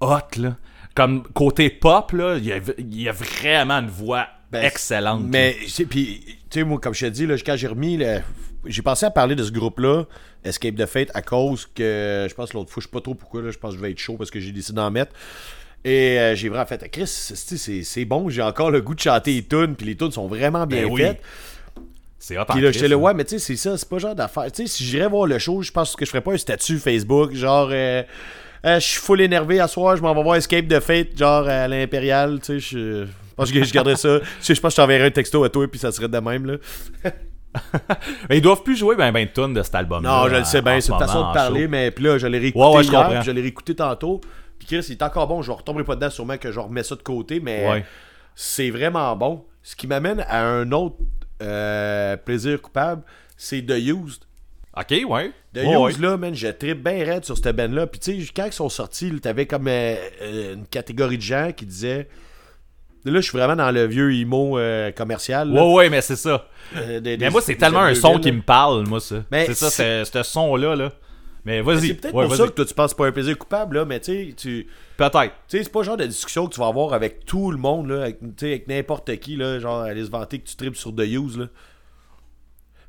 hot, 0.00 0.18
là. 0.38 0.56
Comme 0.94 1.22
côté 1.32 1.70
pop, 1.70 2.12
là, 2.12 2.36
il 2.36 2.44
y 2.44 2.52
a, 2.52 2.58
il 2.78 3.00
y 3.00 3.08
a 3.08 3.12
vraiment 3.12 3.78
une 3.78 3.88
voix 3.88 4.26
Ben, 4.50 4.62
excellente. 4.64 5.22
Mais, 5.26 5.56
puis, 5.88 6.22
tu 6.50 6.58
sais, 6.60 6.64
moi, 6.64 6.78
comme 6.80 6.92
je 6.94 7.06
te 7.06 7.10
dis, 7.10 7.26
là, 7.26 7.36
quand 7.38 7.56
j'ai 7.56 7.68
remis, 7.68 7.96
le- 7.96 8.20
j'ai 8.66 8.82
pensé 8.82 9.06
à 9.06 9.10
parler 9.10 9.34
de 9.34 9.42
ce 9.42 9.50
groupe-là, 9.52 10.04
Escape 10.44 10.74
the 10.76 10.84
Fate, 10.86 11.08
à 11.14 11.22
cause 11.22 11.66
que, 11.74 12.26
je 12.28 12.34
pense, 12.34 12.52
l'autre 12.52 12.70
fois, 12.70 12.80
je 12.82 12.88
sais 12.88 12.92
pas 12.92 13.00
trop 13.00 13.14
pourquoi, 13.14 13.40
là, 13.42 13.50
je 13.50 13.58
pense 13.58 13.70
que 13.72 13.76
je 13.78 13.82
vais 13.82 13.92
être 13.92 13.98
chaud 13.98 14.16
parce 14.18 14.30
que 14.30 14.38
j'ai 14.40 14.52
décidé 14.52 14.76
d'en 14.76 14.90
mettre. 14.90 15.12
Et 15.84 16.18
euh, 16.18 16.34
j'ai 16.36 16.48
vraiment 16.48 16.66
fait, 16.66 16.86
Chris, 16.90 17.06
c'est- 17.06 17.56
c'est 17.56 17.82
c'est 17.82 18.04
bon, 18.04 18.28
j'ai 18.28 18.42
encore 18.42 18.70
le 18.70 18.80
goût 18.82 18.94
de 18.94 19.00
chanter 19.00 19.32
les 19.34 19.42
tunes, 19.44 19.74
puis 19.74 19.86
les 19.86 19.96
tunes 19.96 20.12
sont 20.12 20.28
vraiment 20.28 20.64
bien 20.66 20.82
Ben 20.86 20.92
oui. 20.92 21.02
C'est 22.24 22.38
hot 22.38 22.44
Puis 22.48 22.60
là, 22.60 22.70
j'étais 22.70 22.94
ouais, 22.94 23.14
mais 23.14 23.24
tu 23.24 23.30
sais, 23.30 23.38
c'est 23.40 23.56
ça, 23.56 23.76
c'est 23.76 23.88
pas 23.88 23.98
genre 23.98 24.14
d'affaire. 24.14 24.44
Tu 24.52 24.62
sais, 24.62 24.66
si 24.68 24.84
j'irais 24.84 25.08
voir 25.08 25.26
le 25.26 25.40
show, 25.40 25.60
je 25.60 25.72
pense 25.72 25.96
que 25.96 26.04
je 26.04 26.10
ferais 26.10 26.20
pas 26.20 26.32
un 26.32 26.36
statut 26.36 26.78
Facebook, 26.78 27.32
genre, 27.34 27.68
euh, 27.72 28.02
Euh, 28.64 28.78
je 28.78 28.86
suis 28.86 29.00
full 29.00 29.20
énervé 29.20 29.58
à 29.58 29.66
soir, 29.66 29.96
je 29.96 30.02
m'en 30.02 30.14
vais 30.14 30.22
voir 30.22 30.36
Escape 30.36 30.68
de 30.68 30.78
Fate, 30.78 31.18
genre 31.18 31.48
à 31.48 31.66
l'Impérial, 31.66 32.38
tu 32.38 32.60
sais, 32.60 32.60
je 32.60 33.06
pense 33.34 33.50
que 33.50 33.64
je 33.64 33.72
garderais 33.72 33.96
ça. 33.96 34.20
Je 34.40 34.52
pense 34.52 34.60
que 34.60 34.70
je 34.70 34.76
t'enverrais 34.76 35.06
un 35.06 35.10
texto 35.10 35.42
à 35.42 35.48
toi, 35.48 35.66
puis 35.68 35.80
ça 35.80 35.90
serait 35.90 36.06
de 36.06 36.18
même, 36.18 36.46
là. 36.46 36.56
Mais 38.30 38.38
ils 38.38 38.40
doivent 38.40 38.62
plus 38.62 38.76
jouer 38.76 38.94
ben 38.94 39.10
ben 39.10 39.26
de 39.26 39.32
tunes 39.32 39.52
de 39.52 39.62
cet 39.64 39.74
album. 39.74 40.04
Non, 40.04 40.28
je 40.28 40.36
le 40.36 40.44
sais 40.44 40.62
bien, 40.62 40.80
c'est 40.80 40.92
une 40.92 40.98
façon 41.00 41.28
de 41.28 41.34
parler, 41.34 41.66
mais 41.66 41.90
puis 41.90 42.04
là, 42.04 42.18
je 42.18 42.28
l'ai 42.28 42.38
réécouté 42.38 42.64
Ouais, 42.64 42.84
hier, 42.84 43.22
je 43.24 43.30
l'ai 43.32 43.40
réécouté 43.42 43.74
tantôt. 43.74 44.20
Puis 44.60 44.68
Chris, 44.68 44.86
il 44.88 44.92
est 44.92 45.02
encore 45.02 45.26
bon, 45.26 45.42
je 45.42 45.50
retomberai 45.50 45.82
pas 45.82 45.96
dedans, 45.96 46.08
sûrement 46.10 46.38
que 46.38 46.52
je 46.52 46.60
remets 46.60 46.84
ça 46.84 46.94
de 46.94 47.02
côté, 47.02 47.40
mais 47.40 47.68
Ouais. 47.68 47.84
c'est 48.36 48.70
vraiment 48.70 49.14
bon. 49.16 49.44
Ce 49.64 49.74
qui 49.74 49.88
m'amène 49.88 50.24
à 50.28 50.44
un 50.44 50.70
autre 50.70 50.96
euh, 51.42 52.16
plaisir 52.16 52.60
coupable, 52.62 53.02
c'est 53.36 53.62
The 53.62 53.72
Used. 53.78 54.22
Ok, 54.76 54.94
ouais. 55.06 55.32
The 55.54 55.58
ouais. 55.66 55.90
Used, 55.90 56.00
là, 56.00 56.16
man, 56.16 56.34
je 56.34 56.48
tripe 56.48 56.82
bien 56.82 57.04
raide 57.04 57.24
sur 57.24 57.36
cette 57.36 57.54
band-là. 57.54 57.86
Puis 57.86 58.00
tu 58.00 58.22
sais, 58.24 58.32
quand 58.34 58.46
ils 58.46 58.52
sont 58.52 58.68
sortis, 58.70 59.12
t'avais 59.20 59.44
comme 59.46 59.68
euh, 59.68 59.96
euh, 60.22 60.54
une 60.54 60.66
catégorie 60.66 61.18
de 61.18 61.22
gens 61.22 61.50
qui 61.54 61.66
disaient... 61.66 62.08
Là, 63.04 63.14
je 63.20 63.28
suis 63.28 63.36
vraiment 63.36 63.56
dans 63.56 63.72
le 63.72 63.84
vieux 63.86 64.14
emo 64.14 64.56
euh, 64.58 64.92
commercial. 64.92 65.50
là. 65.52 65.60
Ouais, 65.66 65.74
ouais, 65.74 65.90
mais 65.90 66.00
c'est 66.00 66.14
ça. 66.14 66.46
Euh, 66.76 67.00
des- 67.00 67.10
Mais 67.12 67.16
des- 67.16 67.30
moi, 67.30 67.40
c'est 67.42 67.56
tellement 67.56 67.80
un 67.80 67.96
son 67.96 68.10
2000, 68.16 68.20
qui 68.22 68.32
me 68.32 68.42
parle, 68.42 68.86
moi, 68.86 69.00
ça. 69.00 69.16
Mais 69.32 69.44
C'est 69.46 69.54
ça, 69.54 70.04
ce 70.04 70.22
son-là, 70.22 70.76
là. 70.76 70.92
Mais 71.44 71.60
vas-y. 71.60 71.88
C'est 71.88 71.94
peut-être 71.94 72.14
Ouais, 72.14 72.26
pour 72.26 72.36
ça 72.36 72.44
que 72.46 72.52
toi 72.52 72.64
tu 72.64 72.74
penses 72.74 72.94
pas 72.94 73.06
un 73.06 73.12
plaisir 73.12 73.36
coupable, 73.36 73.76
là, 73.78 73.84
mais 73.84 73.98
tu 74.00 74.12
sais, 74.28 74.34
tu. 74.36 74.66
Peut-être. 74.96 75.32
Tu 75.48 75.58
sais, 75.58 75.64
c'est 75.64 75.72
pas 75.72 75.80
le 75.80 75.84
genre 75.86 75.96
de 75.96 76.06
discussion 76.06 76.46
que 76.46 76.54
tu 76.54 76.60
vas 76.60 76.68
avoir 76.68 76.92
avec 76.92 77.24
tout 77.24 77.50
le 77.50 77.58
monde, 77.58 77.88
là, 77.88 78.02
avec, 78.02 78.18
avec 78.40 78.68
n'importe 78.68 79.16
qui, 79.16 79.34
là, 79.36 79.58
genre 79.58 79.80
aller 79.82 80.04
se 80.04 80.10
vanter 80.10 80.38
que 80.38 80.46
tu 80.48 80.54
tripes 80.56 80.76
sur 80.76 80.94
The 80.94 81.00
Use, 81.00 81.38
là. 81.38 81.46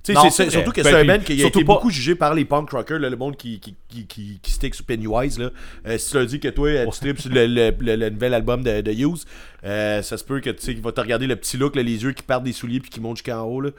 Tu 0.04 0.14
sais, 0.14 0.50
surtout 0.50 0.72
que 0.74 0.84
c'est 0.84 0.92
Ben, 0.92 1.10
un 1.10 1.18
band 1.18 1.24
qui 1.24 1.32
a 1.32 1.38
surtout 1.38 1.60
été 1.60 1.66
pas- 1.66 1.74
beaucoup 1.76 1.90
jugé 1.90 2.14
par 2.14 2.34
les 2.34 2.44
punk 2.44 2.70
rockers, 2.72 3.00
là, 3.00 3.10
le 3.10 3.16
monde 3.16 3.38
qui, 3.38 3.62
qui, 3.62 3.74
qui, 3.88 4.06
qui, 4.06 4.40
qui 4.42 4.52
stick 4.52 4.76
sur 4.76 4.84
Pennywise. 4.86 5.40
Là. 5.40 5.50
Euh, 5.88 5.98
si 5.98 6.12
tu 6.12 6.18
leur 6.18 6.26
dis 6.26 6.42
que 6.42 6.50
toi, 6.50 6.86
tu 6.88 7.00
tripes 7.00 7.22
sur 7.22 7.32
le, 7.32 7.48
le, 7.48 7.72
le- 7.80 7.96
le 7.96 8.10
nouvel 8.10 8.34
album 8.34 8.64
de, 8.64 8.82
de 8.82 8.92
Use, 8.92 9.26
euh, 9.64 10.02
ça 10.02 10.18
se 10.18 10.26
peut 10.26 10.42
que 10.42 10.50
tu 10.50 10.62
sais 10.62 10.74
qu'il 10.74 10.84
va 10.84 10.92
te 10.92 11.00
regarder 11.00 11.26
le 11.26 11.38
petit 11.38 11.56
look, 11.56 11.78
là, 11.78 11.84
les 11.84 12.04
yeux 12.04 12.12
qui 12.12 12.22
partent 12.24 12.44
des 12.44 12.52
souliers 12.52 12.82
puis 12.82 12.90
qui 12.90 13.00
montent 13.00 13.16
jusqu'en 13.16 13.44
haut. 13.44 13.62
Là. 13.62 13.70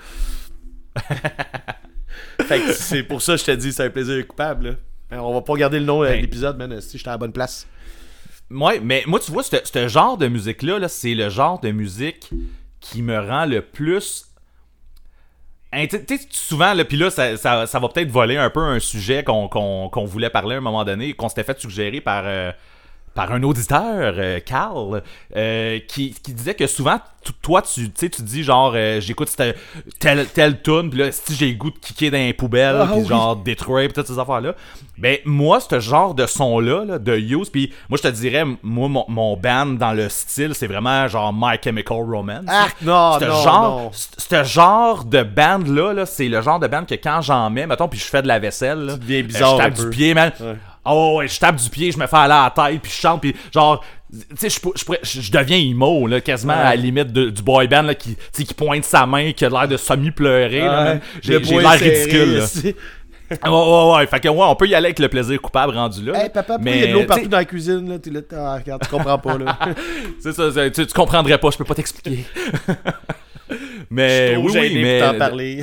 fait 2.46 2.60
que 2.60 2.72
c'est 2.72 3.02
pour 3.02 3.22
ça 3.22 3.34
que 3.34 3.40
je 3.40 3.44
te 3.44 3.50
dis, 3.52 3.72
c'est 3.72 3.84
un 3.84 3.90
plaisir 3.90 4.26
coupable. 4.26 4.68
Là. 4.68 4.74
Alors, 5.10 5.30
on 5.30 5.34
va 5.34 5.42
pas 5.42 5.52
regarder 5.52 5.78
le 5.78 5.84
nom 5.86 6.02
euh, 6.02 6.08
de 6.08 6.12
Ben. 6.12 6.20
l'épisode, 6.20 6.56
man, 6.58 6.80
si 6.80 6.98
j'étais 6.98 7.08
à 7.08 7.12
la 7.12 7.18
bonne 7.18 7.32
place. 7.32 7.66
Ouais, 8.50 8.80
mais 8.80 9.02
moi, 9.06 9.20
tu 9.20 9.32
vois, 9.32 9.42
ce 9.42 9.88
genre 9.88 10.16
de 10.18 10.28
musique-là, 10.28 10.78
-là, 10.78 10.88
c'est 10.88 11.14
le 11.14 11.28
genre 11.30 11.60
de 11.60 11.70
musique 11.70 12.30
qui 12.80 13.02
me 13.02 13.18
rend 13.18 13.46
le 13.46 13.62
plus. 13.62 14.26
Hein, 15.72 15.86
tu 15.88 15.98
sais, 16.06 16.20
souvent, 16.30 16.72
là, 16.74 16.84
puis 16.84 16.96
là, 16.96 17.10
ça, 17.10 17.36
ça- 17.36 17.66
ça 17.66 17.78
va 17.80 17.88
peut-être 17.88 18.10
voler 18.10 18.36
un 18.36 18.50
peu 18.50 18.60
un 18.60 18.78
sujet 18.78 19.24
qu'on 19.24 20.04
voulait 20.06 20.30
parler 20.30 20.54
à 20.54 20.58
un 20.58 20.60
moment 20.60 20.84
donné, 20.84 21.14
qu'on 21.14 21.28
s'était 21.28 21.42
fait 21.42 21.58
suggérer 21.58 22.00
par, 22.00 22.22
euh, 22.26 22.52
par 23.14 23.32
un 23.32 23.42
auditeur, 23.42 24.14
euh, 24.18 24.40
Carl, 24.44 25.02
euh, 25.36 25.78
qui, 25.88 26.14
qui 26.22 26.32
disait 26.34 26.54
que 26.54 26.66
souvent, 26.66 26.98
toi, 27.42 27.62
tu, 27.62 27.90
sais, 27.94 28.08
tu 28.10 28.22
dis 28.22 28.42
genre, 28.42 28.72
euh, 28.74 29.00
j'écoute 29.00 29.30
telle, 29.98 30.26
telle 30.26 30.60
tune, 30.62 30.90
puis 30.90 30.98
là, 30.98 31.12
si 31.12 31.34
j'ai 31.34 31.48
le 31.50 31.54
goût 31.54 31.70
de 31.70 31.78
kicker 31.78 32.10
dans 32.10 32.18
les 32.18 32.34
poubelles, 32.34 32.76
Ah 32.80 32.88
puis 32.90 33.00
oui. 33.02 33.06
genre 33.08 33.36
détruire, 33.36 33.86
puis 33.88 33.94
toutes 33.94 34.08
ces 34.08 34.18
affaires-là. 34.18 34.54
Ben, 34.98 35.18
moi, 35.24 35.60
ce 35.60 35.80
genre 35.80 36.14
de 36.14 36.26
son-là, 36.26 36.84
là, 36.84 36.98
de 36.98 37.16
Use, 37.16 37.50
puis 37.50 37.72
moi, 37.88 37.98
je 38.02 38.08
te 38.08 38.12
dirais, 38.14 38.44
moi, 38.62 38.88
mon, 38.88 39.04
mon 39.08 39.36
band 39.36 39.66
dans 39.66 39.92
le 39.92 40.08
style, 40.08 40.54
c'est 40.54 40.66
vraiment 40.66 41.08
genre 41.08 41.32
My 41.32 41.56
Chemical 41.62 41.98
Romance. 41.98 42.44
Ah, 42.48 42.66
non, 42.82 43.18
Ce 43.20 43.24
non, 43.24 43.42
genre, 43.42 43.80
non. 43.84 43.90
ce 43.92 44.44
genre 44.44 45.04
de 45.04 45.22
band-là, 45.22 45.92
là, 45.94 46.06
c'est 46.06 46.28
le 46.28 46.42
genre 46.42 46.58
de 46.58 46.66
band 46.66 46.84
que 46.84 46.94
quand 46.94 47.22
j'en 47.22 47.48
mets, 47.48 47.66
mettons, 47.66 47.88
puis 47.88 47.98
je 47.98 48.04
fais 48.04 48.22
de 48.22 48.28
la 48.28 48.38
vaisselle, 48.38 48.80
là, 48.80 48.96
deviens 48.96 49.20
euh, 49.20 49.22
bizarre 49.22 49.52
je 49.56 49.62
tape 49.62 49.74
du 49.74 49.88
pied, 49.90 50.14
man. 50.14 50.32
Ouais. 50.40 50.56
Oh 50.84 51.16
ouais, 51.18 51.28
je 51.28 51.38
tape 51.40 51.56
du 51.56 51.70
pied, 51.70 51.90
je 51.92 51.98
me 51.98 52.06
fais 52.06 52.16
aller 52.16 52.32
à 52.34 52.52
la 52.54 52.68
tête, 52.70 52.80
puis 52.82 52.92
je 52.92 53.00
chante, 53.00 53.20
puis 53.20 53.34
genre, 53.52 53.82
tu 54.12 54.48
sais, 54.48 54.60
je, 55.02 55.30
deviens 55.32 55.58
emo, 55.58 56.06
là, 56.06 56.20
quasiment 56.20 56.52
à 56.52 56.64
la 56.64 56.76
limite 56.76 57.12
de- 57.12 57.30
du 57.30 57.42
boy 57.42 57.66
band, 57.68 57.82
là, 57.82 57.94
qui, 57.94 58.14
tu 58.16 58.22
sais, 58.32 58.44
qui 58.44 58.54
pointe 58.54 58.84
sa 58.84 59.06
main, 59.06 59.32
qui 59.32 59.44
a 59.44 59.48
l'air 59.48 59.66
de 59.66 59.76
semi-pleurer. 59.76 61.00
J'ai 61.22 61.38
l'air 61.38 61.70
ridicule, 61.72 62.38
là. 62.38 62.46
Ouais, 63.30 63.50
ouais, 63.50 63.94
ouais. 63.96 64.06
Fait 64.06 64.20
que, 64.20 64.28
ouais, 64.28 64.44
on 64.46 64.54
peut 64.54 64.68
y 64.68 64.74
aller 64.74 64.86
avec 64.86 64.98
le 64.98 65.08
plaisir 65.08 65.40
coupable 65.40 65.74
rendu 65.74 66.04
là. 66.04 66.22
Hey 66.22 66.28
papa, 66.28 66.58
mais 66.60 66.72
il 66.72 66.80
y 66.80 66.84
a 66.84 66.86
de 66.88 66.92
l'eau 66.92 67.00
tu 67.00 67.06
partout 67.06 67.28
dans 67.28 67.38
la 67.38 67.44
cuisine 67.46 67.88
là? 67.88 67.98
T'es 67.98 68.10
là, 68.10 68.20
ah, 68.32 68.56
regarde, 68.56 68.82
tu 68.82 68.90
comprends 68.90 69.18
pas 69.18 69.38
là. 69.38 69.58
C'est 70.20 70.32
ça, 70.32 70.50
tu, 70.70 70.86
tu 70.86 70.92
comprendrais 70.92 71.38
pas, 71.38 71.50
je 71.50 71.56
peux 71.56 71.64
pas 71.64 71.74
t'expliquer. 71.74 72.24
mais 73.90 74.36
oui, 74.36 74.52
oui, 74.54 74.82
mais, 74.82 75.18
parler. 75.18 75.62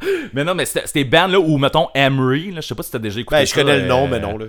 mais 0.32 0.44
non, 0.44 0.54
mais 0.54 0.64
c'était 0.66 1.04
bands 1.04 1.26
là 1.26 1.38
où, 1.40 1.58
mettons, 1.58 1.88
Emery, 1.94 2.50
là, 2.52 2.60
je 2.60 2.66
sais 2.68 2.74
pas 2.74 2.82
si 2.82 2.90
t'as 2.90 2.98
déjà 2.98 3.20
écouté 3.20 3.36
Ben, 3.40 3.46
je 3.46 3.50
ça, 3.52 3.60
connais 3.62 3.80
le 3.80 3.86
nom, 3.86 4.04
euh, 4.04 4.08
mais 4.10 4.20
non 4.20 4.38
là. 4.38 4.46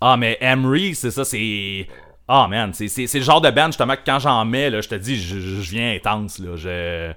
Ah, 0.00 0.16
mais 0.16 0.38
Emery, 0.40 0.94
c'est 0.94 1.10
ça, 1.10 1.24
c'est. 1.24 1.86
Ah, 2.26 2.46
man, 2.48 2.72
c'est 2.72 3.12
le 3.12 3.20
genre 3.20 3.40
de 3.40 3.50
band, 3.50 3.66
justement, 3.66 3.96
que 3.96 4.02
quand 4.06 4.20
j'en 4.20 4.44
mets, 4.44 4.70
là, 4.70 4.80
je 4.80 4.88
te 4.88 4.94
dis, 4.94 5.20
je, 5.20 5.38
je- 5.40 5.70
viens 5.70 5.94
intense, 5.94 6.38
là. 6.38 6.56
Je... 6.56 7.12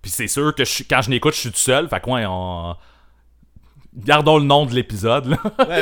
Puis 0.00 0.10
c'est 0.10 0.26
sûr 0.26 0.54
que 0.54 0.64
je 0.64 0.82
quand 0.88 1.02
je 1.02 1.10
l'écoute, 1.10 1.34
je 1.34 1.40
suis 1.40 1.50
tout 1.50 1.58
seul. 1.58 1.88
Fait 1.88 2.00
que, 2.00 2.10
ouais, 2.10 2.24
on. 2.26 2.74
Gardons 3.96 4.38
le 4.38 4.44
nom 4.44 4.66
de 4.66 4.74
l'épisode. 4.74 5.28
Ouais, 5.28 5.36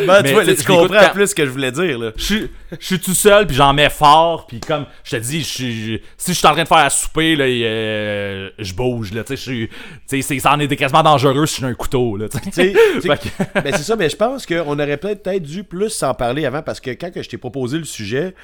ben, 0.07 0.21
Mais, 0.23 0.29
tu 0.29 0.35
vois, 0.35 0.45
là, 0.45 0.55
tu 0.55 0.61
je 0.63 0.67
comprends 0.67 1.01
quand- 1.01 1.13
plus 1.15 1.29
ce 1.29 1.35
que 1.35 1.47
je 1.47 1.51
voulais 1.51 1.73
dire 1.73 1.99
là. 1.99 2.11
Je 2.17 2.23
suis- 2.23 2.51
je 2.79 2.85
suis 2.87 3.01
tout 3.01 3.15
seul, 3.15 3.47
puis 3.47 3.57
j'en 3.57 3.73
mets 3.73 3.89
fort, 3.89 4.47
puis 4.47 4.61
comme 4.61 4.85
je 5.03 5.13
te 5.17 5.23
dis, 5.23 5.41
je 5.41 5.47
suis- 5.47 6.03
si 6.19 6.33
je 6.35 6.39
suis 6.39 6.47
en 6.47 6.53
train 6.53 6.65
de 6.65 6.69
faire 6.69 6.77
à 6.77 6.91
souper, 6.91 7.37
là, 7.37 7.47
et, 7.49 7.63
euh, 7.65 8.51
je 8.59 8.75
bouge, 8.75 9.15
là, 9.15 9.25
tu 9.25 9.29
sais, 9.29 9.37
je 9.37 9.41
suis, 9.43 9.69
tu 9.69 9.75
sais, 10.07 10.21
c'est- 10.23 10.39
ça 10.41 10.53
en 10.53 10.61
est 10.61 10.69
quasiment 10.77 11.03
dangereux 11.03 11.47
si 11.47 11.63
j'ai 11.63 11.67
un 11.67 11.75
couteau, 11.75 12.19
là, 12.19 12.29
que- 12.29 13.61
ben, 13.63 13.73
c'est 13.77 13.83
ça, 13.83 13.97
mais 13.97 14.11
je 14.11 14.17
pense 14.17 14.45
qu'on 14.45 14.75
aurait 14.79 14.99
peut-être 14.99 15.43
dû 15.43 15.65
plus 15.65 15.89
s'en 15.89 16.13
parler 16.13 16.45
avant 16.45 16.61
parce 16.63 16.81
que 16.81 16.91
quand 16.91 17.11
je 17.17 17.29
t'ai 17.29 17.39
proposé 17.39 17.79
le 17.79 17.85
sujet, 17.85 18.35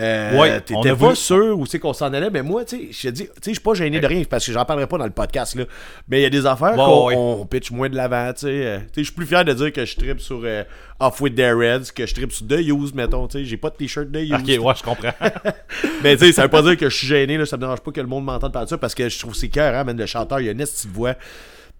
euh, 0.00 0.38
Ouais, 0.40 0.60
t'étais 0.60 0.88
pas 0.88 0.94
voulu- 0.94 1.14
sûr 1.16 1.58
où 1.58 1.66
c'est 1.66 1.78
qu'on 1.78 1.92
s'en 1.92 2.12
allait, 2.12 2.30
mais 2.30 2.42
moi, 2.42 2.64
tu 2.64 2.76
sais, 2.76 2.88
je 2.90 3.02
te 3.08 3.14
dis, 3.14 3.22
tu 3.24 3.28
sais, 3.28 3.40
je 3.46 3.50
suis 3.52 3.60
pas 3.60 3.74
gêné 3.74 4.00
de 4.00 4.06
rien 4.06 4.22
parce 4.28 4.44
que 4.44 4.52
j'en 4.52 4.64
parlerai 4.64 4.86
pas 4.88 4.98
dans 4.98 5.04
le 5.04 5.10
podcast, 5.12 5.54
là. 5.54 5.64
Mais 6.08 6.18
il 6.20 6.22
y 6.22 6.26
a 6.26 6.30
des 6.30 6.46
affaires 6.46 6.70
Ouais, 6.72 6.84
qu'on 6.84 7.06
ouais. 7.06 7.14
on 7.16 7.46
pitch 7.46 7.70
moins 7.70 7.88
de 7.88 7.94
l'avant, 7.96 8.32
tu 8.32 8.40
sais. 8.40 8.48
euh, 8.48 8.78
tu 8.78 8.84
sais, 8.86 8.90
je 8.96 9.02
suis 9.04 9.12
plus 9.14 9.26
fier 9.26 9.44
de 9.44 9.52
dire 9.52 9.72
que 9.72 9.84
je 9.84 9.96
tripe 9.96 10.20
sur 10.20 10.40
euh, 10.44 10.64
Off 10.98 11.20
with 11.20 11.36
Their 11.36 11.56
Reds, 11.56 11.92
que 11.94 12.06
je 12.06 12.14
tripe 12.14 12.32
sur 12.32 12.46
The 12.48 12.58
Use, 12.60 12.92
mettons, 12.94 13.28
tu 13.28 13.38
sais. 13.38 13.44
J'ai 13.44 13.56
pas 13.56 13.70
de 13.70 13.76
t-shirt 13.76 14.10
The 14.10 14.16
Use. 14.16 14.32
Ok, 14.32 14.64
ouais, 14.66 14.74
je 14.76 14.82
comprends. 14.82 15.12
Mais 16.02 16.16
tu 16.16 16.26
sais, 16.26 16.32
ça 16.32 16.42
veut 16.42 16.48
pas 16.48 16.62
dire 16.62 16.76
que 16.76 16.88
je 16.88 16.96
suis 16.96 17.06
gêné, 17.06 17.38
là, 17.38 17.46
ça 17.46 17.56
me 17.56 17.60
dérange 17.62 17.80
pas 17.80 17.92
que 17.92 18.00
le 18.00 18.06
monde 18.08 18.24
m'entende 18.24 18.52
parler 18.52 18.66
de 18.66 18.70
ça 18.70 18.78
parce 18.78 18.94
que 18.94 19.08
je 19.08 19.18
trouve 19.18 19.34
c'est 19.34 19.48
cœur, 19.48 19.74
hein, 19.76 19.84
man, 19.84 19.96
le 19.96 20.06
chanteur, 20.06 20.40
il 20.40 20.48
a 20.48 20.52
une 20.52 20.58
petite 20.58 20.86
voix. 20.92 21.14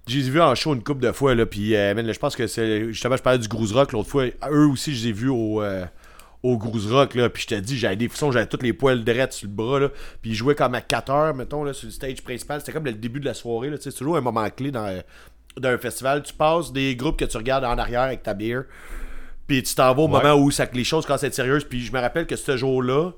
J'ai 0.06 0.20
vu 0.20 0.40
en 0.40 0.54
show 0.54 0.74
une 0.74 0.82
couple 0.82 1.02
de 1.02 1.12
fois, 1.12 1.34
là, 1.34 1.46
puis 1.46 1.74
euh, 1.74 1.94
je 2.12 2.18
pense 2.18 2.36
que 2.36 2.46
c'est. 2.46 2.84
Justement, 2.92 3.16
je 3.16 3.22
parlais 3.22 3.38
du 3.38 3.48
Groove 3.48 3.72
Rock 3.72 3.92
l'autre 3.92 4.10
fois. 4.10 4.24
Eux 4.50 4.66
aussi, 4.68 4.94
je 4.94 5.04
les 5.04 5.08
ai 5.08 5.12
vus 5.12 5.30
au. 5.30 5.62
euh, 5.62 5.84
au 6.44 6.58
Groove 6.58 6.92
Rock, 6.92 7.14
là, 7.14 7.28
puis 7.30 7.42
je 7.42 7.48
te 7.48 7.54
dis, 7.56 7.76
j'avais 7.78 7.96
des 7.96 8.06
frissons, 8.08 8.30
j'avais 8.30 8.46
tous 8.46 8.60
les 8.62 8.72
poils 8.74 9.02
drettes 9.02 9.32
sur 9.32 9.48
le 9.48 9.54
bras, 9.54 9.80
là, 9.80 9.88
puis 10.20 10.32
ils 10.32 10.34
jouaient 10.34 10.54
comme 10.54 10.74
à 10.74 10.82
4 10.82 11.10
heures, 11.10 11.34
mettons, 11.34 11.64
là, 11.64 11.72
sur 11.72 11.86
le 11.86 11.92
stage 11.92 12.22
principal. 12.22 12.60
C'était 12.60 12.72
comme 12.72 12.84
le 12.84 12.92
début 12.92 13.18
de 13.18 13.24
la 13.24 13.34
soirée, 13.34 13.70
là, 13.70 13.78
tu 13.78 13.84
sais, 13.84 13.90
c'est 13.90 13.96
toujours 13.98 14.16
un 14.18 14.20
moment 14.20 14.48
clé 14.50 14.70
dans, 14.70 15.02
d'un 15.58 15.78
festival. 15.78 16.22
Tu 16.22 16.34
passes 16.34 16.70
des 16.72 16.94
groupes 16.96 17.18
que 17.18 17.24
tu 17.24 17.36
regardes 17.38 17.64
en 17.64 17.78
arrière 17.78 18.02
avec 18.02 18.22
ta 18.22 18.34
bière, 18.34 18.64
puis 19.46 19.62
tu 19.62 19.74
t'en 19.74 19.94
vas 19.94 20.02
au 20.02 20.06
Ouais. 20.06 20.22
moment 20.22 20.34
où 20.34 20.50
ça, 20.50 20.66
les 20.72 20.84
choses 20.84 21.06
commencent 21.06 21.24
à 21.24 21.28
être 21.28 21.34
sérieuses. 21.34 21.64
Puis 21.64 21.80
je 21.80 21.92
me 21.92 21.98
rappelle 22.00 22.26
que 22.26 22.36
ce 22.36 22.56
jour-là, 22.56 23.12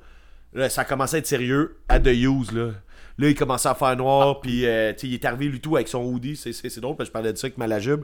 là, 0.55 0.69
ça 0.69 0.85
commençait 0.85 1.17
à 1.17 1.19
être 1.19 1.27
sérieux 1.27 1.77
à 1.89 1.99
The 1.99 2.07
Use. 2.09 2.53
Là, 2.53 2.71
là 3.19 3.29
il 3.29 3.35
commençait 3.35 3.69
à 3.69 3.75
faire 3.75 3.97
noir. 3.97 4.41
Puis 4.41 4.67
euh, 4.67 4.93
il 5.03 5.15
est 5.15 5.25
arrivé 5.25 5.47
lui 5.47 5.61
tout 5.61 5.77
avec 5.77 5.89
son 5.89 6.05
hoodie. 6.05 6.37
C'est, 6.37 6.53
c'est, 6.53 6.69
c'est 6.69 6.81
drôle 6.81 6.97
parce 6.97 7.09
que 7.09 7.11
je 7.11 7.13
parlais 7.13 7.33
de 7.33 7.39
ça 7.39 7.47
avec 7.47 7.59
Malajube. 7.59 8.03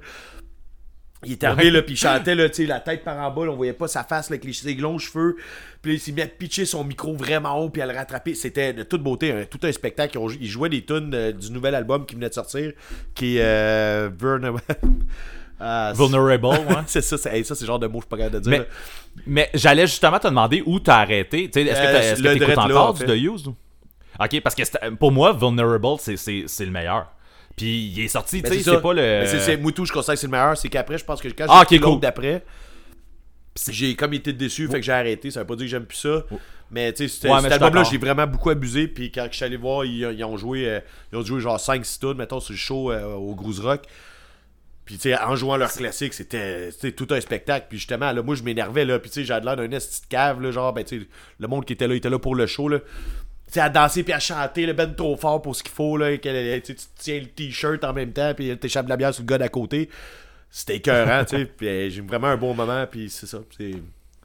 Il 1.25 1.33
est 1.33 1.45
arrivé, 1.45 1.65
Ouais. 1.67 1.71
là, 1.71 1.83
puis 1.83 1.95
il 1.95 1.97
chantait, 1.97 2.35
là, 2.35 2.49
tu 2.49 2.57
sais, 2.57 2.67
la 2.67 2.81
tête 2.81 3.05
par 3.05 3.17
en 3.19 3.31
bas, 3.31 3.45
là, 3.47 3.53
on 3.53 3.57
voyait 3.57 3.73
pas 3.73 3.87
sa 3.89 4.03
face, 4.03 4.29
là, 4.29 4.35
avec 4.35 4.45
les, 4.45 4.53
ses 4.53 4.75
longs 4.75 4.99
cheveux. 4.99 5.37
Puis 5.81 5.95
il 5.95 6.01
s'est 6.01 6.13
mis 6.13 6.21
à 6.23 6.27
pitcher 6.27 6.65
son 6.65 6.83
micro 6.85 7.15
vraiment 7.15 7.59
haut, 7.61 7.71
puis 7.71 7.81
à 7.83 7.87
le 7.87 7.95
rattraper. 7.95 8.35
C'était 8.35 8.73
de 8.73 8.83
toute 8.83 9.03
beauté, 9.03 9.31
un- 9.33 9.45
tout 9.45 9.61
un 9.63 9.71
spectacle. 9.73 10.19
Il 10.41 10.49
jouait 10.49 10.69
des 10.69 10.85
tunes 10.85 11.13
euh, 11.15 11.31
du 11.33 11.51
nouvel 11.53 11.75
album 11.77 12.07
qui 12.07 12.15
venait 12.17 12.29
de 12.29 12.35
sortir, 12.35 12.73
qui 13.15 13.37
est 13.39 13.43
euh, 13.45 14.11
Ah, 15.65 15.93
Vulnerable, 15.95 16.45
ouais. 16.47 16.59
c'est 16.87 17.03
ça, 17.03 17.17
c'est, 17.17 17.37
hey, 17.37 17.45
ça, 17.45 17.55
c'est 17.55 17.63
le 17.63 17.67
genre 17.69 17.79
de 17.79 17.87
mot 17.87 18.01
que 18.01 18.05
je 18.05 18.07
suis 18.07 18.09
pas 18.11 18.17
capable 18.17 18.43
de 18.45 18.51
dire. 18.51 18.67
Mais, 19.27 19.49
j'allais 19.55 19.87
justement 19.87 20.19
te 20.19 20.27
demander 20.27 20.61
où 20.67 20.81
t'as 20.81 20.97
arrêté. 20.97 21.49
Tu 21.51 21.61
Est-ce 21.61 22.21
que 22.21 22.23
t'écoutes 22.33 22.43
drette 22.43 22.57
là, 22.57 22.65
encore 22.65 22.89
en 22.89 22.93
du 22.95 22.99
fait. 23.01 23.07
The 23.07 23.11
Used? 23.23 23.47
Ok, 24.19 24.41
parce 24.43 24.55
que 24.57 24.91
pour 24.97 25.13
moi, 25.13 25.33
Vulnerable, 25.33 25.87
c'est 26.01 26.17
le 26.65 26.71
meilleur. 26.71 27.07
Puis 27.57 27.93
il 27.95 28.01
est 28.05 28.09
sorti, 28.09 28.43
tu 28.43 28.51
sais, 28.51 28.63
c'est 28.63 28.81
pas 28.81 28.93
le. 28.95 29.03
Mais 29.03 29.27
c'est, 29.27 29.57
Moutou, 29.57 29.85
je 29.85 29.93
considère 29.93 30.15
que 30.15 30.21
c'est 30.21 30.27
le 30.27 30.31
meilleur. 30.33 30.57
C'est 30.57 30.69
qu'après, 30.69 30.99
je 30.99 31.05
pense 31.05 31.21
que 31.21 31.29
quand 31.29 31.45
j'ai 31.45 31.51
Ah, 31.51 31.61
ok, 31.63 31.73
écouté 31.73 31.79
l'autre 31.79 31.93
cool. 31.93 32.01
d'après, 32.01 32.45
j'ai 33.71 33.95
comme 33.95 34.15
été 34.15 34.33
déçu, 34.33 34.67
fait 34.69 34.81
que 34.81 34.83
j'ai 34.87 34.93
arrêté. 34.93 35.31
Ça 35.31 35.41
veut 35.41 35.47
pas 35.47 35.57
dire 35.57 35.67
que 35.67 35.71
j'aime 35.71 35.85
plus 35.85 35.99
ça. 35.99 36.25
Mais 36.71 36.91
tu 36.95 37.07
sais, 37.07 37.19
cet 37.19 37.31
album-là, 37.53 37.85
j'ai 37.85 37.99
vraiment 37.99 38.27
beaucoup 38.27 38.49
abusé. 38.49 38.89
Puis 38.89 39.13
quand 39.13 39.27
je 39.31 39.37
suis 39.37 39.45
allé 39.45 39.59
voir, 39.59 39.85
ils, 39.85 40.01
ils 40.17 40.25
ont 40.25 40.39
joué 40.39 40.67
euh, 40.67 40.81
ils 41.13 41.19
ont 41.19 41.23
joué 41.23 41.41
genre 41.41 41.59
5-6 41.59 41.99
tunes, 42.01 42.15
mettons, 42.15 42.41
sur 42.41 42.53
le 42.53 42.59
show 42.59 42.91
euh, 42.91 43.13
au 43.15 43.35
Groove 43.35 43.61
Rock. 43.61 43.83
Puis 44.87 44.97
tu 44.97 45.03
sais, 45.11 45.19
en 45.19 45.37
jouant 45.37 45.57
leur 45.59 45.71
classique, 45.71 46.15
c'était 46.15 46.71
c'était 46.73 46.93
tout 46.93 47.07
un 47.11 47.21
spectacle. 47.21 47.67
Puis 47.69 47.79
justement, 47.79 48.11
là, 48.11 48.23
moi, 48.23 48.35
je 48.35 48.43
m'énervais, 48.43 48.87
là. 48.87 48.99
Puis 48.99 49.11
tu 49.11 49.21
sais, 49.21 49.25
j'avais 49.25 49.45
l'air 49.45 49.57
d'un 49.57 49.71
esti 49.71 50.01
de 50.01 50.07
cave, 50.07 50.41
là. 50.41 50.51
Genre, 50.51 50.73
ben 50.73 50.83
tu 50.83 51.01
sais, 51.01 51.07
le 51.39 51.47
monde 51.47 51.67
qui 51.67 51.75
était 51.75 51.87
là, 51.87 51.95
il 51.95 51.99
était 51.99 52.11
là 52.11 52.19
pour 52.19 52.35
le 52.35 52.47
show, 52.47 52.69
là. 52.69 52.79
À 53.61 53.69
danser 53.69 54.03
puis 54.03 54.13
à 54.13 54.19
chanter, 54.19 54.65
le 54.67 54.73
ben 54.73 54.95
trop 54.95 55.17
fort 55.17 55.43
pour 55.43 55.55
ce 55.55 55.63
qu'il 55.63 55.73
faut, 55.73 55.97
là. 55.97 56.17
qu'elle- 56.17 56.63
tu 56.63 56.75
tiens 56.97 57.21
le 57.21 57.27
t-shirt 57.27 57.85
en 57.85 57.93
même 57.93 58.13
temps, 58.13 58.33
puis 58.35 58.57
t'échappes 58.59 58.87
de 58.87 58.91
la 58.91 58.97
bière 58.97 59.13
sur 59.13 59.23
le 59.23 59.27
gars 59.29 59.39
d'à 59.39 59.49
côté. 59.49 59.89
C'était 60.51 60.77
écœurant, 60.77 61.25
tu 61.29 61.37
sais. 61.37 61.51
Euh, 61.63 61.91
j'ai 61.91 62.01
vraiment 62.01 62.29
un 62.29 62.37
bon 62.37 62.55
moment, 62.55 62.87
puis 62.91 63.11
c'est 63.11 63.27
ça. 63.27 63.39
C'est 63.57 63.75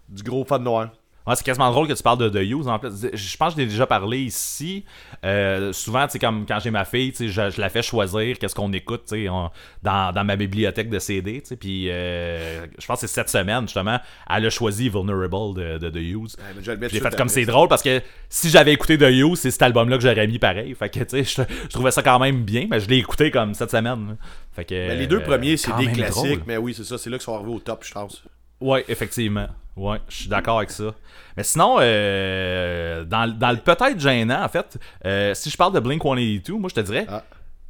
du 0.09 0.23
gros 0.23 0.45
fun 0.45 0.59
noir. 0.59 0.91
Ouais, 1.27 1.35
c'est 1.35 1.43
quasiment 1.43 1.69
drôle 1.71 1.87
que 1.87 1.93
tu 1.93 2.01
parles 2.03 2.17
de 2.19 2.29
The 2.29 2.41
Use. 2.43 2.67
En 2.67 2.79
plus. 2.79 2.89
Je 3.13 3.37
pense 3.37 3.53
que 3.53 3.59
je 3.59 3.65
l'ai 3.65 3.69
déjà 3.69 3.85
parlé 3.85 4.19
ici. 4.19 4.85
Euh, 5.25 5.73
souvent, 5.73 6.07
tu 6.07 6.19
comme 6.19 6.45
quand 6.47 6.59
j'ai 6.59 6.71
ma 6.71 6.85
fille, 6.85 7.13
je, 7.19 7.27
je 7.27 7.59
la 7.61 7.69
fais 7.69 7.81
choisir 7.81 8.39
qu'est-ce 8.39 8.55
qu'on 8.55 8.71
écoute 8.73 9.03
on- 9.11 9.49
dans, 9.83 10.11
dans 10.13 10.23
ma 10.23 10.35
bibliothèque 10.35 10.89
de 10.89 10.99
CD. 10.99 11.43
Puis 11.59 11.89
euh, 11.89 12.65
je 12.79 12.85
pense 12.85 13.01
que 13.01 13.07
c'est 13.07 13.13
cette 13.13 13.29
semaine, 13.29 13.63
justement, 13.63 13.99
elle 14.29 14.45
a 14.45 14.49
choisi 14.49 14.89
Vulnerable 14.89 15.53
de, 15.55 15.77
de 15.77 15.89
The 15.89 15.95
Use. 15.97 16.35
Ouais, 16.37 16.87
J'ai 16.89 16.99
fait 16.99 17.09
de 17.09 17.15
comme 17.15 17.29
c'est 17.29 17.45
drôle 17.45 17.67
parce 17.67 17.83
que 17.83 18.01
si 18.29 18.49
j'avais 18.49 18.73
écouté 18.73 18.97
The 18.97 19.09
Use, 19.11 19.39
c'est 19.39 19.51
cet 19.51 19.63
album-là 19.63 19.97
que 19.97 20.03
j'aurais 20.03 20.27
mis 20.27 20.39
pareil. 20.39 20.73
Fait 20.75 20.89
que 20.89 20.99
tu 21.03 21.23
sais, 21.23 21.43
je, 21.47 21.53
je 21.63 21.69
trouvais 21.69 21.91
ça 21.91 22.01
quand 22.01 22.19
même 22.19 22.43
bien, 22.43 22.67
mais 22.69 22.79
je 22.79 22.87
l'ai 22.87 22.97
écouté 22.97 23.31
comme 23.31 23.53
cette 23.53 23.71
semaine. 23.71 24.15
Fait 24.55 24.65
que, 24.65 24.87
Ben, 24.87 24.97
les 24.97 25.07
deux 25.07 25.17
euh, 25.17 25.23
premiers, 25.23 25.57
c'est 25.57 25.71
quand 25.71 25.77
des 25.77 25.91
classiques, 25.91 26.13
drôle. 26.15 26.43
mais 26.47 26.57
oui, 26.57 26.73
c'est 26.73 26.83
ça. 26.83 26.97
C'est 26.97 27.09
là 27.09 27.17
qu'ils 27.17 27.25
sont 27.25 27.35
arrivés 27.35 27.51
au 27.53 27.59
top, 27.59 27.83
je 27.83 27.91
pense. 27.91 28.23
Ouais, 28.61 28.83
effectivement. 28.87 29.47
Ouais, 29.75 29.99
je 30.09 30.15
suis 30.15 30.29
d'accord 30.29 30.57
avec 30.57 30.71
ça. 30.71 30.95
Mais 31.35 31.43
sinon, 31.43 31.77
euh, 31.79 33.03
dans, 33.03 33.27
dans 33.31 33.51
le 33.51 33.57
peut-être 33.57 33.99
gênant, 33.99 34.43
en 34.43 34.49
fait, 34.49 34.77
euh, 35.05 35.33
si 35.35 35.49
je 35.51 35.57
parle 35.57 35.73
de 35.73 35.79
Blink 35.79 36.01
182, 36.01 36.53
moi 36.53 36.69
je 36.69 36.75
te 36.75 36.79
dirais 36.81 37.05
Ah. 37.07 37.23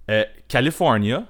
euh, 0.10 0.24
California, 0.48 1.24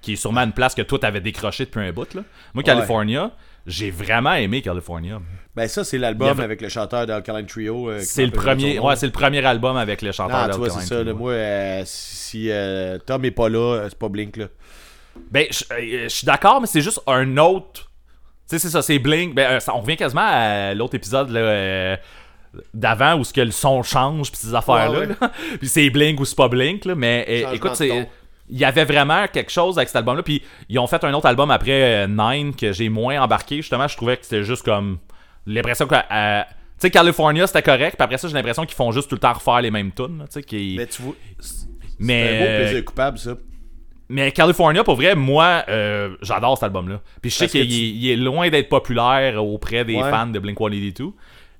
qui 0.00 0.14
est 0.14 0.16
sûrement 0.16 0.40
une 0.42 0.52
place 0.52 0.74
que 0.74 0.82
toi 0.82 0.98
t'avais 0.98 1.20
décroché 1.20 1.64
depuis 1.66 1.80
un 1.86 1.92
bout. 1.92 2.12
Là. 2.14 2.22
Moi, 2.52 2.64
California, 2.64 3.30
j'ai 3.66 3.90
vraiment 3.92 4.34
aimé 4.34 4.60
California. 4.60 5.20
Ben 5.54 5.68
ça, 5.68 5.84
c'est 5.84 5.98
l'album 5.98 6.28
avait- 6.28 6.42
avec 6.42 6.60
le 6.60 6.68
chanteur 6.68 7.06
d'Alkaline 7.06 7.46
Trio. 7.46 7.88
euh, 7.88 8.00
C'est 8.02 8.26
le 8.26 8.32
premier, 8.32 8.80
ouais, 8.80 8.96
c'est 8.96 9.06
le 9.06 9.12
premier 9.12 9.44
album 9.46 9.76
avec 9.76 10.02
le 10.02 10.10
chanteur 10.10 10.36
vois, 10.48 10.66
d'Alkaline 10.66 10.80
c'est 10.80 10.86
ça. 10.88 10.94
là, 10.96 11.02
Trio. 11.04 11.16
moi, 11.16 11.32
euh, 11.32 11.82
si 11.86 12.50
euh, 12.50 12.98
Tom 12.98 13.24
est 13.24 13.30
pas 13.30 13.48
là, 13.48 13.86
c'est 13.88 13.98
pas 13.98 14.08
Blink. 14.08 14.36
là. 14.36 14.46
Ben, 15.30 15.46
je 15.50 16.08
suis 16.08 16.26
d'accord, 16.26 16.60
mais 16.60 16.66
c'est 16.66 16.80
juste 16.80 17.00
un 17.06 17.36
autre. 17.36 17.92
Tu 18.48 18.56
sais, 18.56 18.58
c'est 18.58 18.70
ça, 18.70 18.82
c'est 18.82 18.98
Blink. 18.98 19.34
Ben, 19.34 19.52
euh, 19.52 19.60
ça- 19.60 19.74
on 19.74 19.80
revient 19.80 19.96
quasiment 19.96 20.26
à 20.26 20.74
l'autre 20.74 20.94
épisode 20.94 21.30
là, 21.30 21.40
euh, 21.40 21.96
d'avant 22.72 23.16
où 23.18 23.24
ce 23.24 23.32
que 23.32 23.40
le 23.40 23.50
son 23.50 23.82
change 23.82 24.30
puis 24.30 24.40
ces 24.40 24.54
affaires-là. 24.54 25.00
Ouais, 25.00 25.06
ouais. 25.06 25.16
là. 25.20 25.30
puis 25.58 25.68
c'est 25.68 25.88
Blink 25.90 26.20
ou 26.20 26.24
c'est 26.24 26.36
pas 26.36 26.48
Blink, 26.48 26.84
là. 26.84 26.94
Mais 26.94 27.24
euh, 27.28 27.40
Changement 27.40 27.54
écoute, 27.54 27.74
c'est. 27.76 28.08
Il 28.50 28.58
y 28.58 28.64
avait 28.66 28.84
vraiment 28.84 29.26
quelque 29.26 29.50
chose 29.50 29.78
avec 29.78 29.88
cet 29.88 29.96
album-là. 29.96 30.22
Puis 30.22 30.42
ils 30.68 30.78
ont 30.78 30.86
fait 30.86 31.02
un 31.02 31.14
autre 31.14 31.24
album 31.26 31.50
après 31.50 32.04
euh, 32.04 32.06
Nine 32.06 32.54
que 32.54 32.72
j'ai 32.72 32.90
moins 32.90 33.18
embarqué. 33.22 33.56
Justement, 33.56 33.88
je 33.88 33.96
trouvais 33.96 34.18
que 34.18 34.24
c'était 34.24 34.44
juste 34.44 34.62
comme. 34.62 34.98
L'impression 35.46 35.86
que. 35.86 35.94
euh, 35.94 36.42
tu 36.42 36.48
sais, 36.78 36.90
California, 36.90 37.46
c'était 37.46 37.62
correct. 37.62 37.96
Puis 37.96 38.04
après 38.04 38.18
ça, 38.18 38.28
j'ai 38.28 38.34
l'impression 38.34 38.66
qu'ils 38.66 38.74
font 38.76 38.92
juste 38.92 39.08
tout 39.08 39.14
le 39.14 39.20
temps 39.20 39.32
refaire 39.32 39.62
les 39.62 39.70
mêmes 39.70 39.92
tunes. 39.92 40.18
là. 40.18 40.24
Mais 40.76 40.86
tu 40.86 41.02
vois, 41.02 41.14
c'est 41.40 41.66
Mais, 41.98 42.36
un 42.36 42.40
beau 42.40 42.44
plaisir 42.64 42.84
coupable, 42.84 43.18
ça. 43.18 43.34
Mais 44.14 44.30
California, 44.32 44.84
pour 44.84 44.94
vrai, 44.96 45.14
moi, 45.14 45.64
euh, 45.68 46.16
j'adore 46.22 46.56
cet 46.56 46.64
album-là. 46.64 47.00
Puis 47.20 47.30
je 47.30 47.36
sais 47.36 47.48
qu'il 47.48 47.68
tu- 47.68 48.08
est- 48.10 48.16
loin 48.16 48.48
d'être 48.48 48.68
populaire 48.68 49.44
auprès 49.44 49.84
des 49.84 49.96
Ouais. 49.96 50.10
fans 50.10 50.26
de 50.28 50.38
Blink-182. 50.38 51.12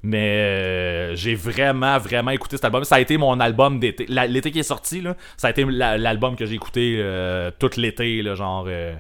Mais 0.07 0.19
euh, 0.39 1.17
j'ai 1.17 1.35
vraiment, 1.35 1.97
vraiment 1.99 2.31
écouté 2.31 2.57
cet 2.57 2.65
album. 2.67 2.85
Ça 2.85 2.97
a 2.97 3.01
été 3.01 3.17
mon 3.17 3.41
album 3.41 3.81
d'été. 3.81 4.07
L'été 4.09 4.51
qui 4.53 4.59
est 4.59 4.63
sorti, 4.63 5.01
là, 5.01 5.17
ça 5.39 5.49
a 5.49 5.51
été 5.51 5.65
la- 5.65 5.97
l'album 5.97 6.37
que 6.37 6.45
j'ai 6.47 6.55
écouté 6.55 6.97
euh, 6.99 7.51
tout 7.59 7.71
l'été, 7.79 8.23
genre... 8.37 8.67
euh, 8.69 8.95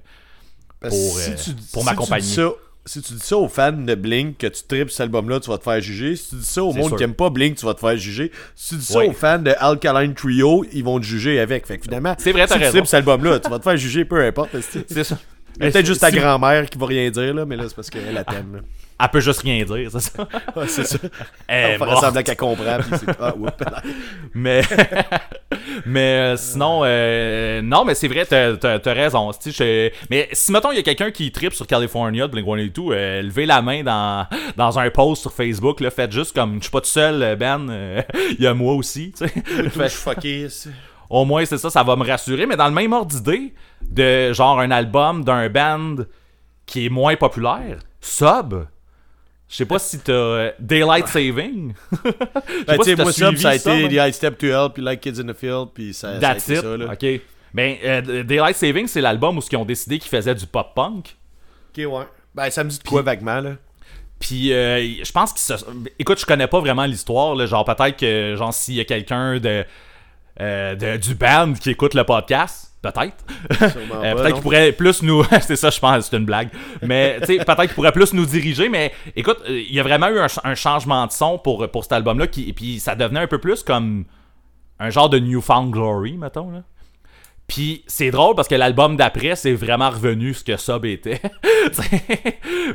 pour, 0.80 0.90
si 0.92 1.30
euh, 1.30 1.34
tu- 1.44 1.50
pour 1.72 1.82
si 1.82 1.86
m'accompagner. 1.88 2.22
Si 2.86 3.00
tu 3.00 3.14
dis 3.14 3.20
ça 3.20 3.38
aux 3.38 3.48
fans 3.48 3.72
de 3.72 3.94
Blink, 3.94 4.36
que 4.36 4.46
tu 4.46 4.62
tripes 4.68 4.90
cet 4.90 5.00
album-là, 5.02 5.40
tu 5.40 5.48
vas 5.48 5.56
te 5.56 5.64
faire 5.64 5.80
juger. 5.80 6.16
Si 6.16 6.30
tu 6.30 6.36
dis 6.36 6.44
ça 6.44 6.62
au 6.62 6.72
monde 6.74 6.88
sûr. 6.88 6.96
qui 6.98 7.02
aime 7.04 7.14
pas 7.14 7.30
Blink, 7.30 7.56
tu 7.56 7.64
vas 7.64 7.72
te 7.72 7.80
faire 7.80 7.96
juger. 7.96 8.30
Si 8.54 8.74
tu 8.74 8.80
dis 8.80 8.84
ça 8.86 8.98
Oui. 8.98 9.06
aux 9.08 9.12
fans 9.12 9.38
de 9.38 9.52
Alkaline 9.58 10.12
Trio, 10.14 10.66
ils 10.72 10.84
vont 10.84 11.00
te 11.00 11.04
juger 11.06 11.40
avec. 11.40 11.66
Fait 11.66 11.78
que 11.78 11.84
finalement, 11.84 12.14
C'est 12.18 12.32
vrai, 12.32 12.46
t'as 12.46 12.58
si 12.58 12.64
tu 12.64 12.68
tripes 12.70 12.84
cet 12.86 12.94
album-là, 12.98 13.40
tu 13.40 13.48
vas 13.48 13.58
te 13.58 13.64
faire 13.64 13.76
juger 13.78 14.04
peu 14.04 14.22
importe. 14.22 14.50
C'est 14.60 15.04
ça. 15.04 15.18
peut-être 15.58 15.86
juste 15.86 16.02
ta 16.02 16.10
grand-mère 16.10 16.68
qui 16.68 16.76
va 16.76 16.86
rien 16.86 17.10
dire, 17.10 17.32
là, 17.32 17.46
mais 17.46 17.56
là, 17.56 17.64
c'est 17.68 17.74
parce 17.76 17.88
qu'elle 17.88 18.12
la 18.12 18.24
t'aime. 18.24 18.60
Elle 19.00 19.08
peut 19.08 19.20
juste 19.20 19.42
rien 19.42 19.64
dire, 19.64 19.90
c'est 19.90 20.00
ça? 20.00 20.28
Ouais, 20.56 20.68
c'est 20.68 20.84
ça. 20.84 20.98
Elle 21.48 21.82
On 21.82 21.96
semblant 22.00 22.22
qu'elle 22.22 22.36
comprend. 22.36 22.78
Puis 22.78 22.98
c'est... 23.00 23.16
Ah, 23.20 23.34
whoop. 23.36 23.62
Mais, 24.34 24.62
mais 25.86 26.34
sinon, 26.36 26.80
euh, 26.84 27.60
non, 27.62 27.84
mais 27.84 27.94
c'est 27.94 28.08
vrai, 28.08 28.24
t'as, 28.26 28.56
t'as- 28.56 28.78
t'as 28.78 28.92
raison. 28.92 29.30
Je- 29.44 29.90
Mais 30.10 30.28
si, 30.32 30.50
mettons, 30.52 30.72
il 30.72 30.76
y 30.76 30.78
a 30.78 30.82
quelqu'un 30.82 31.10
qui 31.10 31.30
tripe 31.30 31.54
sur 31.54 31.66
California 31.66 32.26
de 32.26 32.32
Blink-182, 32.36 32.92
euh, 32.92 33.22
levez 33.22 33.46
la 33.46 33.62
main 33.62 33.82
dans, 33.82 34.26
dans 34.56 34.78
un 34.78 34.90
post 34.90 35.22
sur 35.22 35.32
Facebook, 35.32 35.80
là, 35.80 35.90
faites 35.90 36.12
juste 36.12 36.34
comme, 36.34 36.56
je 36.58 36.62
suis 36.62 36.70
pas 36.70 36.80
tout 36.80 36.86
seul, 36.88 37.22
euh, 37.22 37.36
Ben, 37.36 37.68
euh, 37.70 38.02
il 38.38 38.42
y 38.44 38.46
a 38.46 38.54
moi 38.54 38.74
aussi, 38.74 39.12
tu 39.16 39.26
sais. 39.26 39.32
Je 39.56 39.88
fucké. 39.88 40.48
Au 41.10 41.24
moins, 41.24 41.44
c'est 41.44 41.58
ça, 41.58 41.70
ça 41.70 41.82
va 41.82 41.96
me 41.96 42.04
rassurer. 42.04 42.46
Mais 42.46 42.56
dans 42.56 42.66
le 42.68 42.74
même 42.74 42.92
ordre 42.92 43.10
d'idée, 43.14 43.54
de 43.82 44.32
genre 44.32 44.58
un 44.60 44.70
album 44.70 45.22
d'un 45.24 45.48
band 45.48 45.96
qui 46.66 46.86
est 46.86 46.90
moins 46.90 47.14
populaire, 47.16 47.78
Sub. 48.00 48.54
Je 49.48 49.56
sais 49.56 49.66
pas 49.66 49.78
si 49.78 49.98
t'as 50.00 50.12
euh, 50.12 50.52
Daylight 50.58 51.06
Saving. 51.06 51.74
Je 51.92 51.96
sais 51.96 52.14
Ben, 52.66 52.76
pas 52.76 52.76
tu 52.78 52.84
si 52.84 52.90
sais, 52.90 52.96
t'as 52.96 53.02
moi, 53.04 53.12
ça, 53.12 53.26
suivi 53.28 53.42
ça 53.42 53.48
a 53.50 53.54
été. 53.54 53.88
The 53.88 54.08
I 54.08 54.12
Step 54.12 54.38
to 54.38 54.46
Hell, 54.46 54.68
puis 54.72 54.82
Like 54.82 55.00
Kids 55.00 55.20
in 55.20 55.32
the 55.32 55.36
Field, 55.36 55.68
puis 55.74 55.92
ça, 55.94 56.08
ça 56.12 56.16
a 56.16 56.20
That's 56.20 56.48
été 56.48 56.54
it. 56.58 56.60
ça, 56.62 56.76
là. 56.76 56.86
Ok. 56.92 57.20
Ben, 57.52 57.76
euh, 57.84 58.22
Daylight 58.24 58.56
Saving, 58.56 58.86
c'est 58.88 59.00
l'album 59.00 59.38
où 59.38 59.42
ils 59.48 59.56
ont 59.56 59.64
décidé 59.64 59.98
qu'ils 59.98 60.08
faisaient 60.10 60.34
du 60.34 60.46
pop 60.46 60.72
punk. 60.74 61.14
Ok, 61.76 61.84
ouais. 61.92 62.04
Ben, 62.34 62.50
ça 62.50 62.64
me 62.64 62.70
dit 62.70 62.78
de 62.78 62.88
quoi 62.88 63.02
vaguement, 63.02 63.40
là? 63.40 63.52
Puis, 64.18 64.52
euh, 64.52 64.80
je 65.04 65.12
pense 65.12 65.32
qu'ils 65.32 65.42
se. 65.56 65.64
Écoute, 65.98 66.18
je 66.18 66.24
connais 66.26 66.46
pas 66.46 66.58
vraiment 66.60 66.86
l'histoire. 66.86 67.34
là. 67.36 67.46
Genre, 67.46 67.64
peut-être 67.64 67.96
que, 67.98 68.34
genre, 68.36 68.52
s'il 68.54 68.74
y 68.74 68.80
a 68.80 68.84
quelqu'un 68.84 69.38
de, 69.38 69.64
euh, 70.40 70.74
de- 70.74 70.96
du 70.96 71.14
band 71.14 71.52
qui 71.52 71.70
écoute 71.70 71.94
le 71.94 72.04
podcast, 72.04 72.63
peut-être. 72.92 73.16
Euh, 74.02 74.14
peut-être 74.14 74.34
qu'il 74.34 74.42
pourrait 74.42 74.72
plus 74.72 75.02
nous. 75.02 75.24
c'est 75.40 75.56
ça, 75.56 75.70
je 75.70 75.78
pense, 75.80 76.06
c'est 76.08 76.16
une 76.16 76.24
blague. 76.24 76.48
Mais, 76.82 77.18
peut-être 77.20 77.60
qu'il 77.62 77.74
pourrait 77.74 77.92
plus 77.92 78.12
nous 78.12 78.26
diriger. 78.26 78.68
Mais, 78.68 78.92
écoute, 79.16 79.38
euh, 79.48 79.60
il 79.68 79.74
y 79.74 79.80
a 79.80 79.82
vraiment 79.82 80.08
eu 80.08 80.18
un, 80.18 80.28
ch- 80.28 80.40
un 80.44 80.54
changement 80.54 81.06
de 81.06 81.12
son 81.12 81.38
pour, 81.38 81.68
pour 81.70 81.82
cet 81.82 81.92
album-là. 81.92 82.26
Qui, 82.26 82.52
puis, 82.52 82.80
ça 82.80 82.94
devenait 82.94 83.20
un 83.20 83.26
peu 83.26 83.38
plus 83.38 83.62
comme 83.62 84.04
un 84.78 84.90
genre 84.90 85.08
de 85.08 85.18
Newfound 85.18 85.70
Glory, 85.72 86.16
mettons, 86.16 86.50
là. 86.50 86.62
Puis 87.46 87.84
c'est 87.86 88.10
drôle 88.10 88.34
parce 88.34 88.48
que 88.48 88.54
l'album 88.54 88.96
d'après, 88.96 89.36
c'est 89.36 89.52
vraiment 89.52 89.90
revenu 89.90 90.32
ce 90.32 90.42
que 90.42 90.56
Sub 90.56 90.86
était. 90.86 91.20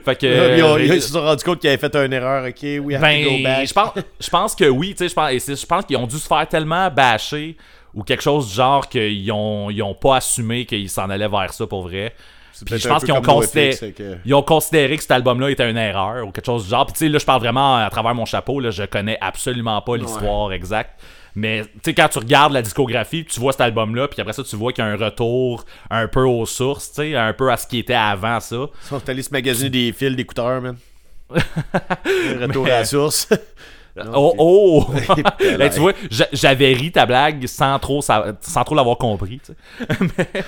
Fait 0.05 0.15
que. 0.15 0.27
ils, 0.57 0.63
ont- 0.63 0.75
euh, 0.75 0.83
ils 0.83 1.01
se 1.01 1.11
sont 1.13 1.21
rendus 1.21 1.43
compte 1.43 1.59
qu'ils 1.59 1.69
avaient 1.71 1.79
fait 1.79 1.95
une 1.95 2.13
erreur, 2.13 2.45
ok, 2.47 2.65
go 2.77 2.89
ben, 2.99 3.65
je 3.65 3.73
pense, 3.73 3.91
je 4.19 4.29
pense 4.29 4.55
que 4.55 4.65
oui, 4.65 4.91
tu 4.91 4.97
sais, 4.97 5.09
je 5.09 5.15
pense, 5.15 5.31
et 5.31 5.55
je 5.55 5.65
pense 5.65 5.85
qu'ils 5.85 5.97
ont 5.97 6.05
dû 6.05 6.17
se 6.17 6.27
faire 6.27 6.47
tellement 6.47 6.87
bâcher 6.91 7.57
ou 7.93 8.03
quelque 8.03 8.21
chose 8.23 8.47
du 8.49 8.53
genre 8.55 8.87
qu'ils 8.87 9.31
ont, 9.31 9.69
ils 9.69 9.81
ont 9.83 9.93
pas 9.95 10.17
assumé 10.17 10.65
qu'ils 10.65 10.89
s'en 10.89 11.09
allaient 11.09 11.27
vers 11.27 11.53
ça 11.53 11.65
pour 11.67 11.83
vrai. 11.83 12.13
Puis 12.65 12.77
je 12.77 12.87
pense 12.89 13.03
qu'ils 13.05 13.13
ont 13.13 13.21
comme 13.21 13.35
considéré, 13.35 13.67
NoFX, 13.67 13.79
c'est 13.79 13.91
que- 13.93 14.17
ils 14.25 14.33
ont 14.33 14.41
considéré 14.43 14.95
que 14.97 15.01
cet 15.01 15.11
album-là 15.11 15.49
était 15.49 15.69
une 15.69 15.77
erreur 15.77 16.27
ou 16.27 16.31
quelque 16.31 16.45
chose 16.45 16.65
du 16.65 16.69
genre. 16.69 16.85
Puis 16.85 16.93
tu 16.93 16.99
sais, 16.99 17.09
là, 17.09 17.17
je 17.17 17.25
parle 17.25 17.39
vraiment 17.39 17.77
à 17.77 17.89
travers 17.89 18.13
mon 18.13 18.25
chapeau, 18.25 18.59
là, 18.59 18.69
je 18.69 18.83
connais 18.83 19.17
absolument 19.21 19.81
pas 19.81 19.95
l'histoire 19.95 20.51
exacte. 20.51 20.99
Mais 21.35 21.61
tu 21.63 21.69
sais, 21.85 21.93
quand 21.93 22.09
tu 22.09 22.19
regardes 22.19 22.51
la 22.51 22.61
discographie, 22.61 23.23
tu 23.23 23.39
vois 23.39 23.53
cet 23.53 23.61
album-là, 23.61 24.09
puis 24.09 24.19
après 24.19 24.33
ça, 24.33 24.43
tu 24.43 24.57
vois 24.57 24.73
qu'il 24.73 24.83
y 24.83 24.87
a 24.87 24.89
un 24.91 24.97
retour 24.97 25.63
un 25.89 26.07
peu 26.09 26.23
aux 26.23 26.45
sources, 26.45 26.89
tu 26.89 26.95
sais, 26.95 27.15
un 27.15 27.31
peu 27.31 27.49
à 27.49 27.55
ce 27.55 27.65
qui 27.65 27.77
était 27.79 27.93
avant 27.93 28.41
ça. 28.41 28.55
Ils 28.57 28.87
sont 28.87 29.09
allés 29.09 29.23
se 29.23 29.29
magasiner 29.31 29.69
des 29.69 29.93
fils 29.93 30.15
d'écouteurs, 30.15 30.59
man. 30.61 30.75
Retour 32.41 32.65
à 32.65 32.69
la 32.69 32.85
source. 32.85 33.29
Oh, 34.13 34.33
oh! 34.37 34.87
Tu 35.73 35.79
vois, 35.79 35.93
j'a- 36.09 36.27
j'avais 36.33 36.73
ri 36.73 36.91
ta 36.91 37.05
blague 37.05 37.45
sans 37.47 37.77
trop, 37.79 38.01
sa- 38.01 38.33
sans 38.41 38.63
trop 38.63 38.75
l'avoir 38.75 38.97
compris. 38.97 39.39
tu 39.45 39.53
sais. 39.53 39.97
Mais- 40.17 40.43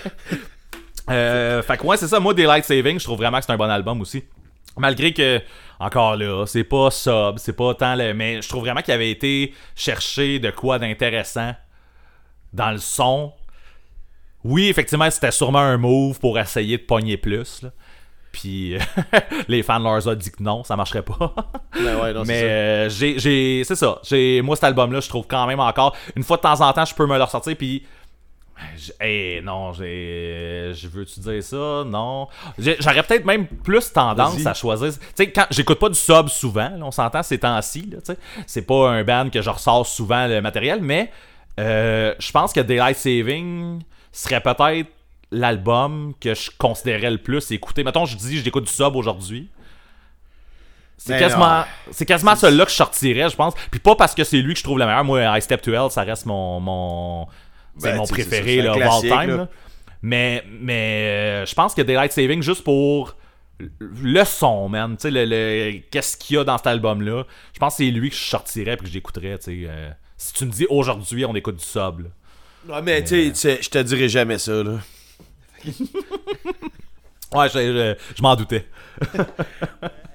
Euh, 1.09 1.61
fait 1.63 1.77
que 1.77 1.85
ouais, 1.85 1.97
c'est 1.97 2.07
ça. 2.07 2.19
Moi, 2.19 2.33
Daylight 2.33 2.63
Saving, 2.63 2.99
je 2.99 3.03
trouve 3.03 3.17
vraiment 3.17 3.39
que 3.39 3.45
c'est 3.45 3.51
un 3.51 3.57
bon 3.57 3.69
album 3.69 3.99
aussi. 4.01 4.23
Malgré 4.77 5.11
que, 5.13 5.41
encore 5.79 6.15
là, 6.15 6.45
c'est 6.45 6.63
pas 6.63 6.89
sub, 6.91 7.37
c'est 7.37 7.55
pas 7.55 7.73
tant 7.73 7.95
le. 7.95 8.13
Mais 8.13 8.41
je 8.41 8.47
trouve 8.47 8.61
vraiment 8.61 8.81
qu'il 8.81 8.93
avait 8.93 9.09
été 9.11 9.53
chercher 9.75 10.39
de 10.39 10.51
quoi 10.51 10.79
d'intéressant 10.79 11.53
dans 12.53 12.71
le 12.71 12.77
son. 12.77 13.33
Oui, 14.43 14.69
effectivement, 14.69 15.09
c'était 15.11 15.31
sûrement 15.31 15.59
un 15.59 15.77
move 15.77 16.19
pour 16.19 16.39
essayer 16.39 16.77
de 16.77 16.83
pogner 16.83 17.17
plus. 17.17 17.63
Là. 17.63 17.71
Puis 18.31 18.77
les 19.47 19.61
fans 19.63 19.79
leur 19.79 20.07
ont 20.07 20.13
dit 20.15 20.31
que 20.31 20.41
non, 20.41 20.63
ça 20.63 20.75
marcherait 20.75 21.01
pas. 21.03 21.33
Ben 21.73 21.97
ouais, 22.01 22.13
non, 22.13 22.23
Mais 22.25 22.39
c'est 22.39 22.39
ça. 22.39 22.45
euh, 22.53 22.89
j'ai, 22.89 23.19
j'ai, 23.19 23.63
c'est 23.65 23.75
ça. 23.75 23.99
J'ai, 24.03 24.41
moi, 24.41 24.55
cet 24.55 24.65
album-là, 24.65 24.99
je 24.99 25.09
trouve 25.09 25.25
quand 25.27 25.45
même 25.47 25.59
encore. 25.59 25.95
Une 26.15 26.23
fois 26.23 26.37
de 26.37 26.41
temps 26.41 26.59
en 26.61 26.71
temps, 26.73 26.85
je 26.85 26.93
peux 26.93 27.05
me 27.07 27.17
le 27.17 27.23
ressortir. 27.23 27.55
Puis. 27.57 27.83
j'- 28.77 28.91
hey, 28.99 29.41
non, 29.41 29.73
j'ai. 29.73 30.71
Je 30.73 30.87
veux-tu 30.87 31.19
dire 31.21 31.41
ça? 31.43 31.83
Non. 31.85 32.27
J'aurais 32.57 33.03
peut-être 33.03 33.25
même 33.25 33.47
plus 33.47 33.91
tendance 33.91 34.35
Vas-y. 34.35 34.47
à 34.47 34.53
choisir. 34.53 34.91
Tu 34.91 34.99
sais, 35.15 35.31
quand 35.31 35.45
j'écoute 35.49 35.79
pas 35.79 35.89
du 35.89 35.95
sub 35.95 36.27
souvent, 36.27 36.69
là, 36.69 36.79
on 36.85 36.91
s'entend 36.91 37.23
ces 37.23 37.39
temps-ci, 37.39 37.89
là, 37.91 37.97
tu 38.05 38.13
sais. 38.13 38.17
C'est 38.47 38.61
pas 38.65 38.89
un 38.91 39.03
band 39.03 39.29
que 39.29 39.41
je 39.41 39.49
ressors 39.49 39.85
souvent 39.87 40.27
le 40.27 40.41
matériel, 40.41 40.79
mais 40.81 41.09
euh, 41.59 42.13
je 42.19 42.31
pense 42.31 42.53
que 42.53 42.59
Daylight 42.61 42.97
Saving 42.97 43.81
serait 44.11 44.41
peut-être 44.41 44.89
l'album 45.31 46.13
que 46.19 46.33
je 46.33 46.51
considérais 46.57 47.09
le 47.11 47.17
plus 47.17 47.51
écouter. 47.51 47.83
Mettons, 47.83 48.05
je 48.05 48.15
dis, 48.17 48.39
j'écoute 48.41 48.65
du 48.65 48.71
sub 48.71 48.95
aujourd'hui. 48.95 49.49
C'est 50.97 51.17
quasiment, 51.17 51.63
c'est 51.89 52.05
quasiment 52.05 52.35
celui-là 52.35 52.65
que 52.65 52.69
je 52.71 52.75
sortirais, 52.75 53.29
je 53.29 53.35
pense. 53.35 53.55
Puis 53.71 53.79
pas 53.79 53.95
parce 53.95 54.13
que 54.13 54.23
c'est 54.23 54.37
lui 54.37 54.53
que 54.53 54.59
je 54.59 54.63
trouve 54.63 54.77
le 54.77 54.85
meilleur. 54.85 55.03
Moi, 55.03 55.23
I 55.37 55.41
Step 55.41 55.61
to 55.63 55.71
Hell, 55.73 55.89
ça 55.89 56.03
reste 56.03 56.27
mon, 56.27 56.59
mon, 56.59 57.27
c'est 57.77 57.91
Ben, 57.91 57.97
mon 57.97 58.05
préféré 58.05 58.61
là, 58.61 58.73
all 58.73 59.01
time. 59.01 59.11
là. 59.11 59.37
là. 59.37 59.49
Mais, 60.03 60.43
mais 60.59 61.41
euh, 61.41 61.45
je 61.47 61.55
pense 61.55 61.73
que 61.73 61.81
Daylight 61.81 62.11
Saving, 62.11 62.43
juste 62.43 62.63
pour 62.63 63.15
le 63.79 64.23
son, 64.25 64.69
man, 64.69 64.95
tu 64.95 65.03
sais, 65.03 65.11
le, 65.11 65.25
le- 65.25 65.79
qu'est-ce 65.91 66.17
qu'il 66.17 66.35
y 66.35 66.39
a 66.39 66.43
dans 66.43 66.57
cet 66.57 66.67
album-là, 66.67 67.23
je 67.53 67.59
pense 67.59 67.77
que 67.77 67.83
c'est 67.83 67.89
lui 67.91 68.09
que 68.09 68.15
je 68.15 68.23
sortirais 68.23 68.73
et 68.73 68.77
que 68.77 68.87
j'écouterais, 68.87 69.37
tu 69.39 69.45
sais. 69.45 69.69
euh, 69.69 69.89
si 70.17 70.33
tu 70.33 70.45
me 70.45 70.51
dis 70.51 70.65
aujourd'hui, 70.69 71.25
on 71.25 71.35
écoute 71.35 71.55
du 71.57 71.65
sub, 71.65 71.99
là. 72.01 72.75
Ouais, 72.75 72.81
mais 72.83 73.01
tu 73.03 73.09
sais, 73.09 73.29
tu 73.31 73.35
sais, 73.39 73.59
je 73.61 73.69
te 73.69 73.77
dirai 73.79 74.07
jamais 74.09 74.37
ça, 74.37 74.61
là. 74.63 74.79
Ouais, 77.33 77.47
je, 77.49 77.59
je- 77.59 77.95
je 78.17 78.21
m'en 78.21 78.35
doutais. 78.35 78.65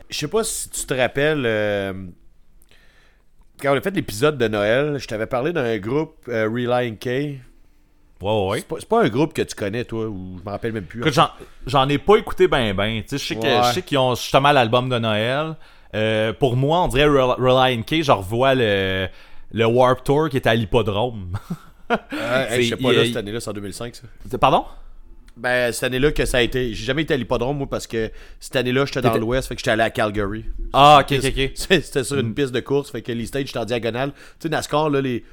Je 0.08 0.16
sais 0.18 0.28
pas 0.28 0.44
si 0.44 0.70
tu 0.70 0.86
te 0.86 0.94
rappelles, 0.94 1.42
euh, 1.44 1.92
quand 3.60 3.72
on 3.74 3.76
a 3.76 3.80
fait 3.80 3.90
l'épisode 3.90 4.38
de 4.38 4.46
Noël, 4.46 4.98
je 5.00 5.06
t'avais 5.08 5.26
parlé 5.26 5.52
d'un 5.52 5.78
groupe, 5.78 6.14
euh, 6.28 6.48
Relying 6.48 6.96
K. 6.96 7.06
Ouais, 8.22 8.46
ouais. 8.48 8.58
C'est 8.58 8.68
pas, 8.68 8.76
pas 8.88 9.02
un 9.04 9.08
groupe 9.08 9.32
que 9.32 9.42
tu 9.42 9.56
connais, 9.56 9.84
toi, 9.84 10.06
ou 10.06 10.36
je 10.38 10.44
me 10.44 10.48
rappelle 10.50 10.72
même 10.72 10.84
plus. 10.84 11.00
Écoute, 11.00 11.12
j'en, 11.12 11.30
j'en 11.66 11.88
ai 11.88 11.98
pas 11.98 12.16
écouté 12.18 12.46
ben 12.46 12.72
ben. 12.72 13.02
Tu 13.02 13.18
sais, 13.18 13.34
je 13.34 13.40
sais 13.40 13.78
Ouais. 13.78 13.82
qu'ils 13.82 13.98
ont 13.98 14.14
justement 14.14 14.52
l'album 14.52 14.88
de 14.88 14.98
Noël. 15.00 15.56
Euh, 15.96 16.32
pour 16.32 16.54
moi, 16.56 16.82
on 16.84 16.88
dirait 16.88 17.06
Rel- 17.08 17.34
Reliant 17.44 17.82
K, 17.82 18.02
je 18.02 18.12
revois 18.12 18.54
le, 18.54 19.08
le 19.50 19.64
Warp 19.66 20.04
Tour 20.04 20.28
qui 20.28 20.36
était 20.36 20.50
à 20.50 20.54
l'hippodrome. 20.54 21.32
Hey, 22.12 22.62
je 22.62 22.68
sais 22.76 22.76
pas 22.76 22.92
là 22.92 23.04
cette 23.04 23.16
année-là, 23.16 23.40
c'est 23.40 23.50
en 23.50 23.54
2005, 23.54 23.92
ça. 23.96 24.38
Pardon? 24.38 24.66
Ben, 25.36 25.70
cette 25.70 25.84
année-là 25.84 26.12
que 26.12 26.24
ça 26.24 26.38
a 26.38 26.42
été. 26.42 26.72
J'ai 26.72 26.84
jamais 26.86 27.02
été 27.02 27.12
à 27.12 27.16
l'hippodrome, 27.18 27.58
moi, 27.58 27.66
parce 27.68 27.86
que 27.86 28.10
cette 28.40 28.56
année-là, 28.56 28.86
j'étais 28.86 29.02
dans 29.02 29.10
l'ouest, 29.18 29.46
fait 29.48 29.54
que 29.54 29.60
j'étais 29.60 29.70
allé 29.72 29.82
à 29.82 29.90
Calgary. 29.90 30.44
Ah, 30.72 31.00
ok, 31.02 31.18
ok, 31.18 31.24
ok. 31.36 31.50
C'était 31.54 32.04
sur 32.04 32.18
une 32.18 32.32
piste 32.34 32.52
de 32.52 32.60
course, 32.60 32.90
fait 32.90 33.02
que 33.02 33.12
les 33.12 33.26
stages 33.26 33.50
étaient 33.50 33.58
en 33.58 33.64
diagonale. 33.66 34.12
Tu 34.12 34.20
sais, 34.44 34.48
NASCAR, 34.48 34.88
là, 34.88 35.00
les. 35.02 35.20
tu 35.20 35.26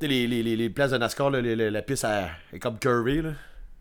sais, 0.00 0.08
Les, 0.08 0.26
les, 0.26 0.42
les, 0.42 0.56
les 0.56 0.70
places 0.70 0.92
de 0.92 0.96
NASCAR, 0.98 1.30
là, 1.30 1.40
la 1.42 1.82
piste 1.82 2.06
est 2.52 2.58
comme 2.58 2.78
curvée, 2.78 3.20
là. 3.20 3.30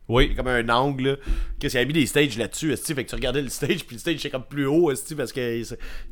Oui. 0.07 0.35
Comme 0.35 0.47
un 0.49 0.67
angle, 0.69 1.03
là. 1.11 1.15
Qu'est-ce 1.59 1.71
qu'il 1.73 1.79
y 1.81 1.83
a 1.83 1.87
mis 1.87 1.93
des 1.93 2.05
stages 2.05 2.37
là-dessus, 2.37 2.73
esti, 2.73 2.93
fait 2.93 3.05
que 3.05 3.09
tu 3.09 3.15
regardais 3.15 3.41
le 3.41 3.49
stage, 3.49 3.85
puis 3.85 3.95
le 3.95 3.99
stage 3.99 4.15
était 4.15 4.29
comme 4.29 4.43
plus 4.43 4.65
haut, 4.67 4.91
esti, 4.91 5.15
parce 5.15 5.31
que 5.31 5.61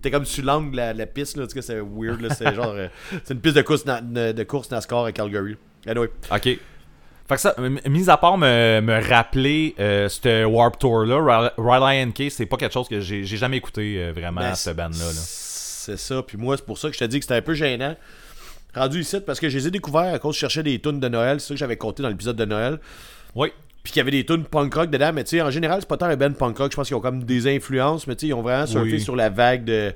t'es 0.02 0.10
comme 0.12 0.26
sur 0.26 0.44
l'angle 0.46 0.72
de 0.72 0.78
la, 0.78 0.94
la 0.94 1.06
piste, 1.06 1.36
là. 1.38 1.46
Tout 1.46 1.54
cas, 1.56 1.62
c'est 1.62 1.80
weird, 1.80 2.22
là. 2.22 2.30
C'est 2.34 2.56
genre. 2.56 2.70
euh, 2.74 2.88
c'est 3.26 3.34
une 3.34 3.42
piste 3.42 3.58
de 3.58 3.62
course, 3.64 3.86
na- 3.86 4.02
de 4.02 4.44
course 4.44 4.72
NASCAR 4.72 5.04
à 5.04 5.12
Calgary. 5.12 5.58
Anyway. 5.86 6.08
Ok. 6.32 6.58
Fait 7.28 7.36
que 7.36 7.42
ça, 7.42 7.56
mis 7.88 8.10
à 8.10 8.18
part 8.18 8.38
me, 8.38 8.82
me 8.82 9.08
rappeler 9.10 9.76
euh, 9.80 10.10
ce 10.10 10.44
Warp 10.46 10.78
Tour-là, 10.78 11.54
Riley 11.58 12.06
NK, 12.08 12.30
c'est 12.30 12.46
pas 12.46 12.58
quelque 12.58 12.74
chose 12.74 12.90
que 12.90 13.00
j'ai 13.00 13.24
jamais 13.26 13.58
écouté 13.58 13.96
euh, 13.98 14.12
vraiment, 14.14 14.42
Ben, 14.42 14.56
cette 14.56 14.76
band-là. 14.76 14.90
là. 14.90 15.12
C'est 15.14 15.98
ça. 15.98 16.22
Puis 16.22 16.38
moi, 16.38 16.58
c'est 16.58 16.66
pour 16.66 16.78
ça 16.78 16.90
que 16.90 16.94
je 16.96 17.00
te 17.00 17.06
dis 17.06 17.20
que 17.20 17.26
c'était 17.26 17.36
un 17.38 17.42
peu 17.42 17.54
gênant. 17.54 17.96
Rendu 18.76 19.02
ici, 19.02 19.20
parce 19.26 19.40
que 19.40 19.50
je 19.50 19.58
les 19.58 19.68
ai 19.68 19.72
découverts 19.72 20.14
à 20.14 20.20
cause 20.20 20.32
que 20.32 20.36
je 20.36 20.40
cherchais 20.42 20.64
des 20.64 20.80
tunes 20.80 21.00
de 21.00 21.08
Noël. 21.08 21.40
C'est 21.40 21.50
ça 21.50 21.54
que 21.54 21.60
j'avais 21.60 21.78
compté 21.78 22.02
dans 22.04 22.10
l'épisode 22.10 22.36
de 22.36 22.46
Noël. 22.46 22.80
Oui. 23.36 23.50
Puis 23.84 23.92
qu'il 23.94 24.00
y 24.00 24.02
avait 24.02 24.12
des 24.12 24.26
tunes 24.26 24.46
punk 24.46 24.74
rock 24.74 24.90
dedans. 24.90 25.12
Mais 25.14 25.24
tu 25.24 25.32
sais, 25.38 25.42
en 25.42 25.52
général, 25.52 25.80
c'est 25.82 25.88
pas 25.90 25.98
tant 25.98 26.06
un 26.08 26.16
band 26.16 26.32
punk 26.34 26.58
rock. 26.58 26.72
Je 26.72 26.76
pense 26.78 26.88
qu'ils 26.88 26.96
ont 26.96 27.02
comme 27.02 27.24
des 27.24 27.54
influences. 27.54 28.08
Mais 28.08 28.16
tu 28.16 28.22
sais, 28.22 28.28
ils 28.28 28.34
ont 28.34 28.42
vraiment 28.42 28.66
surfé 28.66 28.94
Oui. 28.94 29.02
sur 29.02 29.16
la 29.16 29.30
vague 29.30 29.64
de. 29.66 29.94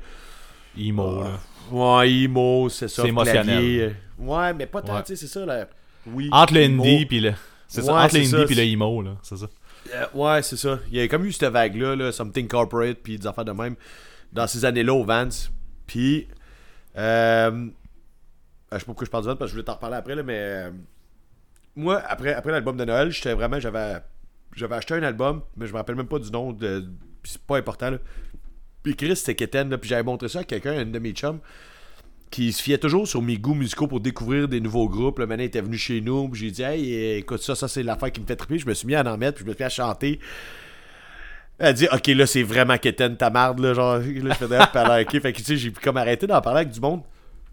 Emo, 0.80 1.24
là. 1.24 1.30
Ouais, 1.72 2.12
emo, 2.12 2.70
c'est 2.70 2.88
ça. 2.88 3.02
C'est 3.02 3.08
émotionnel. 3.10 3.44
clavier. 3.46 3.96
Ouais, 4.20 4.54
mais 4.54 4.66
pas 4.66 4.82
tant, 4.82 4.96
Ouais. 4.96 5.04
tu 5.04 5.16
sais, 5.16 5.28
c'est 5.28 5.34
ça. 5.40 5.46
Là. 5.46 5.68
Oui. 6.14 6.30
Entre 6.32 6.54
le 6.54 6.62
indie 6.62 7.06
puis 7.06 7.20
le. 7.20 7.34
C'est 7.68 7.82
ça, 7.82 7.94
entre 7.94 8.04
le 8.04 8.10
c'est 8.10 8.18
indie 8.20 8.30
ça, 8.30 8.46
puis 8.46 8.56
le 8.56 8.64
emo, 8.64 9.02
là. 9.02 9.18
C'est 9.24 9.38
ça. 9.38 9.48
Euh, 9.94 10.06
ouais, 10.14 10.42
c'est 10.42 10.58
ça. 10.58 10.80
Il 10.92 10.98
y 10.98 11.02
a 11.02 11.08
comme 11.08 11.26
eu 11.26 11.32
cette 11.32 11.52
vague-là, 11.52 11.96
là, 11.96 12.12
Something 12.12 12.48
Corporate, 12.48 12.98
puis 13.02 13.18
des 13.18 13.28
affaires 13.28 13.46
de 13.46 13.52
même, 13.52 13.76
dans 14.34 14.48
ces 14.48 14.66
années-là 14.66 14.94
au 14.94 15.04
Vance. 15.04 15.52
Puis, 15.86 16.28
euh, 16.98 17.68
je 18.72 18.78
sais 18.78 18.80
pas 18.80 18.86
pourquoi 18.86 19.06
je 19.06 19.12
parle 19.12 19.24
du 19.24 19.30
Vance, 19.30 19.38
parce 19.38 19.52
que 19.52 19.58
je 19.58 19.62
voulais 19.62 19.66
t'en 19.66 19.76
reparler 19.76 19.98
après, 19.98 20.16
là, 20.16 20.24
mais 20.24 20.38
euh, 20.38 20.72
moi, 21.76 22.02
après, 22.08 22.34
après 22.34 22.52
l'album 22.52 22.76
de 22.76 22.86
Noël, 22.86 23.12
j'étais 23.12 23.34
vraiment, 23.34 23.60
j'avais, 23.60 23.98
j'avais 24.56 24.76
acheté 24.76 24.96
un 24.96 25.04
album, 25.04 25.42
mais 25.56 25.68
je 25.68 25.72
me 25.72 25.78
rappelle 25.78 25.96
même 25.96 26.08
pas 26.08 26.20
du 26.20 26.32
nom, 26.32 26.52
de, 26.52 26.86
c'est 27.24 27.42
pas 27.42 27.58
important, 27.58 27.92
là. 27.92 27.98
Puis 28.84 28.96
Chris, 28.96 29.16
c'était 29.16 29.36
Keten, 29.36 29.70
là, 29.70 29.78
puis 29.78 29.90
j'avais 29.90 30.04
montré 30.04 30.30
ça 30.30 30.40
à 30.40 30.44
quelqu'un, 30.44 30.80
un 30.80 30.86
de 30.86 31.00
mes 31.00 31.12
chums, 31.12 31.40
qui 32.30 32.52
se 32.52 32.62
fiait 32.62 32.78
toujours 32.78 33.08
sur 33.08 33.22
mes 33.22 33.38
goûts 33.38 33.54
musicaux 33.54 33.88
pour 33.88 34.00
découvrir 34.00 34.48
des 34.48 34.60
nouveaux 34.60 34.90
groupes. 34.90 35.20
Le 35.20 35.28
maintenant 35.28 35.44
était 35.46 35.62
venu 35.62 35.78
chez 35.78 36.02
nous, 36.02 36.34
j'ai 36.34 36.52
dit 36.52 36.62
Hey, 36.62 37.18
écoute 37.18 37.42
ça, 37.42 37.56
ça 37.56 37.68
c'est 37.68 37.84
l'affaire 37.84 38.12
qui 38.12 38.22
me 38.22 38.26
fait 38.26 38.36
triper. 38.36 38.60
Je 38.60 38.68
me 38.68 38.74
suis 38.74 38.88
mis 38.88 38.96
à 38.96 39.02
en 39.02 39.18
mettre, 39.18 39.36
puis 39.36 39.46
je 39.46 39.50
me 39.50 39.54
suis 39.54 39.64
mis 39.64 39.66
à 39.66 39.70
chanter. 39.70 40.20
Elle 41.60 41.74
dit 41.74 41.88
Ok, 41.92 42.08
là 42.08 42.26
c'est 42.28 42.44
vraiment 42.44 42.78
Keten 42.78 43.18
ta 43.18 43.30
marde, 43.30 43.60
là. 43.60 43.74
Genre, 43.74 43.98
là 44.24 44.36
je 44.40 44.46
faisais 44.46 44.58
a 44.58 45.02
ok. 45.02 45.22
Fait 45.22 45.34
que 45.34 45.38
tu 45.38 45.44
sais, 45.44 45.58
j'ai 45.58 45.72
comme 45.72 45.98
arrêté 45.98 46.28
d'en 46.28 46.42
parler 46.42 46.62
avec 46.62 46.74
du 46.74 46.80
monde. 46.80 47.02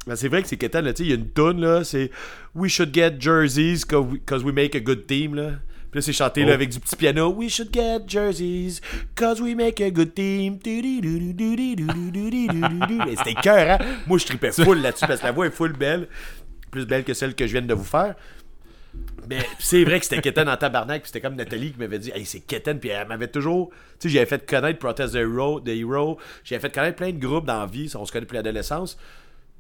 Mais 0.07 0.17
c'est 0.17 0.29
vrai 0.29 0.43
que 0.43 0.49
c'est 0.49 0.57
Keten, 0.57 0.85
là, 0.85 0.93
tu 0.93 1.05
il 1.05 1.09
y 1.09 1.13
a 1.13 1.17
une 1.17 1.31
tune 1.31 1.61
là, 1.61 1.83
c'est 1.85 2.11
We 2.55 2.71
should 2.71 2.93
get 2.93 3.21
jerseys 3.21 3.85
'cause 3.87 4.45
we 4.45 4.53
make 4.53 4.75
a 4.75 4.81
good 4.81 5.07
team, 5.07 5.35
là. 5.35 5.53
Puis 5.95 6.01
là, 6.01 6.03
c'est 6.03 6.13
chanté 6.13 6.41
là, 6.43 6.49
Oh. 6.51 6.55
avec 6.55 6.71
du 6.71 6.81
petit 6.81 6.97
piano. 6.97 7.33
We 7.33 7.49
should 7.49 7.73
get 7.73 8.01
jerseys, 8.09 8.81
cause 9.15 9.41
we 9.41 9.55
make 9.55 9.81
a 9.81 9.93
good 9.93 10.13
team. 10.13 10.59
C'était 13.17 13.35
cœur, 13.41 13.71
hein? 13.71 13.79
Moi, 14.09 14.19
je 14.19 14.27
tripais 14.27 14.51
full 14.51 14.81
là-dessus 14.83 15.07
parce 15.07 15.21
que 15.21 15.27
la 15.27 15.31
voix 15.31 15.47
est 15.47 15.53
full 15.53 15.73
belle. 15.73 16.09
Plus 16.73 16.85
belle 16.85 17.05
que 17.05 17.15
celle 17.15 17.37
que 17.37 17.47
je 17.47 17.53
viens 17.53 17.63
de 17.63 17.75
vous 17.75 17.85
faire. 17.85 18.17
Mais 19.29 19.39
c'est 19.61 19.85
vrai 19.85 20.01
que 20.01 20.07
c'était 20.07 20.21
Keten 20.21 20.49
en 20.49 20.57
tabarnak, 20.57 21.03
puis 21.03 21.11
c'était 21.13 21.21
comme 21.21 21.37
Nathalie 21.37 21.71
qui 21.73 21.79
m'avait 21.79 22.01
dit 22.01 22.11
Hey, 22.13 22.27
c'est 22.27 22.41
Keten, 22.41 22.81
puis 22.81 22.89
elle 22.89 23.07
m'avait 23.07 23.29
toujours. 23.29 23.71
Tu 24.01 24.09
sais, 24.09 24.15
j'avais 24.15 24.27
fait 24.27 24.45
connaître 24.49 24.81
Protest 24.81 25.13
the 25.15 25.19
Hero, 25.19 25.61
the 25.61 25.69
Hero. 25.69 26.19
J'avais 26.43 26.61
fait 26.61 26.75
connaître 26.75 26.97
plein 26.97 27.13
de 27.13 27.19
groupes 27.19 27.47
dans 27.47 27.61
la 27.61 27.67
vie, 27.67 27.89
on 27.95 28.05
se 28.05 28.11
connaît 28.11 28.23
depuis 28.25 28.35
l'adolescence. 28.35 28.99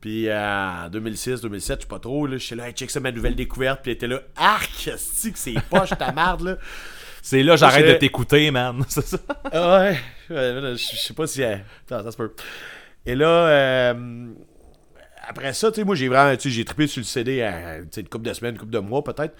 Puis 0.04 0.28
euh, 0.28 0.84
en 0.84 0.90
2006, 0.90 1.40
2007, 1.40 1.78
je 1.78 1.82
sais 1.84 1.88
pas 1.88 1.98
trop, 1.98 2.26
là, 2.26 2.36
j'étais 2.36 2.56
là, 2.56 2.68
hey, 2.68 2.74
check 2.74 2.90
ça, 2.90 3.00
ma 3.00 3.10
nouvelle 3.10 3.34
découverte, 3.34 3.80
puis 3.80 3.90
elle 3.92 3.96
était 3.96 4.06
là, 4.06 4.20
arc, 4.36 4.90
c'est 4.98 5.30
que 5.32 5.38
c'est 5.38 5.54
poche 5.70 5.96
ta 5.98 6.12
marde, 6.12 6.42
là. 6.42 6.56
C'est 7.22 7.42
là, 7.42 7.56
j'arrête 7.56 7.86
Je- 7.86 7.92
de 7.92 7.96
t'écouter, 7.96 8.50
man. 8.50 8.84
C'est 8.90 9.00
ça. 9.06 9.16
Ah 9.50 9.78
ouais, 9.78 9.98
je 10.28 10.74
je 10.76 10.96
sais 10.98 11.14
pas 11.14 11.26
si. 11.26 11.42
euh, 11.42 11.56
Attends, 11.86 12.04
ça 12.04 12.12
se 12.12 12.18
peut. 12.18 12.34
Et 13.06 13.14
là, 13.14 13.26
euh, 13.48 14.26
après 15.26 15.54
ça, 15.54 15.70
tu 15.72 15.76
sais, 15.80 15.84
moi, 15.86 15.94
j'ai 15.94 16.08
vraiment. 16.08 16.36
Tu 16.36 16.42
sais, 16.42 16.50
j'ai 16.50 16.66
trippé 16.66 16.86
sur 16.86 17.00
le 17.00 17.04
CD 17.06 17.40
à, 17.40 17.78
sais, 17.90 18.02
une 18.02 18.08
couple 18.10 18.28
de 18.28 18.34
semaines, 18.34 18.56
une 18.56 18.60
couple 18.60 18.72
de 18.74 18.78
mois, 18.80 19.02
peut-être. 19.02 19.34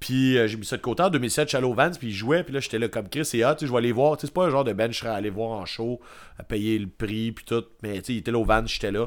Puis 0.00 0.36
euh, 0.36 0.48
j'ai 0.48 0.56
mis 0.56 0.64
ça 0.66 0.76
de 0.76 0.82
côté 0.82 1.04
en 1.04 1.10
2007, 1.10 1.44
je 1.44 1.48
suis 1.50 1.56
allé 1.56 1.66
au 1.66 1.74
Vans, 1.74 1.92
puis 1.96 2.08
ils 2.08 2.12
jouaient, 2.12 2.42
puis 2.42 2.52
là, 2.52 2.58
j'étais 2.58 2.80
là 2.80 2.88
comme 2.88 3.08
Chris 3.08 3.28
et 3.34 3.44
hot, 3.44 3.52
tu 3.54 3.60
sais, 3.60 3.66
je 3.68 3.70
vais 3.70 3.78
aller 3.78 3.92
voir. 3.92 4.16
Tu 4.16 4.22
sais, 4.22 4.26
c'est 4.26 4.34
pas 4.34 4.46
un 4.46 4.50
genre 4.50 4.64
de 4.64 4.72
band, 4.72 4.88
je 4.90 4.98
serais 4.98 5.10
allé 5.10 5.30
voir 5.30 5.50
en 5.60 5.64
show, 5.64 6.00
à 6.40 6.42
payer 6.42 6.76
le 6.80 6.88
prix, 6.88 7.30
puis 7.30 7.44
tout. 7.44 7.62
Mais 7.84 7.98
tu 8.00 8.06
sais, 8.06 8.12
il 8.14 8.18
était 8.18 8.32
là 8.32 8.38
au 8.38 8.44
Vans, 8.44 8.66
j'étais 8.66 8.90
là. 8.90 9.06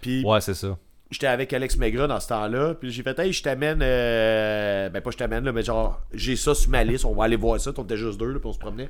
Puis 0.00 0.24
Ouais, 0.24 0.40
c'est 0.40 0.54
ça. 0.54 0.76
j'étais 1.10 1.26
avec 1.26 1.52
Alex 1.52 1.76
Megra 1.76 2.06
dans 2.06 2.20
ce 2.20 2.28
temps-là. 2.28 2.74
Puis 2.74 2.90
j'ai 2.90 3.02
fait, 3.02 3.18
hey, 3.18 3.32
je 3.32 3.42
t'amène. 3.42 3.80
euh, 3.82 4.88
Ben, 4.90 5.00
pas 5.00 5.10
je 5.10 5.16
t'amène, 5.16 5.44
là, 5.44 5.52
mais 5.52 5.62
genre, 5.62 6.00
j'ai 6.14 6.36
ça 6.36 6.54
sur 6.54 6.70
ma 6.70 6.84
liste. 6.84 7.04
On 7.04 7.14
va 7.14 7.24
aller 7.24 7.36
voir 7.36 7.60
ça. 7.60 7.72
On 7.76 7.82
était 7.82 7.96
juste 7.96 8.18
deux, 8.18 8.32
là, 8.32 8.38
puis 8.38 8.48
on 8.48 8.52
se 8.52 8.58
promenait. 8.58 8.88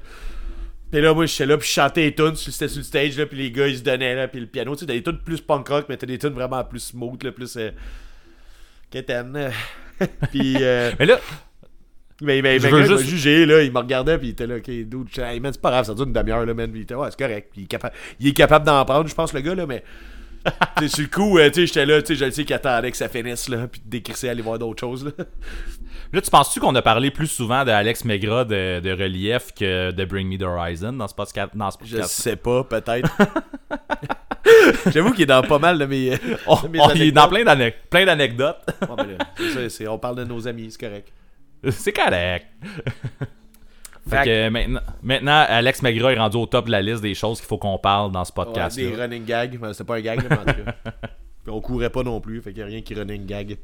Puis 0.91 1.01
là, 1.01 1.15
moi, 1.15 1.25
j'étais 1.27 1.47
là, 1.47 1.57
puis 1.57 1.69
je 1.69 1.73
chantais 1.73 2.01
les 2.03 2.15
tunes. 2.15 2.35
C'était 2.35 2.67
sur 2.69 2.79
le 2.79 2.85
stage, 2.85 3.17
là, 3.17 3.25
puis 3.27 3.39
les 3.39 3.51
gars, 3.53 3.69
ils 3.69 3.79
se 3.79 3.83
donnaient, 3.83 4.15
là, 4.15 4.27
puis 4.29 4.41
le 4.41 4.47
piano. 4.47 4.75
Tu 4.75 4.81
sais, 4.81 4.87
t'as 4.87 4.93
des 4.95 5.03
tunes 5.03 5.19
plus 5.25 5.41
punk 5.41 5.69
rock, 5.69 5.87
mais 5.89 5.97
t'as 5.97 6.07
des 6.07 6.19
tunes 6.19 6.31
vraiment 6.35 6.63
plus 6.65 6.81
smooth, 6.81 7.23
là, 7.23 7.33
plus. 7.33 7.57
Euh... 7.57 7.71
Euh. 8.95 9.51
puis. 10.31 10.57
Euh... 10.61 10.91
Mais 10.99 11.07
là, 11.07 11.19
Mais, 12.23 12.43
mais, 12.43 12.59
Je 12.59 12.65
mais 12.65 12.71
veux 12.71 12.79
quand 12.79 12.85
il 12.85 12.91
m'a 12.91 12.97
juste- 12.99 13.09
jugé, 13.09 13.47
là, 13.47 13.63
il 13.63 13.73
me 13.73 13.79
regardait, 13.79 14.19
puis 14.19 14.29
il 14.29 14.31
était 14.33 14.47
là, 14.47 14.57
ok, 14.57 14.65
dude, 14.69 15.07
hey, 15.19 15.41
man, 15.41 15.53
c'est 15.53 15.63
pas 15.63 15.71
grave, 15.71 15.87
ça 15.87 15.95
dure 15.95 16.05
une 16.07 16.13
demi-heure, 16.13 16.45
là, 16.45 16.53
man. 16.55 16.71
Puis 16.71 16.81
il 16.81 16.83
était, 16.83 16.95
ouais, 16.95 17.09
c'est 17.11 17.19
correct. 17.19 17.51
Puis 17.53 17.63
il 17.63 17.65
est, 17.65 17.69
capa- 17.69 17.93
il 18.19 18.29
est 18.29 18.33
capable 18.33 18.67
d'en 18.67 18.85
prendre, 18.85 19.09
je 19.09 19.15
pense, 19.15 19.33
le 19.33 19.41
gars, 19.41 19.55
là, 19.55 19.67
mais. 19.67 19.83
Tu 20.79 20.83
sais, 20.83 20.89
sur 20.89 21.03
le 21.03 21.09
coup, 21.09 21.39
euh, 21.39 21.49
tu 21.49 21.55
sais, 21.61 21.67
j'étais 21.67 21.87
là, 21.87 22.01
tu 22.03 22.09
sais, 22.09 22.15
je 22.17 22.25
le 22.25 22.31
sais 22.31 22.45
qu'il 22.45 22.55
attendait 22.55 22.91
que 22.91 22.97
ça 22.97 23.09
finisse, 23.09 23.49
là, 23.49 23.67
puis 23.69 23.81
de 23.85 23.91
décrisser, 23.91 24.29
aller 24.29 24.43
voir 24.43 24.59
d'autres 24.59 24.81
choses, 24.81 25.05
là. 25.05 25.13
là, 26.13 26.21
tu 26.21 26.31
penses-tu 26.31 26.61
qu'on 26.61 26.75
a 26.75 26.83
parlé 26.83 27.11
plus 27.11 27.27
souvent 27.27 27.65
d'Alex 27.65 28.05
Megra 28.05 28.45
de, 28.45 28.81
de 28.81 28.91
Relief 28.91 29.53
que 29.55 29.91
de 29.91 30.05
Bring 30.05 30.29
Me 30.29 30.39
the 30.39 30.43
Horizon 30.43 30.93
dans 30.95 31.09
ce 31.09 31.15
podcast? 31.15 31.51
Dans 31.55 31.71
ce 31.71 31.79
Je 31.85 31.91
podcast? 31.93 32.11
sais 32.13 32.37
pas, 32.37 32.65
peut-être. 32.65 33.11
J'avoue 34.93 35.13
qu'il 35.13 35.23
est 35.23 35.27
dans 35.27 35.43
pas 35.43 35.59
mal 35.59 35.79
de 35.79 35.87
mes. 35.87 36.11
De 36.19 36.69
mes 36.69 36.79
oh, 36.81 36.89
il 36.95 37.03
est 37.03 37.13
dans 37.13 37.29
plein 37.29 37.45
d'ane- 37.45 37.73
plein 37.89 38.05
d'anecdotes. 38.05 38.59
Ouais, 38.89 39.87
on 39.89 39.99
parle 39.99 40.17
de 40.17 40.25
nos 40.25 40.49
amis, 40.49 40.71
c'est 40.71 40.81
correct. 40.87 41.13
c'est 41.71 41.93
correct. 41.93 42.47
Fait 44.09 44.17
Fait 44.19 44.25
que 44.25 44.49
maintenant, 44.49 44.81
maintenant, 45.03 45.45
Alex 45.49 45.83
Megra 45.83 46.13
est 46.13 46.19
rendu 46.19 46.37
au 46.37 46.47
top 46.47 46.67
de 46.67 46.71
la 46.71 46.81
liste 46.83 47.03
des 47.03 47.15
choses 47.15 47.39
qu'il 47.39 47.47
faut 47.47 47.59
qu'on 47.59 47.79
parle 47.79 48.11
dans 48.13 48.25
ce 48.25 48.33
Ouais, 48.33 48.45
podcast. 48.45 48.77
des 48.77 48.95
running 48.95 49.25
gags. 49.25 49.59
Ben, 49.59 49.73
C'était 49.73 49.85
pas 49.85 49.97
un 49.97 50.01
gag, 50.01 50.23
là, 50.23 50.29
mais 50.31 50.37
en 50.39 50.55
tout 50.55 50.65
cas. 50.65 50.75
Puis 51.45 51.53
on 51.53 51.61
courait 51.61 51.91
pas 51.91 52.03
non 52.03 52.21
plus, 52.21 52.41
fait 52.43 52.51
qu'il 52.51 52.61
y 52.61 52.63
a 52.63 52.67
rien 52.67 52.81
qui 52.83 52.95
running 52.95 53.27
gag. 53.27 53.59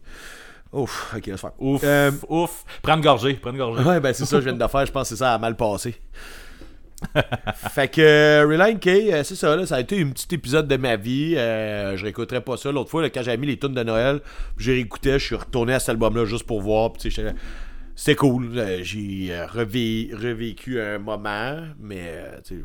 Ouf, 0.73 1.15
ok, 1.17 1.27
laisse 1.27 1.41
faire. 1.41 1.53
Ouf, 1.59 1.83
Euh, 1.85 2.11
ouf. 2.29 2.65
Prends 2.83 2.97
une 2.97 3.01
gorgée, 3.03 3.35
prends 3.35 3.51
une 3.51 3.57
gorgée. 3.59 3.83
Ouais, 3.85 4.01
ben 4.01 4.13
c'est 4.13 4.25
ça, 4.27 4.39
je 4.41 4.45
viens 4.45 4.53
de 4.53 4.67
faire. 4.67 4.85
Je 4.87 4.93
pense 4.93 5.09
que 5.09 5.15
c'est 5.15 5.19
ça 5.19 5.35
a 5.35 5.39
mal 5.39 5.57
passé. 5.57 5.95
fait 7.55 7.89
que 7.89 8.01
euh, 8.01 8.47
Reline 8.49 8.79
K, 8.79 8.87
euh, 8.89 9.23
c'est 9.23 9.35
ça, 9.35 9.55
là, 9.55 9.67
ça 9.67 9.77
a 9.77 9.81
été 9.81 10.01
un 10.03 10.09
petit 10.09 10.35
épisode 10.35 10.67
de 10.67 10.77
ma 10.77 10.97
vie. 10.97 11.35
Euh, 11.37 11.97
je 11.97 12.03
réécouterai 12.05 12.41
pas 12.41 12.57
ça. 12.57 12.73
L'autre 12.73 12.91
fois, 12.91 13.03
là, 13.03 13.11
quand 13.11 13.23
j'avais 13.23 13.37
mis 13.37 13.47
les 13.47 13.59
tunes 13.59 13.75
de 13.75 13.83
Noël, 13.83 14.21
j'ai 14.59 14.73
réécouté, 14.73 15.13
je 15.19 15.25
suis 15.25 15.35
retourné 15.37 15.75
à 15.75 15.79
cet 15.79 15.91
album-là 15.91 16.25
juste 16.25 16.45
pour 16.47 16.61
voir. 16.63 16.93
puis 16.93 17.15
C'était 17.97 18.15
cool. 18.17 18.57
Euh, 18.59 18.83
j'ai 18.83 19.29
euh, 19.33 19.47
revé- 19.47 20.15
revécu 20.15 20.81
un 20.81 20.99
moment, 20.99 21.63
mais 21.81 22.03
euh, 22.05 22.41
tu 22.45 22.63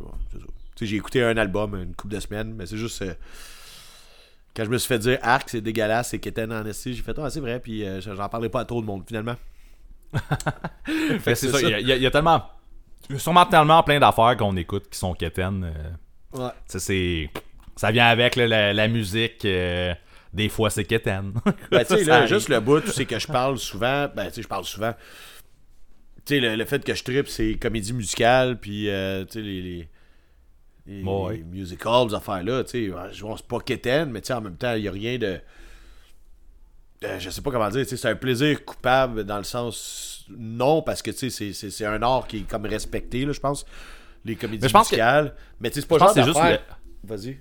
sais, 0.76 0.86
j'ai 0.86 0.98
écouté 0.98 1.24
un 1.24 1.38
album 1.38 1.74
une 1.82 1.96
couple 1.96 2.14
de 2.16 2.20
semaines, 2.20 2.54
mais 2.54 2.66
c'est 2.66 2.78
juste. 2.78 3.04
quand 4.56 4.66
je 4.66 4.70
me 4.70 4.78
suis 4.78 4.88
fait 4.90 5.00
dire 5.00 5.18
Arc, 5.22 5.50
c'est 5.50 5.62
dégueulasse, 5.62 6.10
c'est 6.10 6.20
Keten 6.20 6.52
en 6.52 6.64
SC, 6.72 6.92
j'ai 6.92 7.02
fait, 7.02 7.18
ah, 7.18 7.30
c'est 7.30 7.40
vrai, 7.40 7.60
puis 7.60 7.84
j'en 8.02 8.28
parlais 8.30 8.50
pas 8.50 8.60
à 8.62 8.66
trop 8.66 8.82
de 8.82 8.86
monde 8.86 9.04
finalement. 9.08 9.36
C'est 11.24 11.36
ça. 11.36 11.62
Il 11.62 11.70
y 11.88 11.92
a- 11.94 11.96
y, 11.98 12.06
y 12.06 12.12
tellement. 12.12 12.44
Sûrement 13.18 13.46
tellement 13.46 13.82
plein 13.84 14.00
d'affaires 14.00 14.36
qu'on 14.38 14.56
écoute 14.58 14.90
qui 14.90 15.00
sont 15.00 15.16
euh, 15.64 15.72
Ouais. 16.34 16.50
c'est. 16.68 17.30
Ça 17.78 17.92
vient 17.92 18.08
avec 18.08 18.36
là, 18.36 18.46
la, 18.48 18.74
la 18.74 18.88
musique. 18.90 19.46
Des 20.34 20.50
fois, 20.50 20.70
c'est 20.70 20.86
quétaine. 20.86 21.34
Ben, 21.72 21.84
tu 21.86 21.96
sais, 21.98 22.04
là, 22.06 22.26
juste 22.26 22.50
le 22.50 22.60
bout, 22.60 22.86
sais 22.88 23.06
que 23.06 23.20
je 23.20 23.28
parle 23.28 23.58
souvent. 23.58 24.08
Ben, 24.16 24.28
tu 24.28 24.36
sais, 24.36 24.42
je 24.44 24.48
parle 24.48 24.64
souvent. 24.66 24.94
Tu 26.26 26.36
sais, 26.36 26.40
le, 26.40 26.56
le 26.56 26.66
fait 26.66 26.84
que 26.84 26.94
je 26.94 27.04
tripe, 27.04 27.28
c'est 27.28 27.56
comédie 27.56 27.94
musicale, 27.94 28.60
puis, 28.60 28.90
euh, 28.90 29.26
tu 29.26 29.34
sais, 29.34 29.42
les. 29.42 29.62
les 29.62 29.90
les, 30.88 31.04
Bon, 31.04 31.28
ouais. 31.28 31.38
les 31.38 31.44
musicals, 31.44 32.10
ces 32.10 32.16
affaires-là, 32.16 32.64
tu 32.64 32.72
sais, 32.72 32.94
je 33.14 33.22
vois, 33.22 33.38
c'est 33.38 33.46
pas 33.48 33.60
quétaine, 33.60 34.10
mais 34.12 34.20
tu 34.22 34.28
sais, 34.28 34.34
en 34.34 34.42
même 34.42 34.58
temps, 34.58 34.74
il 34.74 34.84
y 34.84 34.88
a 34.88 34.92
rien 34.92 35.18
de. 35.20 35.40
euh, 37.04 37.20
je 37.20 37.30
sais 37.30 37.42
pas 37.42 37.52
comment 37.52 37.70
dire, 37.70 37.84
tu 37.84 37.90
sais, 37.90 37.98
c'est 37.98 38.10
un 38.10 38.16
plaisir 38.16 38.64
coupable 38.66 39.24
dans 39.24 39.38
le 39.38 39.44
sens. 39.44 40.26
Non, 40.30 40.82
parce 40.82 41.02
que, 41.02 41.12
tu 41.12 41.18
sais, 41.18 41.30
c'est- 41.30 41.54
c'est 41.54 41.70
c'est 41.70 41.86
un 41.86 42.02
art 42.02 42.28
qui 42.28 42.38
est 42.38 42.50
comme 42.50 42.66
respecté, 42.66 43.26
là, 43.26 43.32
je 43.34 43.40
pense. 43.40 43.66
Les 44.24 44.36
comédies 44.36 44.64
Mais 44.66 44.70
pense 44.72 44.88
que- 44.90 44.96
musicales. 44.96 45.36
Mais 45.60 45.70
tu 45.70 45.76
sais, 45.76 45.82
c'est 45.82 45.88
pas 45.88 45.98
pense 45.98 46.16
genre 46.16 46.16
c'est 46.16 46.24
juste 46.24 46.40
Vas-y. 47.04 47.40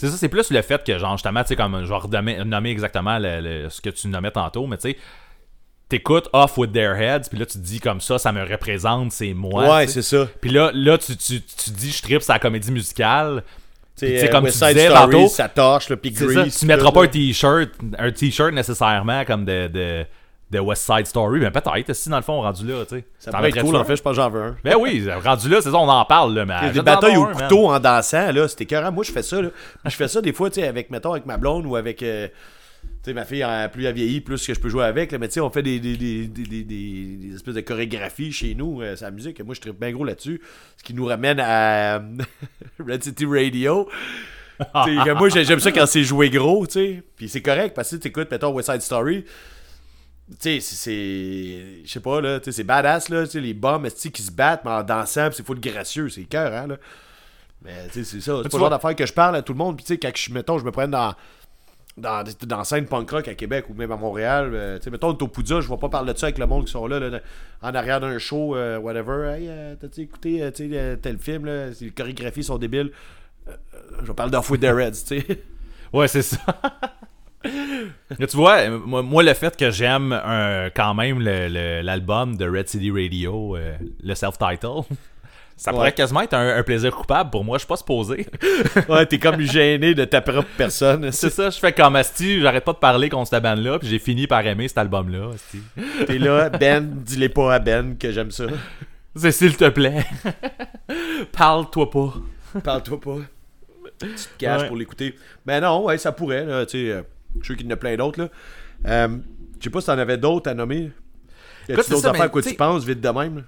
C'est 0.00 0.08
ça, 0.08 0.16
c'est 0.16 0.28
plus 0.30 0.50
le 0.50 0.62
fait 0.62 0.82
que, 0.82 0.98
genre, 0.98 1.12
justement, 1.12 1.42
tu 1.42 1.48
sais, 1.48 1.56
comme 1.56 1.84
je 1.84 1.88
vais 1.90 1.94
redonner- 1.94 2.42
nommer 2.44 2.70
exactement 2.70 3.18
le- 3.18 3.40
le- 3.40 3.68
ce 3.68 3.82
que 3.82 3.90
tu 3.90 4.08
nommais 4.08 4.30
tantôt, 4.30 4.66
mais 4.66 4.78
tu 4.78 4.92
sais, 4.92 4.96
t'écoutes 5.90 6.30
Off 6.32 6.56
with 6.56 6.72
Their 6.72 6.94
Heads, 6.98 7.28
puis 7.28 7.38
là, 7.38 7.44
tu 7.44 7.58
te 7.58 7.62
dis 7.62 7.80
comme 7.80 8.00
ça, 8.00 8.18
ça 8.18 8.32
me 8.32 8.42
représente, 8.42 9.12
c'est 9.12 9.34
moi. 9.34 9.76
Ouais, 9.76 9.86
c'est 9.88 10.00
ça. 10.00 10.26
Puis 10.40 10.50
là, 10.50 10.70
là 10.72 10.96
tu, 10.96 11.14
tu, 11.18 11.42
tu 11.42 11.70
dis, 11.70 11.90
je 11.90 12.00
tripe 12.00 12.22
la 12.26 12.38
comédie 12.38 12.72
musicale. 12.72 13.42
Sais, 13.94 14.20
sais, 14.20 14.30
comme 14.30 14.44
West 14.44 14.58
tu 14.58 14.72
disais 14.72 14.88
tantôt, 14.88 15.28
ça 15.28 15.48
torche, 15.50 15.90
le 15.90 15.98
C'est 16.02 16.60
tu 16.60 16.64
mettras 16.64 16.92
pas 16.92 17.04
un 17.04 17.08
t-shirt, 17.08 17.68
un 17.98 18.10
t-shirt 18.10 18.54
nécessairement 18.54 19.26
comme 19.26 19.44
de, 19.44 19.68
de, 19.68 20.06
de 20.50 20.58
West 20.58 20.82
Side 20.84 21.06
Story, 21.06 21.40
mais 21.40 21.50
peut-être, 21.52 21.92
si 21.94 22.08
dans 22.08 22.16
le 22.16 22.22
fond, 22.22 22.32
on 22.34 22.40
rendu 22.42 22.66
là, 22.66 22.84
tu 22.84 22.96
sais. 22.96 23.04
Ça 23.20 23.30
T'en 23.30 23.38
pourrait 23.38 23.50
être 23.50 23.60
cool, 23.62 23.76
en 23.76 23.80
un? 23.80 23.84
fait, 23.84 23.94
je 23.96 24.02
pense 24.02 24.16
que 24.16 24.22
j'en 24.22 24.30
veux 24.30 24.42
un. 24.42 24.56
Ben 24.64 24.74
oui, 24.78 25.06
rendu 25.24 25.48
là, 25.48 25.58
c'est 25.60 25.70
ça, 25.70 25.76
on 25.76 25.88
en 25.88 26.04
parle, 26.04 26.34
là, 26.34 26.44
mais. 26.44 26.72
Des 26.72 26.82
batailles 26.82 27.16
au 27.16 27.26
man. 27.26 27.34
couteau 27.34 27.68
en 27.68 27.78
dansant, 27.78 28.32
là, 28.32 28.48
c'était 28.48 28.64
écœurant. 28.64 28.90
Moi, 28.90 29.04
je 29.04 29.12
fais 29.12 29.22
ça, 29.22 29.40
là. 29.40 29.50
Je 29.84 29.90
fais 29.90 30.08
ça 30.08 30.20
des 30.20 30.32
fois, 30.32 30.50
tu 30.50 30.60
sais, 30.60 30.66
avec, 30.66 30.90
mettons, 30.90 31.12
avec 31.12 31.24
ma 31.26 31.36
blonde 31.36 31.66
ou 31.66 31.76
avec. 31.76 32.02
euh, 32.02 32.26
tu 32.82 32.88
sais, 33.04 33.12
ma 33.14 33.24
fille, 33.24 33.42
euh, 33.44 33.68
plus 33.68 33.84
elle 33.84 33.94
vieillit, 33.94 34.20
plus 34.20 34.44
que 34.44 34.52
je 34.52 34.58
peux 34.58 34.68
jouer 34.68 34.84
avec. 34.84 35.12
Là, 35.12 35.18
mais 35.18 35.28
tu 35.28 35.34
sais, 35.34 35.40
on 35.40 35.50
fait 35.50 35.62
des, 35.62 35.78
des, 35.78 35.96
des, 35.96 36.26
des, 36.26 37.34
espèces 37.34 37.54
de 37.54 37.60
chorégraphies 37.60 38.32
chez 38.32 38.54
nous. 38.54 38.82
Euh, 38.82 38.96
c'est 38.96 39.04
la 39.04 39.10
musique. 39.10 39.40
Moi, 39.44 39.54
je 39.54 39.60
tripe 39.60 39.78
bien 39.78 39.92
gros 39.92 40.04
là-dessus. 40.04 40.40
Ce 40.78 40.82
qui 40.82 40.94
nous 40.94 41.04
ramène 41.06 41.38
à 41.40 41.96
euh, 41.96 42.00
Red 42.86 43.04
City 43.04 43.24
Radio. 43.26 43.88
Moi, 44.74 45.28
j'ai- 45.30 45.44
j'aime 45.44 45.60
ça 45.60 45.72
quand 45.72 45.86
c'est 45.86 46.02
joué 46.04 46.28
gros, 46.30 46.66
tu 46.66 46.72
sais. 46.72 47.02
Puis 47.16 47.28
c'est 47.28 47.40
correct 47.42 47.74
parce 47.74 47.90
que 47.90 47.96
tu 47.96 48.08
écoutes, 48.08 48.30
mettons, 48.30 48.52
West 48.52 48.70
Side 48.70 48.82
Story. 48.82 49.24
Tu 50.38 50.60
sais, 50.60 50.60
c'est-. 50.60 51.84
Je 51.84 51.90
sais 51.90 52.00
pas, 52.00 52.20
là. 52.20 52.38
Tu 52.38 52.46
sais, 52.46 52.52
c'est 52.52 52.64
badass, 52.64 53.08
là. 53.08 53.24
Tu 53.24 53.32
sais, 53.32 53.40
les 53.40 53.54
bombes, 53.54 53.88
qui 53.88 54.22
se 54.22 54.30
battent, 54.30 54.64
mais 54.64 54.70
en 54.70 54.82
dansant, 54.82 55.28
c'est 55.32 55.44
full 55.44 55.58
gracieux. 55.60 56.08
C'est 56.08 56.22
cœur, 56.24 56.52
hein, 56.54 56.66
là. 56.68 56.76
Mais 57.62 57.88
tu 57.88 58.04
sais, 58.04 58.04
c'est 58.04 58.20
ça. 58.20 58.36
C'est 58.42 58.42
pas 58.42 58.44
le 58.44 58.50
genre 58.50 58.58
vois- 58.60 58.70
d'affaire 58.70 58.94
que 58.96 59.04
je 59.06 59.12
parle 59.12 59.36
à 59.36 59.42
tout 59.42 59.52
le 59.52 59.58
monde. 59.58 59.76
Puis 59.76 59.84
tu 59.84 59.94
sais, 59.94 59.98
quand 59.98 60.10
je, 60.14 60.32
mettons, 60.32 60.58
je 60.58 60.64
me 60.64 60.70
prenne 60.70 60.90
dans. 60.92 61.14
Dans, 61.96 62.24
dans 62.46 62.64
scène 62.64 62.86
punk 62.86 63.10
rock 63.10 63.28
à 63.28 63.34
Québec 63.34 63.66
ou 63.68 63.74
même 63.74 63.90
à 63.92 63.96
Montréal, 63.96 64.52
euh, 64.54 64.78
tu 64.78 64.84
sais, 64.84 64.90
mettons, 64.90 65.08
au 65.10 65.28
Poudja, 65.28 65.60
je 65.60 65.68
vais 65.68 65.76
pas 65.76 65.88
parler 65.90 66.14
de 66.14 66.18
ça 66.18 66.26
avec 66.26 66.38
le 66.38 66.46
monde 66.46 66.64
qui 66.64 66.70
sont 66.70 66.86
là, 66.86 66.98
là, 67.00 67.20
en 67.60 67.74
arrière 67.74 68.00
d'un 68.00 68.16
show, 68.16 68.56
euh, 68.56 68.78
whatever. 68.78 69.34
Hey, 69.36 69.48
euh, 69.48 69.74
t'as-tu 69.78 70.02
écouté 70.02 70.40
euh, 70.42 70.50
tu 70.50 70.70
sais, 70.70 70.96
tel 71.02 71.18
film, 71.18 71.44
là, 71.44 71.66
les 71.78 71.90
chorégraphies 71.90 72.44
sont 72.44 72.56
débiles. 72.56 72.92
Euh, 73.48 73.50
euh, 73.74 73.80
je 74.04 74.12
parle 74.12 74.30
d'Off 74.30 74.48
with 74.50 74.62
the 74.62 74.66
Reds, 74.72 74.92
tu 75.06 75.20
sais. 75.20 75.42
Ouais, 75.92 76.08
c'est 76.08 76.22
ça. 76.22 76.38
Mais 78.18 78.26
tu 78.26 78.36
vois, 78.36 78.68
moi, 78.68 79.02
moi, 79.02 79.22
le 79.22 79.32
fait 79.34 79.56
que 79.56 79.70
j'aime 79.70 80.12
euh, 80.12 80.68
quand 80.74 80.94
même 80.94 81.20
l'album 81.20 82.36
de 82.36 82.48
Red 82.48 82.68
City 82.68 82.90
Radio, 82.90 83.56
euh, 83.56 83.76
le 84.02 84.14
self-title, 84.14 84.82
ça 85.56 85.72
pourrait 85.72 85.92
quasiment 85.92 86.20
être 86.22 86.34
un, 86.34 86.56
un 86.58 86.62
plaisir 86.62 86.94
coupable 86.94 87.30
pour 87.30 87.44
moi. 87.44 87.56
Je 87.56 87.60
suis 87.60 87.68
pas 87.68 87.76
supposé. 87.76 88.26
Ouais, 88.88 89.06
t'es 89.06 89.18
comme 89.18 89.40
gêné 89.40 89.94
de 89.94 90.04
ta 90.04 90.20
propre 90.20 90.48
personne. 90.56 91.10
c'est 91.12 91.30
ça, 91.30 91.48
je 91.50 91.58
fais 91.58 91.72
comme 91.72 91.96
Asti, 91.96 92.40
j'arrête 92.40 92.64
pas 92.64 92.72
de 92.72 92.78
parler 92.78 93.08
contre 93.08 93.30
cette 93.30 93.42
bande-là, 93.42 93.78
puis 93.78 93.88
j'ai 93.88 93.98
fini 93.98 94.26
par 94.26 94.46
aimer 94.46 94.68
cet 94.68 94.78
album-là. 94.78 95.30
T'es 96.06 96.18
là, 96.18 96.50
Ben, 96.50 96.86
dis-les 97.04 97.28
pas 97.30 97.54
à 97.54 97.58
Ben 97.58 97.96
que 97.96 98.12
j'aime 98.12 98.30
ça. 98.30 98.44
C'est 99.16 99.32
s'il 99.32 99.56
te 99.56 99.68
plaît. 99.68 100.04
Parle-toi 101.32 101.90
pas. 101.90 102.14
Parle-toi 102.62 103.00
pas. 103.00 103.16
Tu 103.98 104.06
te 104.08 104.38
caches 104.38 104.62
Ouais. 104.62 104.68
pour 104.68 104.76
l'écouter. 104.76 105.14
Mais 105.46 105.60
non, 105.60 105.84
ouais, 105.84 105.98
ça 105.98 106.12
pourrait, 106.12 106.44
là, 106.44 106.64
tu 106.66 106.88
sais. 106.90 107.04
Je 107.40 107.44
suis 107.44 107.56
qu'il 107.56 107.66
y 107.66 107.68
en 107.68 107.72
a 107.74 107.76
plein 107.76 107.96
d'autres, 107.96 108.20
là. 108.22 108.28
Euh, 108.86 109.16
je 109.58 109.64
sais 109.64 109.70
pas 109.70 109.80
si 109.80 109.86
t'en 109.86 109.98
avais 109.98 110.18
d'autres 110.18 110.50
à 110.50 110.54
nommer. 110.54 110.90
Y 111.68 111.72
a 111.72 111.76
d'autres 111.76 112.06
affaires 112.06 112.24
mais, 112.24 112.30
quoi 112.30 112.42
tu 112.42 112.54
penses, 112.54 112.84
vite 112.84 113.00
de 113.00 113.08
même, 113.08 113.36
là? 113.36 113.42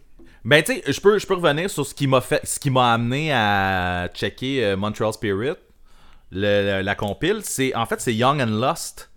Ben, 0.45 0.63
tu 0.63 0.75
sais, 0.75 0.83
je 0.93 1.01
peux, 1.01 1.19
je 1.19 1.27
peux 1.27 1.35
revenir 1.35 1.71
sur 1.71 1.87
ce 1.87 1.95
qui 1.95 2.07
m'a 2.07 2.21
fait, 2.21 2.41
ce 2.45 2.59
qui 2.59 2.69
m'a 2.71 2.93
amené 2.95 3.33
à 3.33 4.09
checker 4.13 4.65
euh, 4.65 4.77
Montreal 4.77 5.13
Spirit, 5.13 5.55
le- 6.33 6.79
le- 6.79 6.83
la 6.83 6.95
compile. 6.97 7.41
C'est, 7.43 7.75
en 7.77 7.87
fait, 7.87 8.01
c'est 8.01 8.13
Young 8.15 8.41
and 8.41 8.47
Lost, 8.61 9.11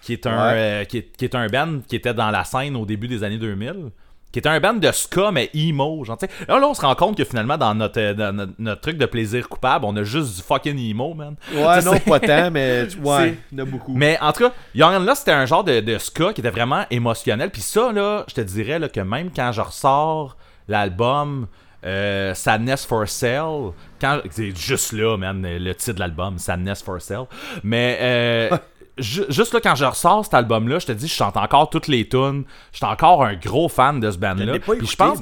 qui 0.00 0.14
est 0.14 0.26
un, 0.26 0.36
Ouais. 0.48 0.54
euh, 0.54 0.84
qui, 0.84 0.98
est, 0.98 1.16
qui 1.16 1.24
est 1.26 1.34
un 1.34 1.46
band 1.48 1.80
qui 1.86 1.96
était 1.96 2.14
dans 2.14 2.30
la 2.30 2.44
scène 2.44 2.74
au 2.76 2.86
début 2.86 3.06
des 3.08 3.22
années 3.22 3.36
2000. 3.38 3.90
Qui 4.32 4.40
était 4.40 4.48
un 4.48 4.60
band 4.60 4.74
de 4.74 4.92
ska, 4.92 5.30
mais 5.30 5.50
emo. 5.54 6.04
Genre, 6.04 6.18
là, 6.46 6.58
là, 6.58 6.68
on 6.68 6.74
se 6.74 6.82
rend 6.82 6.94
compte 6.94 7.16
que 7.16 7.24
finalement, 7.24 7.56
dans 7.56 7.74
notre, 7.74 7.98
euh, 7.98 8.12
dans 8.12 8.34
notre, 8.34 8.52
notre 8.58 8.80
truc 8.82 8.98
de 8.98 9.06
plaisir 9.06 9.48
coupable, 9.48 9.84
on 9.86 9.96
a 9.96 10.02
juste 10.02 10.36
du 10.36 10.42
fucking 10.42 10.78
emo, 10.78 11.14
man. 11.14 11.36
Ouais, 11.54 11.82
non, 11.84 11.98
pas 12.00 12.20
tant, 12.20 12.50
mais 12.50 12.86
ouais, 13.02 13.38
il 13.50 13.58
y 13.58 13.60
en 13.60 13.64
a 13.64 13.66
beaucoup. 13.66 13.94
mais 13.94 14.18
en 14.20 14.32
tout 14.32 14.44
cas, 14.44 14.52
Young 14.74 14.94
and 14.94 15.04
Lost, 15.04 15.20
c'était 15.20 15.32
un 15.32 15.46
genre 15.46 15.64
de, 15.64 15.80
de 15.80 15.98
ska 15.98 16.32
qui 16.32 16.40
était 16.42 16.50
vraiment 16.50 16.84
émotionnel. 16.90 17.50
Puis 17.50 17.62
ça, 17.62 17.92
là, 17.92 18.24
je 18.28 18.34
te 18.34 18.40
dirais 18.42 18.78
là, 18.78 18.88
que 18.88 19.00
même 19.00 19.30
quand 19.34 19.52
je 19.52 19.60
ressors 19.62 20.36
l'album 20.68 21.46
euh, 21.84 22.34
Sadness 22.34 22.84
for 22.84 23.08
Sale, 23.08 23.72
quand 24.00 24.20
c'est 24.30 24.56
juste 24.56 24.92
là, 24.92 25.16
man, 25.16 25.40
le 25.42 25.74
titre 25.74 25.94
de 25.94 26.00
l'album, 26.00 26.38
Sadness 26.38 26.82
for 26.82 27.00
Sale. 27.00 27.26
Mais 27.62 27.98
euh, 28.00 28.56
juste 28.98 29.52
là, 29.52 29.60
quand 29.60 29.74
je 29.74 29.84
ressors 29.84 30.24
cet 30.24 30.34
album-là, 30.34 30.78
je 30.78 30.86
te 30.86 30.92
dis, 30.92 31.08
je 31.08 31.14
chante 31.14 31.36
encore 31.36 31.70
toutes 31.70 31.88
les 31.88 32.08
tunes. 32.08 32.44
Je 32.72 32.78
suis 32.78 32.86
encore 32.86 33.24
un 33.24 33.34
gros 33.34 33.68
fan 33.68 34.00
de 34.00 34.10
ce 34.10 34.18
band-là. 34.18 34.58
Puis 34.58 34.86
je 34.86 34.96
pense, 34.96 35.20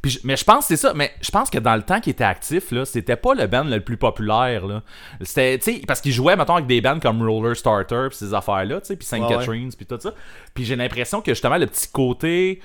puis 0.00 0.20
mais 0.22 0.36
je 0.36 0.44
pense 0.44 0.60
que 0.60 0.76
c'est 0.76 0.76
ça. 0.76 0.94
Mais 0.94 1.12
je 1.20 1.30
pense 1.30 1.50
que 1.50 1.58
dans 1.58 1.74
le 1.74 1.82
temps 1.82 2.00
qu'il 2.00 2.12
était 2.12 2.24
actif, 2.24 2.70
là, 2.70 2.84
c'était 2.84 3.16
pas 3.16 3.34
le 3.34 3.46
band 3.46 3.64
le 3.64 3.80
plus 3.80 3.96
populaire. 3.96 4.66
Là. 4.66 4.82
C'était, 5.22 5.58
parce 5.86 6.00
qu'il 6.00 6.12
jouait, 6.12 6.36
mettons, 6.36 6.54
avec 6.54 6.66
des 6.66 6.80
bands 6.80 7.00
comme 7.00 7.20
Roller 7.28 7.56
Starter, 7.56 8.06
puis 8.08 8.16
ces 8.18 8.32
affaires-là, 8.34 8.80
tu 8.80 8.88
sais, 8.88 8.96
puis 8.96 9.06
St. 9.06 9.14
Ouais. 9.20 9.28
Catharines, 9.28 9.72
puis 9.72 9.86
tout 9.86 9.98
ça. 10.00 10.12
Puis 10.54 10.64
j'ai 10.64 10.76
l'impression 10.76 11.20
que 11.20 11.32
justement, 11.32 11.56
le 11.56 11.66
petit 11.66 11.88
côté 11.88 12.60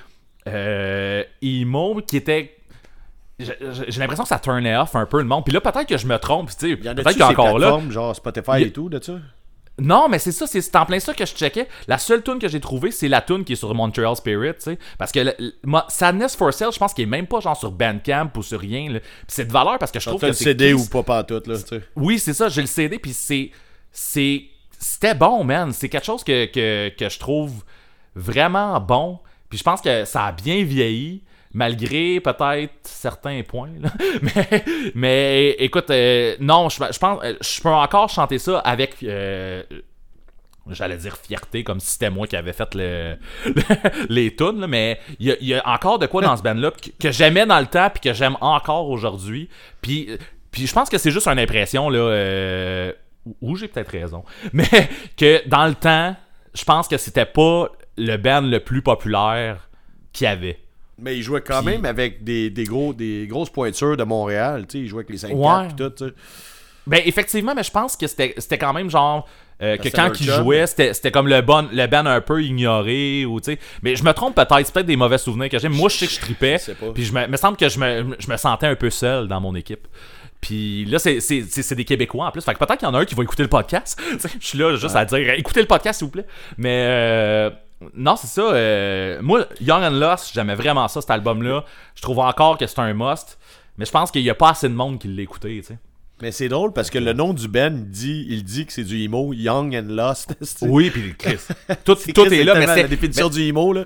euh, 0.46 1.24
emo 1.42 2.00
qui 2.06 2.16
était. 2.18 2.56
J'ai 3.40 3.98
l'impression 3.98 4.22
que 4.22 4.28
ça 4.28 4.38
turnait 4.38 4.76
off 4.76 4.94
un 4.94 5.06
peu 5.06 5.18
le 5.18 5.24
monde. 5.24 5.42
Puis 5.44 5.52
là, 5.52 5.60
peut-être 5.60 5.88
que 5.88 5.98
je 5.98 6.06
me 6.06 6.16
trompe, 6.18 6.50
tu 6.50 6.56
sais. 6.56 6.78
Il 6.78 6.84
y 6.84 6.88
a 6.88 6.94
Peut-être 6.94 7.18
qu'encore 7.18 7.58
là. 7.58 7.80
genre 7.90 8.14
Spotify 8.14 8.52
Il 8.58 8.66
et 8.68 8.72
tout, 8.72 8.88
de 8.88 9.02
ça? 9.02 9.14
Non, 9.78 10.08
mais 10.08 10.20
c'est 10.20 10.30
ça, 10.30 10.46
c'est 10.46 10.76
en 10.76 10.86
plein 10.86 11.00
ça 11.00 11.12
que 11.14 11.26
je 11.26 11.32
checkais. 11.34 11.66
La 11.88 11.98
seule 11.98 12.22
tune 12.22 12.38
que 12.38 12.46
j'ai 12.46 12.60
trouvée, 12.60 12.92
c'est 12.92 13.08
la 13.08 13.20
tune 13.20 13.44
qui 13.44 13.54
est 13.54 13.56
sur 13.56 13.74
Montreal 13.74 14.14
Spirit, 14.14 14.54
tu 14.54 14.60
sais. 14.60 14.78
Parce 14.98 15.10
que 15.10 15.18
le- 15.20 15.34
le- 15.38 15.52
moi, 15.64 15.84
Sadness 15.88 16.36
for 16.36 16.52
Sale, 16.54 16.72
je 16.72 16.78
pense 16.78 16.94
qu'il 16.94 17.02
est 17.02 17.06
même 17.10 17.26
pas 17.26 17.40
genre 17.40 17.56
sur 17.56 17.72
Bandcamp 17.72 18.30
ou 18.36 18.42
sur 18.44 18.60
rien. 18.60 18.88
là. 18.92 19.00
Puis 19.00 19.10
c'est 19.28 19.46
de 19.46 19.52
valeur 19.52 19.78
parce 19.80 19.90
que 19.90 19.98
je 19.98 20.04
trouve 20.08 20.20
que 20.20 20.26
le. 20.26 20.32
CD 20.32 20.74
ou 20.74 20.86
pas 20.86 21.02
pantoute, 21.02 21.48
là, 21.48 21.58
tu 21.58 21.66
sais. 21.68 21.82
Oui, 21.96 22.20
c'est 22.20 22.34
ça, 22.34 22.48
j'ai 22.48 22.60
le 22.60 22.66
CD, 22.68 22.98
puis 23.00 23.12
c'est. 23.12 23.50
c'est 23.90 24.44
C'était 24.78 25.14
bon, 25.14 25.42
man. 25.42 25.72
C'est 25.72 25.88
quelque 25.88 26.06
chose 26.06 26.22
que, 26.22 26.44
que, 26.46 26.90
que 26.96 27.08
je 27.08 27.18
trouve 27.18 27.64
vraiment 28.14 28.80
bon. 28.80 29.18
Puis 29.48 29.58
je 29.58 29.64
pense 29.64 29.80
que 29.80 30.04
ça 30.04 30.26
a 30.26 30.32
bien 30.32 30.62
vieilli. 30.64 31.22
Malgré 31.54 32.20
peut-être 32.20 32.72
certains 32.82 33.42
points. 33.42 33.70
là. 33.80 33.88
Mais, 34.22 34.64
mais 34.94 35.50
écoute, 35.60 35.88
euh, 35.90 36.34
non, 36.40 36.68
je, 36.68 36.76
je 36.92 36.98
pense 36.98 37.20
euh, 37.24 37.34
je 37.40 37.60
peux 37.62 37.68
encore 37.68 38.08
chanter 38.10 38.38
ça 38.38 38.58
avec 38.58 38.96
euh, 39.04 39.62
j'allais 40.70 40.96
dire 40.96 41.16
fierté 41.16 41.62
comme 41.62 41.78
si 41.78 41.92
c'était 41.92 42.10
moi 42.10 42.26
qui 42.26 42.36
avais 42.36 42.52
fait 42.54 42.74
le, 42.74 43.16
les 44.08 44.34
tunes 44.34 44.60
là, 44.60 44.66
mais 44.66 44.98
il 45.20 45.26
y, 45.26 45.30
a- 45.32 45.36
il 45.40 45.46
y 45.48 45.54
a 45.54 45.62
encore 45.68 45.98
de 45.98 46.06
quoi 46.06 46.22
dans 46.22 46.36
ce 46.36 46.42
band 46.46 46.54
là 46.54 46.70
que, 46.70 46.90
que 46.98 47.12
j'aimais 47.12 47.46
dans 47.46 47.60
le 47.60 47.66
temps 47.66 47.90
puis 47.90 48.00
que 48.00 48.12
j'aime 48.14 48.36
encore 48.40 48.88
aujourd'hui 48.88 49.48
puis 49.82 50.08
puis 50.50 50.66
je 50.66 50.72
pense 50.72 50.88
que 50.88 50.96
c'est 50.98 51.10
juste 51.10 51.28
une 51.28 51.38
impression 51.38 51.90
là 51.90 51.98
euh, 51.98 52.92
ou- 53.26 53.36
ou 53.42 53.56
j'ai 53.56 53.68
peut-être 53.68 53.90
raison 53.90 54.24
mais 54.52 54.68
que 55.16 55.46
dans 55.48 55.66
le 55.66 55.74
temps 55.74 56.16
je 56.54 56.64
pense 56.64 56.88
que 56.88 56.96
c'était 56.96 57.26
pas 57.26 57.68
le 57.98 58.16
band 58.16 58.40
le 58.42 58.58
plus 58.60 58.80
populaire 58.82 59.68
qu'il 60.12 60.24
y 60.24 60.28
avait 60.28 60.58
Mais 60.98 61.16
il 61.16 61.22
jouait 61.22 61.40
quand 61.40 61.62
même 61.62 61.84
avec 61.84 62.22
des, 62.22 62.50
des, 62.50 62.64
gros, 62.64 62.92
des 62.94 63.26
grosses 63.28 63.50
pointures 63.50 63.96
de 63.96 64.04
Montréal, 64.04 64.66
tu 64.68 64.78
sais. 64.78 64.84
Il 64.84 64.88
jouait 64.88 65.00
avec 65.00 65.10
les 65.10 65.18
5 65.18 65.32
Ouais. 65.34 65.66
et 65.68 65.90
tout. 65.94 66.12
Ben, 66.86 67.00
effectivement, 67.04 67.54
mais 67.54 67.62
je 67.62 67.70
pense 67.70 67.96
que 67.96 68.06
c'était 68.06 68.58
quand 68.58 68.72
même 68.72 68.90
genre. 68.90 69.26
euh, 69.62 69.76
que 69.78 69.88
quand 69.88 70.04
leur 70.08 70.20
il 70.20 70.26
jouait, 70.30 70.66
c'était 70.66 71.10
comme 71.10 71.28
le 71.28 71.40
bon 71.40 71.66
le 71.72 71.86
band 71.86 72.04
un 72.06 72.20
peu 72.20 72.42
ignoré 72.42 73.24
ou 73.24 73.40
tu. 73.40 73.58
Mais 73.82 73.96
je 73.96 74.04
me 74.04 74.12
trompe 74.12 74.34
peut-être, 74.34 74.64
c'est 74.66 74.72
peut-être 74.72 74.86
des 74.86 74.96
mauvais 74.96 75.16
souvenirs 75.18 75.48
que 75.48 75.58
j'ai. 75.58 75.68
Moi, 75.70 75.88
je 75.88 75.96
sais 75.96 76.06
que 76.06 76.12
je 76.12 76.20
tripais. 76.20 76.56
Puis 76.94 77.04
je 77.04 77.12
me, 77.12 77.26
me 77.26 77.36
semble 77.38 77.56
que 77.56 77.68
je 77.68 77.78
me, 77.78 78.14
je 78.18 78.30
me 78.30 78.36
sentais 78.36 78.66
un 78.66 78.76
peu 78.76 78.90
seul 78.90 79.26
dans 79.28 79.40
mon 79.40 79.54
équipe. 79.54 79.88
Puis 80.42 80.84
là, 80.84 80.98
c'est- 80.98 81.74
des 81.74 81.84
Québécois 81.86 82.26
en 82.26 82.30
plus. 82.30 82.42
Fait 82.44 82.52
que 82.52 82.58
peut-être 82.58 82.76
qu'il 82.78 82.86
y 82.86 82.90
en 82.90 82.94
a 82.94 82.98
un 82.98 83.04
qui 83.06 83.14
va 83.14 83.22
écouter 83.22 83.42
le 83.42 83.48
podcast. 83.48 83.98
Je 84.40 84.46
suis 84.46 84.58
là 84.58 84.76
juste 84.76 84.94
à 84.94 85.06
dire 85.06 85.30
écoutez 85.30 85.60
le 85.60 85.66
podcast, 85.66 85.98
s'il 85.98 86.04
vous 86.06 86.12
plaît. 86.12 86.26
Mais 86.58 86.86
euh, 86.86 87.50
non, 87.94 88.16
c'est 88.16 88.26
ça. 88.28 88.42
euh, 88.42 89.20
moi, 89.22 89.46
Young 89.60 89.82
and 89.82 89.90
Lost, 89.98 90.30
j'aimais 90.34 90.54
vraiment 90.54 90.88
ça, 90.88 91.00
cet 91.00 91.10
album-là. 91.10 91.64
Je 91.94 92.02
trouve 92.02 92.18
encore 92.20 92.56
que 92.58 92.66
c'est 92.66 92.78
un 92.78 92.94
must. 92.94 93.38
Mais 93.76 93.84
je 93.84 93.90
pense 93.90 94.10
qu'il 94.10 94.22
n'y 94.22 94.30
a 94.30 94.34
pas 94.34 94.50
assez 94.50 94.68
de 94.68 94.74
monde 94.74 94.98
qui 95.00 95.08
l'a 95.08 95.22
écouté, 95.22 95.58
tu 95.60 95.64
sais. 95.68 95.78
Mais 96.22 96.30
c'est 96.30 96.48
drôle 96.48 96.72
parce 96.72 96.90
que 96.90 96.98
le 96.98 97.12
nom 97.12 97.34
du 97.34 97.48
band, 97.48 97.72
il 97.74 97.88
dit, 97.90 98.24
il 98.28 98.44
dit 98.44 98.64
que 98.66 98.72
c'est 98.72 98.84
du 98.84 99.02
emo, 99.02 99.32
Young 99.32 99.74
and 99.74 99.86
Lost. 99.92 100.34
Oui, 100.62 100.90
puis 100.90 101.12
Chris. 101.18 101.38
Tout, 101.84 101.96
c'est- 101.98 102.12
tout 102.12 102.32
est 102.32 102.44
là, 102.44 102.54
mais 102.54 102.66
c'est- 102.68 102.82
la 102.82 102.88
définition 102.88 103.26
mais- 103.28 103.34
du 103.34 103.42
emo, 103.48 103.72
là. 103.72 103.84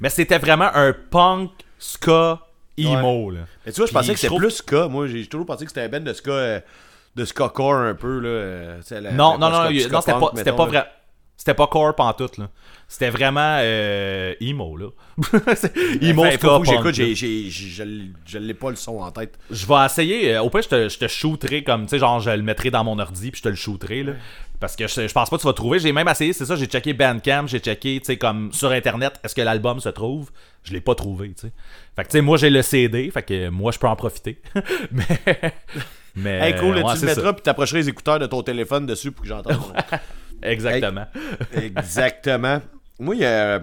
Mais 0.00 0.08
c'était 0.08 0.38
vraiment 0.38 0.70
un 0.74 0.94
punk 0.94 1.50
ska 1.78 2.40
emo. 2.78 3.30
Là. 3.30 3.40
Mais 3.66 3.72
tu 3.72 3.76
vois, 3.80 3.86
je 3.86 3.92
pensais 3.92 4.12
que 4.12 4.16
c'était 4.18 4.28
trouve- 4.28 4.40
plus 4.40 4.50
ska. 4.52 4.88
Moi, 4.88 5.06
j'ai 5.06 5.26
toujours 5.26 5.44
pensé 5.46 5.66
que 5.66 5.70
c'était 5.70 5.82
un 5.82 5.88
band 5.90 6.00
de 6.00 6.14
ska, 6.14 6.30
euh, 6.30 6.60
de 7.14 7.24
ska 7.26 7.50
core 7.50 7.74
un 7.74 7.94
peu, 7.94 8.20
là. 8.20 8.28
euh, 8.28 8.80
la- 8.92 9.12
Non, 9.12 9.32
la- 9.32 9.38
non, 9.38 9.50
non, 9.50 9.62
non, 9.64 9.68
c'était 9.68 10.12
pas, 10.12 10.32
mettons, 10.34 10.56
pas 10.56 10.64
vrai. 10.66 10.86
C'était 11.40 11.54
pas 11.54 11.66
core 11.68 11.94
pantoute, 11.94 12.36
là. 12.36 12.50
C'était 12.86 13.08
vraiment 13.08 13.56
euh, 13.62 14.34
emo, 14.42 14.76
là. 14.76 14.88
C'est 15.56 15.74
emo 16.02 16.26
Enfin, 16.26 16.36
faut 16.36 16.60
que 16.60 16.66
j'écoute, 16.66 16.94
je 16.94 18.38
l'ai 18.38 18.52
pas 18.52 18.68
le 18.68 18.76
son 18.76 18.98
en 18.98 19.10
tête. 19.10 19.38
Je 19.50 19.66
vais 19.66 19.86
essayer. 19.86 20.34
euh, 20.34 20.42
au 20.42 20.50
pire, 20.50 20.60
je 20.60 20.68
te, 20.68 20.88
je 20.90 20.98
te 20.98 21.08
shooterai 21.08 21.64
comme, 21.64 21.84
tu 21.84 21.92
sais, 21.92 21.98
genre, 21.98 22.20
je 22.20 22.28
le 22.28 22.42
mettrai 22.42 22.70
dans 22.70 22.84
mon 22.84 22.98
ordi, 22.98 23.30
puis 23.30 23.38
je 23.38 23.44
te 23.44 23.48
le 23.48 23.54
shooterai, 23.54 24.02
là. 24.02 24.12
Parce 24.60 24.76
que 24.76 24.86
je, 24.86 25.08
je 25.08 25.12
pense 25.14 25.30
pas 25.30 25.36
que 25.36 25.40
tu 25.40 25.46
vas 25.46 25.54
trouver. 25.54 25.78
J'ai 25.78 25.92
même 25.92 26.08
essayé, 26.08 26.34
c'est 26.34 26.44
ça, 26.44 26.56
j'ai 26.56 26.66
checké 26.66 26.92
Bandcamp, 26.92 27.46
j'ai 27.46 27.60
checké, 27.60 28.00
tu 28.00 28.04
sais, 28.04 28.18
comme 28.18 28.52
sur 28.52 28.70
Internet, 28.70 29.18
est-ce 29.24 29.34
que 29.34 29.40
l'album 29.40 29.80
se 29.80 29.88
trouve? 29.88 30.30
Je 30.64 30.74
l'ai 30.74 30.82
pas 30.82 30.94
trouvé, 30.94 31.28
tu 31.28 31.46
sais. 31.46 31.52
Fait 31.96 32.02
que, 32.02 32.08
tu 32.08 32.18
sais, 32.18 32.20
moi, 32.20 32.36
j'ai 32.36 32.50
le 32.50 32.60
CD, 32.60 33.10
fait 33.10 33.22
que 33.22 33.48
moi, 33.48 33.72
je 33.72 33.78
peux 33.78 33.88
en 33.88 33.96
profiter. 33.96 34.42
mais. 34.90 35.54
Mais. 36.16 36.50
Hey, 36.50 36.56
cool, 36.56 36.76
ouais, 36.76 36.82
tu 36.92 37.00
le 37.00 37.06
mettras 37.06 37.32
puis 37.32 37.42
t'approcheras 37.42 37.78
les 37.78 37.88
écouteurs 37.88 38.18
de 38.18 38.26
ton 38.26 38.42
téléphone 38.42 38.84
dessus 38.84 39.10
pour 39.10 39.22
que 39.22 39.28
j'entende. 39.28 39.56
Exactement. 40.42 41.06
Exactement. 41.54 42.60
Moi, 42.98 43.14
il 43.16 43.20
y 43.22 43.24
a. 43.26 43.58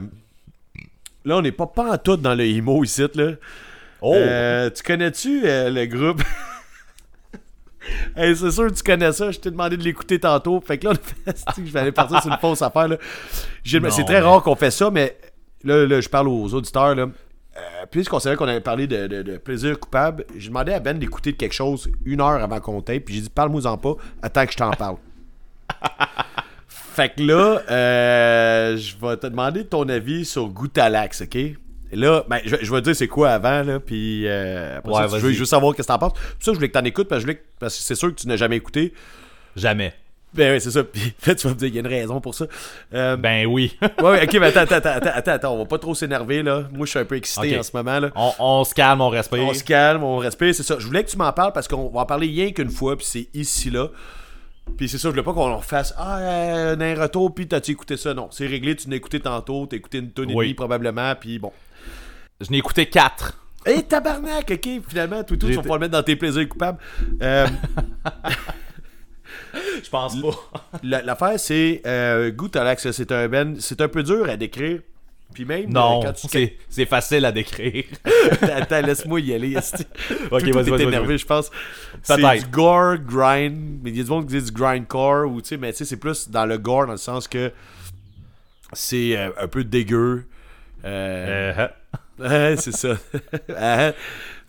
Là, 1.26 1.38
on 1.38 1.42
n'est 1.42 1.52
pas 1.52 1.68
pas 1.68 1.94
en 1.94 1.98
tout 1.98 2.18
dans 2.18 2.36
le 2.36 2.46
emo 2.46 2.84
ici, 2.84 3.06
là. 3.16 3.32
Oh 4.02 4.14
Euh, 4.16 4.70
tu 4.70 4.84
connais-tu 4.84 5.42
euh, 5.46 5.70
le 5.70 5.86
groupe? 5.86 6.22
Hey, 8.18 8.36
c'est 8.36 8.52
sûr 8.52 8.68
que 8.68 8.74
tu 8.74 8.84
connais 8.84 9.14
ça. 9.14 9.32
Je 9.32 9.40
t'ai 9.40 9.50
demandé 9.50 9.78
de 9.78 9.84
l'écouter 9.84 10.20
tantôt. 10.20 10.60
Fait 10.60 10.78
que 10.78 10.88
là, 10.88 10.92
on 10.92 11.30
a 11.30 11.34
fait, 11.34 11.52
je 11.66 11.72
vais 11.72 11.80
aller 11.80 11.92
partir 11.94 12.22
sur 12.22 12.30
une 12.30 12.38
fausse 12.40 12.62
affaire. 12.62 12.90
C'est 13.64 13.80
très 13.80 13.90
mais- 14.06 14.20
rare 14.20 14.44
qu'on 14.44 14.56
fait 14.58 14.72
ça, 14.72 14.92
mais 14.92 15.18
là, 15.64 15.86
là, 15.86 16.02
je 16.02 16.10
parle 16.10 16.28
aux 16.28 16.54
auditeurs. 16.54 16.96
Là. 16.96 17.04
Euh, 17.04 17.86
puisqu'on 17.90 18.20
savait 18.20 18.36
qu'on 18.36 18.48
avait 18.48 18.60
parlé 18.60 18.88
de, 18.88 19.08
de- 19.08 19.22
de 19.22 19.38
plaisir 19.38 19.80
coupable, 19.80 20.26
j'ai 20.36 20.50
demandé 20.50 20.74
à 20.74 20.82
Ben 20.82 21.00
d'écouter 21.00 21.32
quelque 21.32 21.54
chose 21.54 21.90
une 22.04 22.20
heure 22.20 22.44
avant 22.44 22.60
qu'on 22.60 22.82
tape. 22.82 23.06
Puis 23.06 23.16
j'ai 23.16 23.22
dit, 23.22 23.30
parle-moi-en 23.30 23.78
pas, 23.78 23.94
attends 24.22 24.46
que 24.46 24.52
je 24.52 24.58
t'en 24.58 24.72
parle. 24.72 24.98
Fait 26.98 27.10
que 27.16 27.22
là, 27.24 27.62
euh, 27.70 28.76
je 28.78 28.96
vais 29.00 29.18
te 29.18 29.28
demander 29.28 29.66
ton 29.66 29.88
avis 29.88 30.26
sur 30.26 30.48
Goutalax, 30.48 31.22
ok? 31.22 31.36
Et 31.36 31.56
là, 31.94 32.26
ben, 32.28 32.40
je, 32.44 32.56
vais- 32.56 32.66
je 32.66 32.72
vais 32.74 32.80
te 32.80 32.86
dire 32.86 32.96
c'est 32.96 33.08
quoi 33.08 33.30
avant, 33.30 33.62
là, 33.64 33.80
puis 33.80 34.24
euh, 34.28 34.80
après 34.80 34.92
Ouais, 34.92 35.08
ça, 35.08 35.20
tu- 35.20 35.34
je, 35.34 35.40
veux, 35.40 35.46
savoir 35.46 35.74
qu'est-ce 35.76 35.88
que 35.88 35.94
t'en 35.94 36.00
penses. 36.00 36.14
Pour 36.14 36.22
ça, 36.44 36.52
je 36.52 36.56
voulais 36.56 36.68
que 36.70 36.74
t'en 36.74 36.84
écoutes, 36.84 37.08
parce 37.08 37.20
que, 37.20 37.22
je 37.22 37.26
voulais 37.28 37.36
que- 37.40 37.46
parce 37.60 37.78
que 37.78 37.84
c'est 37.84 37.96
sûr 37.96 38.10
que 38.14 38.20
tu 38.20 38.28
n'as 38.28 38.36
jamais 38.36 38.58
écouté. 38.58 38.94
Jamais. 39.56 39.94
Ben 40.34 40.54
oui, 40.54 40.60
c'est 40.60 40.72
ça. 40.72 40.84
Puis 40.92 41.14
là, 41.26 41.36
tu 41.36 41.48
vas 41.48 41.54
me 41.54 41.58
dire, 41.60 41.68
il 41.70 41.76
y 41.76 41.78
a 41.78 41.82
une 41.82 41.88
raison 41.88 42.20
pour 42.20 42.36
ça. 42.36 42.46
Euh, 42.94 43.16
Ben 43.16 43.46
oui. 43.46 43.78
ouais, 43.82 44.04
ouais, 44.04 44.24
ok, 44.26 44.34
mais 44.42 44.48
attends, 44.48 44.60
attends, 44.62 44.76
attends, 44.76 44.90
attends, 44.90 45.10
attends, 45.16 45.32
attends, 45.32 45.54
on 45.54 45.58
va 45.60 45.66
pas 45.66 45.78
trop 45.80 45.96
s'énerver, 45.96 46.44
là. 46.44 46.64
Moi, 46.74 46.86
je 46.86 46.90
suis 46.90 47.00
un 47.00 47.06
peu 47.06 47.16
excité 47.16 47.58
en 47.58 47.64
ce 47.64 47.72
moment, 47.74 48.00
là. 48.00 48.10
on, 48.16 48.32
on 48.40 48.64
se 48.66 48.74
calme, 48.74 49.00
on 49.02 49.10
respire. 49.10 49.44
On 49.46 49.54
se 49.54 49.64
calme, 49.64 50.04
on 50.04 50.18
respire, 50.18 50.54
c'est 50.54 50.64
ça. 50.64 50.76
Je 50.80 50.86
voulais 50.86 51.04
que 51.06 51.10
tu 51.10 51.18
m'en 51.18 51.32
parles 51.32 51.54
parce 51.54 51.68
qu'on 51.70 51.88
va 51.90 52.02
en 52.02 52.06
parler 52.06 52.28
rien 52.28 52.52
qu'une 52.52 52.72
fois, 52.72 52.98
puis 52.98 53.06
c'est 53.06 53.28
ici, 53.34 53.70
là. 53.70 53.88
Puis 54.76 54.90
c'est 54.90 54.98
ça, 54.98 55.08
je 55.08 55.12
voulais 55.12 55.24
pas 55.24 55.34
qu'on 55.34 55.60
fasse 55.60 55.94
Ah, 55.98 56.20
euh, 56.20 56.76
un 56.80 57.02
retour, 57.02 57.34
puis 57.34 57.48
t'as-tu 57.48 57.72
écouté 57.72 57.98
ça? 57.98 58.14
Non, 58.14 58.28
c'est 58.32 58.48
réglé, 58.48 58.76
tu 58.76 58.90
l'as 58.90 58.96
écouté 58.98 59.20
tantôt, 59.20 59.66
t'as 59.66 59.78
écouté 59.78 60.00
une 60.00 60.12
tonne 60.12 60.30
et 60.30 60.36
Oui. 60.36 60.46
demie 60.48 60.54
probablement, 60.56 61.14
puis 61.20 61.40
bon. 61.40 61.52
Je 62.42 62.52
n'ai 62.52 62.58
écouté 62.58 62.88
4. 62.88 63.40
Hé, 63.66 63.84
tabarnak, 63.84 64.52
ok, 64.52 64.70
finalement, 64.88 65.24
tout, 65.24 65.36
tout, 65.38 65.48
tu 65.48 65.54
vas 65.54 65.62
pouvoir 65.62 65.80
le 65.80 65.86
mettre 65.86 65.94
dans 65.94 66.04
tes 66.04 66.16
plaisirs 66.16 66.48
coupables. 66.48 66.78
Euh, 67.22 67.48
Je 69.84 69.90
pense 69.90 70.20
pas. 70.22 70.60
la- 70.84 71.02
L'affaire, 71.02 71.40
c'est 71.40 71.82
euh, 71.86 72.32
c'est 72.78 73.12
un 73.12 73.28
ben, 73.28 73.56
c'est 73.60 73.82
un 73.82 73.88
peu 73.88 74.04
dur 74.04 74.30
à 74.30 74.38
décrire. 74.38 74.82
Puis 75.38 75.46
même, 75.46 75.70
Non, 75.70 76.00
euh, 76.00 76.06
quand 76.08 76.14
tu 76.14 76.28
c'est 76.30 76.56
c'est 76.68 76.88
facile 76.88 77.24
à 77.24 77.32
décrire. 77.32 77.84
Attends, 78.42 78.82
laisse-moi 78.82 79.22
y 79.22 79.36
aller. 79.36 79.56
Ok, 80.32 80.42
vas-y, 80.46 80.72
vas-y, 80.72 80.82
énervé, 80.82 81.16
je 81.20 81.28
pense. 81.28 81.52
C'est 82.02 82.18
du 82.18 82.48
gore, 82.50 82.98
grind. 82.98 83.82
Mais 83.84 83.92
il 83.92 83.98
y 83.98 84.00
a 84.00 84.04
du 84.04 84.10
monde 84.10 84.26
qui 84.26 84.36
dit 84.36 84.46
du 84.46 84.52
grindcore, 84.52 85.32
ou 85.32 85.40
tu 85.40 85.50
sais, 85.50 85.58
mais 85.58 85.74
tu 85.74 85.78
sais, 85.78 85.86
c'est 85.86 85.98
plus 85.98 86.28
dans 86.32 86.48
le 86.48 86.58
gore, 86.58 86.88
dans 86.88 86.94
le 86.94 86.98
sens 86.98 87.28
que 87.28 87.52
c'est 88.74 89.16
euh, 89.16 89.30
un 89.40 89.48
peu 89.48 89.64
dégueu. 89.64 90.26
Euh, 90.84 91.68
ouais, 92.20 92.56
c'est 92.58 92.76
ça. 92.76 92.98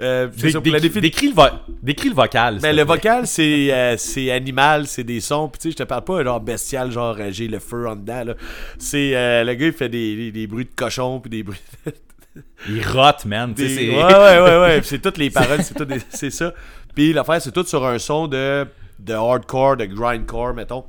Euh, 0.00 0.28
c'est 0.36 0.42
dé- 0.46 0.50
ça, 0.52 0.60
pour 0.60 0.72
la 0.72 0.78
décris, 0.80 1.00
défi- 1.00 1.00
décris 1.00 1.28
le 1.28 1.34
vo- 1.34 1.58
décris 1.82 2.08
le 2.10 2.14
vocal. 2.14 2.58
Ben, 2.60 2.74
le 2.76 2.84
vocal, 2.84 3.26
c'est 3.26 3.72
euh, 3.72 3.96
c'est 3.96 4.30
animal, 4.30 4.86
c'est 4.86 5.02
des 5.02 5.20
sons. 5.20 5.48
Puis 5.48 5.58
tu 5.58 5.68
sais, 5.68 5.72
je 5.72 5.76
te 5.76 5.82
parle 5.82 6.04
pas 6.04 6.22
genre 6.22 6.40
bestial, 6.40 6.92
genre 6.92 7.16
euh, 7.18 7.30
j'ai 7.32 7.48
le 7.48 7.58
feu 7.58 7.88
en 7.88 7.96
dedans. 7.96 8.22
là. 8.24 8.34
C'est 8.78 9.16
euh, 9.16 9.42
le 9.42 9.54
gars, 9.54 9.66
il 9.66 9.72
fait 9.72 9.88
des, 9.88 10.14
des, 10.16 10.30
des 10.32 10.46
bruits 10.46 10.66
de 10.66 10.74
cochon, 10.76 11.18
puis 11.20 11.30
des 11.30 11.42
bruits. 11.42 11.58
Il 12.68 12.86
rote, 12.86 13.24
man. 13.24 13.52
tu 13.54 13.62
sais, 13.62 13.68
Des- 13.68 13.74
c'est- 13.74 13.96
Ouais, 13.96 14.04
ouais, 14.14 14.40
ouais, 14.40 14.60
ouais. 14.60 14.80
C'est 14.84 15.00
toutes 15.02 15.18
les 15.18 15.30
paroles, 15.30 15.62
c'est 15.64 15.82
des- 15.82 16.30
ça. 16.30 16.54
Puis 16.94 17.12
l'affaire, 17.12 17.42
c'est 17.42 17.50
tout 17.52 17.64
sur 17.64 17.84
un 17.84 17.98
son 17.98 18.28
de, 18.28 18.64
de 19.00 19.12
hardcore, 19.14 19.76
de 19.76 19.84
grindcore, 19.86 20.54
mettons. 20.54 20.84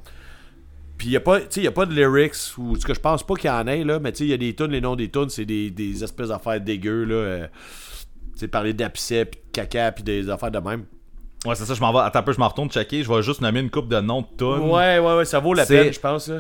Puis 0.98 1.08
il 1.08 1.12
y 1.14 1.18
a 1.18 1.20
pas, 1.20 1.40
tu 1.40 1.46
sais, 1.50 1.62
y 1.62 1.68
a 1.68 1.72
pas 1.72 1.86
de 1.88 1.94
lyrics 1.96 2.34
ou 2.60 2.76
ce 2.76 2.86
que 2.86 2.94
je 2.94 3.00
pense 3.00 3.24
pas 3.26 3.34
qu'il 3.36 3.50
y 3.50 3.54
en 3.54 3.66
ait 3.66 3.84
là, 3.84 4.00
mais 4.00 4.12
tu 4.12 4.20
sais, 4.20 4.24
il 4.26 4.30
y 4.30 4.34
a 4.34 4.38
des 4.38 4.54
tunes, 4.54 4.68
les 4.72 4.82
noms 4.82 4.96
des 4.96 5.10
tunes, 5.10 5.30
c'est 5.30 5.46
des, 5.46 5.72
des 5.72 6.04
espèces 6.04 6.28
d'affaires 6.28 6.62
dégueu 6.62 7.06
là. 7.06 7.48
Tu 8.40 8.46
sais, 8.46 8.48
parler 8.48 8.74
d'abcès, 8.74 9.26
puis 9.26 9.40
de 9.40 9.52
caca, 9.52 9.92
puis 9.92 10.04
des 10.04 10.30
affaires 10.30 10.52
de 10.52 10.60
même. 10.60 10.86
Ouais, 11.46 11.56
c'est 11.56 11.66
ça, 11.66 11.74
je 11.74 11.80
m'en 11.82 11.94
vais. 11.94 12.00
Attends 12.00 12.20
un 12.20 12.24
peu, 12.24 12.34
je 12.34 12.40
m'en 12.40 12.48
retourne 12.50 12.70
checker. 12.70 13.04
Je 13.04 13.12
vais 13.14 13.22
juste 13.22 13.42
nommer 13.42 13.60
une 13.62 13.70
coupe 13.70 13.88
de 13.88 14.00
noms 14.00 14.22
de 14.22 14.28
tunes. 14.38 14.70
Ouais, 14.70 15.00
ouais, 15.00 15.16
ouais, 15.18 15.26
ça 15.26 15.40
vaut 15.40 15.54
la 15.54 15.66
C'est- 15.66 15.84
peine, 15.84 15.94
je 15.94 16.00
pense. 16.00 16.28
Là. 16.28 16.40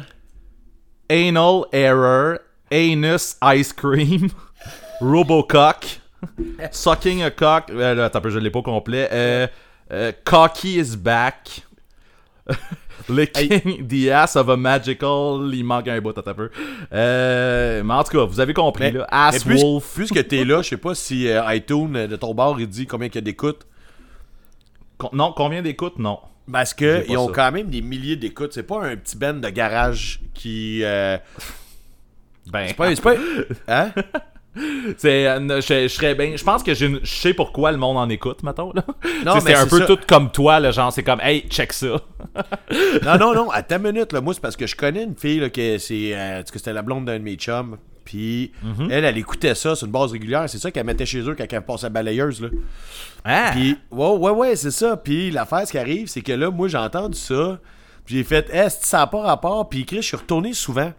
Anal 1.09 1.63
Error, 1.71 2.37
Anus 2.71 3.35
Ice 3.55 3.73
Cream, 3.73 4.27
Robocock, 5.01 5.99
Sucking 6.71 7.23
a 7.23 7.31
Cock. 7.31 7.69
Euh, 7.69 7.95
là, 7.95 8.05
attends 8.05 8.19
un 8.19 8.21
peu, 8.23 8.29
je 8.29 8.39
l'ai 8.39 8.49
pas 8.51 8.59
au 8.59 8.63
complet. 8.63 9.07
Euh, 9.11 9.47
euh, 9.91 10.11
Cocky 10.25 10.77
is 10.79 10.95
back. 10.97 11.63
Licking 13.07 13.87
the 13.87 14.09
ass 14.09 14.35
of 14.35 14.49
a 14.49 14.57
magical. 14.57 15.49
Il 15.53 15.63
manque 15.63 15.87
un 15.87 16.01
bout, 16.01 16.17
un 16.17 16.33
peu. 16.33 16.49
Euh, 16.91 17.81
mais 17.83 17.93
en 17.93 18.03
tout 18.03 18.17
cas, 18.17 18.25
vous 18.25 18.39
avez 18.39 18.53
compris, 18.53 18.85
Mais- 18.91 18.99
là. 18.99 19.07
Ass 19.09 19.43
plus- 19.43 19.61
Wolf. 19.61 19.93
Puisque 19.95 20.27
t'es 20.27 20.43
là, 20.43 20.61
je 20.61 20.69
sais 20.69 20.77
pas 20.77 20.95
si 20.95 21.27
euh, 21.27 21.41
iTunes 21.53 21.95
euh, 21.95 22.07
de 22.07 22.15
ton 22.15 22.33
bar 22.33 22.59
il 22.59 22.67
dit 22.67 22.85
combien 22.87 23.07
il 23.07 23.15
y 23.15 23.17
a 23.17 23.21
d'écoutes. 23.21 23.65
Non, 25.13 25.33
combien 25.35 25.61
d'écoutes? 25.61 25.97
Non. 25.97 26.19
Parce 26.51 26.73
que 26.73 27.05
ils 27.07 27.15
ont 27.17 27.27
ça. 27.27 27.33
quand 27.33 27.51
même 27.53 27.67
des 27.69 27.81
milliers 27.81 28.15
d'écoutes. 28.15 28.53
C'est 28.53 28.63
pas 28.63 28.83
un 28.83 28.95
petit 28.95 29.15
band 29.15 29.35
de 29.35 29.49
garage 29.49 30.19
qui. 30.33 30.81
euh, 30.83 31.17
Ben, 32.51 32.67
C'est 32.67 32.73
pas. 32.75 32.95
c'est 32.95 33.01
pas- 33.01 33.13
Hein? 33.67 33.91
c'est, 34.97 35.27
euh, 35.27 35.61
je, 35.61 35.83
je 35.83 35.87
serais 35.87 36.15
bien. 36.15 36.35
Je 36.35 36.43
pense 36.43 36.63
que 36.63 36.73
je 36.73 36.99
sais 37.05 37.33
pourquoi 37.33 37.71
le 37.71 37.77
monde 37.77 37.97
en 37.97 38.09
écoute, 38.09 38.43
mettons. 38.43 38.71
Là. 38.73 38.83
Non, 39.25 39.35
mais 39.35 39.41
c'est 39.41 39.55
un 39.55 39.67
peu 39.67 39.79
ça. 39.79 39.85
tout 39.85 39.99
comme 40.07 40.31
toi, 40.31 40.59
là, 40.59 40.71
genre, 40.71 40.91
c'est 40.91 41.03
comme, 41.03 41.21
hey, 41.21 41.41
check 41.49 41.71
ça. 41.73 42.01
Non, 43.03 43.17
non, 43.17 43.33
non, 43.33 43.49
à 43.51 43.63
ta 43.63 43.77
minute, 43.79 44.13
là, 44.13 44.21
moi, 44.21 44.33
c'est 44.33 44.41
parce 44.41 44.55
que 44.57 44.67
je 44.67 44.75
connais 44.75 45.03
une 45.03 45.15
fille, 45.15 45.39
là, 45.39 45.49
que 45.49 45.77
c'est, 45.77 46.11
euh, 46.13 46.41
que 46.43 46.57
c'était 46.57 46.73
la 46.73 46.81
blonde 46.81 47.05
d'un 47.05 47.17
de 47.19 47.23
mes 47.23 47.35
chums, 47.35 47.77
puis 48.05 48.51
Mhm. 48.63 48.89
elle, 48.91 49.05
elle 49.05 49.17
écoutait 49.17 49.55
ça 49.55 49.75
sur 49.75 49.85
une 49.85 49.91
base 49.91 50.11
régulière, 50.11 50.49
c'est 50.49 50.57
ça 50.57 50.71
qu'elle 50.71 50.85
mettait 50.85 51.05
chez 51.05 51.19
eux 51.21 51.35
quand 51.37 51.45
elle 51.49 51.61
passait 51.61 51.85
à 51.87 51.89
balayeuse, 51.89 52.41
là. 52.41 52.49
Hein? 53.25 53.51
Puis, 53.51 53.77
ouais, 53.91 54.07
ouais, 54.17 54.31
ouais, 54.31 54.55
c'est 54.55 54.71
ça, 54.71 54.97
puis 54.97 55.31
l'affaire, 55.31 55.65
ce 55.67 55.71
qui 55.71 55.77
arrive, 55.77 56.07
c'est 56.07 56.21
que 56.21 56.31
là, 56.33 56.49
moi, 56.51 56.67
j'ai 56.67 56.77
entendu 56.77 57.17
ça, 57.17 57.59
puis 58.05 58.17
j'ai 58.17 58.23
fait, 58.23 58.49
est-ce 58.51 58.79
que 58.81 58.85
ça 58.87 58.99
n'a 58.99 59.07
pas 59.07 59.21
rapport, 59.21 59.67
puis 59.69 59.85
Chris, 59.85 59.97
je 59.97 60.07
suis 60.07 60.17
retourné 60.17 60.53
souvent. 60.53 60.91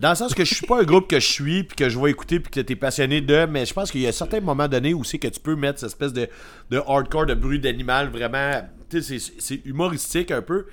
Dans 0.00 0.08
le 0.10 0.14
sens 0.16 0.32
que 0.34 0.44
je 0.46 0.54
suis 0.54 0.66
pas 0.66 0.80
un 0.80 0.84
groupe 0.84 1.08
que 1.08 1.20
je 1.20 1.26
suis, 1.30 1.62
puis 1.64 1.76
que 1.76 1.88
je 1.90 1.98
vais 1.98 2.10
écouter, 2.10 2.40
puis 2.40 2.50
que 2.50 2.60
t'es 2.60 2.74
passionné 2.74 3.20
de, 3.20 3.44
mais 3.44 3.66
je 3.66 3.74
pense 3.74 3.90
qu'il 3.90 4.00
y 4.00 4.06
a 4.06 4.12
certains 4.12 4.40
moments 4.40 4.66
donnés 4.66 4.94
où 4.94 5.04
c'est 5.04 5.18
que 5.18 5.28
tu 5.28 5.38
peux 5.38 5.56
mettre 5.56 5.78
cette 5.80 5.90
espèce 5.90 6.14
de, 6.14 6.26
de 6.70 6.78
hardcore, 6.78 7.26
de 7.26 7.34
bruit 7.34 7.60
d'animal, 7.60 8.08
vraiment, 8.08 8.62
tu 8.88 9.02
sais, 9.02 9.18
c'est- 9.38 9.60
humoristique 9.66 10.30
un 10.30 10.40
peu. 10.40 10.66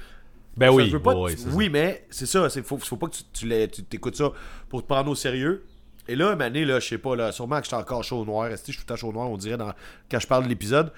Ben 0.56 0.70
oui, 0.72 0.90
pas 1.04 1.14
tu- 1.30 1.38
ça. 1.38 1.50
oui, 1.52 1.70
mais 1.70 2.06
c'est 2.10 2.26
ça. 2.26 2.48
Il 2.56 2.64
faut, 2.64 2.78
faut 2.78 2.96
pas 2.96 3.08
que 3.08 3.16
tu, 3.34 3.48
tu 3.70 3.84
t'écoutes 3.84 4.16
ça 4.16 4.32
pour 4.70 4.82
te 4.82 4.88
prendre 4.88 5.12
au 5.12 5.16
sérieux. 5.16 5.66
Et 6.08 6.16
là, 6.16 6.32
année, 6.40 6.64
là, 6.64 6.80
je 6.80 6.88
sais 6.88 6.98
pas, 6.98 7.16
là, 7.18 7.34
sûrement 7.34 7.58
que 7.60 7.66
j'étais 7.66 7.76
encore 7.76 8.04
chaud 8.06 8.20
au 8.22 8.26
noir. 8.26 8.48
Est-ce 8.48 8.64
que 8.64 8.72
je 8.72 8.78
suis 8.78 8.86
tout 8.86 8.88
temps 8.88 8.96
chaud 8.96 9.10
au 9.10 9.14
noir, 9.14 9.30
on 9.30 9.36
dirait, 9.38 9.58
dans, 9.58 9.74
quand 10.10 10.20
je 10.22 10.28
parle 10.28 10.46
de 10.46 10.50
l'épisode? 10.50 10.92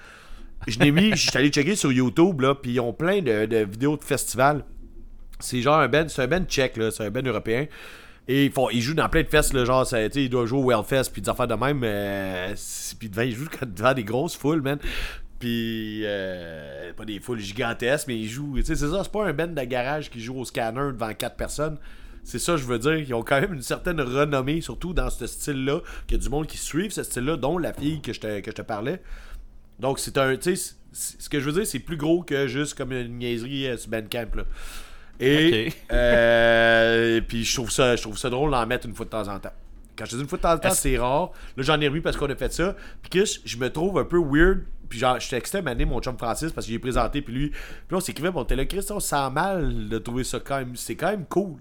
Je 0.68 0.78
l'ai 0.78 0.92
mis, 0.92 1.10
je 1.16 1.28
suis 1.28 1.36
allé 1.36 1.48
checker 1.48 1.74
sur 1.74 1.90
YouTube, 1.90 2.40
là, 2.42 2.54
puis 2.54 2.72
ils 2.74 2.80
ont 2.80 2.92
plein 2.92 3.20
de, 3.22 3.46
de 3.46 3.56
vidéos 3.64 3.96
de 3.96 4.04
festivals. 4.04 4.64
C'est 5.40 5.60
genre 5.62 5.80
un 5.80 5.88
ben, 5.88 6.08
c'est 6.08 6.22
un 6.22 6.26
ben 6.28 6.44
tchèque, 6.46 6.76
là, 6.76 6.90
c'est 6.92 7.04
un 7.04 7.10
ben 7.10 7.26
européen. 7.26 7.66
Et 8.32 8.52
ils, 8.70 8.80
jouent 8.80 8.94
dans 8.94 9.08
plein 9.08 9.24
de 9.24 9.28
festes, 9.28 9.52
là, 9.54 9.64
genre, 9.64 9.84
ça, 9.84 10.00
ils 10.04 10.30
doivent 10.30 10.46
jouer 10.46 10.60
au 10.60 10.68
Wellfest, 10.68 11.10
puis 11.12 11.20
des 11.20 11.28
affaires 11.28 11.48
de 11.48 11.54
même. 11.54 11.80
euh, 11.82 12.54
puis 12.96 13.08
devant, 13.08 13.22
ils 13.22 13.34
jouent 13.34 13.48
devant 13.66 13.92
des 13.92 14.04
grosses 14.04 14.36
foules, 14.36 14.62
man. 14.62 14.78
Puis, 15.40 16.02
euh, 16.04 16.92
pas 16.92 17.04
des 17.04 17.18
foules 17.18 17.40
gigantesques, 17.40 18.06
mais 18.06 18.16
ils 18.16 18.28
jouent. 18.28 18.52
Tu 18.58 18.66
sais, 18.66 18.76
c'est 18.76 18.88
ça, 18.88 19.00
c'est 19.02 19.10
pas 19.10 19.26
un 19.26 19.32
band 19.32 19.48
de 19.48 19.64
garage 19.64 20.10
qui 20.10 20.20
joue 20.20 20.38
au 20.38 20.44
scanner 20.44 20.92
devant 20.92 21.12
quatre 21.12 21.34
personnes. 21.34 21.76
C'est 22.22 22.38
ça, 22.38 22.56
je 22.56 22.62
veux 22.62 22.78
dire. 22.78 22.98
Ils 22.98 23.14
ont 23.14 23.24
quand 23.24 23.40
même 23.40 23.54
une 23.54 23.62
certaine 23.62 24.00
renommée, 24.00 24.60
surtout 24.60 24.92
dans 24.92 25.10
ce 25.10 25.26
style-là, 25.26 25.80
qu'il 26.06 26.16
y 26.16 26.20
a 26.20 26.22
du 26.22 26.28
monde 26.28 26.46
qui 26.46 26.58
suivent 26.58 26.92
ce 26.92 27.02
style-là, 27.02 27.36
dont 27.36 27.58
la 27.58 27.72
fille 27.72 28.00
que 28.00 28.12
je 28.12 28.20
te, 28.20 28.38
que 28.38 28.52
je 28.52 28.56
te 28.56 28.62
parlais. 28.62 29.02
Donc, 29.80 29.98
c'est 29.98 30.16
un. 30.18 30.36
Tu 30.36 30.54
sais, 30.54 30.76
ce 30.92 31.28
que 31.28 31.40
je 31.40 31.46
veux 31.46 31.52
dire, 31.52 31.66
c'est 31.66 31.80
plus 31.80 31.96
gros 31.96 32.22
que 32.22 32.46
juste 32.46 32.78
comme 32.78 32.92
une 32.92 33.18
niaiserie 33.18 33.66
euh, 33.66 33.76
sur 33.76 33.90
Bandcamp, 33.90 34.36
là. 34.36 34.44
Et. 35.20 35.72
Euh, 35.92 37.20
puis, 37.26 37.44
je 37.44 37.54
trouve, 37.54 37.70
ça, 37.70 37.94
je 37.94 38.02
trouve 38.02 38.18
ça 38.18 38.30
drôle 38.30 38.50
d'en 38.50 38.66
mettre 38.66 38.86
une 38.86 38.94
fois 38.94 39.04
de 39.04 39.10
temps 39.10 39.28
en 39.28 39.38
temps. 39.38 39.52
Quand 39.96 40.06
je 40.06 40.16
dis 40.16 40.22
une 40.22 40.28
fois 40.28 40.38
de 40.38 40.42
temps 40.42 40.54
en 40.54 40.58
temps, 40.58 40.70
c'est 40.70 40.96
rare. 40.96 41.30
Là, 41.56 41.62
j'en 41.62 41.80
ai 41.80 41.88
remis 41.88 42.00
parce 42.00 42.16
qu'on 42.16 42.30
a 42.30 42.34
fait 42.34 42.52
ça. 42.52 42.74
Puis, 43.02 43.10
Chris, 43.10 43.40
je 43.44 43.58
me 43.58 43.70
trouve 43.70 43.98
un 43.98 44.04
peu 44.04 44.18
weird. 44.18 44.64
Puis, 44.88 44.98
genre, 44.98 45.20
je 45.20 45.28
textais 45.28 45.58
à 45.58 45.62
donné, 45.62 45.84
mon 45.84 46.00
chum 46.00 46.16
Francis 46.16 46.52
parce 46.52 46.66
qu'il 46.66 46.74
est 46.74 46.80
présenté. 46.80 47.20
Puis, 47.20 47.34
lui, 47.34 47.48
puis 47.50 47.58
là, 47.90 47.98
on 47.98 48.00
s'écrivait. 48.00 48.30
Bon, 48.30 48.44
t'es 48.44 48.56
là, 48.56 48.64
Chris, 48.64 48.86
on 48.90 49.00
sent 49.00 49.30
mal 49.30 49.88
de 49.88 49.98
trouver 49.98 50.24
ça 50.24 50.40
quand 50.40 50.58
même. 50.58 50.74
C'est 50.74 50.96
quand 50.96 51.10
même 51.10 51.26
cool. 51.26 51.56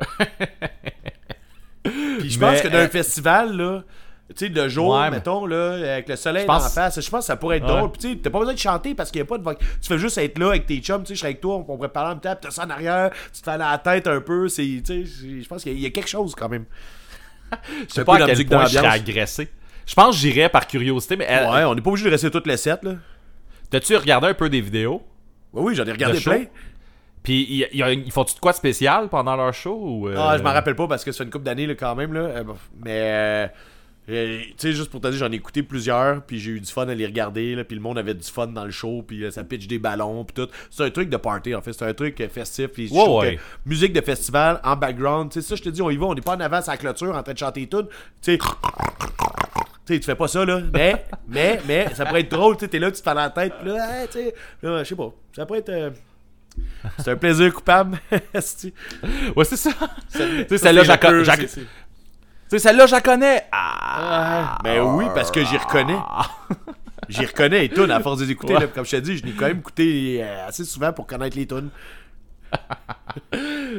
Puis, 1.82 2.30
je 2.30 2.38
pense 2.38 2.54
Mais, 2.54 2.62
que 2.62 2.68
d'un 2.68 2.78
euh, 2.78 2.88
festival, 2.88 3.56
là. 3.56 3.84
Tu 4.28 4.46
sais, 4.46 4.48
de 4.48 4.66
jour, 4.68 4.94
Ouais, 4.98 5.10
mettons, 5.10 5.44
là, 5.44 5.72
avec 5.94 6.08
le 6.08 6.16
soleil 6.16 6.46
en 6.48 6.58
face, 6.60 6.98
je 7.00 7.10
pense 7.10 7.20
que 7.20 7.26
ça 7.26 7.36
pourrait 7.36 7.58
être 7.58 7.64
Ouais. 7.66 7.76
drôle. 7.76 7.90
Puis 7.92 8.00
tu 8.00 8.18
t'as 8.18 8.30
pas 8.30 8.38
besoin 8.38 8.54
de 8.54 8.58
chanter 8.58 8.94
parce 8.94 9.10
qu'il 9.10 9.18
y 9.18 9.22
a 9.22 9.26
pas 9.26 9.36
de 9.36 9.44
Tu 9.52 9.88
fais 9.88 9.98
juste 9.98 10.16
être 10.16 10.38
là 10.38 10.48
avec 10.50 10.64
tes 10.66 10.78
chums, 10.78 11.02
tu 11.02 11.08
sais, 11.08 11.14
je 11.14 11.18
serais 11.20 11.30
avec 11.30 11.40
toi, 11.42 11.56
on 11.56 11.64
pourrait 11.64 11.88
parler 11.90 12.10
en 12.10 12.12
même 12.14 12.20
temps, 12.20 12.30
puis 12.34 12.40
t'as 12.48 12.50
ça 12.50 12.64
en 12.64 12.70
arrière, 12.70 13.10
tu 13.34 13.42
te 13.42 13.50
fais 13.50 13.58
la 13.58 13.76
tête 13.78 14.06
un 14.06 14.20
peu, 14.22 14.48
c'est, 14.48 14.80
c'est- 14.84 15.04
je 15.04 15.46
pense 15.46 15.62
qu'il 15.64 15.72
y 15.72 15.74
a- 15.74 15.78
il 15.78 15.82
y 15.82 15.86
a 15.86 15.90
quelque 15.90 16.08
chose 16.08 16.34
quand 16.34 16.48
même. 16.48 16.64
Je 17.88 17.92
sais 17.92 18.04
pas 18.04 18.14
à 18.14 18.26
quel 18.26 18.46
point 18.46 18.64
je 18.64 18.70
serais 18.70 18.82
d'ambiance. 18.82 18.94
agressé. 19.08 19.48
Je 19.84 19.94
pense 19.94 20.14
que 20.14 20.20
j'irais 20.22 20.48
par 20.48 20.66
curiosité, 20.66 21.16
mais 21.16 21.26
euh, 21.28 21.52
Ouais, 21.52 21.64
on 21.64 21.74
n'est 21.74 21.82
pas 21.82 21.90
obligé 21.90 22.06
de 22.06 22.10
rester 22.12 22.30
toutes 22.30 22.46
les 22.46 22.56
sets, 22.56 22.78
là. 22.82 22.92
t'as-tu 23.70 23.94
regardé 23.96 24.28
un 24.28 24.34
peu 24.34 24.48
des 24.48 24.60
vidéos? 24.62 25.02
Oui, 25.52 25.62
oui, 25.66 25.74
j'en 25.74 25.84
ai 25.84 25.92
regardé 25.92 26.18
plein. 26.20 26.44
Puis 27.22 27.66
ils 27.72 28.10
font-tu 28.12 28.34
de 28.36 28.40
quoi 28.40 28.52
de 28.52 28.56
spécial 28.56 29.08
pendant 29.08 29.36
leur 29.36 29.52
show? 29.52 29.76
Ou, 29.78 30.08
euh, 30.08 30.14
Ah, 30.16 30.38
je 30.38 30.42
m'en 30.42 30.52
rappelle 30.52 30.74
pas 30.74 30.88
parce 30.88 31.04
que 31.04 31.12
ça 31.12 31.18
fait 31.18 31.24
une 31.24 31.30
couple 31.30 31.44
d'années 31.44 31.66
là, 31.66 31.74
quand 31.74 31.94
même. 31.94 32.12
Là. 32.14 32.20
Euh, 32.20 32.44
mais, 32.82 32.90
euh, 33.00 33.46
euh, 33.46 33.48
tu 34.06 34.52
sais, 34.56 34.72
juste 34.72 34.90
pour 34.90 35.00
te 35.00 35.08
dire, 35.08 35.18
j'en 35.18 35.30
ai 35.30 35.36
écouté 35.36 35.62
plusieurs, 35.62 36.22
puis 36.22 36.38
j'ai 36.40 36.50
eu 36.52 36.60
du 36.60 36.70
fun 36.70 36.88
à 36.88 36.94
les 36.94 37.06
regarder, 37.06 37.54
là, 37.54 37.62
puis 37.64 37.76
le 37.76 37.82
monde 37.82 37.98
avait 37.98 38.14
du 38.14 38.28
fun 38.28 38.48
dans 38.48 38.64
le 38.64 38.70
show, 38.72 39.04
puis 39.06 39.22
euh, 39.24 39.30
ça 39.30 39.44
pitch 39.44 39.66
des 39.68 39.78
ballons, 39.78 40.24
puis 40.24 40.34
tout. 40.44 40.50
C'est 40.70 40.82
un 40.84 40.90
truc 40.90 41.08
de 41.08 41.16
party, 41.16 41.54
en 41.54 41.62
fait. 41.62 41.72
C'est 41.72 41.84
un 41.84 41.94
truc 41.94 42.20
euh, 42.20 42.28
festif. 42.28 42.66
Puis 42.68 42.88
je 42.88 42.94
Ouais, 42.94 43.38
musique 43.64 43.92
de 43.92 44.00
festival 44.00 44.60
en 44.64 44.74
background. 44.76 45.30
Tu 45.30 45.40
sais, 45.40 45.48
ça, 45.48 45.54
je 45.54 45.62
te 45.62 45.68
dis, 45.68 45.80
on 45.82 45.90
y 45.90 45.96
va, 45.96 46.06
on 46.06 46.14
n'est 46.14 46.20
pas 46.20 46.34
en 46.36 46.40
avant 46.40 46.58
à 46.58 46.64
la 46.66 46.76
clôture 46.76 47.14
en 47.14 47.22
train 47.22 47.32
de 47.32 47.38
chanter 47.38 47.66
tout. 47.68 47.82
Tu 47.82 47.88
sais. 48.22 48.38
Tu 48.38 49.94
sais, 49.94 50.00
tu 50.00 50.06
fais 50.06 50.14
pas 50.14 50.28
ça, 50.28 50.44
là. 50.44 50.60
Mais, 50.72 51.04
mais, 51.28 51.60
mais, 51.66 51.94
ça 51.94 52.04
pourrait 52.06 52.20
être 52.20 52.30
drôle, 52.30 52.56
tu 52.56 52.60
sais, 52.64 52.68
t'es 52.68 52.78
là, 52.78 52.90
tu 52.90 52.98
te 52.98 53.02
fais 53.08 53.14
la 53.14 53.30
tête, 53.30 53.52
puis 53.60 53.68
là, 53.70 54.02
hey, 54.02 54.06
tu 54.08 54.12
sais, 54.14 54.34
là, 54.62 54.82
je 54.82 54.88
sais 54.88 54.94
pas. 54.96 55.12
Ça 55.34 55.44
pourrait 55.46 55.58
être. 55.60 55.68
euh, 55.70 55.90
C'est 56.98 57.10
un 57.10 57.16
plaisir 57.16 57.52
coupable. 57.52 57.98
Ouais, 59.36 59.44
c'est 59.44 59.56
ça. 59.56 59.70
Tu 60.10 60.18
sais, 60.18 60.46
Ça, 60.48 60.58
celle-là, 60.58 60.84
tu 62.52 62.58
sais, 62.58 62.68
celle-là, 62.68 62.84
je 62.84 62.92
la 62.92 63.00
connais. 63.00 63.44
Ah! 63.50 64.58
Ben 64.62 64.82
oui, 64.82 65.06
parce 65.14 65.30
que 65.30 65.42
j'y 65.42 65.56
reconnais. 65.56 65.96
J'y 67.08 67.24
reconnais 67.24 67.60
les 67.60 67.68
tunes 67.70 67.90
à 67.90 67.98
force 68.00 68.20
de 68.20 68.24
les 68.26 68.30
écouter. 68.30 68.54
Ouais. 68.54 68.60
là. 68.60 68.66
Comme 68.68 68.84
je 68.84 68.90
t'ai 68.90 69.00
dit, 69.00 69.16
je 69.16 69.24
l'ai 69.24 69.32
quand 69.32 69.46
même 69.46 69.58
écouté 69.58 70.20
euh, 70.22 70.46
assez 70.46 70.64
souvent 70.64 70.92
pour 70.92 71.06
connaître 71.06 71.36
les 71.36 71.46
tunes. 71.46 71.70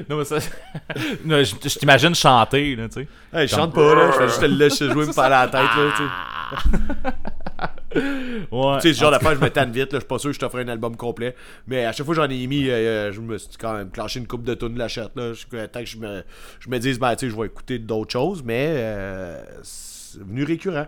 Non, 0.10 0.18
mais 0.18 0.26
ça. 0.26 0.38
Non, 1.26 1.44
je 1.44 1.56
je 1.64 1.80
t'imagine 1.80 2.16
chanter, 2.16 2.76
là, 2.76 2.88
tu 2.88 3.02
sais. 3.02 3.08
Hey, 3.32 3.48
je 3.48 3.56
chante 3.56 3.74
pas, 3.74 3.94
là. 3.94 4.12
Je 4.12 4.18
fais 4.18 4.28
juste 4.28 4.41
le 4.41 4.48
laisser 4.48 4.90
jouer, 4.90 5.06
me 5.06 5.14
faire 5.14 5.30
la 5.30 5.48
tête, 5.48 5.62
là. 5.62 5.91
Tu 5.95 6.04
sais. 6.04 7.70
Ouais. 7.95 8.76
Tu 8.82 8.88
sais, 8.90 8.94
ce 8.94 8.99
genre 9.02 9.11
d'affaire, 9.11 9.36
je 9.36 9.40
me 9.40 9.49
tanne 9.49 9.72
vite, 9.72 9.94
là. 9.94 9.99
Je 9.99 10.03
suis 10.03 10.07
pas 10.07 10.18
sûr 10.20 10.30
que 10.30 10.36
je 10.36 10.40
t'offre 10.40 10.57
un 10.60 10.68
album 10.68 10.95
complet. 10.95 11.36
Mais 11.68 11.86
à 11.86 11.91
chaque 11.91 12.06
fois 12.06 12.15
que 12.15 12.22
j'en 12.22 12.30
ai 12.30 12.48
mis, 12.48 12.68
euh, 12.70 12.74
euh, 12.74 13.11
je 13.11 13.22
me 13.22 13.38
suis 13.38 13.49
quand 13.60 13.74
même 13.74 13.90
clenché 13.90 14.20
une 14.20 14.28
coupe 14.28 14.44
de 14.44 14.53
tunes 14.53 14.74
de 14.74 14.80
la 14.80 14.88
chatte, 14.88 15.11
là. 15.15 15.34
Je- 15.34 15.65
Tant 15.68 15.80
que 15.80 15.86
je 15.86 15.98
me, 15.98 16.24
je 16.60 16.70
me 16.70 16.78
dise, 16.80 16.99
ben, 16.99 17.15
tu 17.15 17.26
sais, 17.28 17.32
je 17.32 17.40
vais 17.40 17.48
écouter 17.48 17.80
d'autres 17.80 18.11
choses, 18.11 18.44
mais 18.44 18.68
euh, 18.70 19.41
c'est 19.64 20.22
venu 20.22 20.44
récurrent. 20.44 20.88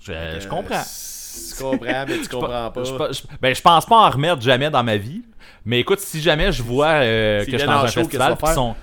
Je, 0.00 0.12
je 0.12 0.12
Euh, 0.12 0.48
comprends. 0.48 0.82
Tu 0.82 1.62
comprends, 1.62 2.04
mais 2.08 2.18
tu 2.18 2.28
comprends 2.30 2.70
pas. 2.70 2.84
Je, 2.84 3.22
ben, 3.40 3.54
je 3.54 3.60
pense 3.62 3.86
pas 3.86 3.96
en 3.96 4.10
remettre 4.10 4.40
jamais 4.42 4.70
dans 4.70 4.82
ma 4.82 4.96
vie. 4.96 5.22
Mais 5.64 5.80
écoute, 5.80 6.00
si 6.00 6.20
jamais 6.20 6.52
je 6.52 6.62
vois 6.62 6.86
euh, 6.86 7.44
que 7.44 7.50
je 7.52 7.56
suis 7.58 7.66
dans 7.66 7.84
un 7.84 7.86
festival, 7.86 8.36
sont 8.54 8.74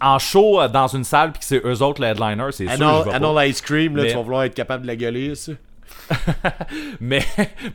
en 0.00 0.18
show 0.18 0.60
euh, 0.60 0.68
dans 0.68 0.88
une 0.88 1.04
salle, 1.04 1.32
puis 1.32 1.40
que 1.40 1.44
c'est 1.46 1.60
eux 1.64 1.82
autres 1.82 2.00
le 2.00 2.08
headliner, 2.08 2.46
c'est 2.52 2.66
sûr 2.68 2.76
que 2.78 3.04
je 3.04 3.08
vais. 3.10 3.14
Anal 3.14 3.48
Ice 3.48 3.60
Cream, 3.60 3.96
là, 3.96 4.02
Mais- 4.02 4.10
tu 4.10 4.16
vas 4.16 4.22
vouloir 4.22 4.42
être 4.44 4.54
capable 4.54 4.82
de 4.82 4.86
la 4.88 4.96
gueuler, 4.96 5.34
ça. 5.34 5.52
Mais, 7.00 7.24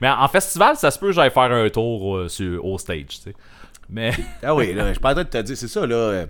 mais 0.01 0.09
en 0.09 0.27
festival, 0.27 0.75
ça 0.75 0.91
se 0.91 0.99
peut 0.99 1.07
que 1.07 1.13
j'aille 1.13 1.31
faire 1.31 1.51
un 1.51 1.69
tour 1.69 2.17
euh, 2.17 2.27
sur, 2.29 2.63
au 2.65 2.77
stage, 2.77 3.05
tu 3.07 3.15
sais. 3.17 3.33
Mais 3.89 4.11
Ah 4.43 4.53
oui, 4.55 4.73
là, 4.73 4.87
je 4.87 4.91
suis 4.93 4.99
pas 4.99 5.11
en 5.11 5.13
train 5.13 5.23
de 5.23 5.29
te 5.29 5.37
dire, 5.41 5.55
c'est 5.57 5.67
ça, 5.67 5.85
là. 5.85 5.95
euh, 5.95 6.25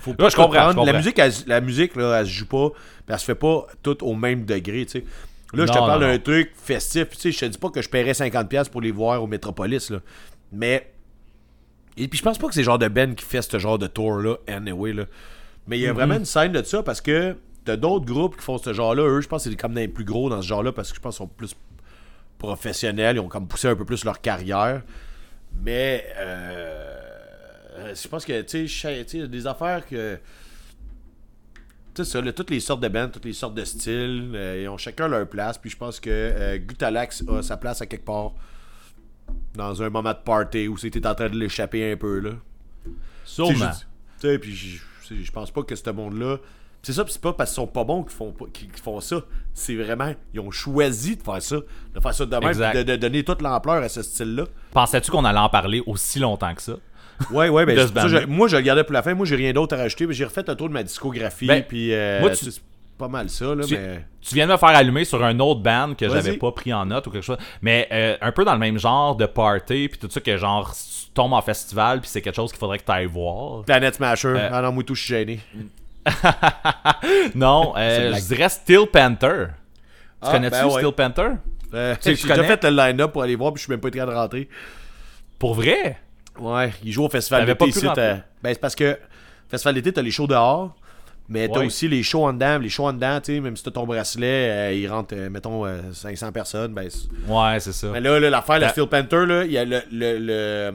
Faut 0.00 0.14
Là, 0.18 0.28
je 0.28 0.36
comprends, 0.36 0.46
comprendre. 0.46 0.70
je 0.70 0.76
comprends. 0.76 0.84
La 0.92 0.98
musique, 0.98 1.18
elle, 1.18 1.32
la 1.46 1.60
musique, 1.60 1.96
là, 1.96 2.20
elle 2.20 2.26
se 2.26 2.30
joue 2.32 2.46
pas, 2.46 2.70
puis 2.70 2.78
elle 3.08 3.18
se 3.18 3.24
fait 3.24 3.34
pas 3.34 3.66
toute 3.82 4.02
au 4.02 4.14
même 4.14 4.44
degré, 4.44 4.84
tu 4.86 4.98
sais. 5.00 5.04
Là, 5.54 5.66
je 5.66 5.72
te 5.72 5.78
Non, 5.78 5.86
parle 5.86 6.00
non, 6.02 6.06
d'un 6.08 6.12
non. 6.14 6.18
truc 6.22 6.52
festif, 6.56 7.08
tu 7.10 7.16
sais, 7.18 7.32
je 7.32 7.38
te 7.40 7.44
dis 7.46 7.58
pas 7.58 7.70
que 7.70 7.80
je 7.82 7.88
paierais 7.88 8.12
50$ 8.12 8.68
pour 8.70 8.80
les 8.80 8.90
voir 8.90 9.22
au 9.22 9.26
Metropolis, 9.26 9.90
là. 9.90 9.98
Mais. 10.52 10.90
Et 11.96 12.08
puis, 12.08 12.18
je 12.18 12.24
pense 12.24 12.38
pas 12.38 12.48
que 12.48 12.54
c'est 12.54 12.60
le 12.60 12.64
genre 12.64 12.78
de 12.78 12.88
Ben 12.88 13.14
qui 13.14 13.24
fait 13.24 13.42
ce 13.42 13.58
genre 13.58 13.78
de 13.78 13.86
tour-là, 13.86 14.36
anyway, 14.48 14.92
là. 14.92 15.04
Mais 15.66 15.78
il 15.78 15.82
y 15.82 15.86
a 15.86 15.90
Mm-hmm. 15.90 15.94
vraiment 15.94 16.14
une 16.16 16.24
scène 16.24 16.52
de 16.52 16.62
ça 16.62 16.82
parce 16.82 17.00
que 17.00 17.36
t'as 17.64 17.76
d'autres 17.76 18.04
groupes 18.04 18.36
qui 18.36 18.42
font 18.42 18.58
ce 18.58 18.72
genre-là. 18.72 19.02
Eux, 19.04 19.20
je 19.20 19.28
pense 19.28 19.44
que 19.44 19.50
c'est 19.50 19.56
comme 19.56 19.74
des 19.74 19.88
plus 19.88 20.04
gros 20.04 20.28
dans 20.28 20.42
ce 20.42 20.46
genre-là 20.48 20.72
parce 20.72 20.90
que 20.90 20.96
je 20.96 21.00
pense 21.00 21.16
qu'ils 21.16 21.24
sont 21.24 21.28
plus 21.28 21.54
professionnels. 22.38 23.16
Ils 23.16 23.20
ont 23.20 23.28
comme 23.28 23.46
poussé 23.48 23.68
un 23.68 23.76
peu 23.76 23.84
plus 23.84 24.04
leur 24.04 24.20
carrière. 24.20 24.82
Mais 25.62 26.04
euh, 26.18 27.94
je 27.94 28.08
pense 28.08 28.24
que, 28.24 28.42
tu 28.42 28.68
sais, 28.68 29.04
des 29.28 29.46
affaires 29.46 29.86
que. 29.86 30.18
Tu 31.94 32.04
sais, 32.04 32.10
ça, 32.10 32.20
là, 32.20 32.32
toutes 32.32 32.50
les 32.50 32.58
sortes 32.60 32.80
de 32.82 32.88
bands, 32.88 33.08
toutes 33.08 33.24
les 33.24 33.32
sortes 33.32 33.54
de 33.54 33.64
styles, 33.64 34.32
euh, 34.34 34.62
ils 34.64 34.68
ont 34.68 34.76
chacun 34.76 35.06
leur 35.06 35.28
place. 35.28 35.58
Puis 35.58 35.70
je 35.70 35.76
pense 35.76 36.00
que 36.00 36.10
euh, 36.10 36.58
Gutalax 36.58 37.22
a 37.28 37.40
sa 37.40 37.56
place 37.56 37.80
à 37.82 37.86
quelque 37.86 38.04
part 38.04 38.32
dans 39.54 39.82
un 39.82 39.90
moment 39.90 40.12
de 40.12 40.18
party 40.24 40.68
où 40.68 40.76
c'était 40.76 41.06
en 41.06 41.14
train 41.14 41.28
de 41.28 41.36
l'échapper 41.38 41.92
un 41.92 41.96
peu, 41.96 42.18
là. 42.20 42.30
Sûrement. 43.24 43.70
Tu 44.20 44.28
sais, 44.28 44.38
puis 44.38 44.54
je- 44.54 45.32
pense 45.32 45.50
pas 45.50 45.62
que 45.62 45.74
ce 45.76 45.90
monde-là. 45.90 46.38
C'est 46.82 46.92
ça, 46.92 47.02
puis 47.04 47.12
c'est 47.14 47.22
pas 47.22 47.32
parce 47.32 47.50
qu'ils 47.50 47.56
sont 47.56 47.66
pas 47.66 47.84
bons 47.84 48.02
qu'ils 48.02 48.12
font, 48.12 48.34
qu'ils 48.52 48.68
font 48.82 49.00
ça. 49.00 49.22
C'est 49.54 49.74
vraiment. 49.74 50.12
Ils 50.34 50.40
ont 50.40 50.50
choisi 50.50 51.16
de 51.16 51.22
faire 51.22 51.40
ça. 51.40 51.56
De 51.94 52.00
faire 52.00 52.12
ça 52.14 52.26
de 52.26 52.30
même, 52.36 52.42
de, 52.74 52.82
de 52.82 52.96
donner 52.96 53.24
toute 53.24 53.40
l'ampleur 53.40 53.82
à 53.82 53.88
ce 53.88 54.02
style-là. 54.02 54.44
Pensais-tu 54.72 55.10
qu'on 55.10 55.24
allait 55.24 55.38
en 55.38 55.48
parler 55.48 55.82
aussi 55.86 56.18
longtemps 56.18 56.54
que 56.54 56.60
ça? 56.62 56.74
Ouais, 57.30 57.48
ouais, 57.48 57.64
ben, 57.66 57.74
ça, 57.86 58.08
je- 58.08 58.26
moi 58.26 58.48
je 58.48 58.56
le 58.56 58.62
gardais 58.62 58.84
pour 58.84 58.92
la 58.92 59.02
fin. 59.02 59.14
Moi 59.14 59.24
j'ai 59.24 59.36
rien 59.36 59.52
d'autre 59.54 59.74
à 59.74 59.78
rajouter, 59.78 60.06
mais 60.06 60.12
j'ai 60.14 60.24
refait 60.26 60.48
un 60.50 60.54
tour 60.54 60.68
de 60.68 60.74
ma 60.74 60.82
discographie. 60.82 61.46
Ben, 61.46 61.64
puis 61.66 61.92
euh, 61.94 62.20
moi, 62.20 62.30
tu- 62.30 62.50
pas 62.98 63.08
mal 63.08 63.28
ça, 63.28 63.54
là, 63.54 63.64
Tu, 63.64 63.76
mais. 63.76 64.04
tu 64.20 64.34
viens 64.34 64.46
de 64.46 64.52
me 64.52 64.56
faire 64.56 64.68
allumer 64.70 65.04
sur 65.04 65.22
un 65.24 65.38
autre 65.40 65.60
band 65.60 65.94
que 65.98 66.08
j'avais 66.08 66.36
pas 66.36 66.52
pris 66.52 66.72
en 66.72 66.86
note 66.86 67.06
ou 67.06 67.10
quelque 67.10 67.24
chose. 67.24 67.38
Mais 67.62 67.88
euh, 67.92 68.16
un 68.20 68.32
peu 68.32 68.44
dans 68.44 68.52
le 68.52 68.58
même 68.58 68.78
genre 68.78 69.16
de 69.16 69.26
party, 69.26 69.88
puis 69.88 69.98
tout 69.98 70.08
ça, 70.10 70.20
que 70.20 70.36
genre, 70.36 70.72
tu 70.74 71.10
tombes 71.12 71.32
en 71.32 71.42
festival, 71.42 72.00
puis 72.00 72.08
c'est 72.08 72.22
quelque 72.22 72.36
chose 72.36 72.50
qu'il 72.52 72.58
faudrait 72.60 72.78
que 72.78 72.84
tu 72.84 72.92
ailles 72.92 73.06
voir. 73.06 73.64
Planet 73.64 73.94
Smasher. 73.94 74.28
Euh, 74.28 74.48
Ah 74.52 74.62
non, 74.62 74.72
moi 74.72 74.82
tout, 74.84 74.94
je 74.94 75.02
suis 75.02 75.14
gêné. 75.14 75.40
non, 77.34 77.72
euh, 77.76 78.14
je 78.14 78.20
dirais 78.26 78.48
Steel 78.48 78.86
Panther. 78.92 79.46
Tu 79.48 79.54
Ah, 80.22 80.30
connais-tu 80.32 80.56
ben 80.56 80.66
ouais. 80.66 80.80
Steel 80.82 80.92
Panther? 80.92 81.28
Euh, 81.74 81.94
Tu- 82.00 82.14
j'ai 82.16 82.28
déjà 82.28 82.44
fait 82.44 82.62
le 82.64 82.70
line-up 82.70 83.12
pour 83.12 83.22
aller 83.22 83.36
voir, 83.36 83.52
puis 83.52 83.60
je 83.60 83.64
suis 83.64 83.70
même 83.70 83.80
pas 83.80 83.90
capable 83.90 84.12
de 84.12 84.16
rentrer. 84.16 84.48
Pour 85.38 85.54
vrai? 85.54 85.98
Ouais, 86.38 86.72
il 86.82 86.92
joue 86.92 87.04
au 87.04 87.08
festival 87.08 87.46
d'été 87.46 87.66
ici. 87.68 87.86
Ben, 87.96 88.22
c'est 88.44 88.60
parce 88.60 88.74
que 88.74 88.98
festival 89.48 89.74
d'été, 89.74 89.92
t'as 89.92 90.02
les 90.02 90.10
shows 90.10 90.26
dehors, 90.26 90.74
mais 91.28 91.48
t'as 91.48 91.60
Ouais. 91.60 91.66
aussi 91.66 91.88
les 91.88 92.02
shows 92.02 92.24
en 92.24 92.32
dedans. 92.32 92.58
Les 92.58 92.68
shows 92.68 92.86
en 92.86 92.92
dedans, 92.92 93.20
tu 93.20 93.34
sais, 93.34 93.40
même 93.40 93.56
si 93.56 93.62
t'as 93.64 93.70
ton 93.70 93.86
bracelet, 93.86 94.50
euh, 94.50 94.72
il 94.74 94.86
rentre, 94.88 95.14
euh, 95.16 95.30
mettons, 95.30 95.64
euh, 95.66 95.80
500 95.92 96.32
personnes. 96.32 96.72
Ben, 96.74 96.88
Ouais, 97.28 97.60
c'est 97.60 97.72
ça. 97.72 97.88
mais 97.92 98.00
là, 98.00 98.20
là, 98.20 98.30
l'affaire, 98.30 98.58
la 98.58 98.68
Steel 98.68 98.86
Panther, 98.86 99.24
là, 99.26 99.44
il 99.44 99.52
y 99.52 99.58
a 99.58 99.64
le, 99.64 99.80
le, 99.90 100.18
le- 100.18 100.74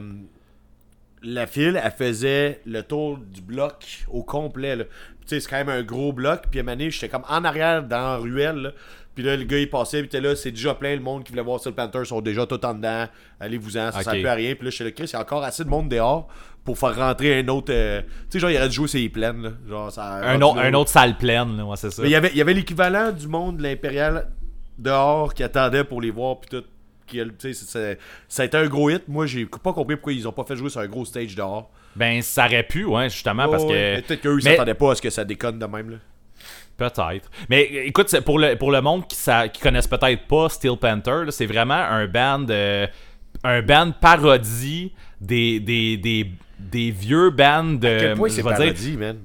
la 1.22 1.46
file, 1.46 1.80
elle 1.82 1.90
faisait 1.92 2.60
le 2.66 2.82
tour 2.82 3.18
du 3.18 3.42
bloc 3.42 4.04
au 4.08 4.22
complet. 4.22 4.76
Tu 4.76 4.84
sais, 5.26 5.40
c'est 5.40 5.50
quand 5.50 5.56
même 5.58 5.68
un 5.68 5.82
gros 5.82 6.12
bloc. 6.12 6.44
Puis 6.50 6.60
à 6.60 6.62
un 6.62 6.66
j'étais 6.90 7.08
comme 7.10 7.24
en 7.28 7.44
arrière 7.44 7.82
dans 7.82 7.98
la 7.98 8.16
ruelle. 8.16 8.56
là. 8.56 8.70
Puis 9.14 9.24
là, 9.24 9.36
le 9.36 9.44
gars, 9.44 9.58
il 9.58 9.68
passait. 9.68 9.98
Puis 9.98 10.06
était 10.06 10.20
là, 10.20 10.36
c'est 10.36 10.52
déjà 10.52 10.74
plein. 10.74 10.94
Le 10.94 11.00
monde 11.02 11.24
qui 11.24 11.32
voulait 11.32 11.42
voir 11.42 11.58
Steel 11.60 11.74
Panther 11.74 12.04
sont 12.04 12.20
déjà 12.20 12.46
tout 12.46 12.64
en 12.64 12.74
dedans. 12.74 13.06
Allez-vous-en, 13.40 13.90
ça 13.92 13.98
Ok. 13.98 14.04
sert 14.04 14.12
plus 14.12 14.26
à 14.26 14.34
rien. 14.34 14.54
Puis 14.54 14.64
là, 14.64 14.70
chez 14.70 14.84
le 14.84 14.90
Chris, 14.90 15.04
il 15.06 15.12
y 15.12 15.16
a 15.16 15.20
encore 15.20 15.42
assez 15.44 15.64
de 15.64 15.68
monde 15.68 15.88
dehors 15.88 16.28
pour 16.64 16.78
faire 16.78 16.94
rentrer 16.94 17.38
un 17.40 17.48
autre. 17.48 17.72
euh, 17.72 18.02
Tu 18.02 18.08
sais, 18.30 18.38
genre, 18.38 18.50
il 18.50 18.56
aurait 18.56 18.68
dû 18.68 18.74
jouer 18.76 18.88
ses 18.88 19.08
plaines. 19.08 19.42
Là. 19.42 19.50
Genre, 19.68 19.90
ça 19.92 20.04
Un, 20.16 20.40
autre, 20.42 20.58
un 20.60 20.72
autre 20.74 20.90
salle 20.90 21.16
pleine, 21.16 21.56
là, 21.56 21.64
ouais, 21.64 21.76
c'est 21.76 21.90
ça. 21.90 22.02
mais 22.02 22.08
il 22.08 22.12
y 22.12 22.14
avait, 22.14 22.30
il 22.30 22.36
y 22.36 22.40
avait 22.40 22.54
l'équivalent 22.54 23.10
du 23.12 23.26
monde 23.28 23.56
de 23.58 23.62
l'Impérial 23.62 24.28
dehors 24.78 25.34
qui 25.34 25.42
attendait 25.42 25.84
pour 25.84 26.00
les 26.00 26.10
voir, 26.10 26.40
puis 26.40 26.50
tout. 26.50 26.64
Qui, 27.06 27.20
ça 28.28 28.42
a 28.42 28.44
été 28.44 28.56
un 28.56 28.68
gros 28.68 28.88
hit. 28.88 29.08
Moi, 29.08 29.26
j'ai 29.26 29.44
pas 29.44 29.72
compris 29.72 29.96
pourquoi 29.96 30.12
ils 30.12 30.28
ont 30.28 30.32
pas 30.32 30.44
fait 30.44 30.54
jouer 30.54 30.70
sur 30.70 30.80
un 30.80 30.86
gros 30.86 31.04
stage 31.04 31.34
dehors. 31.34 31.68
Ben, 31.96 32.22
ça 32.22 32.46
aurait 32.46 32.62
pu, 32.62 32.84
ouais, 32.84 33.10
justement, 33.10 33.48
parce 33.50 33.64
que. 33.64 34.00
Peut-être 34.00 34.20
qu'eux, 34.20 34.36
ils 34.38 34.42
s'attendaient 34.44 34.74
pas 34.74 34.92
à 34.92 34.94
ce 34.94 35.02
que 35.02 35.10
ça 35.10 35.24
déconne 35.24 35.58
de 35.58 35.66
même. 35.66 35.90
Là. 35.90 35.96
Peut-être. 36.80 37.30
Mais 37.48 37.68
euh, 37.72 37.82
écoute, 37.84 38.18
pour 38.24 38.38
le, 38.38 38.56
pour 38.56 38.72
le 38.72 38.80
monde 38.80 39.06
qui, 39.06 39.14
sa- 39.16 39.48
qui 39.48 39.60
connaissent 39.60 39.86
peut-être 39.86 40.26
pas 40.26 40.48
Steel 40.48 40.76
Panther, 40.76 41.24
c'est 41.30 41.46
vraiment 41.46 41.74
un 41.74 42.06
band 42.06 42.46
euh, 42.50 42.86
un 43.44 43.62
band 43.62 43.92
parodie 44.00 44.92
des, 45.20 45.60
des, 45.60 45.96
des, 45.98 46.30
des 46.58 46.90
vieux 46.90 47.30
bands 47.30 47.64
de. 47.78 47.86
À 47.86 47.98
quel 48.00 48.14
point 48.16 48.28
c'est 48.30 48.42
dire- 48.42 48.50
parodie, 48.56 48.96
man? 48.96 49.16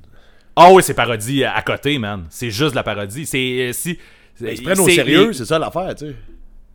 Ah 0.56 0.72
oui, 0.72 0.84
c'est 0.84 0.94
parodie 0.94 1.44
à 1.44 1.62
côté, 1.62 1.98
man. 1.98 2.26
C'est 2.30 2.50
juste 2.50 2.72
de 2.72 2.76
la 2.76 2.84
parodie. 2.84 3.26
C'est 3.26 3.38
euh, 3.70 3.74
si. 3.74 3.98
Ils 4.42 4.58
se 4.58 4.62
prennent 4.64 4.80
au 4.80 4.86
sérieux, 4.96 5.32
c'est 5.34 5.46
ça 5.46 5.58
l'affaire, 5.58 5.96
tu 5.96 6.08
sais. 6.08 6.16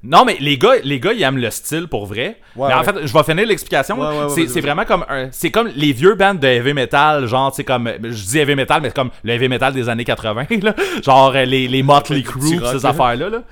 Non, 0.02 0.24
mais 0.24 0.36
les 0.40 0.56
gars, 0.56 0.76
les 0.82 0.98
gars, 0.98 1.12
ils 1.12 1.22
aiment 1.22 1.36
le 1.36 1.50
style 1.50 1.86
pour 1.86 2.06
vrai. 2.06 2.38
Ouais, 2.56 2.68
mais 2.68 2.74
en 2.74 2.78
ouais. 2.78 2.84
fait, 2.84 3.06
je 3.06 3.12
vais 3.12 3.22
finir 3.22 3.46
l'explication. 3.46 4.00
Ouais, 4.00 4.28
c'est 4.30 4.48
c'est 4.48 4.62
vraiment 4.62 4.84
comme 4.86 5.04
un, 5.10 5.28
c'est 5.30 5.50
comme 5.50 5.68
les 5.76 5.92
vieux 5.92 6.14
bands 6.14 6.32
de 6.34 6.46
heavy 6.46 6.72
metal, 6.72 7.26
genre, 7.26 7.54
sais, 7.54 7.64
comme, 7.64 7.90
je 8.02 8.24
dis 8.24 8.38
heavy 8.38 8.54
metal, 8.54 8.80
mais 8.80 8.90
comme 8.92 9.10
le 9.22 9.32
heavy 9.34 9.48
metal 9.48 9.74
des 9.74 9.88
années 9.90 10.04
80, 10.04 10.46
là. 10.62 10.74
Genre, 11.02 11.32
euh, 11.34 11.44
les, 11.44 11.68
les 11.68 11.82
Motley 11.82 12.22
Crue, 12.24 12.48
ces 12.48 12.56
là. 12.82 12.88
affaires-là, 12.88 13.28
là. 13.28 13.42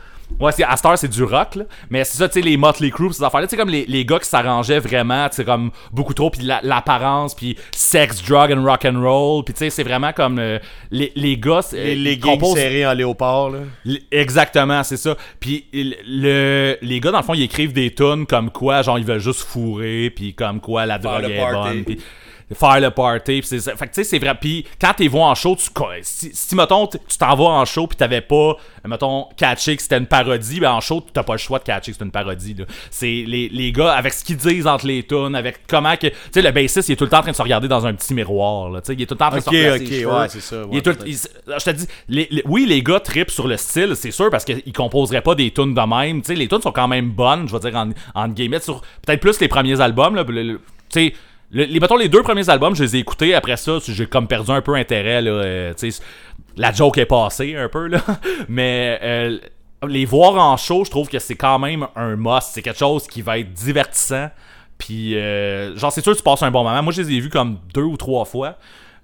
Ouais, 0.40 0.52
c'est, 0.52 0.62
à 0.62 0.76
Star, 0.76 0.96
c'est 0.96 1.08
du 1.08 1.24
rock, 1.24 1.56
là. 1.56 1.64
Mais 1.90 2.04
c'est 2.04 2.16
ça, 2.18 2.28
tu 2.28 2.34
sais, 2.34 2.40
les 2.46 2.56
Motley 2.56 2.90
Crue, 2.90 3.12
ces 3.12 3.24
affaires-là, 3.24 3.46
tu 3.48 3.50
sais, 3.52 3.56
comme 3.56 3.70
les, 3.70 3.84
les 3.86 4.04
gars 4.04 4.20
qui 4.20 4.28
s'arrangeaient 4.28 4.78
vraiment, 4.78 5.28
tu 5.28 5.36
sais, 5.36 5.44
comme 5.44 5.70
beaucoup 5.90 6.14
trop, 6.14 6.30
puis 6.30 6.42
la- 6.42 6.60
l'apparence, 6.62 7.34
puis 7.34 7.56
sex, 7.74 8.22
drug 8.22 8.52
and 8.52 8.62
rock 8.64 8.84
and 8.84 9.00
roll, 9.02 9.42
puis 9.42 9.52
tu 9.54 9.58
sais, 9.58 9.70
c'est 9.70 9.82
vraiment 9.82 10.12
comme 10.12 10.38
euh, 10.38 10.58
les, 10.92 11.10
les 11.16 11.36
gars. 11.36 11.60
euh, 11.74 11.84
Les, 11.84 11.94
les 11.96 12.18
composent- 12.20 12.54
serrés 12.56 12.86
en 12.86 12.92
léopard, 12.92 13.50
là. 13.50 13.58
L- 13.84 14.00
Exactement, 14.12 14.84
c'est 14.84 14.96
ça. 14.96 15.16
Puis 15.40 15.64
le, 15.72 16.76
les 16.82 17.00
gars, 17.00 17.10
dans 17.10 17.18
le 17.18 17.24
fond, 17.24 17.34
ils 17.34 17.42
écrivent 17.42 17.72
des 17.72 17.92
tunes 17.92 18.26
comme 18.26 18.50
quoi, 18.50 18.82
genre, 18.82 18.98
ils 18.98 19.04
veulent 19.04 19.18
juste 19.20 19.40
fourrer, 19.42 20.10
puis 20.14 20.34
comme 20.34 20.60
quoi 20.60 20.86
la 20.86 21.00
Faire 21.00 21.20
drogue 21.20 21.30
est 21.30 21.36
party. 21.38 21.68
bonne, 21.74 21.84
puis 21.84 21.98
faire 22.54 22.80
le 22.80 22.90
party, 22.90 23.42
ça. 23.42 23.76
Fait 23.76 23.86
que 23.86 23.92
tu 23.94 24.02
sais, 24.02 24.04
c'est 24.04 24.18
vrai. 24.18 24.34
Puis 24.40 24.64
quand 24.80 24.92
t'es 24.96 25.08
vois 25.08 25.26
en 25.26 25.34
show, 25.34 25.56
tu, 25.56 25.64
si, 26.02 26.30
si 26.32 26.54
mettons, 26.54 26.86
tu 26.86 26.98
t'en 27.18 27.34
vas 27.36 27.44
en 27.44 27.64
show, 27.64 27.86
puis 27.86 27.96
t'avais 27.96 28.20
pas, 28.20 28.56
mettons, 28.86 29.26
catché 29.36 29.76
que 29.76 29.82
c'était 29.82 29.98
une 29.98 30.06
parodie, 30.06 30.60
ben 30.60 30.72
en 30.72 30.80
show, 30.80 31.04
t'as 31.12 31.22
pas 31.22 31.34
le 31.34 31.38
choix 31.38 31.58
de 31.58 31.64
catcher 31.64 31.92
que 31.92 31.98
c'est 31.98 32.04
une 32.04 32.10
parodie. 32.10 32.56
C'est 32.90 33.24
les, 33.26 33.48
les 33.48 33.72
gars, 33.72 33.92
avec 33.92 34.12
ce 34.12 34.24
qu'ils 34.24 34.36
disent 34.36 34.66
entre 34.66 34.86
les 34.86 35.02
tunes, 35.02 35.34
avec 35.34 35.66
comment 35.68 35.96
que. 35.96 36.06
Tu 36.06 36.14
sais, 36.32 36.42
le 36.42 36.50
bassiste, 36.50 36.88
il 36.88 36.92
est 36.92 36.96
tout 36.96 37.04
le 37.04 37.10
temps 37.10 37.18
en 37.18 37.22
train 37.22 37.30
de 37.32 37.36
se 37.36 37.42
regarder 37.42 37.68
dans 37.68 37.86
un 37.86 37.94
petit 37.94 38.14
miroir, 38.14 38.70
là. 38.70 38.80
Tu 38.80 38.86
sais, 38.88 38.94
il 38.94 39.02
est 39.02 39.06
tout 39.06 39.14
le 39.14 39.18
temps 39.18 39.26
en 39.26 39.30
train 39.30 39.38
de 39.38 39.44
se 39.44 39.50
replacer 39.50 39.84
ok, 39.84 39.88
les 39.90 40.00
cheveux. 40.00 40.14
ouais, 40.14 40.28
c'est 40.28 40.40
ça, 40.40 40.56
Il 40.56 40.68
ouais, 40.72 40.78
est 40.78 40.82
tout- 40.82 40.90
peut-être. 40.94 41.06
il- 41.06 41.58
je 41.58 41.64
te 41.64 41.70
dis, 41.70 41.86
les- 42.08 42.28
les- 42.30 42.42
oui, 42.46 42.64
les 42.66 42.82
gars 42.82 43.00
tripent 43.00 43.30
sur 43.30 43.46
le 43.46 43.56
style, 43.56 43.94
c'est 43.96 44.10
sûr, 44.10 44.30
parce 44.30 44.44
qu'ils 44.44 44.72
composeraient 44.72 45.22
pas 45.22 45.34
des 45.34 45.50
tunes 45.50 45.74
de 45.74 45.80
même. 45.80 46.22
Tu 46.22 46.28
sais, 46.28 46.34
les 46.34 46.48
tunes 46.48 46.62
sont 46.62 46.72
quand 46.72 46.88
même 46.88 47.10
bonnes, 47.10 47.46
je 47.48 47.52
veux 47.52 47.60
dire, 47.60 47.76
en, 47.76 47.90
en 48.14 48.28
guillemets, 48.28 48.60
sur 48.60 48.80
peut-être 49.04 49.20
plus 49.20 49.38
les 49.40 49.48
premiers 49.48 49.80
albums. 49.80 50.14
Là, 50.14 50.24
le- 50.26 50.42
le- 50.42 50.60
tu 50.90 51.08
sais, 51.08 51.14
le- 51.50 51.64
les, 51.64 51.80
mettons, 51.80 51.96
les 51.96 52.08
deux 52.08 52.22
premiers 52.22 52.48
albums, 52.50 52.74
je 52.74 52.82
les 52.84 52.96
ai 52.96 52.98
écoutés. 53.00 53.34
Après 53.34 53.56
ça, 53.56 53.78
j'ai 53.86 54.06
comme 54.06 54.26
perdu 54.28 54.50
un 54.50 54.60
peu 54.62 54.74
intérêt. 54.74 55.22
Là, 55.22 55.30
euh, 55.30 55.72
la 56.56 56.72
joke 56.72 56.98
est 56.98 57.06
passée 57.06 57.56
un 57.56 57.68
peu, 57.68 57.86
là. 57.86 58.00
Mais 58.48 58.98
euh, 59.02 59.38
les 59.86 60.04
voir 60.04 60.34
en 60.34 60.56
show, 60.56 60.84
je 60.84 60.90
trouve 60.90 61.08
que 61.08 61.18
c'est 61.18 61.36
quand 61.36 61.58
même 61.58 61.86
un 61.96 62.16
must. 62.16 62.50
C'est 62.52 62.62
quelque 62.62 62.78
chose 62.78 63.06
qui 63.06 63.22
va 63.22 63.38
être 63.38 63.52
divertissant. 63.52 64.30
Puis, 64.76 65.16
euh, 65.16 65.76
genre, 65.76 65.90
c'est 65.92 66.02
sûr 66.02 66.12
que 66.12 66.18
tu 66.18 66.22
passes 66.22 66.42
un 66.42 66.50
bon 66.50 66.62
moment. 66.64 66.82
Moi, 66.82 66.92
je 66.92 67.02
les 67.02 67.12
ai 67.16 67.20
vus 67.20 67.30
comme 67.30 67.58
deux 67.74 67.82
ou 67.82 67.96
trois 67.96 68.24
fois. 68.24 68.56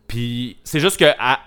Puis, 0.06 0.56
c'est 0.64 0.80
juste 0.80 0.98
que 0.98 1.06
à- 1.18 1.40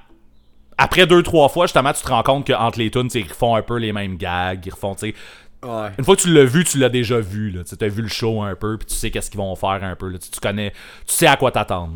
après 0.77 1.07
deux, 1.07 1.23
trois 1.23 1.47
fois, 1.49 1.65
justement, 1.65 1.93
tu 1.93 2.01
te 2.03 2.07
rends 2.09 2.23
compte 2.23 2.45
qu'entre 2.47 2.77
les 2.79 2.91
tunes, 2.91 3.09
ils 3.13 3.27
refont 3.27 3.55
un 3.55 3.61
peu 3.61 3.77
les 3.77 3.93
mêmes 3.93 4.17
gags. 4.17 4.65
Ils 4.65 4.71
refont, 4.73 4.95
tu 4.95 5.09
sais. 5.09 5.15
Ouais. 5.63 5.89
Une 5.97 6.05
fois 6.05 6.15
que 6.15 6.21
tu 6.21 6.31
l'as 6.33 6.45
vu, 6.45 6.63
tu 6.63 6.77
l'as 6.77 6.89
déjà 6.89 7.19
vu. 7.19 7.53
Tu 7.65 7.83
as 7.85 7.87
vu 7.87 8.01
le 8.03 8.07
show 8.07 8.41
un 8.43 8.55
peu, 8.55 8.77
puis 8.77 8.87
tu 8.87 8.93
sais 8.95 9.09
qu'est-ce 9.11 9.29
qu'ils 9.31 9.39
vont 9.39 9.55
faire 9.55 9.79
un 9.83 9.95
peu. 9.95 10.09
là. 10.09 10.17
Tu, 10.19 10.29
tu 10.29 10.39
connais, 10.39 10.71
tu 10.71 10.75
sais 11.13 11.27
à 11.27 11.35
quoi 11.35 11.51
t'attendre. 11.51 11.93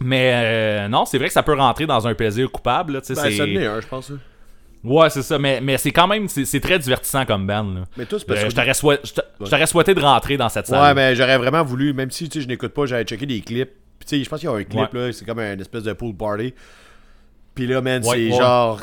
Mais 0.00 0.32
euh, 0.34 0.88
non, 0.88 1.04
c'est 1.04 1.18
vrai 1.18 1.26
que 1.28 1.32
ça 1.32 1.42
peut 1.42 1.54
rentrer 1.54 1.86
dans 1.86 2.06
un 2.06 2.14
plaisir 2.14 2.50
coupable. 2.50 2.92
là, 2.94 3.00
Ben, 3.00 3.14
c'est- 3.14 3.30
je 3.36 3.86
pense. 3.88 4.10
hein. 4.10 4.18
Ouais, 4.84 5.10
c'est 5.10 5.22
ça. 5.22 5.38
Mais, 5.38 5.60
mais 5.60 5.78
c'est 5.78 5.90
quand 5.90 6.06
même, 6.06 6.28
c'est 6.28 6.44
c'est 6.44 6.60
très 6.60 6.78
divertissant 6.78 7.24
comme 7.24 7.46
band. 7.46 7.64
Là. 7.64 7.80
Mais 7.96 8.04
parce 8.06 8.22
Euh, 8.28 8.34
que- 8.44 8.50
je 8.50 8.54
t'aurais 8.54 8.74
souhait- 8.74 9.66
souhaité 9.66 9.94
de 9.94 10.00
rentrer 10.00 10.36
dans 10.36 10.48
cette 10.48 10.66
salle. 10.68 10.80
Ouais, 10.80 10.94
mais 10.94 11.16
j'aurais 11.16 11.38
vraiment 11.38 11.64
voulu, 11.64 11.92
même 11.92 12.10
si 12.12 12.30
je 12.32 12.46
n'écoute 12.46 12.72
pas, 12.72 12.86
j'avais 12.86 13.04
checké 13.04 13.26
des 13.26 13.40
clips. 13.40 13.70
Puis 13.98 14.06
tu 14.08 14.16
sais, 14.18 14.22
je 14.24 14.28
pense 14.28 14.38
qu'il 14.38 14.48
y 14.48 14.52
a 14.52 14.54
un 14.54 14.62
clip, 14.62 14.92
Ouais. 14.92 15.06
là, 15.06 15.12
c'est 15.12 15.24
comme 15.24 15.40
une 15.40 15.60
espèce 15.60 15.82
de 15.82 15.92
pool 15.94 16.14
party. 16.14 16.54
Puis 17.54 17.66
là, 17.66 17.80
man, 17.80 18.02
c'est 18.02 18.30
genre. 18.30 18.80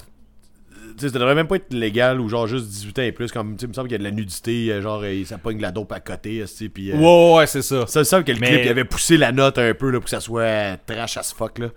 Ça 0.98 1.10
devrait 1.10 1.36
même 1.36 1.48
pas 1.48 1.56
être 1.58 1.74
légal 1.74 2.20
ou 2.20 2.30
genre 2.30 2.48
juste 2.48 2.68
18 2.68 3.00
ans 3.00 3.04
et 3.04 3.12
plus. 3.12 3.32
Comme, 3.32 3.56
il 3.62 3.68
me 3.68 3.74
semble 3.74 3.88
qu'il 3.88 3.94
y 3.94 3.96
a 3.96 4.00
de 4.00 4.04
la 4.04 4.12
nudité, 4.12 4.72
euh, 4.72 4.82
genre, 4.82 5.04
ça 5.26 5.38
pogne 5.38 5.58
de 5.58 5.62
la 5.62 5.72
dope 5.72 5.92
à 5.92 6.00
côté, 6.00 6.44
puis. 6.74 6.92
euh, 6.92 6.96
Ouais, 6.96 7.36
ouais, 7.40 7.48
c'est 7.48 7.62
ça. 7.62 7.86
Ça 7.88 8.00
me 8.00 8.04
semble 8.04 8.24
que 8.24 8.32
le 8.32 8.40
Mais- 8.40 8.48
clip, 8.50 8.62
il 8.66 8.70
avait 8.70 8.86
poussé 8.86 9.18
la 9.18 9.32
note 9.32 9.58
un 9.58 9.74
peu, 9.74 9.90
là, 9.90 10.00
pour 10.00 10.06
que 10.06 10.10
ça 10.10 10.20
soit 10.20 10.78
trash 10.86 11.18
as 11.18 11.34
fuck, 11.36 11.60
là. 11.60 11.68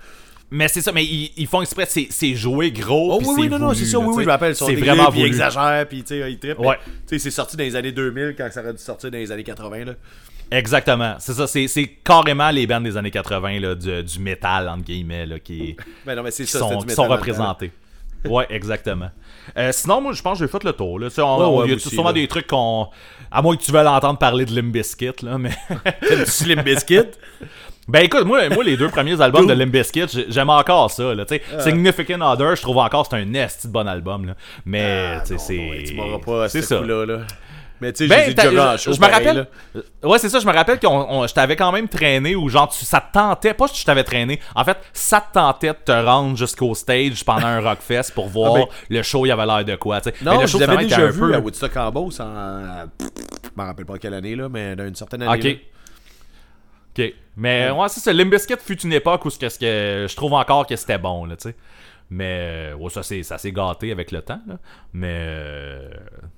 Mais 0.50 0.68
c'est 0.68 0.80
ça, 0.80 0.92
mais 0.92 1.04
ils, 1.04 1.32
ils 1.36 1.46
font 1.48 1.60
exprès, 1.60 1.86
c'est 1.88 2.06
c'est 2.08 2.34
joué 2.36 2.70
gros. 2.70 3.14
Oh 3.14 3.18
oui, 3.18 3.24
c'est 3.34 3.40
oui, 3.42 3.48
non, 3.48 3.58
non, 3.58 3.74
c'est 3.74 3.84
ça, 3.84 3.98
oui, 3.98 4.14
je 4.22 4.26
me 4.26 4.30
rappelle. 4.30 4.54
C'est 4.54 4.76
vraiment 4.76 5.10
puis 5.10 5.20
ils 5.22 5.26
exagèrent, 5.26 5.88
puis 5.88 6.02
tu 6.04 6.08
sais, 6.20 6.30
ils 6.30 6.38
trippent. 6.38 6.60
Ouais. 6.60 6.76
Tu 6.84 6.92
sais, 7.06 7.18
c'est 7.18 7.30
sorti 7.32 7.56
dans 7.56 7.64
les 7.64 7.74
années 7.74 7.90
2000 7.90 8.34
quand 8.38 8.48
ça 8.52 8.62
aurait 8.62 8.72
dû 8.72 8.78
sortir 8.78 9.10
dans 9.10 9.18
les 9.18 9.32
années 9.32 9.42
80, 9.42 9.84
là. 9.86 9.92
Exactement. 10.52 11.16
C'est 11.18 11.32
ça, 11.32 11.48
c'est 11.48 11.66
c'est 11.66 11.86
carrément 12.04 12.50
les 12.50 12.66
bandes 12.68 12.84
des 12.84 12.96
années 12.96 13.10
80, 13.10 13.58
là, 13.58 13.74
du, 13.74 14.02
du 14.04 14.18
métal, 14.20 14.68
entre 14.68 14.84
guillemets, 14.84 15.26
là, 15.26 15.40
qui, 15.40 15.76
Ben 16.06 16.14
non, 16.14 16.22
mais 16.22 16.30
qui 16.30 16.46
ça, 16.46 16.60
sont, 16.60 16.78
qui 16.78 16.94
sont 16.94 17.08
représentés. 17.08 17.72
Ouais, 18.26 18.46
exactement. 18.50 19.10
Euh, 19.56 19.70
sinon, 19.72 20.00
moi, 20.00 20.12
je 20.12 20.22
pense 20.22 20.38
que 20.38 20.44
j'ai 20.44 20.50
fait 20.50 20.62
le 20.64 20.72
tour. 20.72 20.98
Là. 20.98 21.08
Tu 21.08 21.14
sais, 21.16 21.22
on, 21.22 21.38
Ouais, 21.38 21.44
on- 21.44 21.58
ouais, 21.58 21.66
il 21.66 21.70
y 21.70 21.72
a 21.72 21.76
aussi, 21.76 21.88
sûrement 21.90 22.08
là. 22.10 22.14
des 22.14 22.26
trucs 22.28 22.46
qu'on. 22.46 22.88
À 23.30 23.42
moins 23.42 23.56
que 23.56 23.62
tu 23.62 23.72
veuilles 23.72 23.86
entendre 23.86 24.18
parler 24.18 24.44
de 24.44 24.54
Limp 24.54 24.72
Bizkit, 24.72 25.12
là, 25.22 25.38
mais. 25.38 25.50
Slim 26.26 26.62
Biscuit. 26.62 27.00
Ben 27.88 28.00
écoute, 28.00 28.24
moi, 28.24 28.48
moi 28.48 28.64
les 28.64 28.76
deux 28.76 28.88
premiers 28.88 29.20
albums 29.20 29.46
de 29.46 29.52
j'ai- 30.12 30.26
j'aime 30.28 30.50
encore 30.50 30.90
ça. 30.90 31.14
Là. 31.14 31.24
Significant 31.60 32.20
Other, 32.20 32.56
je 32.56 32.62
trouve 32.62 32.78
encore 32.78 33.06
c'est 33.08 33.16
un 33.16 33.32
esti 33.34 33.68
de 33.68 33.72
bon 33.72 33.86
album. 33.86 34.26
Là. 34.26 34.34
Mais 34.64 35.20
tu 35.20 35.28
sais, 35.28 35.38
c'est. 35.38 35.70
Ah, 35.72 35.82
tu 35.86 35.94
m'auras 35.94 36.18
pas 36.18 36.48
c'est 36.48 36.62
ce 36.62 36.66
ça. 36.68 36.78
coup-là, 36.78 37.06
là. 37.06 37.18
Mais 37.80 37.92
tu 37.92 38.04
sais, 38.04 38.08
Ben, 38.08 38.24
j'ai 38.26 38.34
t'as- 38.34 38.48
déjà 38.48 38.50
vu 38.54 38.60
en 38.60 38.72
je, 38.76 38.82
show, 38.82 38.92
je 38.94 39.00
me 39.00 39.06
rappelle. 39.06 39.36
là. 39.74 39.82
Ouais, 40.08 40.18
c'est 40.18 40.28
ça, 40.30 40.40
je 40.40 40.46
me 40.46 40.52
rappelle 40.52 40.78
que 40.78 40.86
je 40.86 41.34
t'avais 41.34 41.56
quand 41.56 41.70
même 41.72 41.88
traîné 41.88 42.34
ou 42.34 42.48
genre 42.48 42.68
tu, 42.68 42.84
ça 42.84 43.00
te 43.00 43.12
tentait, 43.12 43.52
pas 43.54 43.68
que 43.68 43.76
je 43.76 43.84
t'avais 43.84 44.04
traîné. 44.04 44.40
En 44.54 44.64
fait, 44.64 44.78
ça 44.94 45.20
te 45.20 45.34
tentait 45.34 45.68
de 45.68 45.78
te 45.84 45.92
rendre 45.92 46.36
jusqu'au 46.36 46.74
stage 46.74 47.24
pendant 47.24 47.46
un 47.46 47.60
Rockfest 47.60 48.12
pour 48.14 48.28
voir 48.28 48.54
ben- 48.54 48.64
le 48.88 49.02
show, 49.02 49.26
il 49.26 49.28
y 49.28 49.32
avait 49.32 49.44
l'air 49.46 49.64
de 49.64 49.76
quoi. 49.76 50.00
tu 50.00 50.08
sais. 50.10 50.16
Mais 50.22 50.30
Non, 50.30 50.40
le 50.40 50.46
je 50.46 50.52
show, 50.52 50.58
l'avais 50.58 50.72
finalement, 50.84 50.88
déjà 50.96 51.06
vu 51.10 51.20
peu- 51.20 51.34
à 51.34 51.38
Woodstock 51.38 51.76
en 51.76 51.90
Beauce 51.90 52.20
en... 52.20 52.86
Je 53.00 53.06
m'en 53.56 53.64
rappelle 53.66 53.86
pas 53.86 53.98
quelle 53.98 54.14
année, 54.14 54.34
là, 54.36 54.48
mais 54.48 54.74
d'une 54.76 54.94
certaine 54.94 55.22
année. 55.22 55.38
Ok. 55.38 55.44
là. 55.44 57.04
Ok. 57.04 57.14
Mais 57.36 57.70
ouais, 57.70 57.88
c'est 57.90 58.00
ça. 58.00 58.12
Limp 58.12 58.30
Bizkit 58.30 58.54
fut 58.64 58.80
une 58.80 58.94
époque 58.94 59.24
où 59.26 59.28
que 59.28 59.36
je 60.08 60.16
trouve 60.16 60.32
encore 60.32 60.66
que 60.66 60.74
c'était 60.76 60.96
bon, 60.96 61.26
là, 61.26 61.36
tu 61.36 61.50
sais. 61.50 61.56
Mais 62.08 62.70
euh, 62.72 62.76
ouais, 62.76 62.88
ça 62.90 63.02
s'est 63.02 63.24
ça 63.24 63.36
s'est 63.36 63.50
gâté 63.50 63.90
avec 63.90 64.12
le 64.12 64.22
temps, 64.22 64.40
là. 64.46 64.58
Mais 64.92 65.24
euh, 65.26 65.88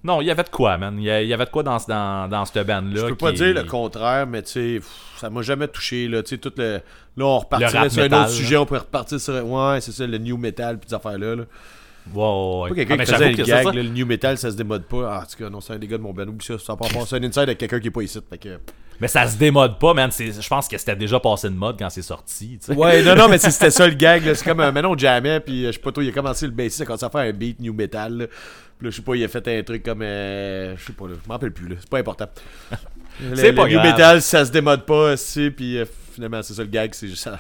non, 0.02 0.22
il 0.22 0.26
y 0.26 0.30
avait 0.30 0.44
de 0.44 0.48
quoi, 0.48 0.78
man. 0.78 0.96
Il 0.98 1.04
y, 1.04 1.10
avait 1.10 1.44
de 1.44 1.50
quoi 1.50 1.62
dans, 1.62 1.78
ce- 1.78 1.86
dans, 1.86 2.26
dans 2.26 2.44
cette 2.46 2.66
band-là. 2.66 3.00
Je 3.02 3.06
peux 3.08 3.14
pas 3.16 3.32
dire 3.32 3.52
le 3.52 3.64
contraire, 3.64 4.26
mais 4.26 4.42
tu 4.42 4.50
sais, 4.52 4.80
ça 5.18 5.28
m'a 5.28 5.42
jamais 5.42 5.68
touché, 5.68 6.08
là. 6.08 6.22
Tu 6.22 6.30
sais, 6.30 6.38
tout 6.38 6.52
le... 6.56 6.80
Là, 7.18 7.24
on 7.26 7.38
repartirait 7.40 7.90
sur 7.90 8.00
un 8.00 8.04
metal, 8.04 8.20
autre 8.20 8.28
là. 8.30 8.34
sujet, 8.34 8.56
on 8.56 8.64
pourrait 8.64 8.80
repartir 8.80 9.20
sur... 9.20 9.34
Ouais, 9.46 9.80
c'est 9.82 9.92
ça, 9.92 10.06
le 10.06 10.16
new 10.16 10.38
metal, 10.38 10.78
puis 10.78 10.88
des 10.88 10.94
affaires-là, 10.94 11.36
là. 11.36 11.42
Ouais, 12.14 12.62
ouais. 12.62 12.68
Pas 12.70 12.74
quelqu'un 12.74 12.96
Ah, 12.98 13.04
qui 13.04 13.12
faisait 13.12 13.30
le 13.32 13.44
gag, 13.44 13.64
là, 13.66 13.72
le 13.82 13.88
new 13.90 14.06
metal, 14.06 14.38
ça 14.38 14.50
se 14.50 14.56
démode 14.56 14.84
pas. 14.84 15.16
Ah, 15.16 15.22
en 15.22 15.26
tout 15.26 15.36
cas, 15.36 15.50
non, 15.50 15.60
c'est 15.60 15.74
un 15.74 15.78
des 15.78 15.86
gars 15.86 15.98
de 15.98 16.02
mon 16.02 16.14
ben, 16.14 16.26
oublie 16.28 16.46
ça. 16.46 16.58
Ça 16.58 16.76
part 16.76 16.88
pas, 16.88 17.04
c'est 17.06 17.16
un 17.16 17.22
inside 17.24 17.42
avec 17.42 17.58
quelqu'un 17.58 17.80
qui 17.80 17.88
est 17.88 17.90
pas 17.90 18.02
ici. 18.02 18.18
Fait 18.30 18.38
que... 18.38 18.58
Mais 19.00 19.08
ça 19.08 19.26
se 19.28 19.36
démode 19.36 19.78
pas, 19.78 19.94
man. 19.94 20.10
Je 20.10 20.48
pense 20.48 20.66
que 20.68 20.76
c'était 20.76 20.96
déjà 20.96 21.20
passé 21.20 21.48
de 21.48 21.54
mode 21.54 21.78
quand 21.78 21.88
c'est 21.90 22.02
sorti. 22.02 22.58
Ouais, 22.68 23.02
non, 23.02 23.14
non, 23.14 23.28
mais 23.28 23.38
c'était 23.38 23.70
ça 23.70 23.86
le 23.86 23.94
gag. 23.94 24.24
là. 24.24 24.34
C'est 24.34 24.44
comme 24.44 24.60
un 24.60 24.72
maintenant 24.72 24.96
jamais, 24.98 25.38
puis 25.40 25.64
euh, 25.64 25.68
je 25.68 25.72
sais 25.72 25.78
pas 25.82 25.92
trop, 25.92 26.02
il 26.02 26.08
a 26.08 26.12
commencé 26.12 26.46
le 26.46 26.52
bassiste, 26.52 26.80
il 26.80 26.82
a 26.82 26.86
commencé 26.86 27.04
à 27.04 27.10
faire 27.10 27.20
un 27.20 27.32
beat 27.32 27.60
new 27.60 27.72
metal. 27.72 28.12
Là. 28.18 28.26
Puis 28.26 28.86
là, 28.86 28.90
je 28.90 28.96
sais 28.96 29.02
pas, 29.02 29.14
il 29.14 29.24
a 29.24 29.28
fait 29.28 29.46
un 29.58 29.62
truc 29.62 29.82
comme. 29.84 30.02
euh, 30.02 30.76
je 30.76 30.84
sais 30.86 30.92
pas, 30.92 31.06
là, 31.06 31.14
je 31.22 31.28
m'en 31.28 31.34
rappelle 31.34 31.52
plus, 31.52 31.68
là. 31.68 31.76
C'est 31.78 31.88
pas 31.90 31.98
important. 31.98 32.26
Le- 33.20 33.52
new 33.68 33.80
metal, 33.80 34.22
ça 34.22 34.44
se 34.44 34.50
démode 34.52 34.84
pas, 34.86 35.12
aussi, 35.14 35.50
puis 35.50 35.78
euh, 35.78 35.84
finalement, 36.14 36.42
c'est 36.42 36.54
ça 36.54 36.62
le 36.62 36.68
gag, 36.68 36.94
c'est 36.94 37.08
juste 37.08 37.22
ça. 37.24 37.38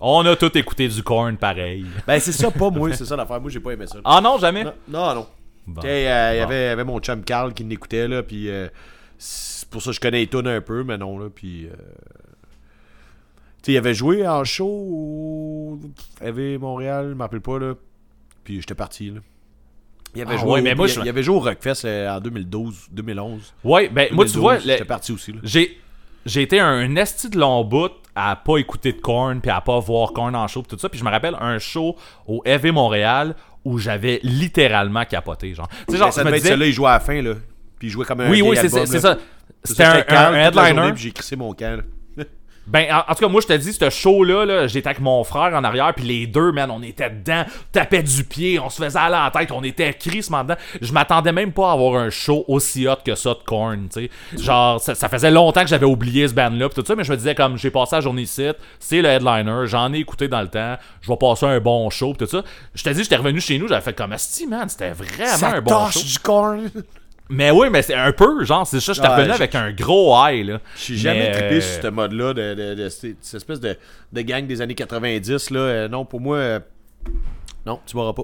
On 0.00 0.24
a 0.26 0.36
tout 0.36 0.56
écouté 0.56 0.86
du 0.86 1.02
corn 1.02 1.36
pareil. 1.36 1.84
Ben, 2.06 2.20
c'est 2.20 2.30
ça, 2.32 2.50
pas 2.52 2.70
moi, 2.70 2.92
c'est 2.94 3.04
ça 3.04 3.16
l'affaire. 3.16 3.40
Moi, 3.40 3.50
j'ai 3.50 3.58
pas 3.58 3.72
aimé 3.72 3.86
ça. 3.88 3.98
Ah 4.04 4.20
non, 4.22 4.38
jamais? 4.38 4.62
Non, 4.88 5.14
non. 5.14 5.26
Bon. 5.66 5.82
Euh, 5.84 6.32
Il 6.34 6.36
y 6.36 6.40
Bon. 6.40 6.44
avait, 6.46 6.62
il 6.62 6.66
y 6.66 6.70
avait 6.70 6.84
mon 6.84 7.00
chum 7.00 7.22
Carl 7.24 7.52
qui 7.52 7.64
l'écoutait, 7.64 8.06
là, 8.06 8.22
puis 8.22 8.48
euh, 8.48 8.68
c'est 9.68 9.70
pour 9.70 9.82
ça 9.82 9.90
que 9.90 9.96
je 9.96 10.00
connais 10.00 10.20
les 10.20 10.26
tunes 10.26 10.46
un 10.48 10.60
peu, 10.60 10.82
mais 10.84 10.96
non, 10.98 11.18
là, 11.18 11.28
puis... 11.34 11.66
euh, 11.66 11.70
Tu 13.62 13.66
sais, 13.66 13.72
il 13.72 13.76
avait 13.76 13.94
joué 13.94 14.26
en 14.26 14.44
show 14.44 14.66
au 14.68 15.78
avait 16.20 16.58
Montréal, 16.58 17.08
je 17.10 17.14
m'en 17.14 17.24
rappelle 17.24 17.40
pas, 17.40 17.58
là, 17.58 17.74
puis 18.44 18.60
j'étais 18.60 18.74
parti, 18.74 19.10
là. 19.10 19.20
Il 20.14 20.22
avait, 20.22 20.34
Ah 20.34 20.38
joué, 20.38 20.50
ouais, 20.52 20.60
au- 20.60 20.62
mais 20.62 20.74
moi, 20.74 20.86
il, 20.86 20.92
je- 20.94 21.00
il 21.00 21.08
avait 21.08 21.22
joué 21.22 21.36
au 21.36 21.40
Rockfest 21.40 21.84
euh, 21.84 22.08
en 22.16 22.20
2012, 22.20 22.88
2011. 22.92 23.54
Ouais, 23.62 23.88
ben 23.90 24.08
moi, 24.12 24.24
tu 24.24 24.32
2012, 24.32 24.36
vois, 24.40 24.54
le- 24.54 24.60
J'étais 24.60 24.84
parti 24.84 25.12
aussi, 25.12 25.32
là. 25.32 25.38
j'ai 25.42 25.78
j'ai 26.26 26.42
été 26.42 26.60
un 26.60 26.94
esti 26.96 27.30
de 27.30 27.38
long 27.38 27.64
bout 27.64 27.92
à 28.14 28.36
pas 28.36 28.58
écouter 28.58 28.92
de 28.92 29.00
Korn 29.00 29.40
puis 29.40 29.50
à 29.50 29.60
pas 29.62 29.78
voir 29.78 30.12
Korn 30.12 30.34
en 30.34 30.46
show 30.46 30.60
pis 30.62 30.68
tout 30.68 30.78
ça 30.78 30.88
puis 30.90 30.98
je 30.98 31.04
me 31.04 31.08
rappelle 31.10 31.34
un 31.40 31.58
show 31.58 31.96
au 32.26 32.42
EV 32.44 32.70
Montréal 32.72 33.34
où 33.64 33.78
j'avais 33.78 34.20
littéralement 34.22 35.04
capoté 35.06 35.54
genre 35.54 35.68
tu 35.86 35.92
sais 35.92 35.96
genre 35.98 36.08
Ben, 36.08 36.12
ça 36.12 36.22
je 36.24 36.26
me 36.28 36.32
disais 36.34 36.48
celui-là, 36.50 36.66
il 36.66 36.72
jouait 36.72 36.88
à 36.88 36.92
la 36.94 37.00
fin, 37.00 37.22
là. 37.22 37.34
Puis 37.78 37.88
il 37.88 37.90
jouait 37.90 38.04
comme 38.04 38.20
un 38.20 38.30
oui 38.30 38.42
oui 38.42 38.56
c'est 38.60 38.68
ça 38.68 39.16
c'était 39.64 39.84
un, 39.84 40.34
headliner 40.34 40.92
j'ai 40.96 41.12
crissé 41.12 41.36
mon 41.36 41.52
camp. 41.52 41.82
Ben, 42.68 42.86
en, 42.92 43.10
en 43.10 43.14
tout 43.14 43.24
cas, 43.24 43.28
moi, 43.28 43.40
je 43.40 43.46
te 43.46 43.54
dis, 43.54 43.72
ce 43.72 43.88
show-là, 43.88 44.44
là, 44.44 44.66
j'étais 44.66 44.88
avec 44.88 45.00
mon 45.00 45.24
frère 45.24 45.54
en 45.54 45.64
arrière, 45.64 45.94
puis 45.94 46.04
les 46.04 46.26
deux, 46.26 46.52
man, 46.52 46.70
on 46.70 46.82
était 46.82 47.08
dedans, 47.08 47.44
tapait 47.72 48.02
du 48.02 48.24
pied, 48.24 48.60
on 48.60 48.68
se 48.68 48.82
faisait 48.82 48.98
aller 48.98 49.14
à 49.14 49.24
la 49.24 49.30
tête, 49.30 49.52
on 49.52 49.62
était 49.62 49.94
crissement 49.94 50.42
dedans. 50.42 50.56
Je 50.82 50.92
m'attendais 50.92 51.32
même 51.32 51.52
pas 51.52 51.70
à 51.70 51.72
avoir 51.72 51.94
un 51.98 52.10
show 52.10 52.44
aussi 52.46 52.86
hot 52.86 52.96
que 53.02 53.14
ça 53.14 53.30
de 53.30 53.38
Korn, 53.42 53.88
tu 53.90 54.02
sais. 54.02 54.10
Genre, 54.38 54.78
ça, 54.82 54.94
ça 54.94 55.08
faisait 55.08 55.30
longtemps 55.30 55.62
que 55.62 55.68
j'avais 55.68 55.86
oublié 55.86 56.28
ce 56.28 56.34
band-là, 56.34 56.68
pis 56.68 56.74
tout 56.74 56.84
ça, 56.86 56.94
mais 56.94 57.04
je 57.04 57.12
me 57.12 57.16
disais, 57.16 57.34
comme, 57.34 57.56
j'ai 57.56 57.70
passé 57.70 57.96
la 57.96 58.02
journée 58.02 58.22
ici, 58.22 58.48
c'est 58.78 59.00
le 59.00 59.08
headliner, 59.08 59.62
j'en 59.64 59.90
ai 59.94 60.00
écouté 60.00 60.28
dans 60.28 60.42
le 60.42 60.48
temps, 60.48 60.76
je 61.00 61.08
vais 61.10 61.16
passer 61.16 61.46
un 61.46 61.60
bon 61.60 61.88
show, 61.88 62.12
pis 62.12 62.18
tout 62.18 62.26
ça. 62.26 62.42
Je 62.74 62.84
te 62.84 62.90
dis, 62.90 63.02
j'étais 63.02 63.16
revenu 63.16 63.40
chez 63.40 63.58
nous, 63.58 63.66
j'avais 63.66 63.80
fait 63.80 63.96
comme, 63.96 64.12
Asti, 64.12 64.46
man, 64.46 64.68
c'était 64.68 64.90
vraiment 64.90 65.36
Ça 65.38 65.54
un 65.54 65.62
bon 65.62 65.88
show. 65.88 66.00
du 66.00 66.18
corn. 66.18 66.70
Mais 67.30 67.50
oui, 67.50 67.68
mais 67.70 67.82
c'est 67.82 67.94
un 67.94 68.12
peu, 68.12 68.42
genre, 68.44 68.66
c'est 68.66 68.80
ça, 68.80 68.92
j'étais 68.94 69.06
Ouais, 69.06 69.14
revenu 69.16 69.28
je- 69.30 69.34
avec 69.34 69.54
un 69.54 69.70
gros 69.72 70.14
high, 70.16 70.46
là. 70.46 70.60
J'ai 70.76 70.96
jamais 70.96 71.18
Mais, 71.28 71.32
trippé 71.32 71.54
euh, 71.56 71.60
sur 71.60 71.82
ce 71.82 71.88
mode-là, 71.88 72.32
de, 72.34 72.54
de, 72.54 72.74
de- 72.74 72.88
cette 72.88 73.16
cette 73.20 73.34
espèce 73.36 73.60
de, 73.60 73.76
de 74.12 74.20
gang 74.22 74.46
des 74.46 74.60
années 74.62 74.74
90. 74.74 75.50
Là. 75.50 75.60
Euh, 75.60 75.88
non, 75.88 76.04
pour 76.06 76.20
moi, 76.20 76.36
euh, 76.38 76.60
non, 77.66 77.80
tu 77.86 77.96
m'auras 77.96 78.14
pas. 78.14 78.22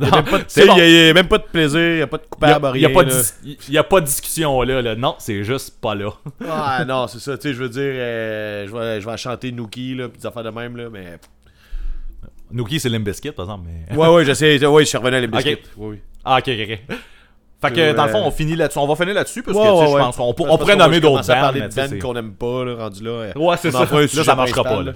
Il 0.00 0.06
y 0.08 0.08
a 0.08 0.22
bon. 0.22 0.38
il 0.56 0.70
a- 0.80 1.08
il 1.08 1.14
même 1.14 1.28
pas 1.28 1.38
de 1.38 1.44
plaisir, 1.44 1.78
il 1.80 1.96
n'y 1.96 2.02
a 2.02 2.06
pas 2.08 2.16
de 2.16 2.22
Il 2.24 2.28
coupable, 2.28 2.78
n'y 2.78 2.84
a, 2.86 2.88
pas 2.90 3.04
de 3.04 3.10
dis- 3.10 3.78
a 3.78 3.84
pas 3.84 4.00
de 4.00 4.06
discussion 4.06 4.60
là, 4.62 4.82
là. 4.82 4.96
Non, 4.96 5.14
c'est 5.18 5.44
juste 5.44 5.80
pas 5.80 5.94
là. 5.94 6.10
Ah 6.48 6.84
non, 6.84 7.06
c'est 7.06 7.20
ça, 7.20 7.36
tu 7.36 7.42
sais, 7.48 7.54
je 7.54 7.62
veux 7.62 7.68
dire, 7.68 7.82
euh, 7.84 8.66
je, 8.66 8.72
vais, 8.76 9.00
je 9.00 9.08
vais 9.08 9.16
chanter 9.16 9.52
Nookie, 9.52 9.94
là, 9.94 10.08
pis 10.08 10.18
des 10.18 10.26
affaires 10.26 10.42
de 10.42 10.50
même, 10.50 10.76
là, 10.76 10.88
mais... 10.90 11.18
Nookie, 12.50 12.80
c'est 12.80 12.88
Limbiskit, 12.88 13.32
par 13.32 13.44
exemple. 13.44 13.68
Mais... 13.90 13.96
Ouais, 13.96 14.08
ouais, 14.08 14.24
j'essaie, 14.24 14.64
ouais, 14.66 14.82
je 14.84 14.88
suis 14.88 14.98
revenu 14.98 15.16
à 15.16 15.20
l'Imbiskit. 15.20 15.58
Oui. 15.76 16.00
Ah, 16.24 16.38
ok, 16.38 16.48
ok, 16.48 16.68
ok. 16.90 16.96
Fait 17.62 17.72
que 17.72 17.80
Euh, 17.80 17.94
dans 17.94 18.04
le 18.06 18.10
fond, 18.10 18.22
on 18.24 18.30
finit 18.30 18.56
là-dessus. 18.56 18.78
On 18.78 18.86
va 18.86 18.96
finir 18.96 19.14
là-dessus 19.14 19.42
parce 19.42 19.56
que 19.56 19.62
Ouais, 19.62 19.68
tu 19.70 19.86
sais, 19.86 19.92
ouais, 19.92 20.00
je 20.00 20.04
pense 20.04 20.16
qu'on 20.16 20.34
on 20.52 20.58
pourrait 20.58 20.76
nommer 20.76 21.00
d'autres 21.00 21.26
bands. 21.26 21.40
parler 21.40 21.60
de 21.62 21.68
bands 21.68 21.98
qu'on 22.00 22.16
aime 22.16 22.32
pas, 22.32 22.64
là, 22.64 22.74
rendu 22.76 23.02
là. 23.04 23.10
euh, 23.10 23.32
Ouais, 23.36 23.56
c'est 23.60 23.70
ça. 23.70 23.86
Là, 23.90 24.24
ça 24.24 24.34
marchera 24.34 24.64
pas, 24.64 24.82
là. 24.82 24.92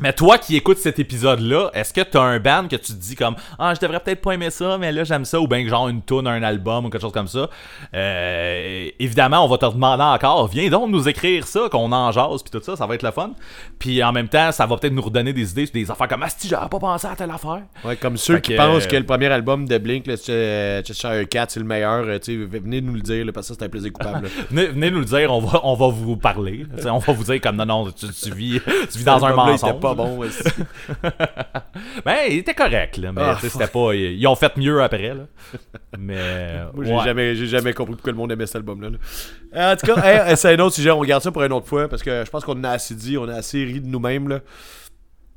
Mais 0.00 0.12
toi 0.12 0.38
qui 0.38 0.56
écoutes 0.56 0.78
cet 0.78 0.98
épisode-là, 0.98 1.70
est-ce 1.74 1.92
que 1.92 2.00
t'as 2.00 2.20
un 2.22 2.38
band 2.40 2.66
que 2.68 2.76
tu 2.76 2.92
te 2.92 2.98
dis 3.00 3.14
comme 3.16 3.34
Ah, 3.58 3.74
je 3.74 3.80
devrais 3.80 4.00
peut-être 4.00 4.20
pas 4.22 4.32
aimer 4.32 4.50
ça, 4.50 4.78
mais 4.78 4.92
là 4.92 5.04
j'aime 5.04 5.24
ça, 5.24 5.40
ou 5.40 5.46
bien 5.46 5.66
genre 5.68 5.88
une 5.88 6.02
tune, 6.02 6.26
un 6.26 6.42
album 6.42 6.86
ou 6.86 6.90
quelque 6.90 7.02
chose 7.02 7.12
comme 7.12 7.28
ça? 7.28 7.48
Euh, 7.94 8.88
évidemment, 8.98 9.44
on 9.44 9.48
va 9.48 9.58
te 9.58 9.66
demander 9.66 10.02
encore, 10.02 10.46
viens 10.48 10.68
donc 10.68 10.90
nous 10.90 11.08
écrire 11.08 11.46
ça, 11.46 11.68
qu'on 11.70 11.92
en 11.92 12.12
jase, 12.12 12.42
puis 12.42 12.50
tout 12.50 12.64
ça, 12.64 12.76
ça 12.76 12.86
va 12.86 12.94
être 12.94 13.02
le 13.02 13.10
fun. 13.10 13.32
Puis 13.78 14.02
en 14.02 14.12
même 14.12 14.28
temps, 14.28 14.52
ça 14.52 14.66
va 14.66 14.76
peut-être 14.76 14.92
nous 14.94 15.02
redonner 15.02 15.32
des 15.32 15.50
idées 15.50 15.66
sur 15.66 15.74
des 15.74 15.90
affaires 15.90 16.08
comme 16.08 16.22
Ah, 16.22 16.28
si 16.28 16.48
j'avais 16.48 16.68
pas 16.68 16.78
pensé 16.78 17.06
à 17.06 17.14
telle 17.16 17.30
affaire. 17.30 17.60
Ouais, 17.84 17.96
comme 17.96 18.16
ceux 18.16 18.36
Fait 18.36 18.40
qui 18.40 18.52
que, 18.52 18.56
pensent 18.56 18.84
euh, 18.84 18.88
que 18.88 18.96
le 18.96 19.04
premier 19.04 19.26
album 19.26 19.66
de 19.66 19.78
Blink, 19.78 20.06
le 20.06 20.16
Ch- 20.16 20.84
Cheshire 20.86 21.28
Cat, 21.28 21.46
c'est 21.48 21.60
le 21.60 21.66
meilleur, 21.66 22.04
euh, 22.06 22.18
tu 22.18 22.36
sais, 22.50 22.58
venez 22.58 22.80
nous 22.80 22.94
le 22.94 23.00
dire, 23.00 23.24
là, 23.26 23.32
parce 23.32 23.48
que 23.48 23.54
ça, 23.54 23.58
c'est 23.60 23.66
un 23.66 23.68
plaisir 23.68 23.92
coupable. 23.92 24.28
Venez, 24.50 24.66
venez 24.68 24.90
nous 24.90 25.00
le 25.00 25.04
dire, 25.04 25.32
on 25.32 25.40
va, 25.40 25.60
on 25.62 25.74
va 25.74 25.88
vous 25.88 26.16
parler. 26.16 26.64
On 26.86 26.98
va 26.98 27.12
vous 27.12 27.24
dire 27.24 27.40
comme 27.40 27.56
non, 27.56 27.66
non, 27.66 27.90
tu, 27.90 28.06
tu 28.08 28.30
vis, 28.32 28.60
tu 28.90 28.98
vis 28.98 29.04
dans 29.04 29.24
un 29.24 29.34
mensonge. 29.34 29.70
Pas 29.94 30.04
bon. 30.04 30.18
aussi. 30.24 30.42
Ben, 32.04 32.16
il 32.28 32.38
était 32.38 32.54
correct, 32.54 32.96
là, 32.96 33.12
mais 33.12 33.22
Ah, 33.22 33.38
c'était 33.40 33.66
pas. 33.66 33.94
Ils, 33.94 34.26
ont 34.26 34.34
fait 34.36 34.56
mieux 34.56 34.82
après, 34.82 35.14
là. 35.14 35.24
Mais. 35.98 36.60
Moi, 36.74 36.84
j'ai 36.84 36.92
ouais. 36.94 37.04
jamais, 37.04 37.34
j'ai 37.34 37.46
jamais 37.46 37.72
compris 37.72 37.94
pourquoi 37.94 38.12
le 38.12 38.18
monde 38.18 38.32
aimait 38.32 38.46
cet 38.46 38.56
album-là. 38.56 38.90
là. 38.90 38.98
Euh, 39.56 39.72
En 39.72 39.76
tout 39.76 39.86
cas, 39.86 40.28
hey, 40.28 40.36
c'est 40.36 40.54
un 40.54 40.58
autre 40.60 40.74
sujet, 40.74 40.90
on 40.90 41.02
garde 41.02 41.22
ça 41.22 41.30
pour 41.32 41.42
une 41.42 41.52
autre 41.52 41.66
fois, 41.66 41.88
parce 41.88 42.02
que 42.02 42.24
je 42.24 42.30
pense 42.30 42.44
qu'on 42.44 42.62
a 42.64 42.70
assez 42.70 42.94
dit, 42.94 43.16
on 43.18 43.28
a 43.28 43.34
assez 43.34 43.64
ri 43.64 43.80
de 43.80 43.86
nous-mêmes, 43.86 44.28
là. 44.28 44.40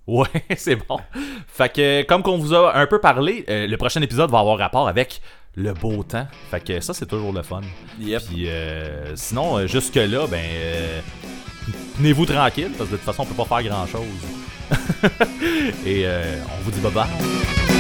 Ouais, 0.06 0.28
c'est 0.58 0.76
bon. 0.76 1.00
Fait 1.48 1.72
que, 1.74 2.04
comme 2.04 2.24
qu'on 2.24 2.38
vous 2.38 2.54
a 2.54 2.76
un 2.76 2.86
peu 2.88 3.00
parlé, 3.00 3.46
euh, 3.50 3.68
le 3.68 3.78
prochain 3.78 4.02
épisode 4.02 4.30
va 4.32 4.40
avoir 4.40 4.58
rapport 4.58 4.88
avec 4.88 5.22
le 5.56 5.72
beau 5.74 6.04
temps. 6.04 6.28
Fait 6.52 6.60
que 6.62 6.80
ça, 6.82 6.94
c'est 6.94 7.06
toujours 7.06 7.32
le 7.32 7.42
fun. 7.42 7.62
Yep. 8.00 8.22
Puis 8.28 8.50
euh, 8.50 9.16
sinon, 9.16 9.60
euh, 9.60 9.68
jusque-là, 9.68 10.28
ben. 10.28 10.42
euh, 10.42 11.00
Tenez-vous 11.98 12.26
tranquille, 12.26 12.72
parce 12.77 12.90
que 12.90 12.95
de 12.95 12.98
toute 12.98 13.06
façon, 13.06 13.23
on 13.23 13.26
peut 13.26 13.44
pas 13.44 13.61
faire 13.61 13.69
grand-chose. 13.72 14.03
Et 15.85 16.03
euh, 16.06 16.40
on 16.57 16.64
vous 16.64 16.72
dit 16.72 16.80
bye-bye. 16.80 17.07
On 17.69 17.73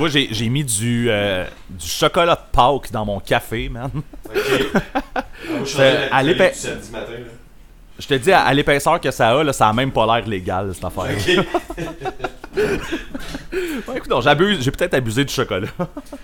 vois, 0.00 0.08
j'ai 0.08 0.48
mis 0.48 0.64
du, 0.64 1.06
euh, 1.08 1.44
du 1.68 1.86
chocolat 1.86 2.34
de 2.34 2.40
Pâques 2.52 2.90
dans 2.92 3.04
mon 3.04 3.20
café, 3.20 3.68
man. 3.68 3.90
Ok. 4.26 4.34
Je 5.64 5.80
à 6.10 6.22
te 8.06 8.14
dis, 8.14 8.32
à, 8.32 8.40
à 8.42 8.54
l'épaisseur 8.54 9.00
que 9.00 9.10
ça 9.10 9.28
a, 9.30 9.44
là, 9.44 9.52
ça 9.52 9.68
a 9.68 9.72
même 9.72 9.92
pas 9.92 10.06
l'air 10.06 10.26
légal, 10.26 10.72
cette 10.74 10.84
affaire. 10.84 11.04
Ok. 11.04 11.46
Ouais, 13.88 13.96
écoute, 13.96 14.12
j'abuse, 14.22 14.62
j'ai 14.62 14.70
peut-être 14.70 14.94
abusé 14.94 15.24
du 15.24 15.32
chocolat. 15.32 15.68